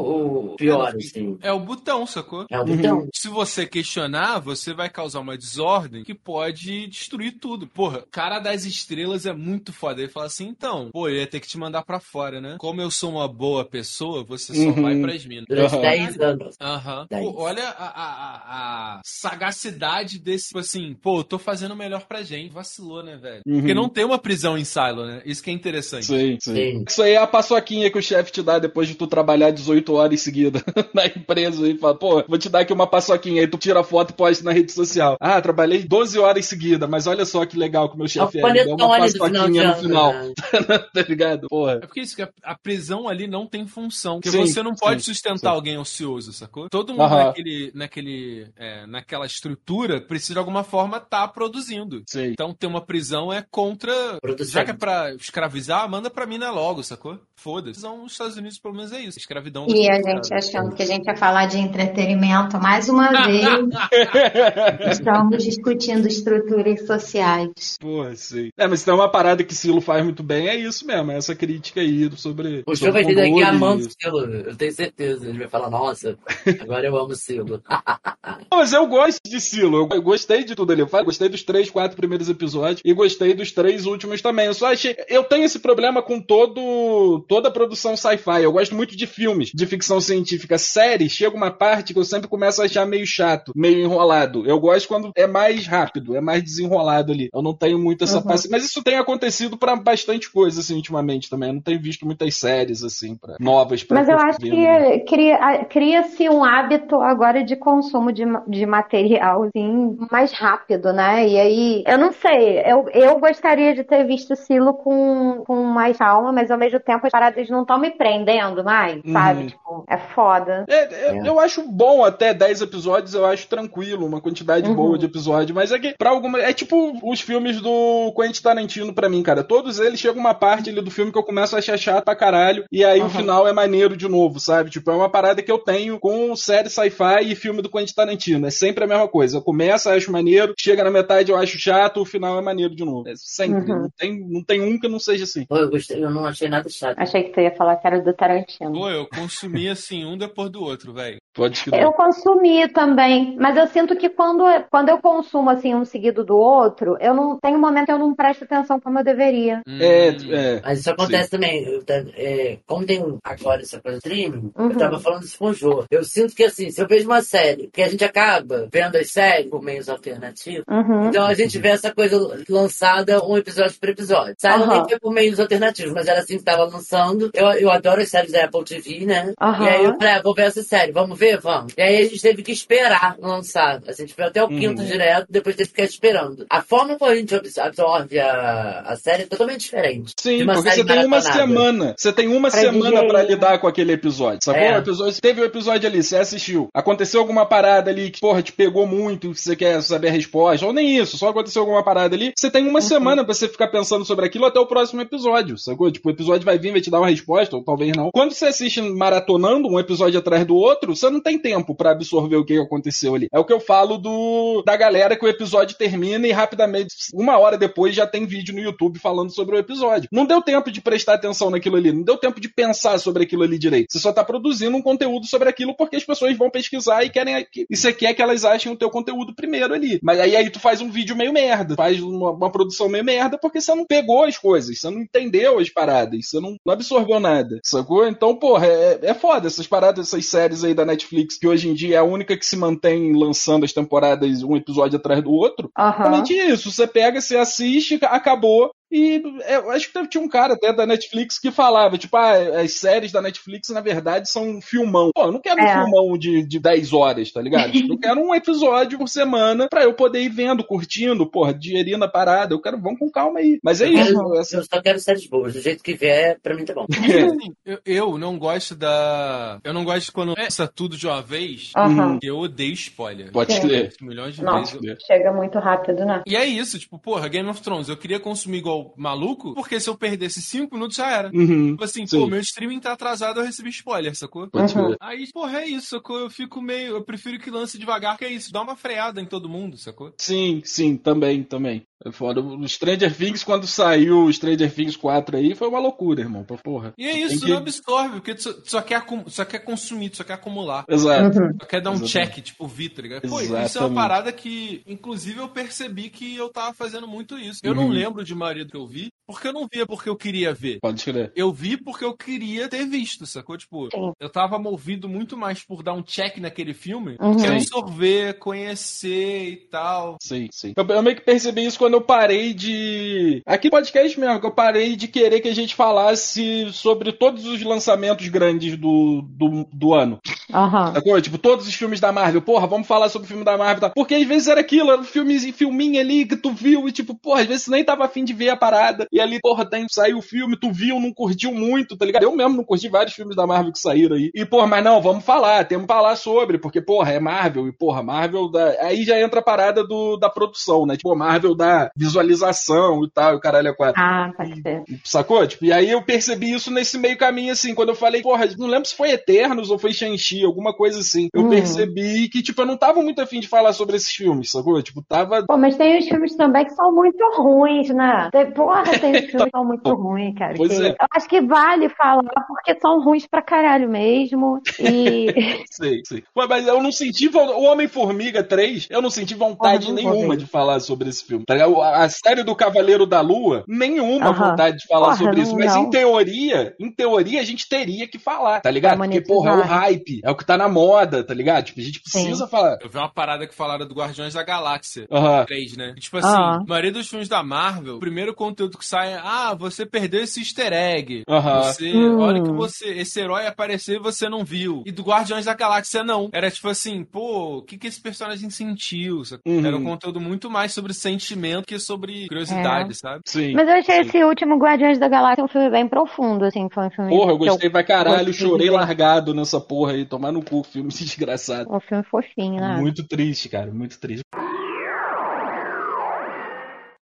o 0.53 0.57
pior, 0.57 0.95
assim. 0.97 1.39
É 1.43 1.53
o 1.53 1.61
botão, 1.61 2.07
sacou? 2.07 2.47
É 2.51 2.59
o 2.59 2.65
botão. 2.65 3.07
Se 3.15 3.29
você 3.29 3.67
questionar, 3.67 4.39
você 4.41 4.73
vai 4.73 4.89
causar 4.89 5.21
uma 5.21 5.37
desordem 5.37 6.03
que 6.03 6.15
pode 6.15 6.87
destruir 6.89 7.39
tudo. 7.39 7.67
Porra, 7.67 8.05
cara 8.11 8.39
das 8.39 8.65
estrelas 8.65 9.27
é 9.27 9.33
muito 9.33 9.73
foda. 9.73 10.01
Ele 10.01 10.11
fala 10.11 10.27
assim, 10.27 10.47
então, 10.49 10.91
pô, 10.93 11.09
eu 11.09 11.17
ia 11.17 11.27
ter 11.27 11.41
que 11.41 11.49
te 11.49 11.59
mandar 11.59 11.83
pra 11.83 12.01
fora, 12.01 12.41
né? 12.41 12.57
Como 12.59 12.81
eu 12.81 12.91
sou 12.91 13.11
uma 13.13 13.29
boa 13.29 13.65
pessoa, 13.65 14.25
você 14.25 14.55
só 14.55 14.61
Uhum. 14.71 14.83
vai 14.83 15.01
pras 15.01 15.25
minas. 15.27 15.45
Durante 15.49 15.75
Aham. 15.75 15.81
10 15.83 16.21
anos. 16.21 16.57
Aham. 16.61 17.07
Pô, 17.09 17.43
olha 17.43 17.69
a, 17.69 17.85
a- 17.87 18.97
a- 18.97 19.01
sagacidade 19.05 20.19
desse, 20.19 20.49
tipo 20.49 20.59
assim, 20.59 20.95
pô, 20.95 21.21
eu 21.21 21.25
tô 21.25 21.39
fazendo 21.39 21.73
o 21.73 21.77
melhor 21.77 22.07
pra 22.07 22.23
gente. 22.23 22.53
Vacilou, 22.53 23.03
né, 23.03 23.17
velho? 23.17 23.43
Uhum. 23.47 23.59
Porque 23.61 23.75
não 23.75 23.89
tem 23.89 24.05
uma 24.05 24.19
prisão 24.19 24.57
em 24.59 24.65
Silo, 24.65 25.07
né? 25.07 25.23
Isso 25.25 25.43
que 25.43 25.51
é 25.51 25.53
interessante. 25.53 26.07
Sim, 26.07 26.37
sim. 26.41 26.55
Sim. 26.55 26.85
Isso 26.89 27.03
aí 27.03 27.13
é 27.13 27.17
a 27.19 27.27
paçoquinha 27.27 27.91
que 27.91 27.99
o 27.99 28.03
chefe 28.03 28.30
te 28.33 28.43
dá 28.43 28.59
depois 28.59 28.89
de 28.89 28.95
tu 28.95 29.07
trabalhar 29.07 29.51
18 29.51 29.93
horas 29.93 30.13
em 30.13 30.17
seguida 30.17 30.63
na 30.95 31.07
empresa 31.07 31.69
e 31.69 31.77
fala, 31.77 31.95
pô, 31.95 32.25
vou 32.27 32.39
te 32.39 32.49
dar 32.49 32.61
aqui 32.61 32.73
uma 32.73 32.87
paçoquinha. 32.87 33.41
Aí 33.41 33.49
tu 33.49 33.59
tira 33.59 33.81
a 33.81 33.85
foto 33.85 34.11
e 34.11 34.15
posta 34.15 34.45
na 34.45 34.53
rede 34.53 34.73
social. 34.73 35.17
Ah, 35.21 35.41
trabalhei 35.41 35.83
12 35.83 36.19
horas 36.19 36.45
em 36.45 36.49
seguida, 36.49 36.87
mas 36.87 37.07
olha 37.07 37.25
só 37.25 37.45
que 37.45 37.57
legal 37.57 37.89
que 37.89 37.95
o 37.95 37.99
meu 37.99 38.09
chefe 38.09 38.39
é. 38.39 38.41
É 38.41 38.53
Me 38.53 38.59
dá 38.59 38.65
panetone 38.65 38.83
uma 38.83 38.99
paçoquinha 38.99 39.69
no 39.69 39.75
final, 39.77 40.13
né? 40.13 40.35
tá 40.95 41.03
ligado? 41.09 41.49
Porra. 41.49 41.75
É 41.75 41.87
porque 41.87 42.01
isso, 42.01 42.17
que 42.17 42.23
a, 42.23 42.55
prisão 42.55 43.09
ali 43.09 43.27
não 43.27 43.47
tem 43.47 43.67
função. 43.67 44.21
Porque 44.21 44.31
Sim, 44.31 44.47
você 44.47 44.63
não 44.63 44.75
pode 44.75 45.03
sim, 45.03 45.13
sustentar 45.13 45.51
sim. 45.51 45.57
alguém 45.57 45.79
ocioso, 45.79 46.33
sacou? 46.33 46.69
Todo 46.69 46.93
mundo 46.93 47.03
Aham. 47.03 47.25
naquele, 47.27 47.73
naquele, 47.75 48.49
é, 48.57 48.87
naquela 48.87 49.27
estrutura 49.27 50.01
precisa 50.01 50.35
de 50.35 50.39
alguma 50.39 50.63
forma 50.63 50.99
estar 50.99 51.29
produzindo. 51.29 52.03
Sei. 52.07 52.33
Então 52.33 52.53
ter 52.53 52.67
uma 52.67 52.81
prisão 52.81 53.33
é 53.33 53.45
contra. 53.51 54.19
Producente. 54.21 54.53
Já 54.53 54.65
que 54.65 54.71
é 54.71 54.75
pra 54.75 55.15
escravizar, 55.15 55.89
manda 55.89 56.11
pra 56.11 56.27
mina 56.27 56.51
logo, 56.51 56.83
sacou? 56.83 57.19
Foda-se. 57.35 57.81
Estados 58.21 58.37
Unidos, 58.37 58.59
pelo 58.59 58.75
menos, 58.75 58.93
é 58.93 59.01
isso. 59.01 59.19
Escravidão. 59.19 59.67
E 59.67 59.91
a 59.91 59.95
gente 59.95 60.35
achando 60.35 60.75
que 60.75 60.83
a 60.83 60.87
gente 60.87 61.07
ia 61.07 61.17
falar 61.17 61.47
de 61.47 61.59
entretenimento 61.59 62.59
mais 62.59 62.89
uma 62.89 63.27
vez. 63.27 63.47
Estamos 64.93 65.43
discutindo 65.43 66.07
estruturas 66.07 66.87
sociais. 66.87 67.79
Porra, 67.81 68.15
sei. 68.17 68.51
É, 68.59 68.69
mas 68.69 68.85
tem 68.85 68.93
uma 68.93 69.11
parada 69.11 69.43
que 69.43 69.55
Silo 69.55 69.81
faz 69.81 70.05
muito 70.05 70.23
bem, 70.23 70.49
é 70.49 70.57
isso 70.57 70.87
mesmo, 70.87 71.11
é 71.11 71.17
essa 71.17 71.35
crítica 71.35 71.81
aí 71.81 72.11
sobre. 72.17 72.63
O 72.67 72.77
sobre 72.77 72.77
show 72.77 72.93
vai 72.93 73.05
ter 73.07 73.15
daqui 73.15 73.43
amando 73.43 73.87
o 73.87 73.91
Silo. 73.91 74.25
Eu 74.27 74.57
tenho 74.57 74.73
certeza. 74.73 75.27
Ele 75.27 75.39
vai 75.39 75.49
falar, 75.49 75.71
nossa, 75.71 76.19
agora 76.61 76.87
eu 76.87 76.97
amo 76.97 77.13
o 77.13 77.17
Silo. 77.17 77.63
Mas 78.53 78.73
eu 78.75 78.87
gosto 78.87 79.21
de 79.25 79.41
Silo, 79.41 79.89
eu 79.91 80.03
gostei 80.03 80.45
de 80.45 80.55
tudo 80.55 80.73
ali. 80.73 80.83
Eu 80.83 81.05
gostei 81.05 81.29
dos 81.29 81.43
três, 81.43 81.71
quatro 81.71 81.97
primeiros 81.97 82.29
episódios 82.29 82.83
e 82.85 82.93
gostei 82.93 83.33
dos 83.33 83.51
três 83.51 83.87
últimos 83.87 84.21
também. 84.21 84.47
Eu 84.47 84.55
só 84.55 84.73
achei. 84.73 84.95
Eu 85.09 85.25
tenho 85.25 85.45
esse 85.45 85.59
problema 85.59 86.03
com 86.03 86.21
todo 86.21 87.25
toda 87.27 87.49
a 87.49 87.53
produção 87.53 87.97
sci-fi. 88.17 88.43
Eu 88.43 88.53
gosto 88.53 88.75
muito 88.75 88.97
de 88.97 89.07
filmes, 89.07 89.51
de 89.55 89.67
ficção 89.67 90.01
científica. 90.01 90.59
Série, 90.59 91.09
chega 91.09 91.37
uma 91.37 91.51
parte 91.51 91.93
que 91.93 91.99
eu 91.99 92.05
sempre 92.05 92.29
começo 92.29 92.61
a 92.61 92.65
achar 92.65 92.87
meio 92.87 93.07
chato, 93.07 93.53
meio 93.55 93.81
enrolado. 93.85 94.47
Eu 94.47 94.59
gosto 94.61 94.89
quando 94.89 95.11
é 95.17 95.27
mais 95.27 95.67
rápido, 95.67 96.17
é 96.17 96.21
mais 96.21 96.43
desenrolado 96.43 97.13
ali. 97.13 97.29
Eu 97.33 97.43
não 97.43 97.55
tenho 97.55 97.79
muito 97.79 98.05
essa 98.05 98.17
Uhum. 98.19 98.23
paciência. 98.25 98.51
Mas 98.51 98.65
isso 98.65 98.83
tem 98.83 98.97
acontecido 98.99 99.57
pra 99.57 99.77
bastante 99.77 100.31
coisa, 100.31 100.61
assim, 100.61 100.75
ultimamente 100.77 101.29
também. 101.31 101.49
Eu 101.51 101.55
não 101.55 101.61
tenho 101.61 101.81
visto 101.81 102.05
muitas 102.07 102.35
séries, 102.35 102.83
assim, 102.83 103.17
pra, 103.17 103.37
novas 103.41 103.83
pra 103.85 103.99
Mas 103.99 104.09
eu 104.09 104.19
acho 104.19 104.39
que 104.39 105.01
cria- 105.07 105.65
cria-se 105.69 106.29
um 106.29 106.45
hábito 106.45 106.97
agora 107.01 107.43
de 107.45 107.57
consumo 107.57 108.13
de, 108.13 108.25
de 108.49 108.67
material 108.67 109.45
assim, 109.45 109.97
mais 110.11 110.33
rápido, 110.33 110.93
né? 110.93 111.27
E 111.29 111.39
aí, 111.39 111.85
eu 111.87 111.99
não 111.99 112.13
sei, 112.13 112.61
eu, 112.67 112.89
eu 112.93 113.19
gostaria 113.19 113.75
de 113.75 113.85
ter 113.85 114.05
visto 114.07 114.35
Silo 114.37 114.75
com, 114.75 115.43
com 115.47 115.63
mais 115.65 115.97
calma, 115.97 116.33
mas 116.33 116.51
ao 116.51 116.59
mesmo 116.59 116.81
tempo 116.81 117.07
as 117.07 117.13
paradas 117.13 117.49
não 117.49 117.63
estão 117.63 117.79
me 117.79 117.91
prendendo 118.01 118.65
mais, 118.65 119.03
sabe? 119.13 119.41
Uhum. 119.43 119.47
Tipo, 119.49 119.85
é 119.91 119.99
foda. 119.99 120.65
É, 120.67 120.75
é, 121.19 121.29
Eu 121.29 121.39
acho 121.39 121.63
bom 121.71 122.03
até 122.03 122.33
10 122.33 122.63
episódios, 122.63 123.13
eu 123.13 123.27
acho 123.27 123.47
tranquilo, 123.47 124.07
uma 124.07 124.23
quantidade 124.23 124.67
Uhum. 124.71 124.75
boa 124.75 124.97
de 124.99 125.05
episódios, 125.05 125.55
mas 125.55 125.71
é 125.71 125.79
que 125.79 125.95
pra 125.99 126.09
alguma. 126.09 126.41
É 126.41 126.51
tipo 126.55 126.99
os 127.03 127.21
filmes 127.21 127.61
do 127.61 128.11
Quentin 128.17 128.43
Tarantino 128.43 128.95
pra 128.95 129.09
mim, 129.09 129.23
cara. 129.23 129.45
Todos 129.45 129.79
eles 129.79 130.01
chegam 130.01 130.19
uma 130.19 130.33
parte 130.33 130.71
ali 130.71 130.81
do 130.81 130.91
filme 130.91 131.13
que 131.13 131.19
eu 131.19 131.23
começo 131.23 131.55
a 131.55 131.59
achar 131.59 131.77
chato 131.79 132.05
pra 132.07 132.17
caralho, 132.17 132.65
e 132.73 132.83
aí 132.83 133.01
o 133.01 133.05
Uhum. 133.05 133.11
final 133.11 133.47
é 133.47 133.53
maneiro 133.53 133.95
de 133.97 134.09
novo, 134.09 134.41
sabe? 134.41 134.71
Tipo, 134.71 134.91
é 134.91 134.95
uma 134.95 135.11
parada 135.11 135.43
que 135.43 135.53
eu 135.53 135.59
tenho 135.59 135.99
com 136.01 136.35
série 136.35 136.71
sci-fi 136.71 137.31
e 137.31 137.35
filme 137.35 137.61
do 137.61 137.71
Quentin 137.71 137.95
Tarantino. 137.95 138.47
É 138.47 138.51
sempre 138.51 138.85
a 138.85 138.87
mesma 138.87 139.09
coisa. 139.09 139.37
Eu 139.37 139.43
começo, 139.43 139.91
acho 139.91 140.11
maneiro, 140.11 140.55
chega 140.59 140.83
na 140.83 140.91
metade, 140.91 141.31
eu 141.31 141.37
acho 141.37 141.59
chato, 141.59 142.01
o 142.01 142.05
final 142.07 142.39
é 142.39 142.41
maneiro 142.43 142.75
de 142.75 142.85
novo. 142.85 143.07
É 143.09 143.13
sempre. 143.17 143.71
Uhum. 143.71 143.83
Não, 143.83 143.91
tem, 143.99 144.21
não 144.29 144.43
tem 144.45 144.61
um 144.63 144.79
que 144.79 144.89
não 144.89 144.99
seja 144.99 145.25
assim. 145.25 145.45
Pô, 145.45 145.57
eu 145.57 145.69
gostei, 145.71 146.03
eu 146.03 146.11
não 146.11 146.25
achei 146.25 146.49
nada 146.49 146.69
chato. 146.71 146.99
Achei 146.99 147.25
que 147.25 147.35
você 147.35 147.43
ia 147.43 147.55
falar 147.57 147.77
era 147.87 148.01
do 148.01 148.13
Tarantino. 148.13 148.73
Pô, 148.73 148.89
eu 148.89 149.07
consumi 149.09 149.69
assim, 149.69 150.05
um 150.05 150.17
depois 150.17 150.51
do 150.51 150.63
outro, 150.63 150.93
velho. 150.93 151.19
Pode. 151.41 151.65
Eu 151.73 151.93
consumi 151.93 152.69
também, 152.69 153.35
mas 153.41 153.57
eu 153.57 153.67
sinto 153.69 153.97
que 153.97 154.11
quando, 154.11 154.45
quando 154.71 154.91
eu 154.91 154.99
consumo 154.99 155.49
assim 155.49 155.75
um 155.75 155.87
seguido 155.87 156.23
do 156.23 156.37
outro, 156.37 156.99
eu 157.01 157.15
não 157.15 157.39
tem 157.41 157.57
um 157.57 157.59
momento 157.59 157.87
que 157.87 157.93
eu 157.93 157.99
não 157.99 158.15
presto 158.15 158.45
atenção 158.45 158.79
como 158.79 158.99
eu 158.99 159.05
deveria. 159.05 159.63
É, 159.67 160.11
Hum. 160.11 160.17
é. 160.35 160.61
Mas 160.63 160.81
isso 160.81 160.91
acontece 160.91 161.31
também. 161.31 161.65
Eu 161.65 161.83
tá- 161.83 162.05
é, 162.17 162.59
como 162.67 162.85
tem 162.85 163.03
agora 163.25 163.63
essa 163.63 163.81
coisa 163.81 163.99
do 163.99 164.07
streaming, 164.07 164.53
Uhum. 164.55 164.71
eu 164.71 164.77
tava 164.77 164.99
falando 165.01 165.23
isso 165.23 165.39
com 165.39 165.47
o 165.47 165.55
Jô. 165.55 165.85
Eu 165.91 166.05
sinto 166.05 166.35
que 166.35 166.45
assim, 166.45 166.71
se 166.71 166.81
eu 166.83 166.87
vejo 166.87 167.07
uma 167.09 167.23
série, 167.23 167.71
que 167.73 167.83
a 167.83 167.89
gente 167.89 168.05
acaba 168.05 168.69
vendo 168.71 168.97
as 168.97 169.11
séries 169.11 169.49
por 169.49 169.63
meios 169.63 169.89
alternativos, 169.89 170.65
Uhum. 170.71 171.09
então 171.09 171.25
a 171.25 171.33
gente 171.33 171.59
vê 171.59 171.69
essa 171.69 171.91
coisa 171.91 172.19
lançada 172.49 173.25
um 173.25 173.37
episódio 173.39 173.79
por 173.81 173.89
episódio. 173.89 174.35
Sabe? 174.39 174.63
Aham. 174.65 174.73
Nem 174.75 174.89
foi 174.89 174.99
por 174.99 175.13
meios 175.13 175.41
alternativos, 175.41 175.93
mas 175.95 176.07
era 176.07 176.21
assim 176.21 176.37
que 176.37 176.45
tava 176.45 176.65
lançando. 176.65 177.31
Eu, 177.33 177.47
eu 177.53 177.71
adoro 177.71 178.01
as 178.03 178.11
séries 178.11 178.33
da 178.33 178.45
Apple 178.45 178.65
TV, 178.65 179.07
né? 179.07 179.33
Aham. 179.41 179.65
E 179.65 179.69
aí 179.69 179.85
eu 179.85 179.95
falei, 179.97 180.13
ah, 180.15 180.23
vou 180.23 180.35
ver 180.35 180.43
essa 180.43 180.63
série, 180.63 180.93
vamos 180.93 181.19
ver? 181.19 181.30
Vamos. 181.39 181.73
E 181.77 181.83
aí 181.83 181.97
a 181.99 182.03
gente 182.03 182.21
teve 182.21 182.43
que 182.43 182.53
esperar 182.53 183.17
lançar. 183.21 183.81
A 183.87 183.93
gente 183.93 184.15
foi 184.15 184.25
até 184.25 184.43
o 184.43 184.49
Uhum. 184.49 184.59
quinto 184.59 184.85
direto, 184.85 185.27
depois 185.31 185.57
teve 185.57 185.69
que 185.71 185.75
ficar 185.77 185.85
esperando. 185.89 186.47
A 186.51 186.63
forma 186.63 186.97
como 186.99 187.11
a 187.11 187.15
gente 187.15 187.35
abs- 187.35 187.59
absorve 187.59 188.19
a, 188.19 188.81
a 188.87 188.97
série 188.97 189.23
é 189.23 189.27
totalmente 189.27 189.61
diferente. 189.63 190.13
Sim, 190.19 190.45
porque 190.45 190.63
você 190.71 190.85
tem 190.85 191.05
uma 191.05 191.21
semana. 191.21 191.95
Você 191.97 192.13
tem 192.13 192.29
uma 192.29 192.51
Pra 192.51 192.61
semana 192.61 193.07
pra 193.07 193.23
lidar 193.23 193.59
com 193.59 193.67
aquele 193.67 193.93
episódio. 193.93 194.41
Sacou? 194.43 194.61
É. 194.63 194.79
Episódio, 194.79 195.21
teve 195.21 195.41
o 195.41 195.45
episódio 195.45 195.89
ali, 195.89 196.03
você 196.03 196.17
assistiu. 196.17 196.69
Aconteceu 196.75 197.21
alguma 197.21 197.47
parada 197.47 197.91
ali 197.91 198.11
que, 198.11 198.21
porra, 198.21 198.43
te 198.43 198.53
pegou 198.53 198.87
muito, 198.87 199.33
que 199.33 199.41
você 199.41 199.55
quer 199.55 199.81
saber 199.83 200.09
a 200.09 200.13
resposta. 200.13 200.67
Ou 200.67 200.73
nem 200.73 200.97
isso, 200.97 201.17
só 201.19 201.29
aconteceu 201.29 201.63
alguma 201.63 201.85
parada 201.85 202.15
ali. 202.17 202.33
Você 202.37 202.51
tem 202.51 202.67
uma 202.67 202.81
semana 202.81 203.25
pra 203.25 203.35
você 203.35 203.47
ficar 203.49 203.69
pensando 203.69 204.05
sobre 204.05 204.27
aquilo 204.27 204.47
até 204.47 204.59
o 204.59 204.67
próximo 204.67 205.01
episódio. 205.03 205.59
Sacou? 205.59 205.91
Tipo, 205.91 206.09
o 206.09 206.13
episódio 206.13 206.45
vai 206.45 206.59
vir, 206.59 206.73
vai 206.73 206.81
te 206.81 206.91
dar 206.91 206.99
uma 207.01 207.09
resposta, 207.09 207.57
ou 207.57 207.63
talvez 207.65 207.93
não. 207.97 208.11
Quando 208.13 208.33
você 208.33 208.47
assiste 208.47 208.81
maratonando 208.81 209.69
um 209.69 209.79
episódio 209.79 210.19
atrás 210.19 210.45
do 210.47 210.55
outro, 210.57 210.95
você 210.95 211.10
não 211.11 211.21
tem 211.21 211.39
tempo 211.39 211.75
pra 211.75 211.93
absorver 211.93 212.37
o 212.37 212.45
que 212.45 212.59
aconteceu 212.59 213.15
ali. 213.15 213.29
É 213.33 213.39
o 213.39 213.45
que 213.45 213.53
eu 213.53 213.61
falo 213.61 213.97
do 213.99 214.63
da 214.65 214.77
galera 214.77 215.17
que 215.17 215.25
o 215.25 215.29
episódio 215.29 215.77
termina 215.77 216.27
e 216.27 216.33
rapidamente, 216.33 216.95
uma 217.15 217.39
hora 217.39 217.57
depois, 217.57 217.95
já 217.95 218.07
tem 218.07 218.27
vídeo 218.27 218.55
no 218.55 218.61
YouTube 218.61 218.99
falando 218.99 219.35
sobre 219.35 219.57
o 219.57 219.59
episódio. 219.59 220.09
Não 220.13 220.27
deu 220.27 220.43
tempo 220.43 220.71
de 220.71 220.81
prestar 220.81 221.15
atenção 221.15 221.51
naquilo 221.51 221.77
ali, 221.77 221.93
não 221.93 222.03
deu 222.03 222.17
tempo 222.17 222.41
de 222.41 222.49
pensar 222.49 222.99
sobre 222.99 223.25
aquilo 223.25 223.43
ali 223.43 223.59
direito. 223.59 223.93
Você 223.93 223.99
só 223.99 224.13
tá 224.13 224.25
produzindo 224.25 224.77
um 224.77 224.83
conteúdo 224.83 225.27
sobre 225.27 225.49
aquilo 225.49 225.77
porque 225.77 225.97
as 225.97 226.05
pessoas 226.05 226.37
vão 226.37 226.51
pesquisar 226.51 227.05
e 227.05 227.11
querem 227.11 227.47
e 227.55 227.77
você 227.77 227.93
quer 227.93 228.15
que 228.15 228.23
elas 228.23 228.45
achem 228.45 228.73
o 228.73 228.77
teu 228.77 228.91
conteúdo 228.91 229.35
primeiro 229.35 229.75
ali. 229.75 230.01
Mas 230.03 230.21
aí, 230.21 230.37
aí 230.37 230.51
tu 230.51 230.61
faz 230.61 230.81
um 230.81 230.91
vídeo 230.91 231.17
meio 231.17 231.33
merda, 231.33 231.75
faz 231.75 232.01
uma, 232.01 232.31
uma 232.31 232.51
produção 232.51 232.89
meio 232.89 233.05
merda 233.05 233.39
porque 233.39 233.61
você 233.61 233.75
não 233.75 233.85
pegou 233.85 234.25
as 234.25 234.37
coisas, 234.37 234.79
você 234.79 234.91
não 234.91 235.01
entendeu 235.01 235.59
as 235.59 235.69
paradas, 235.69 236.29
você 236.29 236.41
não, 236.41 236.57
não 236.65 236.73
absorveu 236.73 237.21
nada, 237.21 237.61
sacou? 237.65 238.07
Então, 238.07 238.37
porra, 238.37 238.67
é, 238.67 238.99
é 239.03 239.15
foda 239.15 239.47
essas 239.47 239.67
paradas, 239.67 240.09
essas 240.09 240.27
séries 240.27 240.65
aí 240.65 240.75
da 240.75 240.85
Netflix 240.85 241.00
que 241.07 241.47
hoje 241.47 241.69
em 241.69 241.75
dia 241.75 241.97
é 241.97 241.99
a 241.99 242.05
única 242.05 242.37
que 242.37 242.45
se 242.45 242.57
mantém 242.57 243.13
lançando 243.17 243.65
as 243.65 243.73
temporadas 243.73 244.43
um 244.43 244.57
episódio 244.57 244.99
atrás 244.99 245.23
do 245.23 245.31
outro. 245.31 245.71
Exatamente 245.79 246.33
isso. 246.35 246.71
Você 246.71 246.87
pega, 246.87 247.21
você 247.21 247.37
assiste, 247.37 247.99
acabou. 248.03 248.71
E 248.91 249.23
é, 249.43 249.57
eu 249.57 249.71
acho 249.71 249.91
que 249.93 250.09
tinha 250.09 250.23
um 250.23 250.29
cara 250.29 250.55
até 250.55 250.73
da 250.73 250.87
Netflix 250.87 251.39
que 251.39 251.51
falava, 251.51 251.97
tipo, 251.97 252.17
ah, 252.17 252.61
as 252.61 252.73
séries 252.75 253.13
da 253.13 253.23
Netflix, 253.23 253.69
na 253.71 253.81
verdade, 253.81 254.29
são 254.31 254.49
um 254.49 254.61
filmão. 254.61 255.11
Pô, 255.15 255.23
eu 255.27 255.33
não 255.33 255.41
quero 255.41 255.61
um 255.61 255.65
É. 255.65 255.73
filmão 255.83 256.19
de, 256.19 256.43
de 256.45 256.59
10 256.59 256.93
horas, 256.93 257.31
tá 257.31 257.41
ligado? 257.41 257.71
Eu 257.91 257.99
quero 257.99 258.21
um 258.21 258.35
episódio 258.35 258.99
por 258.99 259.09
semana 259.09 259.69
pra 259.69 259.83
eu 259.85 259.93
poder 259.95 260.23
ir 260.23 260.29
vendo, 260.29 260.65
curtindo, 260.65 261.29
porra, 261.29 261.53
digerindo 261.53 262.05
a 262.05 262.09
parada. 262.09 262.55
Eu 262.55 262.61
quero, 262.61 262.81
vamos 262.81 262.99
com 262.99 263.11
calma 263.11 263.41
aí. 263.41 263.59
Mas 263.63 263.81
é 263.81 263.89
Eu 263.89 263.93
quero- 263.95 264.11
isso. 264.13 264.35
essa- 264.41 264.57
Eu 264.59 264.65
só 264.65 264.83
quero 264.83 264.99
séries 265.01 265.27
boas. 265.29 265.53
Do 265.55 265.61
jeito 265.61 265.83
que 265.83 265.95
vier, 265.95 266.39
pra 266.43 266.55
mim 266.57 266.65
tá 266.65 266.73
bom. 266.75 266.87
Assim, 266.91 267.53
eu, 267.67 267.79
eu 267.85 268.19
não 268.19 268.39
gosto 268.39 268.75
da. 268.75 269.59
Eu 269.65 269.73
não 269.73 269.85
gosto 269.85 270.13
quando 270.13 270.35
começa 270.35 270.67
tudo 270.67 270.97
de 270.97 271.07
uma 271.07 271.21
vez. 271.23 271.71
Aham. 271.77 272.19
Eu 272.23 272.39
odeio 272.39 272.73
spoiler. 272.73 273.31
Pode 273.33 273.59
ler. 273.67 273.93
Milhões 274.01 274.35
de 274.35 274.43
Nossa, 274.43 274.79
vezes. 274.79 275.03
chega 275.05 275.33
muito 275.33 275.59
rápido, 275.59 276.05
né? 276.05 276.23
E 276.27 276.37
é 276.37 276.45
isso, 276.47 276.79
tipo, 276.79 276.99
porra, 276.99 277.29
Game 277.29 277.49
of 277.49 277.61
Thrones, 277.61 277.89
eu 277.89 277.97
queria 277.97 278.19
consumir 278.21 278.59
igual 278.59 278.80
maluco, 278.97 279.55
porque 279.55 279.81
se 279.81 279.89
eu 279.89 279.97
perdesse 279.97 280.41
5 280.43 280.75
minutos 280.75 280.97
já 280.97 281.11
era. 281.11 281.31
Uhum. 281.33 281.73
Tipo 281.73 281.85
assim, 281.85 282.07
Sim. 282.07 282.21
pô, 282.21 282.27
meu 282.27 282.41
streaming 282.41 282.81
tá 282.81 282.93
atrasado, 282.93 283.41
eu 283.41 283.45
recebi 283.45 283.71
spoiler, 283.71 284.15
sacou? 284.15 284.49
Uhum. 284.55 284.97
Aí, 285.01 285.31
porra, 285.33 285.61
é 285.61 285.69
isso, 285.69 285.89
sacou? 285.89 286.19
Eu 286.19 286.31
fico 286.31 286.61
meio. 286.61 286.97
Eu 286.97 287.05
prefiro 287.05 287.39
que 287.39 287.51
lance 287.51 287.79
devagar, 287.79 288.17
que 288.17 288.25
é 288.25 288.33
isso. 288.33 288.53
Dá 288.53 288.63
uma 288.63 288.77
freada 288.77 289.21
em 289.21 289.27
todo 289.27 289.49
mundo, 289.49 289.77
sacou? 289.77 290.13
Sim, 290.19 290.63
sim, 290.65 290.97
também, 290.97 291.43
também. 291.43 291.87
É 292.05 292.11
foda. 292.11 292.41
O 292.41 292.67
Stranger 292.67 293.15
Things, 293.15 293.45
quando 293.45 293.67
saiu 293.67 294.25
o 294.25 294.33
Stranger 294.33 294.73
Things 294.75 294.97
4 294.97 295.37
aí, 295.37 295.55
foi 295.55 295.69
uma 295.69 295.79
loucura, 295.79 296.23
irmão. 296.23 296.45
Porra. 296.45 296.95
E 296.97 297.07
é 297.07 297.19
isso, 297.19 297.45
que- 297.45 297.51
não 297.51 297.59
absorve, 297.59 298.15
porque 298.15 298.35
tu 298.35 298.43
só, 298.43 298.53
tu 298.55 298.71
só 298.71 298.81
quer, 298.83 298.95
acum- 298.97 299.25
só 299.29 299.45
quer 299.45 299.59
consumir, 299.59 300.09
tu 300.11 300.17
só 300.17 300.25
quer 300.25 300.33
acumular. 300.35 300.85
Exato. 300.89 301.37
Só 301.61 301.67
quer 301.67 301.81
dar 301.83 301.91
um 301.91 301.95
Exatamente. 302.03 302.13
check, 302.35 302.45
tipo, 302.45 302.67
vi, 302.67 302.89
tá? 302.89 303.03
Pô, 303.29 303.41
isso 303.41 303.79
é 303.79 303.81
uma 303.83 303.95
parada 303.95 304.33
que, 304.33 304.83
inclusive, 304.87 305.39
eu 305.41 305.49
percebi 305.49 306.09
que 306.09 306.35
eu 306.37 306.49
tava 306.49 306.73
fazendo 306.75 307.07
muito 307.07 307.39
isso. 307.39 307.61
Eu 307.63 307.75
não 307.75 307.85
Uhum. 307.85 307.91
lembro 307.91 308.25
de 308.25 308.35
maioria 308.35 308.65
do 308.65 308.71
que 308.71 308.77
eu 308.79 308.87
vi, 308.87 309.09
porque 309.31 309.49
eu 309.49 309.53
não 309.53 309.69
via 309.73 309.87
porque 309.87 310.09
eu 310.09 310.17
queria 310.17 310.53
ver. 310.53 310.79
Pode 310.81 310.99
escrever. 310.99 311.33
Eu 311.35 311.53
vi 311.53 311.77
porque 311.77 312.05
eu 312.05 312.15
queria 312.17 312.69
ter 312.69 312.85
visto, 312.87 313.27
sacou? 313.27 313.57
Tipo, 313.57 313.89
Sim. 313.91 314.13
eu 314.21 314.29
tava 314.29 314.59
movido 314.59 315.09
muito 315.09 315.37
mais 315.37 315.63
por 315.63 315.83
dar 315.83 315.93
um 315.95 316.03
check 316.03 316.39
naquele 316.39 316.75
filme, 316.75 317.17
Uhum. 317.21 317.37
que 317.37 317.47
absorver, 317.47 318.39
conhecer 318.39 319.49
e 319.51 319.57
tal. 319.57 320.17
Sim, 320.23 320.49
sim. 320.53 320.73
Eu, 320.77 320.85
eu 320.87 321.03
meio 321.03 321.17
que 321.17 321.23
percebi 321.23 321.65
isso 321.65 321.79
quando 321.79 321.95
eu 321.95 322.01
parei 322.01 322.53
de. 322.55 323.43
Aqui 323.47 323.67
no 323.69 323.73
podcast 323.73 324.19
mesmo, 324.19 324.41
que 324.41 324.47
eu 324.47 324.51
parei 324.53 324.97
de 324.97 325.09
querer 325.09 325.41
que 325.41 325.49
a 325.49 325.55
gente 325.55 325.75
falasse 325.75 326.69
sobre 326.73 327.13
todos 327.13 327.45
os 327.47 327.63
lançamentos 327.63 328.27
grandes 328.29 328.77
do, 328.77 329.23
do, 329.23 329.65
do 329.73 329.95
ano. 329.95 330.19
Aham. 330.53 330.93
Sacou? 330.95 331.21
Tipo, 331.21 331.39
todos 331.39 331.67
os 331.67 331.75
filmes 331.75 332.01
da 332.01 332.13
Marvel. 332.13 332.43
Porra, 332.43 332.67
vamos 332.67 332.87
falar 332.87 333.09
sobre 333.09 333.27
o 333.27 333.29
filme 333.29 333.45
da 333.45 333.57
Marvel. 333.57 333.81
tal. 333.81 333.91
Porque 333.95 334.15
às 334.15 334.27
vezes 334.27 334.49
era 334.49 334.61
aquilo, 334.61 334.91
era 334.91 335.01
um 335.01 335.05
filmezinho, 335.05 335.53
filminho 335.55 336.01
ali 336.01 336.27
que 336.27 336.37
tu 336.37 336.53
viu 336.53 336.89
e 336.89 336.93
tipo, 336.93 337.15
porra, 337.15 337.43
às 337.43 337.47
vezes 337.47 337.65
tu 337.65 337.71
nem 337.71 337.85
tava 337.85 338.05
afim 338.05 338.25
de 338.25 338.33
ver 338.33 338.51
a 338.51 338.57
parada. 338.57 339.07
E 339.13 339.20
ali, 339.21 339.41
porra, 339.41 339.65
tem, 339.69 339.87
saiu 339.89 340.19
o 340.19 340.23
filme, 340.23 340.57
tu 340.59 340.71
viu, 340.73 340.99
não 341.01 341.13
curtiu 341.13 341.53
muito, 341.53 341.97
tá 341.97 342.05
ligado? 342.05 342.23
Eu 342.23 342.35
mesmo 342.35 342.57
não 342.57 342.65
curti 342.65 342.89
vários 342.89 343.15
filmes 343.15 343.37
da 343.37 343.47
Marvel 343.47 343.73
que 343.73 343.79
saíram 343.79 344.17
aí. 344.17 344.31
E, 344.35 344.45
porra, 344.45 344.67
mas 344.67 344.85
não, 344.85 345.01
vamos 345.01 345.25
falar, 345.25 345.65
temos 345.65 345.87
que 345.87 345.93
falar 345.93 346.17
sobre, 346.17 346.59
porque, 346.59 346.81
porra, 346.81 347.13
é 347.13 347.21
Marvel. 347.21 347.69
E, 347.69 347.73
porra, 347.73 348.03
Marvel 348.03 348.51
da. 348.51 348.71
Aí 348.81 349.03
já 349.05 349.21
entra 349.21 349.41
a 349.41 349.43
parada 349.43 349.85
do, 349.85 350.17
da 350.17 350.29
produção, 350.31 350.87
né? 350.87 350.97
Tipo, 350.97 351.15
Marvel 351.15 351.55
da 351.55 351.91
visualização 351.97 353.05
e 353.05 353.11
tal, 353.11 353.35
e 353.35 353.37
o 353.37 353.41
caralho 353.41 353.69
é 353.69 353.75
quatro. 353.75 354.01
Ah, 354.01 354.31
pode 354.37 354.61
ser. 354.63 354.83
Sacou? 355.05 355.47
Tipo, 355.47 355.65
e 355.65 355.73
aí 355.73 355.91
eu 355.91 356.03
percebi 356.03 356.53
isso 356.53 356.71
nesse 356.71 356.99
meio 356.99 357.17
caminho, 357.17 357.53
assim, 357.53 357.75
quando 357.75 357.91
eu 357.91 357.95
falei, 357.95 358.23
porra, 358.23 358.47
não 358.59 358.67
lembro 358.67 358.89
se 358.89 358.95
foi 358.97 359.11
Eternos 359.11 359.71
ou 359.71 359.79
foi 359.79 359.93
Shang-Chi, 359.93 360.45
alguma 360.45 360.73
coisa 360.75 361.01
assim. 361.01 361.29
Eu 361.35 361.43
Hum. 361.43 361.49
percebi 361.51 362.29
que, 362.29 362.43
tipo, 362.43 362.61
eu 362.63 362.67
não 362.67 362.77
tava 362.77 363.03
muito 363.03 363.21
afim 363.21 363.41
de 363.41 363.49
falar 363.49 363.73
sobre 363.73 363.97
esses 363.97 364.11
filmes, 364.11 364.51
sacou? 364.51 364.81
Tipo, 364.83 365.03
tava. 365.03 365.45
Pô, 365.47 365.57
mas 365.57 365.77
tem 365.77 365.99
os 365.99 366.07
filmes 366.07 366.37
também 366.37 366.65
que 366.65 366.75
são 366.75 366.93
muito 366.95 367.19
ruins, 367.37 367.89
né? 367.91 368.29
Tem, 368.33 368.51
porra, 368.53 368.85
tem 368.99 369.10
os 369.13 369.25
filmes 369.31 369.49
são 369.51 369.65
muito 369.65 369.95
ruins, 369.95 370.35
cara. 370.39 370.55
Pois 370.57 370.77
que 370.77 370.87
é. 370.87 370.91
Eu 370.91 370.97
acho 371.13 371.29
que 371.29 371.41
vale 371.41 371.89
falar 371.91 372.23
porque 372.49 372.79
são 372.81 373.03
ruins 373.03 373.27
pra 373.27 373.43
caralho 373.43 373.89
mesmo. 373.89 374.61
E. 374.79 375.27
Sei, 375.71 376.01
sei. 376.05 376.25
Pô, 376.35 376.47
mas 376.49 376.67
eu 376.67 376.83
não 376.83 376.93
senti. 376.93 377.29
O 377.29 377.63
Homem-Formiga 377.63 378.43
3, 378.43 378.89
eu 378.91 379.01
não 379.01 379.11
senti 379.11 379.35
vontade 379.35 379.89
não 379.89 379.95
nenhuma 379.95 380.37
de 380.37 380.47
falar 380.47 380.81
sobre 380.81 381.09
esse 381.09 381.25
filme. 381.25 381.45
Tá? 381.45 381.55
A 381.95 382.09
série 382.09 382.43
do 382.43 382.55
Cavaleiro 382.55 383.07
da 383.07 383.21
Lua, 383.21 383.65
nenhuma 383.67 384.27
Aham. 384.31 384.51
vontade 384.51 384.79
de 384.79 384.87
falar 384.87 385.07
Porra, 385.07 385.17
sobre 385.19 385.41
isso. 385.41 385.57
Mas 385.57 385.75
não. 385.75 385.85
em 385.85 385.91
teoria, 385.91 386.75
em 386.79 386.91
teoria, 386.91 387.41
a 387.41 387.45
gente 387.45 387.69
teria 387.69 388.07
que 388.07 388.19
falar, 388.19 388.61
tá 388.61 388.71
ligado? 388.71 388.99
Porque, 388.99 389.21
porra, 389.21 389.51
é 389.51 389.55
o 389.57 389.63
hype, 389.63 390.21
é 390.25 390.31
o 390.31 390.35
que 390.37 390.45
tá 390.45 390.57
na 390.57 390.69
moda, 390.69 391.25
tá 391.25 391.33
ligado? 391.35 391.65
Tipo, 391.67 391.81
a 391.81 391.85
gente 391.85 392.01
precisa 392.03 392.47
falar. 392.47 392.79
Eu 392.83 392.89
vi 392.91 392.99
uma 392.99 393.09
parada 393.13 393.47
que 393.47 393.55
falaram 393.55 393.87
do 393.87 393.95
Guardiões 393.95 394.35
da 394.35 394.43
Galáxia. 394.43 395.07
Aham. 395.11 395.45
3, 395.47 395.77
né? 395.77 395.95
E, 395.97 396.01
tipo 396.01 396.17
assim, 396.19 396.29
Ah. 396.29 396.57
a 396.57 396.65
maioria 396.67 396.93
dos 396.93 397.09
filmes 397.09 397.29
da 397.29 397.43
Marvel, 397.43 397.97
o 397.97 398.01
primeiro 398.01 398.35
conteúdo 398.35 398.77
que 398.79 398.85
sai 398.87 399.00
é: 399.07 399.21
ah, 399.23 399.55
você 399.55 399.85
perdeu 399.87 400.23
esse 400.23 400.41
easter 400.41 400.73
egg. 400.73 401.23
Aham. 401.29 401.63
Você, 401.63 401.93
Hum. 401.93 402.21
a 402.21 402.27
hora 402.27 402.43
que 402.43 402.51
você, 402.51 402.89
esse 402.91 403.21
herói 403.21 403.47
apareceu 403.47 403.97
e 403.97 403.99
você 403.99 404.29
não 404.29 404.45
viu. 404.45 404.83
E 404.87 404.93
do 404.93 405.03
Guardiões 405.03 405.45
da 405.45 405.55
Galáxia, 405.55 406.03
não. 406.05 406.29
Era 406.33 406.51
tipo 406.51 406.69
assim, 406.69 407.05
pô, 407.05 407.59
o 407.59 407.63
que, 407.63 407.77
que 407.77 407.87
esse 407.87 408.01
personagem 408.01 408.49
sentiu? 408.51 409.23
Uhum. 409.47 409.65
Era 409.65 409.77
um 409.77 409.85
conteúdo 409.85 410.21
muito 410.21 410.51
mais 410.51 410.73
sobre 410.73 410.95
sentimento 410.95 411.67
que 411.67 411.79
sobre 411.79 412.27
curiosidade, 412.29 412.95
sabe? 412.95 413.23
Sim. 413.25 413.55
Mas 413.55 413.69
eu 413.69 413.75
achei 413.75 414.03
sim. 414.03 414.09
esse 414.09 414.25
último 414.25 414.57
Guardiões 414.57 414.99
da 414.99 415.09
Galáxia 415.09 415.45
um 415.45 415.49
filme 415.49 415.71
bem 415.71 415.89
profundo, 415.89 416.45
assim. 416.45 416.69
Foi 416.73 416.87
um 416.87 416.91
filme. 416.91 417.11
Porra, 417.11 417.33
eu 417.33 417.39
que 417.39 417.47
gostei 417.47 417.71
pra 417.71 417.85
caralho, 417.85 418.27
gostei 418.27 418.47
chorei 418.47 418.71
largado 418.71 419.35
nessa 419.35 419.61
porra 419.61 419.93
aí, 419.93 420.05
tomar 420.05 420.33
no 420.33 420.43
cu, 420.43 420.63
filme 420.63 420.91
desgraçado. 420.93 421.73
Um 421.73 421.81
filme 421.81 422.05
fofinho, 422.05 422.61
né? 422.61 422.77
Muito 422.77 423.07
triste, 423.07 423.49
cara, 423.49 423.71
muito 423.73 423.99
triste. 423.99 424.23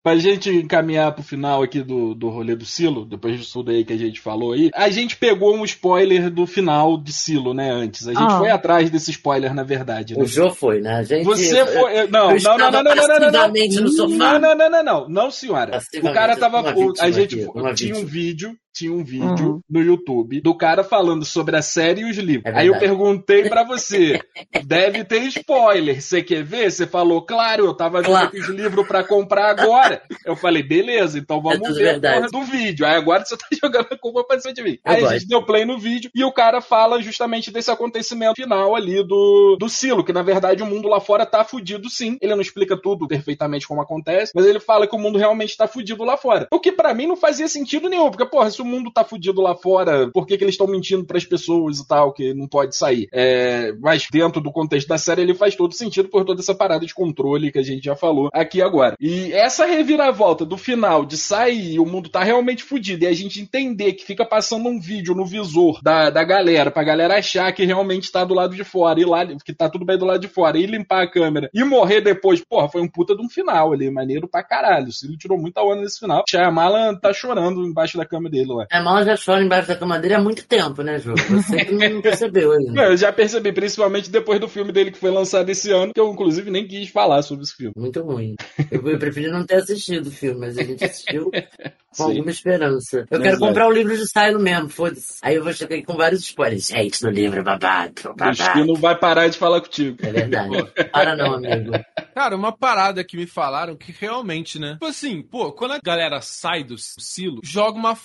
Pra 0.06 0.16
gente 0.18 0.52
encaminhar 0.52 1.12
pro 1.14 1.24
final 1.24 1.64
aqui 1.64 1.82
do, 1.82 2.14
do 2.14 2.30
rolê 2.30 2.56
do 2.56 2.64
Silo, 2.64 3.06
depois 3.06 3.40
disso 3.40 3.54
tudo 3.54 3.72
aí 3.72 3.84
que 3.84 3.92
a 3.92 3.98
gente 3.98 4.22
falou 4.22 4.54
aí, 4.54 4.70
a 4.76 4.88
gente 4.92 5.18
pegou 5.18 5.56
um 5.56 5.66
spoiler 5.66 6.30
do 6.30 6.46
final 6.46 6.96
de 6.96 7.12
Silo, 7.12 7.56
né, 7.56 7.72
antes. 7.72 8.08
A 8.08 8.14
gente 8.14 8.32
Ah. 8.34 8.38
foi 8.38 8.52
atrás 8.52 8.92
desse 8.92 9.10
spoiler, 9.10 9.52
na 9.56 9.64
verdade. 9.64 10.16
Né? 10.16 10.22
O 10.22 10.28
Jô 10.28 10.52
foi, 10.52 10.80
né? 10.80 10.98
A 10.98 11.02
gente, 11.02 11.24
Você 11.24 11.66
foi. 11.66 12.06
Não, 12.06 12.30
não, 12.38 12.38
não, 12.38 12.72
não, 12.72 12.84
não, 12.84 12.84
não, 12.84 12.96
não, 12.96 13.20
não, 13.20 13.32
não. 13.32 13.82
no 13.82 13.90
sofá. 13.90 14.38
Não, 14.38 14.40
não, 14.40 14.56
não, 14.56 14.70
não, 14.70 14.84
não, 14.84 15.10
não, 15.10 15.32
senhora. 15.32 15.80
O 16.04 16.14
cara 16.14 16.38
tava. 16.38 16.62
uma 16.62 16.94
a 17.00 17.10
gente 17.10 17.44
uma 17.56 17.74
tinha 17.74 17.96
um 17.98 18.06
vídeo, 18.06 18.56
tinha 18.76 18.92
um 18.92 19.04
vídeo 19.04 19.26
Uhum. 19.56 19.62
no 19.70 19.82
YouTube 19.82 20.42
do 20.42 20.54
cara 20.56 20.84
falando 20.84 21.24
sobre 21.26 21.56
a 21.56 21.62
série 21.62 22.02
e 22.02 22.10
os 22.10 22.18
livros. 22.18 22.54
É 22.54 22.60
Aí 22.60 22.68
eu 22.68 22.78
perguntei 22.78 23.48
pra 23.50 23.64
você, 23.64 24.20
deve 24.66 25.04
ter 25.06 25.20
spoiler. 25.28 26.02
Você 26.02 26.22
quer 26.22 26.44
ver? 26.44 26.72
Você 26.72 26.86
falou, 26.86 27.22
claro, 27.26 27.66
eu 27.66 27.74
tava 27.74 28.00
vendo 28.02 28.08
Claro. 28.12 28.32
os 28.34 28.48
livros 28.50 28.88
pra 28.88 29.04
comprar 29.04 29.50
agora. 29.50 30.02
Eu 30.26 30.36
falei, 30.36 30.62
beleza, 30.62 31.18
então 31.18 31.42
vamos 31.42 31.60
tudo 31.60 31.76
ver 31.76 31.90
a 31.90 31.92
verdade. 31.94 32.16
porra 32.30 32.30
do 32.46 32.52
vídeo. 32.52 32.86
Aí 32.86 32.96
agora 32.96 33.24
você 33.26 33.38
tá 33.38 33.46
jogando 33.64 33.88
a 33.92 33.98
culpa 33.98 34.24
pra 34.24 34.40
cima 34.40 34.54
de 34.54 34.62
mim. 34.64 34.78
Eu 34.86 34.92
Aí 34.92 34.98
a 34.98 35.00
gosto. 35.02 35.14
gente 35.14 35.28
deu 35.28 35.46
play 35.46 35.66
no 35.66 35.80
vídeo 35.80 36.12
e 36.14 36.24
o 36.24 36.32
cara 36.32 36.60
fala 36.62 37.02
justamente 37.02 37.52
desse 37.52 37.72
acontecimento 37.72 38.36
final 38.36 38.76
ali 38.76 39.04
do, 39.08 39.56
do 39.60 39.70
Silo, 39.70 40.04
que 40.04 40.12
na 40.14 40.22
verdade 40.22 40.62
o 40.64 40.66
mundo 40.66 40.88
lá 40.88 41.00
fora 41.00 41.26
tá 41.26 41.44
fudido 41.44 41.90
sim. 41.90 42.18
Ele 42.22 42.34
não 42.36 42.42
explica 42.42 42.76
tudo 42.80 43.08
perfeitamente 43.08 43.68
como 43.68 43.82
acontece, 43.82 44.32
mas 44.36 44.46
ele 44.46 44.60
fala 44.60 44.88
que 44.88 44.96
o 44.96 45.00
mundo 45.00 45.18
realmente 45.18 45.56
tá 45.56 45.68
fudido 45.68 46.04
lá 46.04 46.18
fora. 46.18 46.48
O 46.52 46.60
que 46.60 46.72
pra 46.72 46.94
mim 46.94 47.08
não 47.08 47.16
fazia 47.16 47.48
sentido 47.48 47.88
nenhum, 47.90 48.10
porque, 48.10 48.26
porra, 48.26 48.50
se 48.52 48.62
o 48.66 48.68
mundo 48.68 48.92
tá 48.92 49.04
fudido 49.04 49.42
lá 49.42 49.56
fora, 49.56 50.10
por 50.12 50.26
que, 50.26 50.38
que 50.38 50.44
eles 50.44 50.56
estão 50.56 50.68
mentindo 50.68 51.06
pras 51.06 51.26
pessoas 51.26 51.80
e 51.80 51.88
tal, 51.88 52.12
que 52.12 52.34
não 52.34 52.48
pode 52.48 52.76
sair? 52.76 53.08
É, 53.14 53.72
mas 53.80 54.08
dentro 54.12 54.42
do 54.42 54.52
contexto 54.52 54.88
da 54.88 54.98
série 54.98 55.22
ele 55.22 55.34
faz 55.34 55.56
todo 55.56 55.74
sentido 55.74 56.10
por 56.10 56.26
toda 56.26 56.42
essa 56.42 56.56
parada 56.56 56.86
de 56.86 56.94
controle 56.94 57.52
que 57.52 57.60
a 57.60 57.64
gente 57.64 57.86
já 57.86 57.96
falou 57.96 58.30
aqui 58.34 58.62
agora. 58.62 58.96
E 59.00 59.32
essa 59.34 59.66
reviravolta 59.66 60.46
do 60.46 60.58
final 60.58 61.06
de 61.06 61.18
sair 61.18 61.74
e 61.74 61.80
o 61.80 61.86
mundo 61.86 62.10
tá 62.10 62.24
realmente 62.24 62.64
fudido 62.64 63.04
e 63.04 63.08
a 63.08 63.14
gente 63.14 63.42
entender 63.42 63.94
que 63.94 64.06
fica 64.06 64.26
passando 64.26 64.68
um 64.68 64.80
vídeo 64.80 65.14
no 65.14 65.26
visor 65.26 65.80
da, 65.82 66.10
da 66.10 66.24
galera, 66.24 66.72
pra 66.72 66.84
galera 66.84 67.18
achar 67.18 67.52
que 67.54 67.66
realmente 67.66 68.12
tá 68.12 68.24
do 68.24 68.34
lado 68.34 68.56
de 68.56 68.64
fora, 68.64 69.00
e 69.00 69.06
lá, 69.06 69.26
que 69.26 69.54
tá 69.54 69.70
tudo 69.70 69.86
bem 69.86 69.98
do 69.98 70.06
lado 70.06 70.20
de 70.20 70.28
fora, 70.28 70.58
e 70.58 70.66
limpar 70.66 71.04
a 71.04 71.10
câmera 71.10 71.50
e 71.54 71.64
morrer 71.64 72.02
depois, 72.02 72.44
porra, 72.44 72.70
foi 72.70 72.82
um 72.82 72.88
puta 72.88 73.16
de 73.16 73.24
um 73.24 73.30
final 73.30 73.74
ali, 73.74 73.90
maneiro 73.90 74.28
pra 74.28 74.44
caralho. 74.44 74.92
Ciro 74.92 75.18
tirou 75.18 75.38
muita 75.38 75.62
onda 75.62 75.82
nesse 75.82 76.00
final. 76.00 76.24
Shyamalan 76.28 76.96
tá 76.96 77.14
chorando 77.14 77.66
embaixo 77.66 77.98
da 77.98 78.06
cama 78.06 78.30
dele 78.30 78.54
lá. 78.56 78.66
A 78.72 78.82
mala 78.82 79.04
já 79.06 79.16
chora 79.18 79.44
embaixo 79.44 79.68
da 79.68 79.76
cama 79.76 80.00
dele 80.00 80.14
há 80.16 80.22
muito 80.22 80.46
tempo, 80.48 80.82
né, 80.82 81.00
Jô? 81.00 81.14
Você 81.16 81.66
que 81.66 81.74
não 81.74 82.02
percebeu 82.02 82.52
ainda. 82.52 82.72
Não, 82.72 82.84
eu 82.84 82.98
já 82.98 83.12
percebi, 83.12 83.52
principalmente 83.52 84.10
depois 84.10 84.40
do 84.40 84.48
filme 84.48 84.72
dele 84.72 84.92
que 84.92 84.98
foi 84.98 85.12
lançado 85.12 85.50
esse 85.50 85.72
ano, 85.72 85.94
que 85.94 86.00
eu 86.00 86.12
inclusive 86.12 86.50
nem 86.50 86.68
quis 86.68 86.90
falar 86.90 87.22
sobre 87.22 87.44
esse 87.44 87.56
filme. 87.56 87.74
Muito 87.78 88.02
ruim. 88.02 88.36
Eu, 88.72 88.88
eu 88.88 89.00
preferi 89.00 89.28
não 89.30 89.46
ter 89.46 89.56
assistido 89.56 90.08
o 90.08 90.12
filme, 90.12 90.40
mas 90.40 90.58
a 90.58 90.64
gente 90.64 90.84
assistiu 90.84 91.30
com 91.98 92.04
Sim. 92.04 92.04
alguma 92.04 92.30
esperança. 92.32 93.06
Eu 93.10 93.18
Não, 93.18 93.24
quero 93.24 93.36
exato. 93.36 93.40
comprar 93.48 93.68
o 93.68 93.72
livro 93.72 93.96
de 93.96 94.08
Silo 94.08 94.40
mesmo, 94.40 94.70
foda-se. 94.70 95.18
Aí 95.22 95.36
eu 95.36 95.44
vou 95.44 95.54
chegar 95.54 95.76
aqui 95.76 95.86
com 95.86 95.96
vários 95.96 96.22
spoilers. 96.22 96.68
Gente, 96.68 97.02
no 97.04 97.10
livro 97.10 97.40
é 97.40 97.44
babado, 97.44 97.94
O 98.06 98.14
babado. 98.16 98.38
destino 98.38 98.76
vai 98.76 98.98
parar 98.98 99.28
de 99.28 99.38
falar 99.38 99.62
contigo. 99.62 99.98
É 100.02 100.12
verdade. 100.12 100.72
Para 100.92 101.16
não, 101.16 101.34
amigo. 101.36 101.72
Cara, 102.14 102.36
uma 102.36 102.52
parada 102.52 103.04
que 103.04 103.16
me 103.18 103.26
falaram 103.28 103.76
que 103.76 103.92
realmente, 103.98 104.60
né? 104.60 104.74
Tipo 104.74 104.86
assim, 104.86 105.22
pô, 105.22 105.52
quando 105.54 105.72
a 105.74 105.80
galera 105.84 106.22
sai 106.22 106.64
do 106.64 106.76
silo, 106.78 107.40
joga 107.44 107.78
uma 107.78 107.96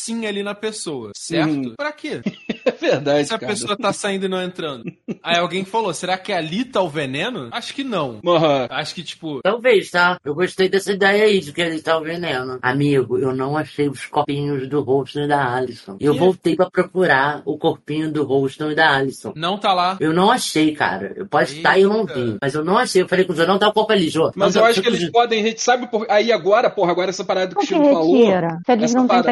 fumacinha 0.00 0.28
ali 0.28 0.42
na 0.42 0.54
pessoa, 0.54 1.10
certo? 1.14 1.50
Uhum. 1.50 1.74
Pra 1.76 1.92
quê? 1.92 2.20
É 2.62 2.72
verdade, 2.72 3.26
Se 3.26 3.34
a 3.34 3.38
cara. 3.38 3.52
pessoa 3.52 3.74
tá 3.74 3.90
saindo 3.90 4.26
e 4.26 4.28
não 4.28 4.40
entrando. 4.42 4.84
Aí 5.22 5.38
alguém 5.38 5.64
falou, 5.64 5.94
será 5.94 6.18
que 6.18 6.30
ali 6.30 6.62
tá 6.62 6.82
o 6.82 6.90
veneno? 6.90 7.48
Acho 7.52 7.72
que 7.74 7.82
não. 7.82 8.20
Aham. 8.24 8.66
Acho 8.68 8.94
que, 8.94 9.02
tipo, 9.02 9.40
Talvez, 9.42 9.90
tá? 9.90 10.18
Eu 10.22 10.34
gostei 10.34 10.68
dessa 10.68 10.92
ideia 10.92 11.24
aí 11.24 11.40
de 11.40 11.54
que 11.54 11.60
ele 11.62 11.80
tá 11.80 11.96
o 11.96 12.02
veneno. 12.02 12.58
Amigo, 12.60 13.18
eu 13.18 13.34
não 13.34 13.56
achei 13.56 13.88
os 13.88 14.04
copinhos 14.04 14.68
do 14.68 14.82
Holston 14.82 15.20
e 15.20 15.28
da 15.28 15.54
Alison. 15.56 15.96
Eu 15.98 16.12
Que? 16.12 16.18
voltei 16.18 16.54
pra 16.54 16.70
procurar 16.70 17.40
o 17.46 17.56
corpinho 17.56 18.12
do 18.12 18.24
Holston 18.24 18.72
e 18.72 18.74
da 18.74 18.94
Alison. 18.94 19.32
não 19.34 19.56
tá 19.56 19.72
lá. 19.72 19.96
Eu 19.98 20.12
não 20.12 20.30
achei, 20.30 20.72
cara. 20.72 21.14
Eu 21.16 21.26
posso 21.26 21.54
estar 21.54 21.78
e 21.78 21.82
eu 21.82 21.88
não 21.88 22.04
vi. 22.04 22.36
Mas 22.42 22.54
eu 22.54 22.62
não 22.62 22.76
achei. 22.76 23.00
Eu 23.00 23.08
falei 23.08 23.24
com 23.24 23.32
o 23.32 23.36
Jô, 23.36 23.46
não 23.46 23.58
tá 23.58 23.68
o 23.68 23.72
corpo 23.72 23.90
ali, 23.92 24.10
Jô. 24.10 24.30
Mas 24.36 24.54
eu 24.54 24.64
acho 24.66 24.82
que 24.82 24.88
eles 24.88 25.10
podem, 25.10 25.40
a 25.42 25.46
gente 25.46 25.62
sabe 25.62 25.86
por... 25.86 26.06
aí 26.10 26.30
agora, 26.30 26.68
porra, 26.68 26.92
agora 26.92 27.08
essa 27.08 27.24
parada 27.24 27.54
que 27.54 27.62
o 27.62 27.66
Chico 27.66 27.82
falou. 27.84 28.16
retira? 28.18 28.58
Se 28.66 28.72
eles 28.72 28.92
não 28.92 29.02
têm 29.02 29.08
parada- 29.08 29.28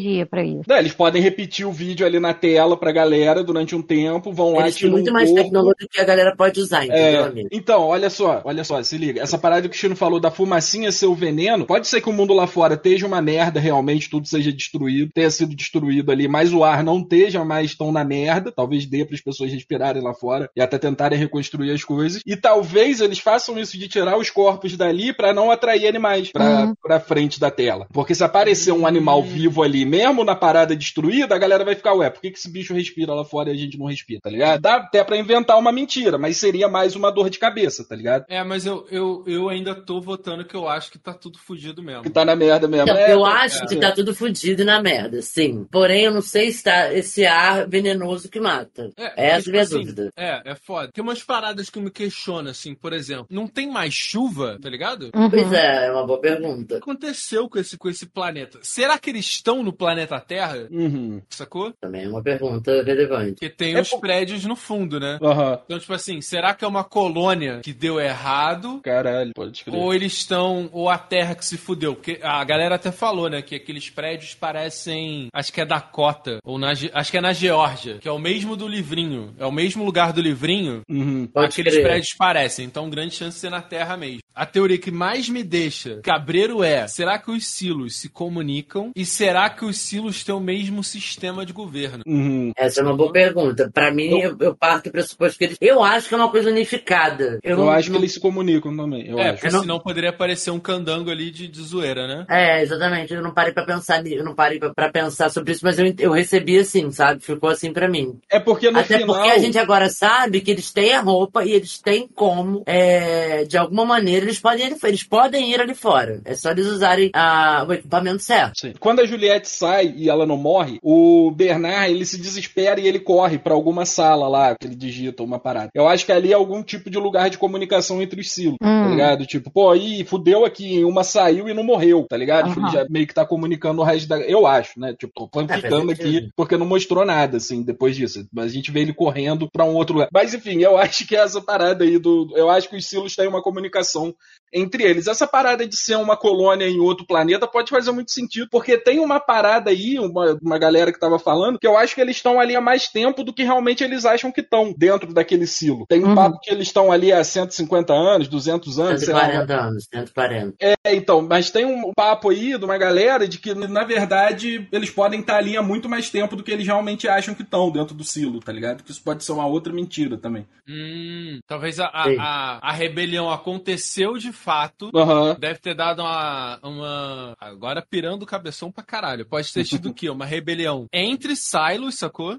tecnologia 0.00 0.26
pra 0.26 0.42
isso. 0.44 0.62
Eles 0.70 0.92
podem 0.92 1.22
repetir 1.22 1.66
o 1.66 1.72
vídeo 1.72 2.06
ali 2.06 2.18
na 2.18 2.32
tela 2.34 2.76
pra 2.76 2.92
galera 2.92 3.42
durante 3.44 3.74
um 3.74 3.82
tempo, 3.82 4.32
vão 4.32 4.54
lá 4.54 4.62
Eles 4.62 4.74
têm 4.74 4.80
tiram 4.80 4.92
muito 4.92 5.10
um 5.10 5.12
mais 5.12 5.28
corpo. 5.28 5.42
tecnologia 5.44 5.88
que 5.90 6.00
a 6.00 6.04
galera 6.04 6.34
pode 6.36 6.60
usar, 6.60 6.84
entendeu, 6.84 7.04
É, 7.22 7.26
amigo? 7.26 7.48
então, 7.52 7.82
olha 7.82 8.10
só, 8.10 8.40
olha 8.44 8.64
só, 8.64 8.82
se 8.82 8.96
liga. 8.96 9.20
Essa 9.22 9.38
parada 9.38 9.68
que 9.68 9.76
o 9.76 9.78
Chino 9.78 9.96
falou 9.96 10.18
da 10.20 10.30
fumacinha 10.30 10.90
ser 10.92 11.06
o 11.06 11.14
veneno, 11.14 11.66
pode 11.66 11.86
ser 11.88 12.00
que 12.00 12.08
o 12.08 12.12
mundo 12.12 12.32
lá 12.34 12.46
fora 12.46 12.74
esteja 12.74 13.06
uma 13.06 13.20
merda, 13.22 13.60
realmente 13.60 14.08
tudo 14.10 14.26
seja 14.26 14.52
destruído, 14.52 15.10
tenha 15.14 15.30
sido 15.30 15.54
destruído 15.54 16.10
ali, 16.10 16.28
mas 16.28 16.52
o 16.52 16.64
ar 16.64 16.82
não 16.82 17.00
esteja 17.00 17.44
mais 17.44 17.74
tão 17.74 17.92
na 17.92 18.04
merda, 18.04 18.52
talvez 18.52 18.86
dê 18.86 19.04
para 19.04 19.14
as 19.14 19.20
pessoas 19.20 19.52
respirarem 19.52 20.02
lá 20.02 20.14
fora 20.14 20.50
e 20.56 20.60
até 20.60 20.78
tentarem 20.78 21.18
reconstruir 21.18 21.70
as 21.72 21.84
coisas. 21.84 22.22
E 22.26 22.36
talvez 22.36 23.00
eles 23.00 23.18
façam 23.18 23.58
isso 23.58 23.78
de 23.78 23.88
tirar 23.88 24.18
os 24.18 24.30
corpos 24.30 24.76
dali 24.76 25.12
para 25.12 25.32
não 25.32 25.50
atrair 25.50 25.86
animais 25.86 26.30
pra, 26.30 26.50
Uhum. 26.50 26.74
pra 26.82 27.00
frente 27.00 27.38
da 27.38 27.50
tela. 27.50 27.86
Porque 27.92 28.14
se 28.14 28.24
aparecer 28.24 28.72
um 28.72 28.86
animal 28.86 29.22
vivo 29.22 29.62
ali, 29.62 29.84
mesmo 29.90 30.24
na 30.24 30.34
parada 30.36 30.76
destruída, 30.76 31.34
a 31.34 31.38
galera 31.38 31.64
vai 31.64 31.74
ficar, 31.74 31.94
ué, 31.94 32.08
por 32.10 32.20
que, 32.20 32.30
que 32.30 32.38
esse 32.38 32.50
bicho 32.50 32.72
respira 32.74 33.12
lá 33.14 33.24
fora 33.24 33.50
e 33.50 33.52
a 33.52 33.56
gente 33.56 33.78
não 33.78 33.86
respira, 33.86 34.20
tá 34.22 34.30
ligado? 34.30 34.60
Dá 34.60 34.76
até 34.76 35.02
pra 35.02 35.16
inventar 35.16 35.58
uma 35.58 35.72
mentira, 35.72 36.16
mas 36.16 36.36
seria 36.36 36.68
mais 36.68 36.94
uma 36.94 37.10
dor 37.10 37.28
de 37.30 37.38
cabeça, 37.38 37.86
tá 37.86 37.96
ligado? 37.96 38.24
É, 38.28 38.42
mas 38.44 38.64
eu, 38.66 38.86
eu, 38.90 39.24
eu 39.26 39.48
ainda 39.48 39.74
tô 39.74 40.00
votando 40.00 40.44
que 40.44 40.54
eu 40.54 40.68
acho 40.68 40.90
que 40.90 40.98
tá 40.98 41.12
tudo 41.12 41.38
fudido 41.38 41.82
mesmo. 41.82 42.02
Que 42.02 42.10
tá 42.10 42.24
na 42.24 42.36
merda 42.36 42.68
mesmo. 42.68 42.84
Então, 42.84 42.96
É, 42.96 43.12
eu 43.12 43.20
tá- 43.22 43.42
acho 43.42 43.64
é. 43.64 43.66
que 43.66 43.76
tá 43.76 43.92
tudo 43.92 44.14
fudido 44.14 44.62
e 44.62 44.64
na 44.64 44.80
merda, 44.82 45.20
sim. 45.22 45.66
Porém, 45.70 46.04
eu 46.04 46.12
não 46.12 46.22
sei 46.22 46.52
se 46.52 46.62
tá 46.62 46.92
esse 46.92 47.26
ar 47.26 47.66
venenoso 47.68 48.28
que 48.28 48.38
mata. 48.40 48.90
É, 48.96 49.30
Essa 49.30 49.50
é 49.50 49.50
a 49.50 49.52
minha 49.52 49.64
tipo 49.64 49.76
assim, 49.76 49.78
dúvida. 49.80 50.10
É, 50.16 50.42
é 50.52 50.54
foda. 50.54 50.90
Tem 50.92 51.02
umas 51.02 51.22
paradas 51.22 51.68
que 51.70 51.78
eu 51.78 51.82
me 51.82 51.90
questiono, 51.90 52.48
assim, 52.48 52.74
por 52.74 52.92
exemplo, 52.92 53.26
não 53.30 53.46
tem 53.48 53.68
mais 53.70 53.92
chuva, 53.94 54.58
tá 54.60 54.68
ligado? 54.68 55.10
Uhum. 55.14 55.30
Pois 55.30 55.52
é, 55.52 55.86
é 55.86 55.92
uma 55.92 56.06
boa 56.06 56.18
O 56.18 56.22
pergunta. 56.22 56.76
que 56.76 56.82
aconteceu 56.82 57.48
com 57.48 57.58
esse, 57.58 57.76
com 57.76 57.88
esse 57.88 58.06
planeta? 58.06 58.58
Será 58.62 58.98
que 58.98 59.10
eles 59.10 59.24
estão 59.26 59.62
no 59.62 59.72
planeta 59.80 60.20
Terra? 60.20 60.68
Uhum. 60.70 61.20
Sacou? 61.30 61.72
Também 61.80 62.04
é 62.04 62.08
uma 62.08 62.22
pergunta 62.22 62.82
relevante. 62.82 63.32
Porque 63.32 63.48
tem 63.48 63.74
É 63.74 63.80
os 63.80 63.88
por- 63.88 64.00
prédios 64.00 64.44
no 64.44 64.54
fundo, 64.54 65.00
né? 65.00 65.18
Aham. 65.22 65.58
Então, 65.64 65.78
tipo 65.78 65.92
assim, 65.94 66.20
será 66.20 66.54
que 66.54 66.64
é 66.64 66.68
uma 66.68 66.84
colônia 66.84 67.60
que 67.62 67.72
deu 67.72 67.98
errado? 67.98 68.80
Caralho, 68.82 69.32
pode 69.34 69.64
crer. 69.64 69.74
Ou 69.74 69.94
eles 69.94 70.12
estão. 70.12 70.68
Ou 70.72 70.88
a 70.88 70.98
Terra 70.98 71.34
que 71.34 71.44
se 71.44 71.56
fudeu? 71.56 71.94
Porque 71.94 72.18
a 72.22 72.44
galera 72.44 72.74
até 72.74 72.92
falou, 72.92 73.28
né? 73.30 73.40
Que 73.42 73.54
aqueles 73.56 73.88
prédios 73.88 74.34
parecem. 74.34 75.28
Acho 75.32 75.52
que 75.52 75.60
é 75.60 75.64
Dakota. 75.66 76.38
Ou 76.44 76.58
na, 76.58 76.70
acho 76.72 77.10
que 77.10 77.16
é 77.16 77.20
na 77.20 77.32
Geórgia. 77.32 77.98
Que 77.98 78.08
é 78.08 78.12
o 78.12 78.18
mesmo 78.18 78.56
do 78.56 78.68
livrinho. 78.68 79.34
É 79.38 79.46
o 79.46 79.52
mesmo 79.52 79.84
lugar 79.84 80.12
do 80.12 80.20
livrinho. 80.20 80.82
Uhum. 80.88 81.26
Pode 81.26 81.46
aqueles 81.52 81.72
crer. 81.74 81.84
prédios 81.86 82.14
parecem. 82.14 82.66
Então, 82.66 82.90
grande 82.90 83.14
chance 83.14 83.36
de 83.36 83.40
ser 83.40 83.50
na 83.50 83.62
Terra 83.62 83.96
mesmo. 83.96 84.20
A 84.34 84.46
teoria 84.46 84.78
que 84.78 84.90
mais 84.90 85.28
me 85.28 85.42
deixa 85.42 86.00
cabreiro 86.02 86.62
é: 86.62 86.86
será 86.86 87.18
que 87.18 87.30
os 87.30 87.46
silos 87.46 87.96
se 87.98 88.08
comunicam? 88.08 88.90
E 88.94 89.04
será 89.04 89.48
que 89.50 89.64
os 89.64 89.69
silos 89.78 90.22
têm 90.24 90.34
o 90.34 90.40
mesmo 90.40 90.82
sistema 90.84 91.44
de 91.46 91.52
governo? 91.52 92.02
Uhum. 92.06 92.52
Essa 92.56 92.80
é 92.80 92.84
uma 92.84 92.96
boa 92.96 93.12
pergunta. 93.12 93.70
Pra 93.72 93.90
mim, 93.92 94.18
eu, 94.20 94.36
eu 94.40 94.54
parto 94.54 94.84
do 94.84 94.92
pressuposto 94.92 95.38
que 95.38 95.44
eles. 95.44 95.56
Eu 95.60 95.82
acho 95.82 96.08
que 96.08 96.14
é 96.14 96.16
uma 96.16 96.30
coisa 96.30 96.50
unificada. 96.50 97.38
Eu, 97.42 97.50
Eu, 97.52 97.56
não- 97.58 97.70
acho 97.70 97.86
que 97.88 97.92
não- 97.92 97.98
eles 98.00 98.12
se 98.12 98.20
comunicam 98.20 98.76
também. 98.76 99.06
Eu 99.08 99.18
é, 99.18 99.24
acho. 99.24 99.32
porque 99.34 99.46
Eu 99.48 99.52
não- 99.52 99.60
senão 99.60 99.80
poderia 99.80 100.10
aparecer 100.10 100.50
um 100.50 100.60
candango 100.60 101.10
ali 101.10 101.30
de, 101.30 101.48
de 101.48 101.62
zoeira, 101.62 102.06
né? 102.06 102.26
É, 102.28 102.62
exatamente. 102.62 103.12
Eu 103.14 103.22
não 103.22 103.32
parei 103.32 103.52
pra 103.52 103.64
pensar, 103.64 104.04
eu 104.06 104.24
não 104.24 104.34
parei 104.34 104.58
pra, 104.58 104.72
pra 104.74 104.90
pensar 104.90 105.30
sobre 105.30 105.52
isso, 105.52 105.64
mas 105.64 105.78
eu, 105.78 105.92
eu 105.98 106.12
recebi 106.12 106.58
assim, 106.58 106.90
sabe? 106.90 107.20
Ficou 107.22 107.50
assim 107.50 107.72
pra 107.72 107.88
mim. 107.88 108.18
É 108.30 108.38
porque 108.40 108.70
no 108.70 108.78
Até 108.78 108.98
final. 108.98 109.16
porque 109.16 109.30
a 109.30 109.38
gente 109.38 109.58
agora 109.58 109.88
sabe 109.88 110.40
que 110.40 110.50
eles 110.50 110.70
têm 110.70 110.92
a 110.94 111.00
roupa 111.00 111.44
e 111.44 111.52
eles 111.52 111.78
têm 111.78 112.08
como, 112.14 112.62
é, 112.66 113.44
de 113.44 113.56
alguma 113.56 113.84
maneira, 113.84 114.24
eles 114.24 114.38
podem, 114.40 114.66
ir, 114.68 114.76
eles 114.84 115.02
podem 115.04 115.50
ir 115.52 115.60
ali 115.60 115.74
fora. 115.74 116.20
É 116.24 116.34
só 116.34 116.50
eles 116.50 116.66
usarem 116.66 117.10
a, 117.14 117.64
o 117.68 117.72
equipamento 117.72 118.22
certo. 118.22 118.60
Sim. 118.60 118.72
Quando 118.78 119.00
a 119.00 119.06
Juliette 119.06 119.48
sai 119.60 119.92
e 119.96 120.08
ela 120.08 120.26
não 120.26 120.36
morre, 120.36 120.78
o 120.82 121.30
Bernard 121.30 121.92
ele 121.92 122.04
se 122.06 122.18
desespera 122.18 122.80
e 122.80 122.86
ele 122.86 122.98
corre 122.98 123.38
pra 123.38 123.54
alguma 123.54 123.84
sala 123.84 124.26
lá, 124.28 124.54
que 124.58 124.66
ele 124.66 124.74
digita 124.74 125.22
uma 125.22 125.38
parada. 125.38 125.70
Eu 125.74 125.86
acho 125.86 126.04
que 126.06 126.12
ali 126.12 126.32
é 126.32 126.34
algum 126.34 126.62
tipo 126.62 126.88
de 126.90 126.98
lugar 126.98 127.28
de 127.30 127.38
comunicação 127.38 128.00
entre 128.02 128.20
os 128.20 128.30
silos, 128.32 128.56
Hum. 128.62 128.82
tá 128.84 128.88
ligado? 128.88 129.26
Tipo, 129.26 129.50
pô, 129.50 129.70
aí 129.70 130.04
fudeu 130.04 130.44
aqui, 130.44 130.82
uma 130.84 131.04
saiu 131.04 131.48
e 131.48 131.54
não 131.54 131.62
morreu, 131.64 132.06
tá 132.08 132.16
ligado? 132.16 132.48
Tipo, 132.48 132.60
Aham. 132.60 132.68
Ele 132.68 132.76
já 132.78 132.86
meio 132.88 133.06
que 133.06 133.14
tá 133.14 133.24
comunicando 133.26 133.80
o 133.80 133.84
resto 133.84 134.08
da. 134.08 134.18
Eu 134.20 134.46
acho, 134.46 134.78
né? 134.78 134.94
Tipo, 134.98 135.28
tô 135.28 135.40
É, 135.40 135.46
fanficando 135.48 135.88
sentido. 135.94 136.18
aqui 136.18 136.28
porque 136.36 136.56
não 136.56 136.66
mostrou 136.66 137.04
nada, 137.04 137.36
assim, 137.36 137.62
depois 137.62 137.96
disso. 137.96 138.26
Mas 138.32 138.46
a 138.46 138.54
gente 138.54 138.70
vê 138.70 138.80
ele 138.80 138.94
correndo 138.94 139.48
pra 139.50 139.64
um 139.64 139.74
outro 139.74 139.94
lugar. 139.94 140.08
Mas 140.12 140.32
enfim, 140.34 140.60
eu 140.62 140.76
acho 140.78 141.06
que 141.06 141.16
essa 141.16 141.40
parada 141.40 141.84
aí 141.84 141.98
do. 141.98 142.32
Eu 142.36 142.48
acho 142.50 142.68
que 142.68 142.76
os 142.76 142.86
silos 142.86 143.14
têm 143.16 143.28
uma 143.28 143.42
comunicação 143.42 144.14
entre 144.52 144.82
eles. 144.84 145.06
Essa 145.06 145.26
parada 145.26 145.66
de 145.66 145.76
ser 145.76 145.96
uma 145.96 146.16
colônia 146.16 146.68
em 146.68 146.78
outro 146.80 147.06
planeta 147.06 147.46
pode 147.46 147.70
fazer 147.70 147.92
muito 147.92 148.10
sentido, 148.10 148.48
porque 148.50 148.76
tem 148.78 148.98
uma 148.98 149.18
parada 149.20 149.70
aí, 149.70 149.98
uma, 149.98 150.38
uma 150.42 150.58
galera 150.58 150.92
que 150.92 150.98
tava 151.00 151.18
falando, 151.18 151.58
que 151.58 151.66
eu 151.66 151.76
acho 151.76 151.94
que 151.94 152.00
eles 152.00 152.16
estão 152.16 152.38
ali 152.40 152.54
há 152.56 152.60
mais 152.60 152.88
tempo 152.88 153.22
do 153.24 153.32
que 153.32 153.42
realmente 153.42 153.82
eles 153.84 154.04
acham 154.04 154.30
que 154.32 154.40
estão 154.40 154.74
dentro 154.76 155.12
daquele 155.12 155.46
silo. 155.46 155.86
Tem 155.88 156.04
um 156.04 156.10
Uhum. 156.10 156.14
papo 156.14 156.40
que 156.40 156.50
eles 156.50 156.66
estão 156.66 156.90
ali 156.90 157.12
há 157.12 157.22
150 157.22 157.92
anos, 157.92 158.26
200 158.28 158.78
anos, 158.78 159.02
sei 159.04 159.14
lá. 159.14 159.20
140 159.20 159.54
anos, 159.54 159.88
140. 159.92 160.56
É, 160.60 160.74
então, 160.94 161.22
mas 161.22 161.50
tem 161.50 161.64
um 161.64 161.92
papo 161.94 162.30
aí 162.30 162.58
de 162.58 162.64
uma 162.64 162.76
galera 162.78 163.28
de 163.28 163.38
que, 163.38 163.54
na 163.54 163.84
verdade, 163.84 164.66
eles 164.72 164.90
podem 164.90 165.20
estar 165.20 165.36
ali 165.36 165.56
há 165.56 165.62
muito 165.62 165.88
mais 165.88 166.10
tempo 166.10 166.34
do 166.34 166.42
que 166.42 166.50
eles 166.50 166.66
realmente 166.66 167.06
acham 167.08 167.34
que 167.34 167.42
estão 167.42 167.70
dentro 167.70 167.94
do 167.94 168.02
silo, 168.04 168.40
tá 168.40 168.52
ligado? 168.52 168.82
Que 168.82 168.90
isso 168.90 169.02
pode 169.02 169.22
ser 169.24 169.32
uma 169.32 169.46
outra 169.46 169.72
mentira 169.72 170.16
também. 170.18 170.46
Hum, 170.68 171.38
talvez 171.46 171.78
a, 171.78 171.86
a, 171.86 172.04
a, 172.18 172.70
a 172.70 172.72
rebelião 172.72 173.30
aconteceu 173.30 174.16
de 174.18 174.32
fato. 174.40 174.90
Deve 175.38 175.58
ter 175.58 175.74
dado 175.74 176.00
uma, 176.02 176.58
uma. 176.62 177.36
Agora 177.40 177.84
pirando 177.88 178.22
o 178.22 178.26
cabeção 178.26 178.70
pra 178.72 178.82
caralho. 178.82 179.26
Pode 179.26 179.52
ter 179.52 179.64
sido 179.64 179.90
o 179.90 179.94
quê? 179.94 180.08
Uma 180.10 180.24
rebelião 180.24 180.86
entre 180.92 181.36
silos, 181.36 181.96
sacou? 181.96 182.36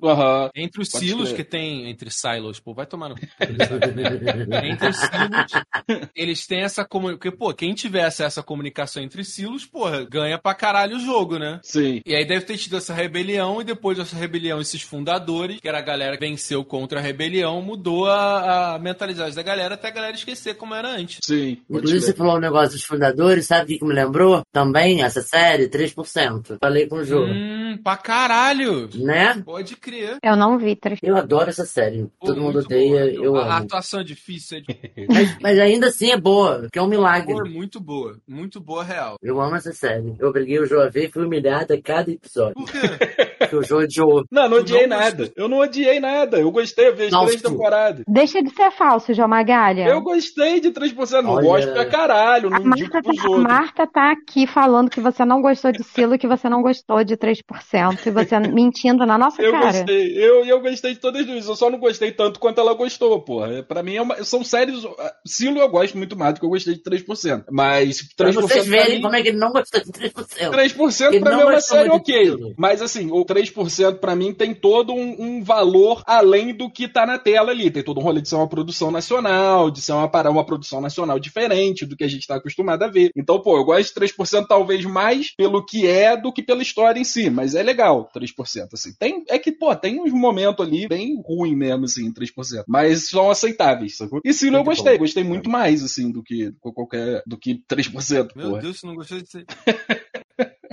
Entre 0.56 0.82
os 0.82 0.89
Pode 0.89 1.06
silos 1.06 1.30
crer. 1.30 1.38
que 1.38 1.43
tem. 1.43 1.89
Entre 1.89 2.10
silos, 2.10 2.60
pô, 2.60 2.74
vai 2.74 2.86
tomar 2.86 3.10
no. 3.10 3.16
entre 4.64 4.89
os 4.89 4.97
silos, 4.97 6.10
eles 6.16 6.47
têm 6.47 6.62
essa 6.62 6.84
comunicação. 6.86 7.20
Porque, 7.20 7.32
pô, 7.32 7.54
quem 7.54 7.74
tivesse 7.74 8.24
essa 8.24 8.41
comunicação 8.41 9.04
entre 9.04 9.24
silos, 9.24 9.66
porra, 9.66 10.04
ganha 10.04 10.38
pra 10.38 10.54
caralho 10.54 10.97
o 10.97 10.99
jogo, 10.99 11.38
né? 11.38 11.60
Sim. 11.64 12.02
E 12.06 12.16
aí 12.16 12.26
deve 12.26 12.45
ter 12.45 12.58
tido 12.58 12.78
essa 12.78 12.93
rebelião, 12.93 13.62
e 13.62 13.64
depois 13.64 13.97
dessa 13.97 14.16
rebelião, 14.16 14.60
esses 14.62 14.82
fundadores, 14.82 15.60
que 15.60 15.68
era 15.68 15.80
a 15.80 15.82
galera 15.82 16.18
que 16.18 16.26
venceu 16.26 16.64
contra 16.64 16.99
a 16.99 17.02
rebelião, 17.02 17.62
mudou 17.62 18.08
a, 18.08 18.76
a 18.76 18.80
mentalidade 18.80 19.36
da 19.36 19.43
galera 19.43 19.76
até 19.76 19.88
a 19.88 19.91
galera 19.91 20.16
esquecer 20.16 20.56
como 20.56 20.74
era 20.74 20.89
antes. 20.89 21.20
Sim. 21.24 21.58
pode 21.70 21.90
Inclusive, 21.91 22.11
você 22.11 22.17
falou 22.17 22.35
um 22.37 22.39
negócio 22.39 22.71
dos 22.73 22.83
fundadores, 22.83 23.47
sabe 23.47 23.75
o 23.75 23.79
que 23.79 23.85
me 23.85 23.93
lembrou? 23.93 24.41
Também, 24.51 25.03
essa 25.03 25.21
série, 25.21 25.67
3%. 25.69 26.57
Falei 26.59 26.87
com 26.87 26.97
o 26.97 27.05
Jô. 27.05 27.23
Hum, 27.25 27.77
pra 27.83 27.97
caralho! 27.97 28.89
Né? 28.95 29.41
Pode 29.45 29.75
crer. 29.75 30.17
Eu 30.23 30.35
não 30.35 30.57
vi 30.57 30.75
três. 30.75 30.99
Eu 31.03 31.15
adoro 31.17 31.49
essa 31.49 31.65
série. 31.65 32.07
Pô, 32.19 32.27
Todo 32.27 32.41
mundo 32.41 32.59
odeia, 32.59 33.11
boa. 33.13 33.25
eu 33.25 33.35
a, 33.37 33.41
a 33.45 33.57
amo. 33.57 33.65
atuação 33.65 33.99
é 33.99 34.03
difícil, 34.03 34.57
é, 34.57 34.61
de- 34.61 35.07
Mas, 35.09 35.37
mas 35.41 35.59
ainda 35.59 35.87
assim 35.87 36.11
é 36.11 36.17
boa, 36.17 36.67
que 36.71 36.77
é 36.79 36.81
um 36.81 36.87
milagre. 36.87 37.33
Pô, 37.33 37.45
muito 37.45 37.79
boa. 37.79 38.17
Muito 38.27 38.59
boa, 38.59 38.83
real. 38.83 39.15
Eu 39.21 39.39
amo 39.41 39.55
essa 39.55 39.71
série. 39.73 40.15
Eu 40.19 40.29
obriguei 40.29 40.59
o 40.59 40.65
Jô 40.65 40.79
a 40.81 40.89
ver 40.89 41.05
e 41.07 41.11
fui 41.11 41.25
humilhado 41.25 41.73
a 41.73 41.81
cada 41.81 42.11
episódio. 42.11 42.53
Por 42.55 42.71
quê? 42.71 42.77
Porque 43.49 43.73
o 43.73 43.77
odiou. 43.77 44.23
Não, 44.31 44.47
não 44.49 44.57
odiei 44.57 44.87
não 44.87 44.97
nada. 44.97 45.31
Eu 45.35 45.47
não 45.49 45.57
odiei 45.59 45.99
nada. 45.99 46.39
Eu 46.39 46.51
gostei, 46.51 46.87
eu 46.87 46.95
vi 46.95 47.05
as 47.05 47.11
três 47.25 47.41
temporadas. 47.41 48.03
Deixa 48.07 48.41
de 48.41 48.49
ser 48.53 48.71
falso, 48.71 49.13
João 49.13 49.27
Magalha. 49.27 49.87
Eu 49.87 50.01
gostei 50.01 50.59
de 50.59 50.71
3%. 50.71 51.21
Não 51.21 51.41
gosto 51.41 51.71
pra 51.73 51.85
caralho. 51.85 52.47
A 52.53 52.59
Não 52.59 52.71
digo 52.71 52.91
Marta, 52.93 53.01
tá, 53.01 53.09
a 53.09 53.27
outros. 53.29 53.43
Marta 53.43 53.87
tá 53.87 54.11
aqui 54.11 54.47
falando 54.47 54.89
que 54.89 54.99
você 55.01 55.25
não 55.25 55.41
gostou 55.41 55.71
de 55.71 55.83
Silo, 55.83 56.17
que 56.17 56.27
você 56.27 56.47
não 56.49 56.61
gostou 56.61 57.03
de 57.03 57.15
3%, 57.17 58.05
e 58.05 58.11
você 58.11 58.39
mentindo 58.49 59.05
na 59.05 59.17
nossa 59.17 59.41
Eu 59.41 59.51
cara. 59.51 59.65
gostei, 59.71 60.17
eu, 60.17 60.45
eu 60.45 60.61
gostei 60.61 60.93
de 60.93 60.99
todas 60.99 61.21
as 61.21 61.27
duas. 61.27 61.47
Eu 61.47 61.55
só 61.55 61.69
não 61.69 61.79
gostei 61.79 62.11
tanto 62.11 62.39
quanto 62.39 62.59
ela 62.59 62.73
gostou, 62.73 63.19
porra. 63.21 63.63
Pra 63.63 63.83
mim 63.83 63.95
é 63.95 64.01
uma- 64.01 64.23
são 64.23 64.43
séries. 64.43 64.83
Silo 65.25 65.59
eu 65.59 65.69
gosto 65.69 65.97
muito 65.97 66.17
mais 66.17 66.33
do 66.33 66.39
que 66.39 66.45
eu 66.45 66.49
gostei 66.49 66.73
de 66.75 66.81
3%. 66.83 67.45
Mas 67.51 67.97
3% 68.15 68.15
Pra 68.17 68.31
vocês 68.31 68.67
verem 68.67 68.95
mim, 68.97 69.01
como 69.01 69.15
é 69.15 69.21
que 69.21 69.29
ele 69.29 69.37
não 69.37 69.51
gostou 69.51 69.81
de 69.81 69.91
3%. 69.91 70.51
3% 70.51 71.07
Ele 71.13 71.19
pra 71.19 71.35
mim 71.35 71.41
é 71.41 71.45
uma 71.45 71.59
série 71.61 71.89
ok. 71.89 72.35
Mas 72.57 72.81
assim, 72.81 73.09
o 73.11 73.25
3% 73.34 73.99
pra 73.99 74.15
mim 74.15 74.34
tem 74.34 74.53
todo 74.53 74.93
um, 74.93 75.15
um 75.21 75.43
valor 75.43 76.03
além 76.05 76.53
do 76.53 76.69
que 76.69 76.88
tá 76.88 77.05
na 77.05 77.17
tela 77.17 77.51
ali. 77.51 77.71
Tem 77.71 77.84
todo 77.84 77.99
um 77.99 78.03
rolê 78.03 78.21
de 78.21 78.27
ser 78.29 78.36
uma 78.36 78.47
produção 78.49 78.91
nacional, 78.91 79.71
de 79.71 79.82
ser 79.82 79.93
uma, 79.93 80.07
para- 80.09 80.29
uma 80.29 80.45
produção 80.45 80.82
nacional 80.82 81.19
diferente 81.19 81.86
do 81.86 81.95
que 81.95 82.03
a 82.03 82.07
gente 82.07 82.27
tá 82.27 82.36
acostumado 82.36 82.84
a 82.84 82.88
ver. 82.88 83.11
Então, 83.15 83.39
pô, 83.41 83.57
eu 83.57 83.63
gosto 83.63 83.88
de 83.93 83.93
3% 83.93 84.45
talvez 84.47 84.84
mais 84.86 85.34
pelo 85.36 85.65
que 85.65 85.88
é 85.88 86.17
do 86.17 86.32
que 86.32 86.43
pela 86.43 86.61
história 86.61 86.99
em 86.99 87.03
si. 87.03 87.29
Mas 87.29 87.55
é 87.55 87.63
legal, 87.63 88.09
3%. 88.13 88.67
Assim. 88.73 88.93
Tem, 88.99 89.23
é 89.29 89.39
que, 89.39 89.51
pô, 89.51 89.75
tem 89.75 90.01
uns 90.01 90.11
momentos 90.11 90.65
ali 90.65 90.88
bem 90.88 91.21
ruim 91.25 91.55
mesmo, 91.55 91.86
assim, 91.86 92.11
3%. 92.11 92.63
Mas 92.67 93.09
são 93.09 93.29
aceitáveis, 93.29 93.97
sacou? 93.97 94.19
E 94.23 94.34
Silo 94.34 94.57
eu 94.57 94.63
gostei. 94.63 94.97
Gostei 94.97 95.23
muito 95.23 95.49
mais, 95.49 95.84
assim, 95.84 96.11
do 96.11 96.21
que 96.23 96.51
qualquer. 96.59 97.23
do 97.25 97.38
que 97.38 97.55
3%. 97.67 98.29
Meu 98.36 98.49
porra. 98.49 98.61
Deus, 98.61 98.79
você 98.79 98.88
não 98.88 98.95
gostou 98.95 99.19
de 99.21 99.29
ser. 99.29 99.45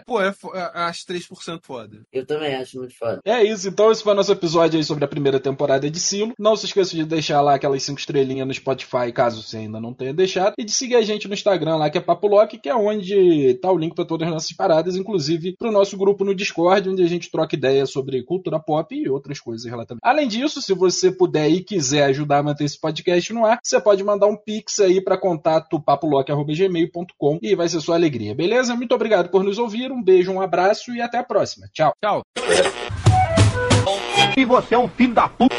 pô, 0.09 0.21
é, 0.21 0.33
fo- 0.33 0.55
é- 0.55 0.71
acho 0.75 1.05
3% 1.07 1.61
foda. 1.63 2.01
Eu 2.13 2.27
também 2.27 2.55
acho 2.55 2.79
muito 2.79 2.97
foda. 2.97 3.21
É 3.25 3.45
isso, 3.45 3.69
então 3.69 3.93
esse 3.93 4.03
foi 4.03 4.13
o 4.13 4.17
nosso 4.17 4.33
episódio 4.33 4.79
aí 4.79 4.85
sobre 4.85 5.05
a 5.05 5.09
primeira 5.09 5.39
temporada 5.39 5.89
de 5.91 6.01
Silo. 6.01 6.33
Não 6.39 6.57
se 6.57 6.67
esqueça 6.67 6.97
de 6.97 7.05
deixar 7.05 7.41
lá 7.43 7.55
aquelas 7.55 7.83
cinco 7.83 8.01
estrelinhas 8.01 8.47
no 8.47 8.55
Spotify, 8.55 9.13
caso 9.13 9.43
você 9.43 9.59
ainda 9.59 9.79
não 9.81 9.93
tenha 9.93 10.15
deixado. 10.15 10.55
E 10.59 10.65
de 10.65 10.73
seguir 10.73 10.95
a 10.97 11.03
gente 11.03 11.29
no 11.29 11.35
Instagram 11.35 11.77
lá, 11.77 11.91
que 11.91 11.99
é 11.99 12.01
Papo 12.01 12.27
Lock, 12.27 12.59
que 12.59 12.69
é 12.69 12.75
onde 12.75 13.55
tá 13.61 13.71
o 13.71 13.77
link 13.77 13.95
para 13.95 14.05
todas 14.07 14.27
as 14.27 14.33
nossas 14.35 14.53
paradas, 14.53 14.97
inclusive 14.97 15.55
pro 15.59 15.71
nosso 15.71 15.97
grupo 15.97 16.25
no 16.25 16.35
Discord, 16.35 16.89
onde 16.89 17.03
a 17.03 17.09
gente 17.09 17.31
troca 17.31 17.55
ideias 17.55 17.91
sobre 17.91 18.23
cultura 18.23 18.59
pop 18.59 18.95
e 18.95 19.09
outras 19.11 19.39
coisas 19.41 19.65
relativamente. 19.71 20.01
Além 20.03 20.27
disso, 20.27 20.63
se 20.63 20.73
você 20.73 21.13
puder 21.13 21.51
e 21.51 21.61
quiser 21.63 22.05
ajudar 22.05 22.39
a 22.39 22.43
manter 22.43 22.65
esse 22.65 22.81
podcast 22.81 23.33
no 23.33 23.45
ar, 23.45 23.59
você 23.63 23.79
pode 23.81 24.03
mandar 24.03 24.27
um 24.27 24.37
pix 24.37 24.79
aí 24.81 25.01
para 25.03 25.19
contato 25.19 25.79
papolock.gmail.com 25.81 27.39
e 27.43 27.55
vai 27.55 27.69
ser 27.69 27.81
sua 27.81 27.97
alegria, 27.97 28.35
beleza? 28.35 28.75
Muito 28.75 28.95
obrigado 28.95 29.29
por 29.31 29.43
nos 29.45 29.59
ouvir, 29.59 29.91
um 29.99 30.03
beijo, 30.03 30.33
um 30.33 30.41
abraço 30.41 30.95
e 30.95 31.03
até 31.03 31.19
a 31.19 31.25
próxima. 31.25 31.67
Tchau. 31.73 31.93
Tchau. 32.03 32.23
E 34.37 34.45
você 34.45 34.75
é 34.75 34.79
um 34.79 34.89
filho 34.89 35.15
da 35.15 35.29
puta. 35.29 35.55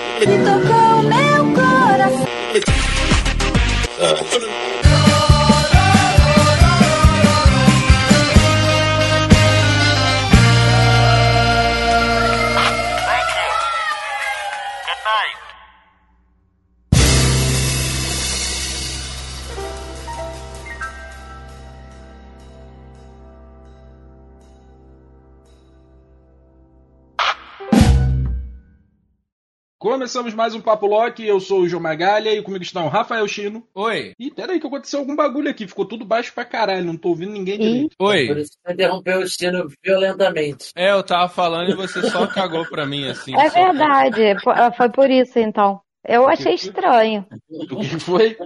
Começamos 29.80 30.34
mais 30.34 30.54
um 30.54 30.60
Papo 30.60 30.86
Lock, 30.88 31.26
eu 31.26 31.40
sou 31.40 31.62
o 31.62 31.70
João 31.70 31.82
Magalha 31.82 32.34
e 32.34 32.42
comigo 32.42 32.62
está 32.66 32.84
o 32.84 32.90
Rafael 32.90 33.26
Chino. 33.30 33.66
Oi. 33.74 34.14
Ih, 34.20 34.30
peraí 34.30 34.60
que 34.60 34.68
aconteceu 34.68 35.00
algum 35.00 35.16
bagulho 35.16 35.50
aqui, 35.50 35.66
ficou 35.66 35.86
tudo 35.86 36.04
baixo 36.04 36.34
pra 36.34 36.44
caralho, 36.44 36.84
não 36.86 36.98
tô 36.98 37.08
ouvindo 37.10 37.32
ninguém 37.32 37.58
direito. 37.58 37.96
Por 37.98 38.08
Oi. 38.10 38.24
isso 38.42 38.52
que 38.52 38.58
você 38.68 38.74
interrompeu 38.74 39.20
o 39.22 39.28
Chino 39.28 39.70
violentamente. 39.82 40.72
É, 40.76 40.92
eu 40.92 41.02
tava 41.02 41.30
falando 41.30 41.72
e 41.72 41.76
você 41.76 42.02
só 42.10 42.28
cagou 42.28 42.66
pra 42.70 42.86
mim, 42.86 43.08
assim. 43.08 43.34
É 43.40 43.50
só- 43.50 43.64
verdade, 43.72 44.38
fo- 44.44 44.52
foi 44.76 44.90
por 44.90 45.10
isso 45.10 45.40
então. 45.40 45.80
Eu 46.06 46.28
achei 46.28 46.56
estranho. 46.56 47.26
O 47.50 47.80
que 47.80 48.00
foi? 48.02 48.38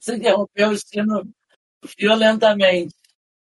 Você 0.00 0.16
interrompeu 0.16 0.70
o 0.70 0.76
Chino 0.76 1.22
violentamente. 1.96 2.92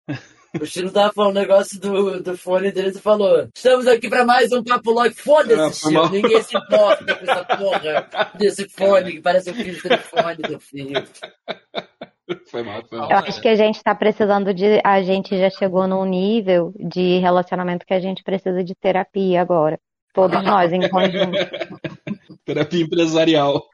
O 0.60 0.66
Chino 0.66 0.90
tava 0.90 1.12
falando 1.12 1.36
o 1.36 1.40
negócio 1.40 1.80
do, 1.80 2.22
do 2.22 2.36
fone 2.36 2.70
dele 2.70 2.90
e 2.90 3.00
falou: 3.00 3.48
Estamos 3.54 3.86
aqui 3.86 4.08
pra 4.08 4.24
mais 4.24 4.52
um 4.52 4.62
Papo. 4.62 4.98
Ah, 4.98 5.10
Foda-se, 5.10 5.80
foi 5.80 5.92
Chino. 5.92 6.08
Ninguém 6.10 6.42
se 6.42 6.56
importa 6.56 7.14
com 7.16 7.30
essa 7.30 7.44
porra 7.44 8.30
desse 8.34 8.68
fone 8.68 9.12
que 9.12 9.20
parece 9.20 9.50
um 9.50 9.54
fio 9.54 9.74
de 9.74 9.82
telefone 9.82 10.36
do 10.36 10.60
filho. 10.60 11.04
Foi 12.50 12.62
mal, 12.62 12.84
foi 12.86 12.98
mal. 12.98 13.10
Eu 13.10 13.16
acho 13.18 13.40
que 13.40 13.48
a 13.48 13.56
gente 13.56 13.82
tá 13.82 13.94
precisando 13.94 14.54
de. 14.54 14.80
A 14.84 15.02
gente 15.02 15.36
já 15.36 15.50
chegou 15.50 15.86
num 15.88 16.04
nível 16.04 16.72
de 16.78 17.18
relacionamento 17.18 17.84
que 17.84 17.94
a 17.94 18.00
gente 18.00 18.22
precisa 18.22 18.62
de 18.62 18.74
terapia 18.74 19.40
agora. 19.42 19.78
Todos 20.12 20.42
nós 20.44 20.72
em 20.72 20.88
conjunto. 20.88 21.36
Terapia 22.44 22.82
empresarial. 22.84 23.66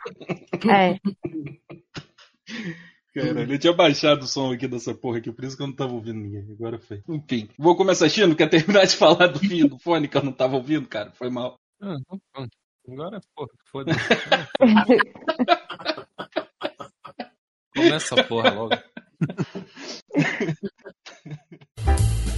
É. 0.66 0.96
Caralho, 3.12 3.52
eu 3.52 3.58
tinha 3.58 3.72
baixado 3.72 4.22
o 4.22 4.26
som 4.26 4.52
aqui 4.52 4.68
dessa 4.68 4.94
porra 4.94 5.18
aqui, 5.18 5.32
por 5.32 5.44
isso 5.44 5.56
que 5.56 5.62
eu 5.62 5.66
não 5.66 5.74
tava 5.74 5.92
ouvindo 5.92 6.20
ninguém. 6.20 6.46
Agora 6.52 6.78
foi. 6.78 7.02
Enfim, 7.08 7.48
vou 7.58 7.76
começar 7.76 8.06
assistindo, 8.06 8.36
quer 8.36 8.48
terminar 8.48 8.86
de 8.86 8.94
falar 8.94 9.26
do 9.26 9.40
fim 9.40 9.66
do 9.66 9.78
fone 9.78 10.06
que 10.06 10.16
eu 10.16 10.22
não 10.22 10.32
tava 10.32 10.54
ouvindo, 10.56 10.86
cara? 10.86 11.10
Foi 11.12 11.28
mal. 11.28 11.58
Ah, 11.82 11.96
pronto. 12.32 12.56
Agora, 12.88 13.20
porra, 13.34 13.50
foda-se. 13.70 13.98
Começa 17.74 18.20
a 18.20 18.24
porra 18.24 18.50
logo. 18.50 18.76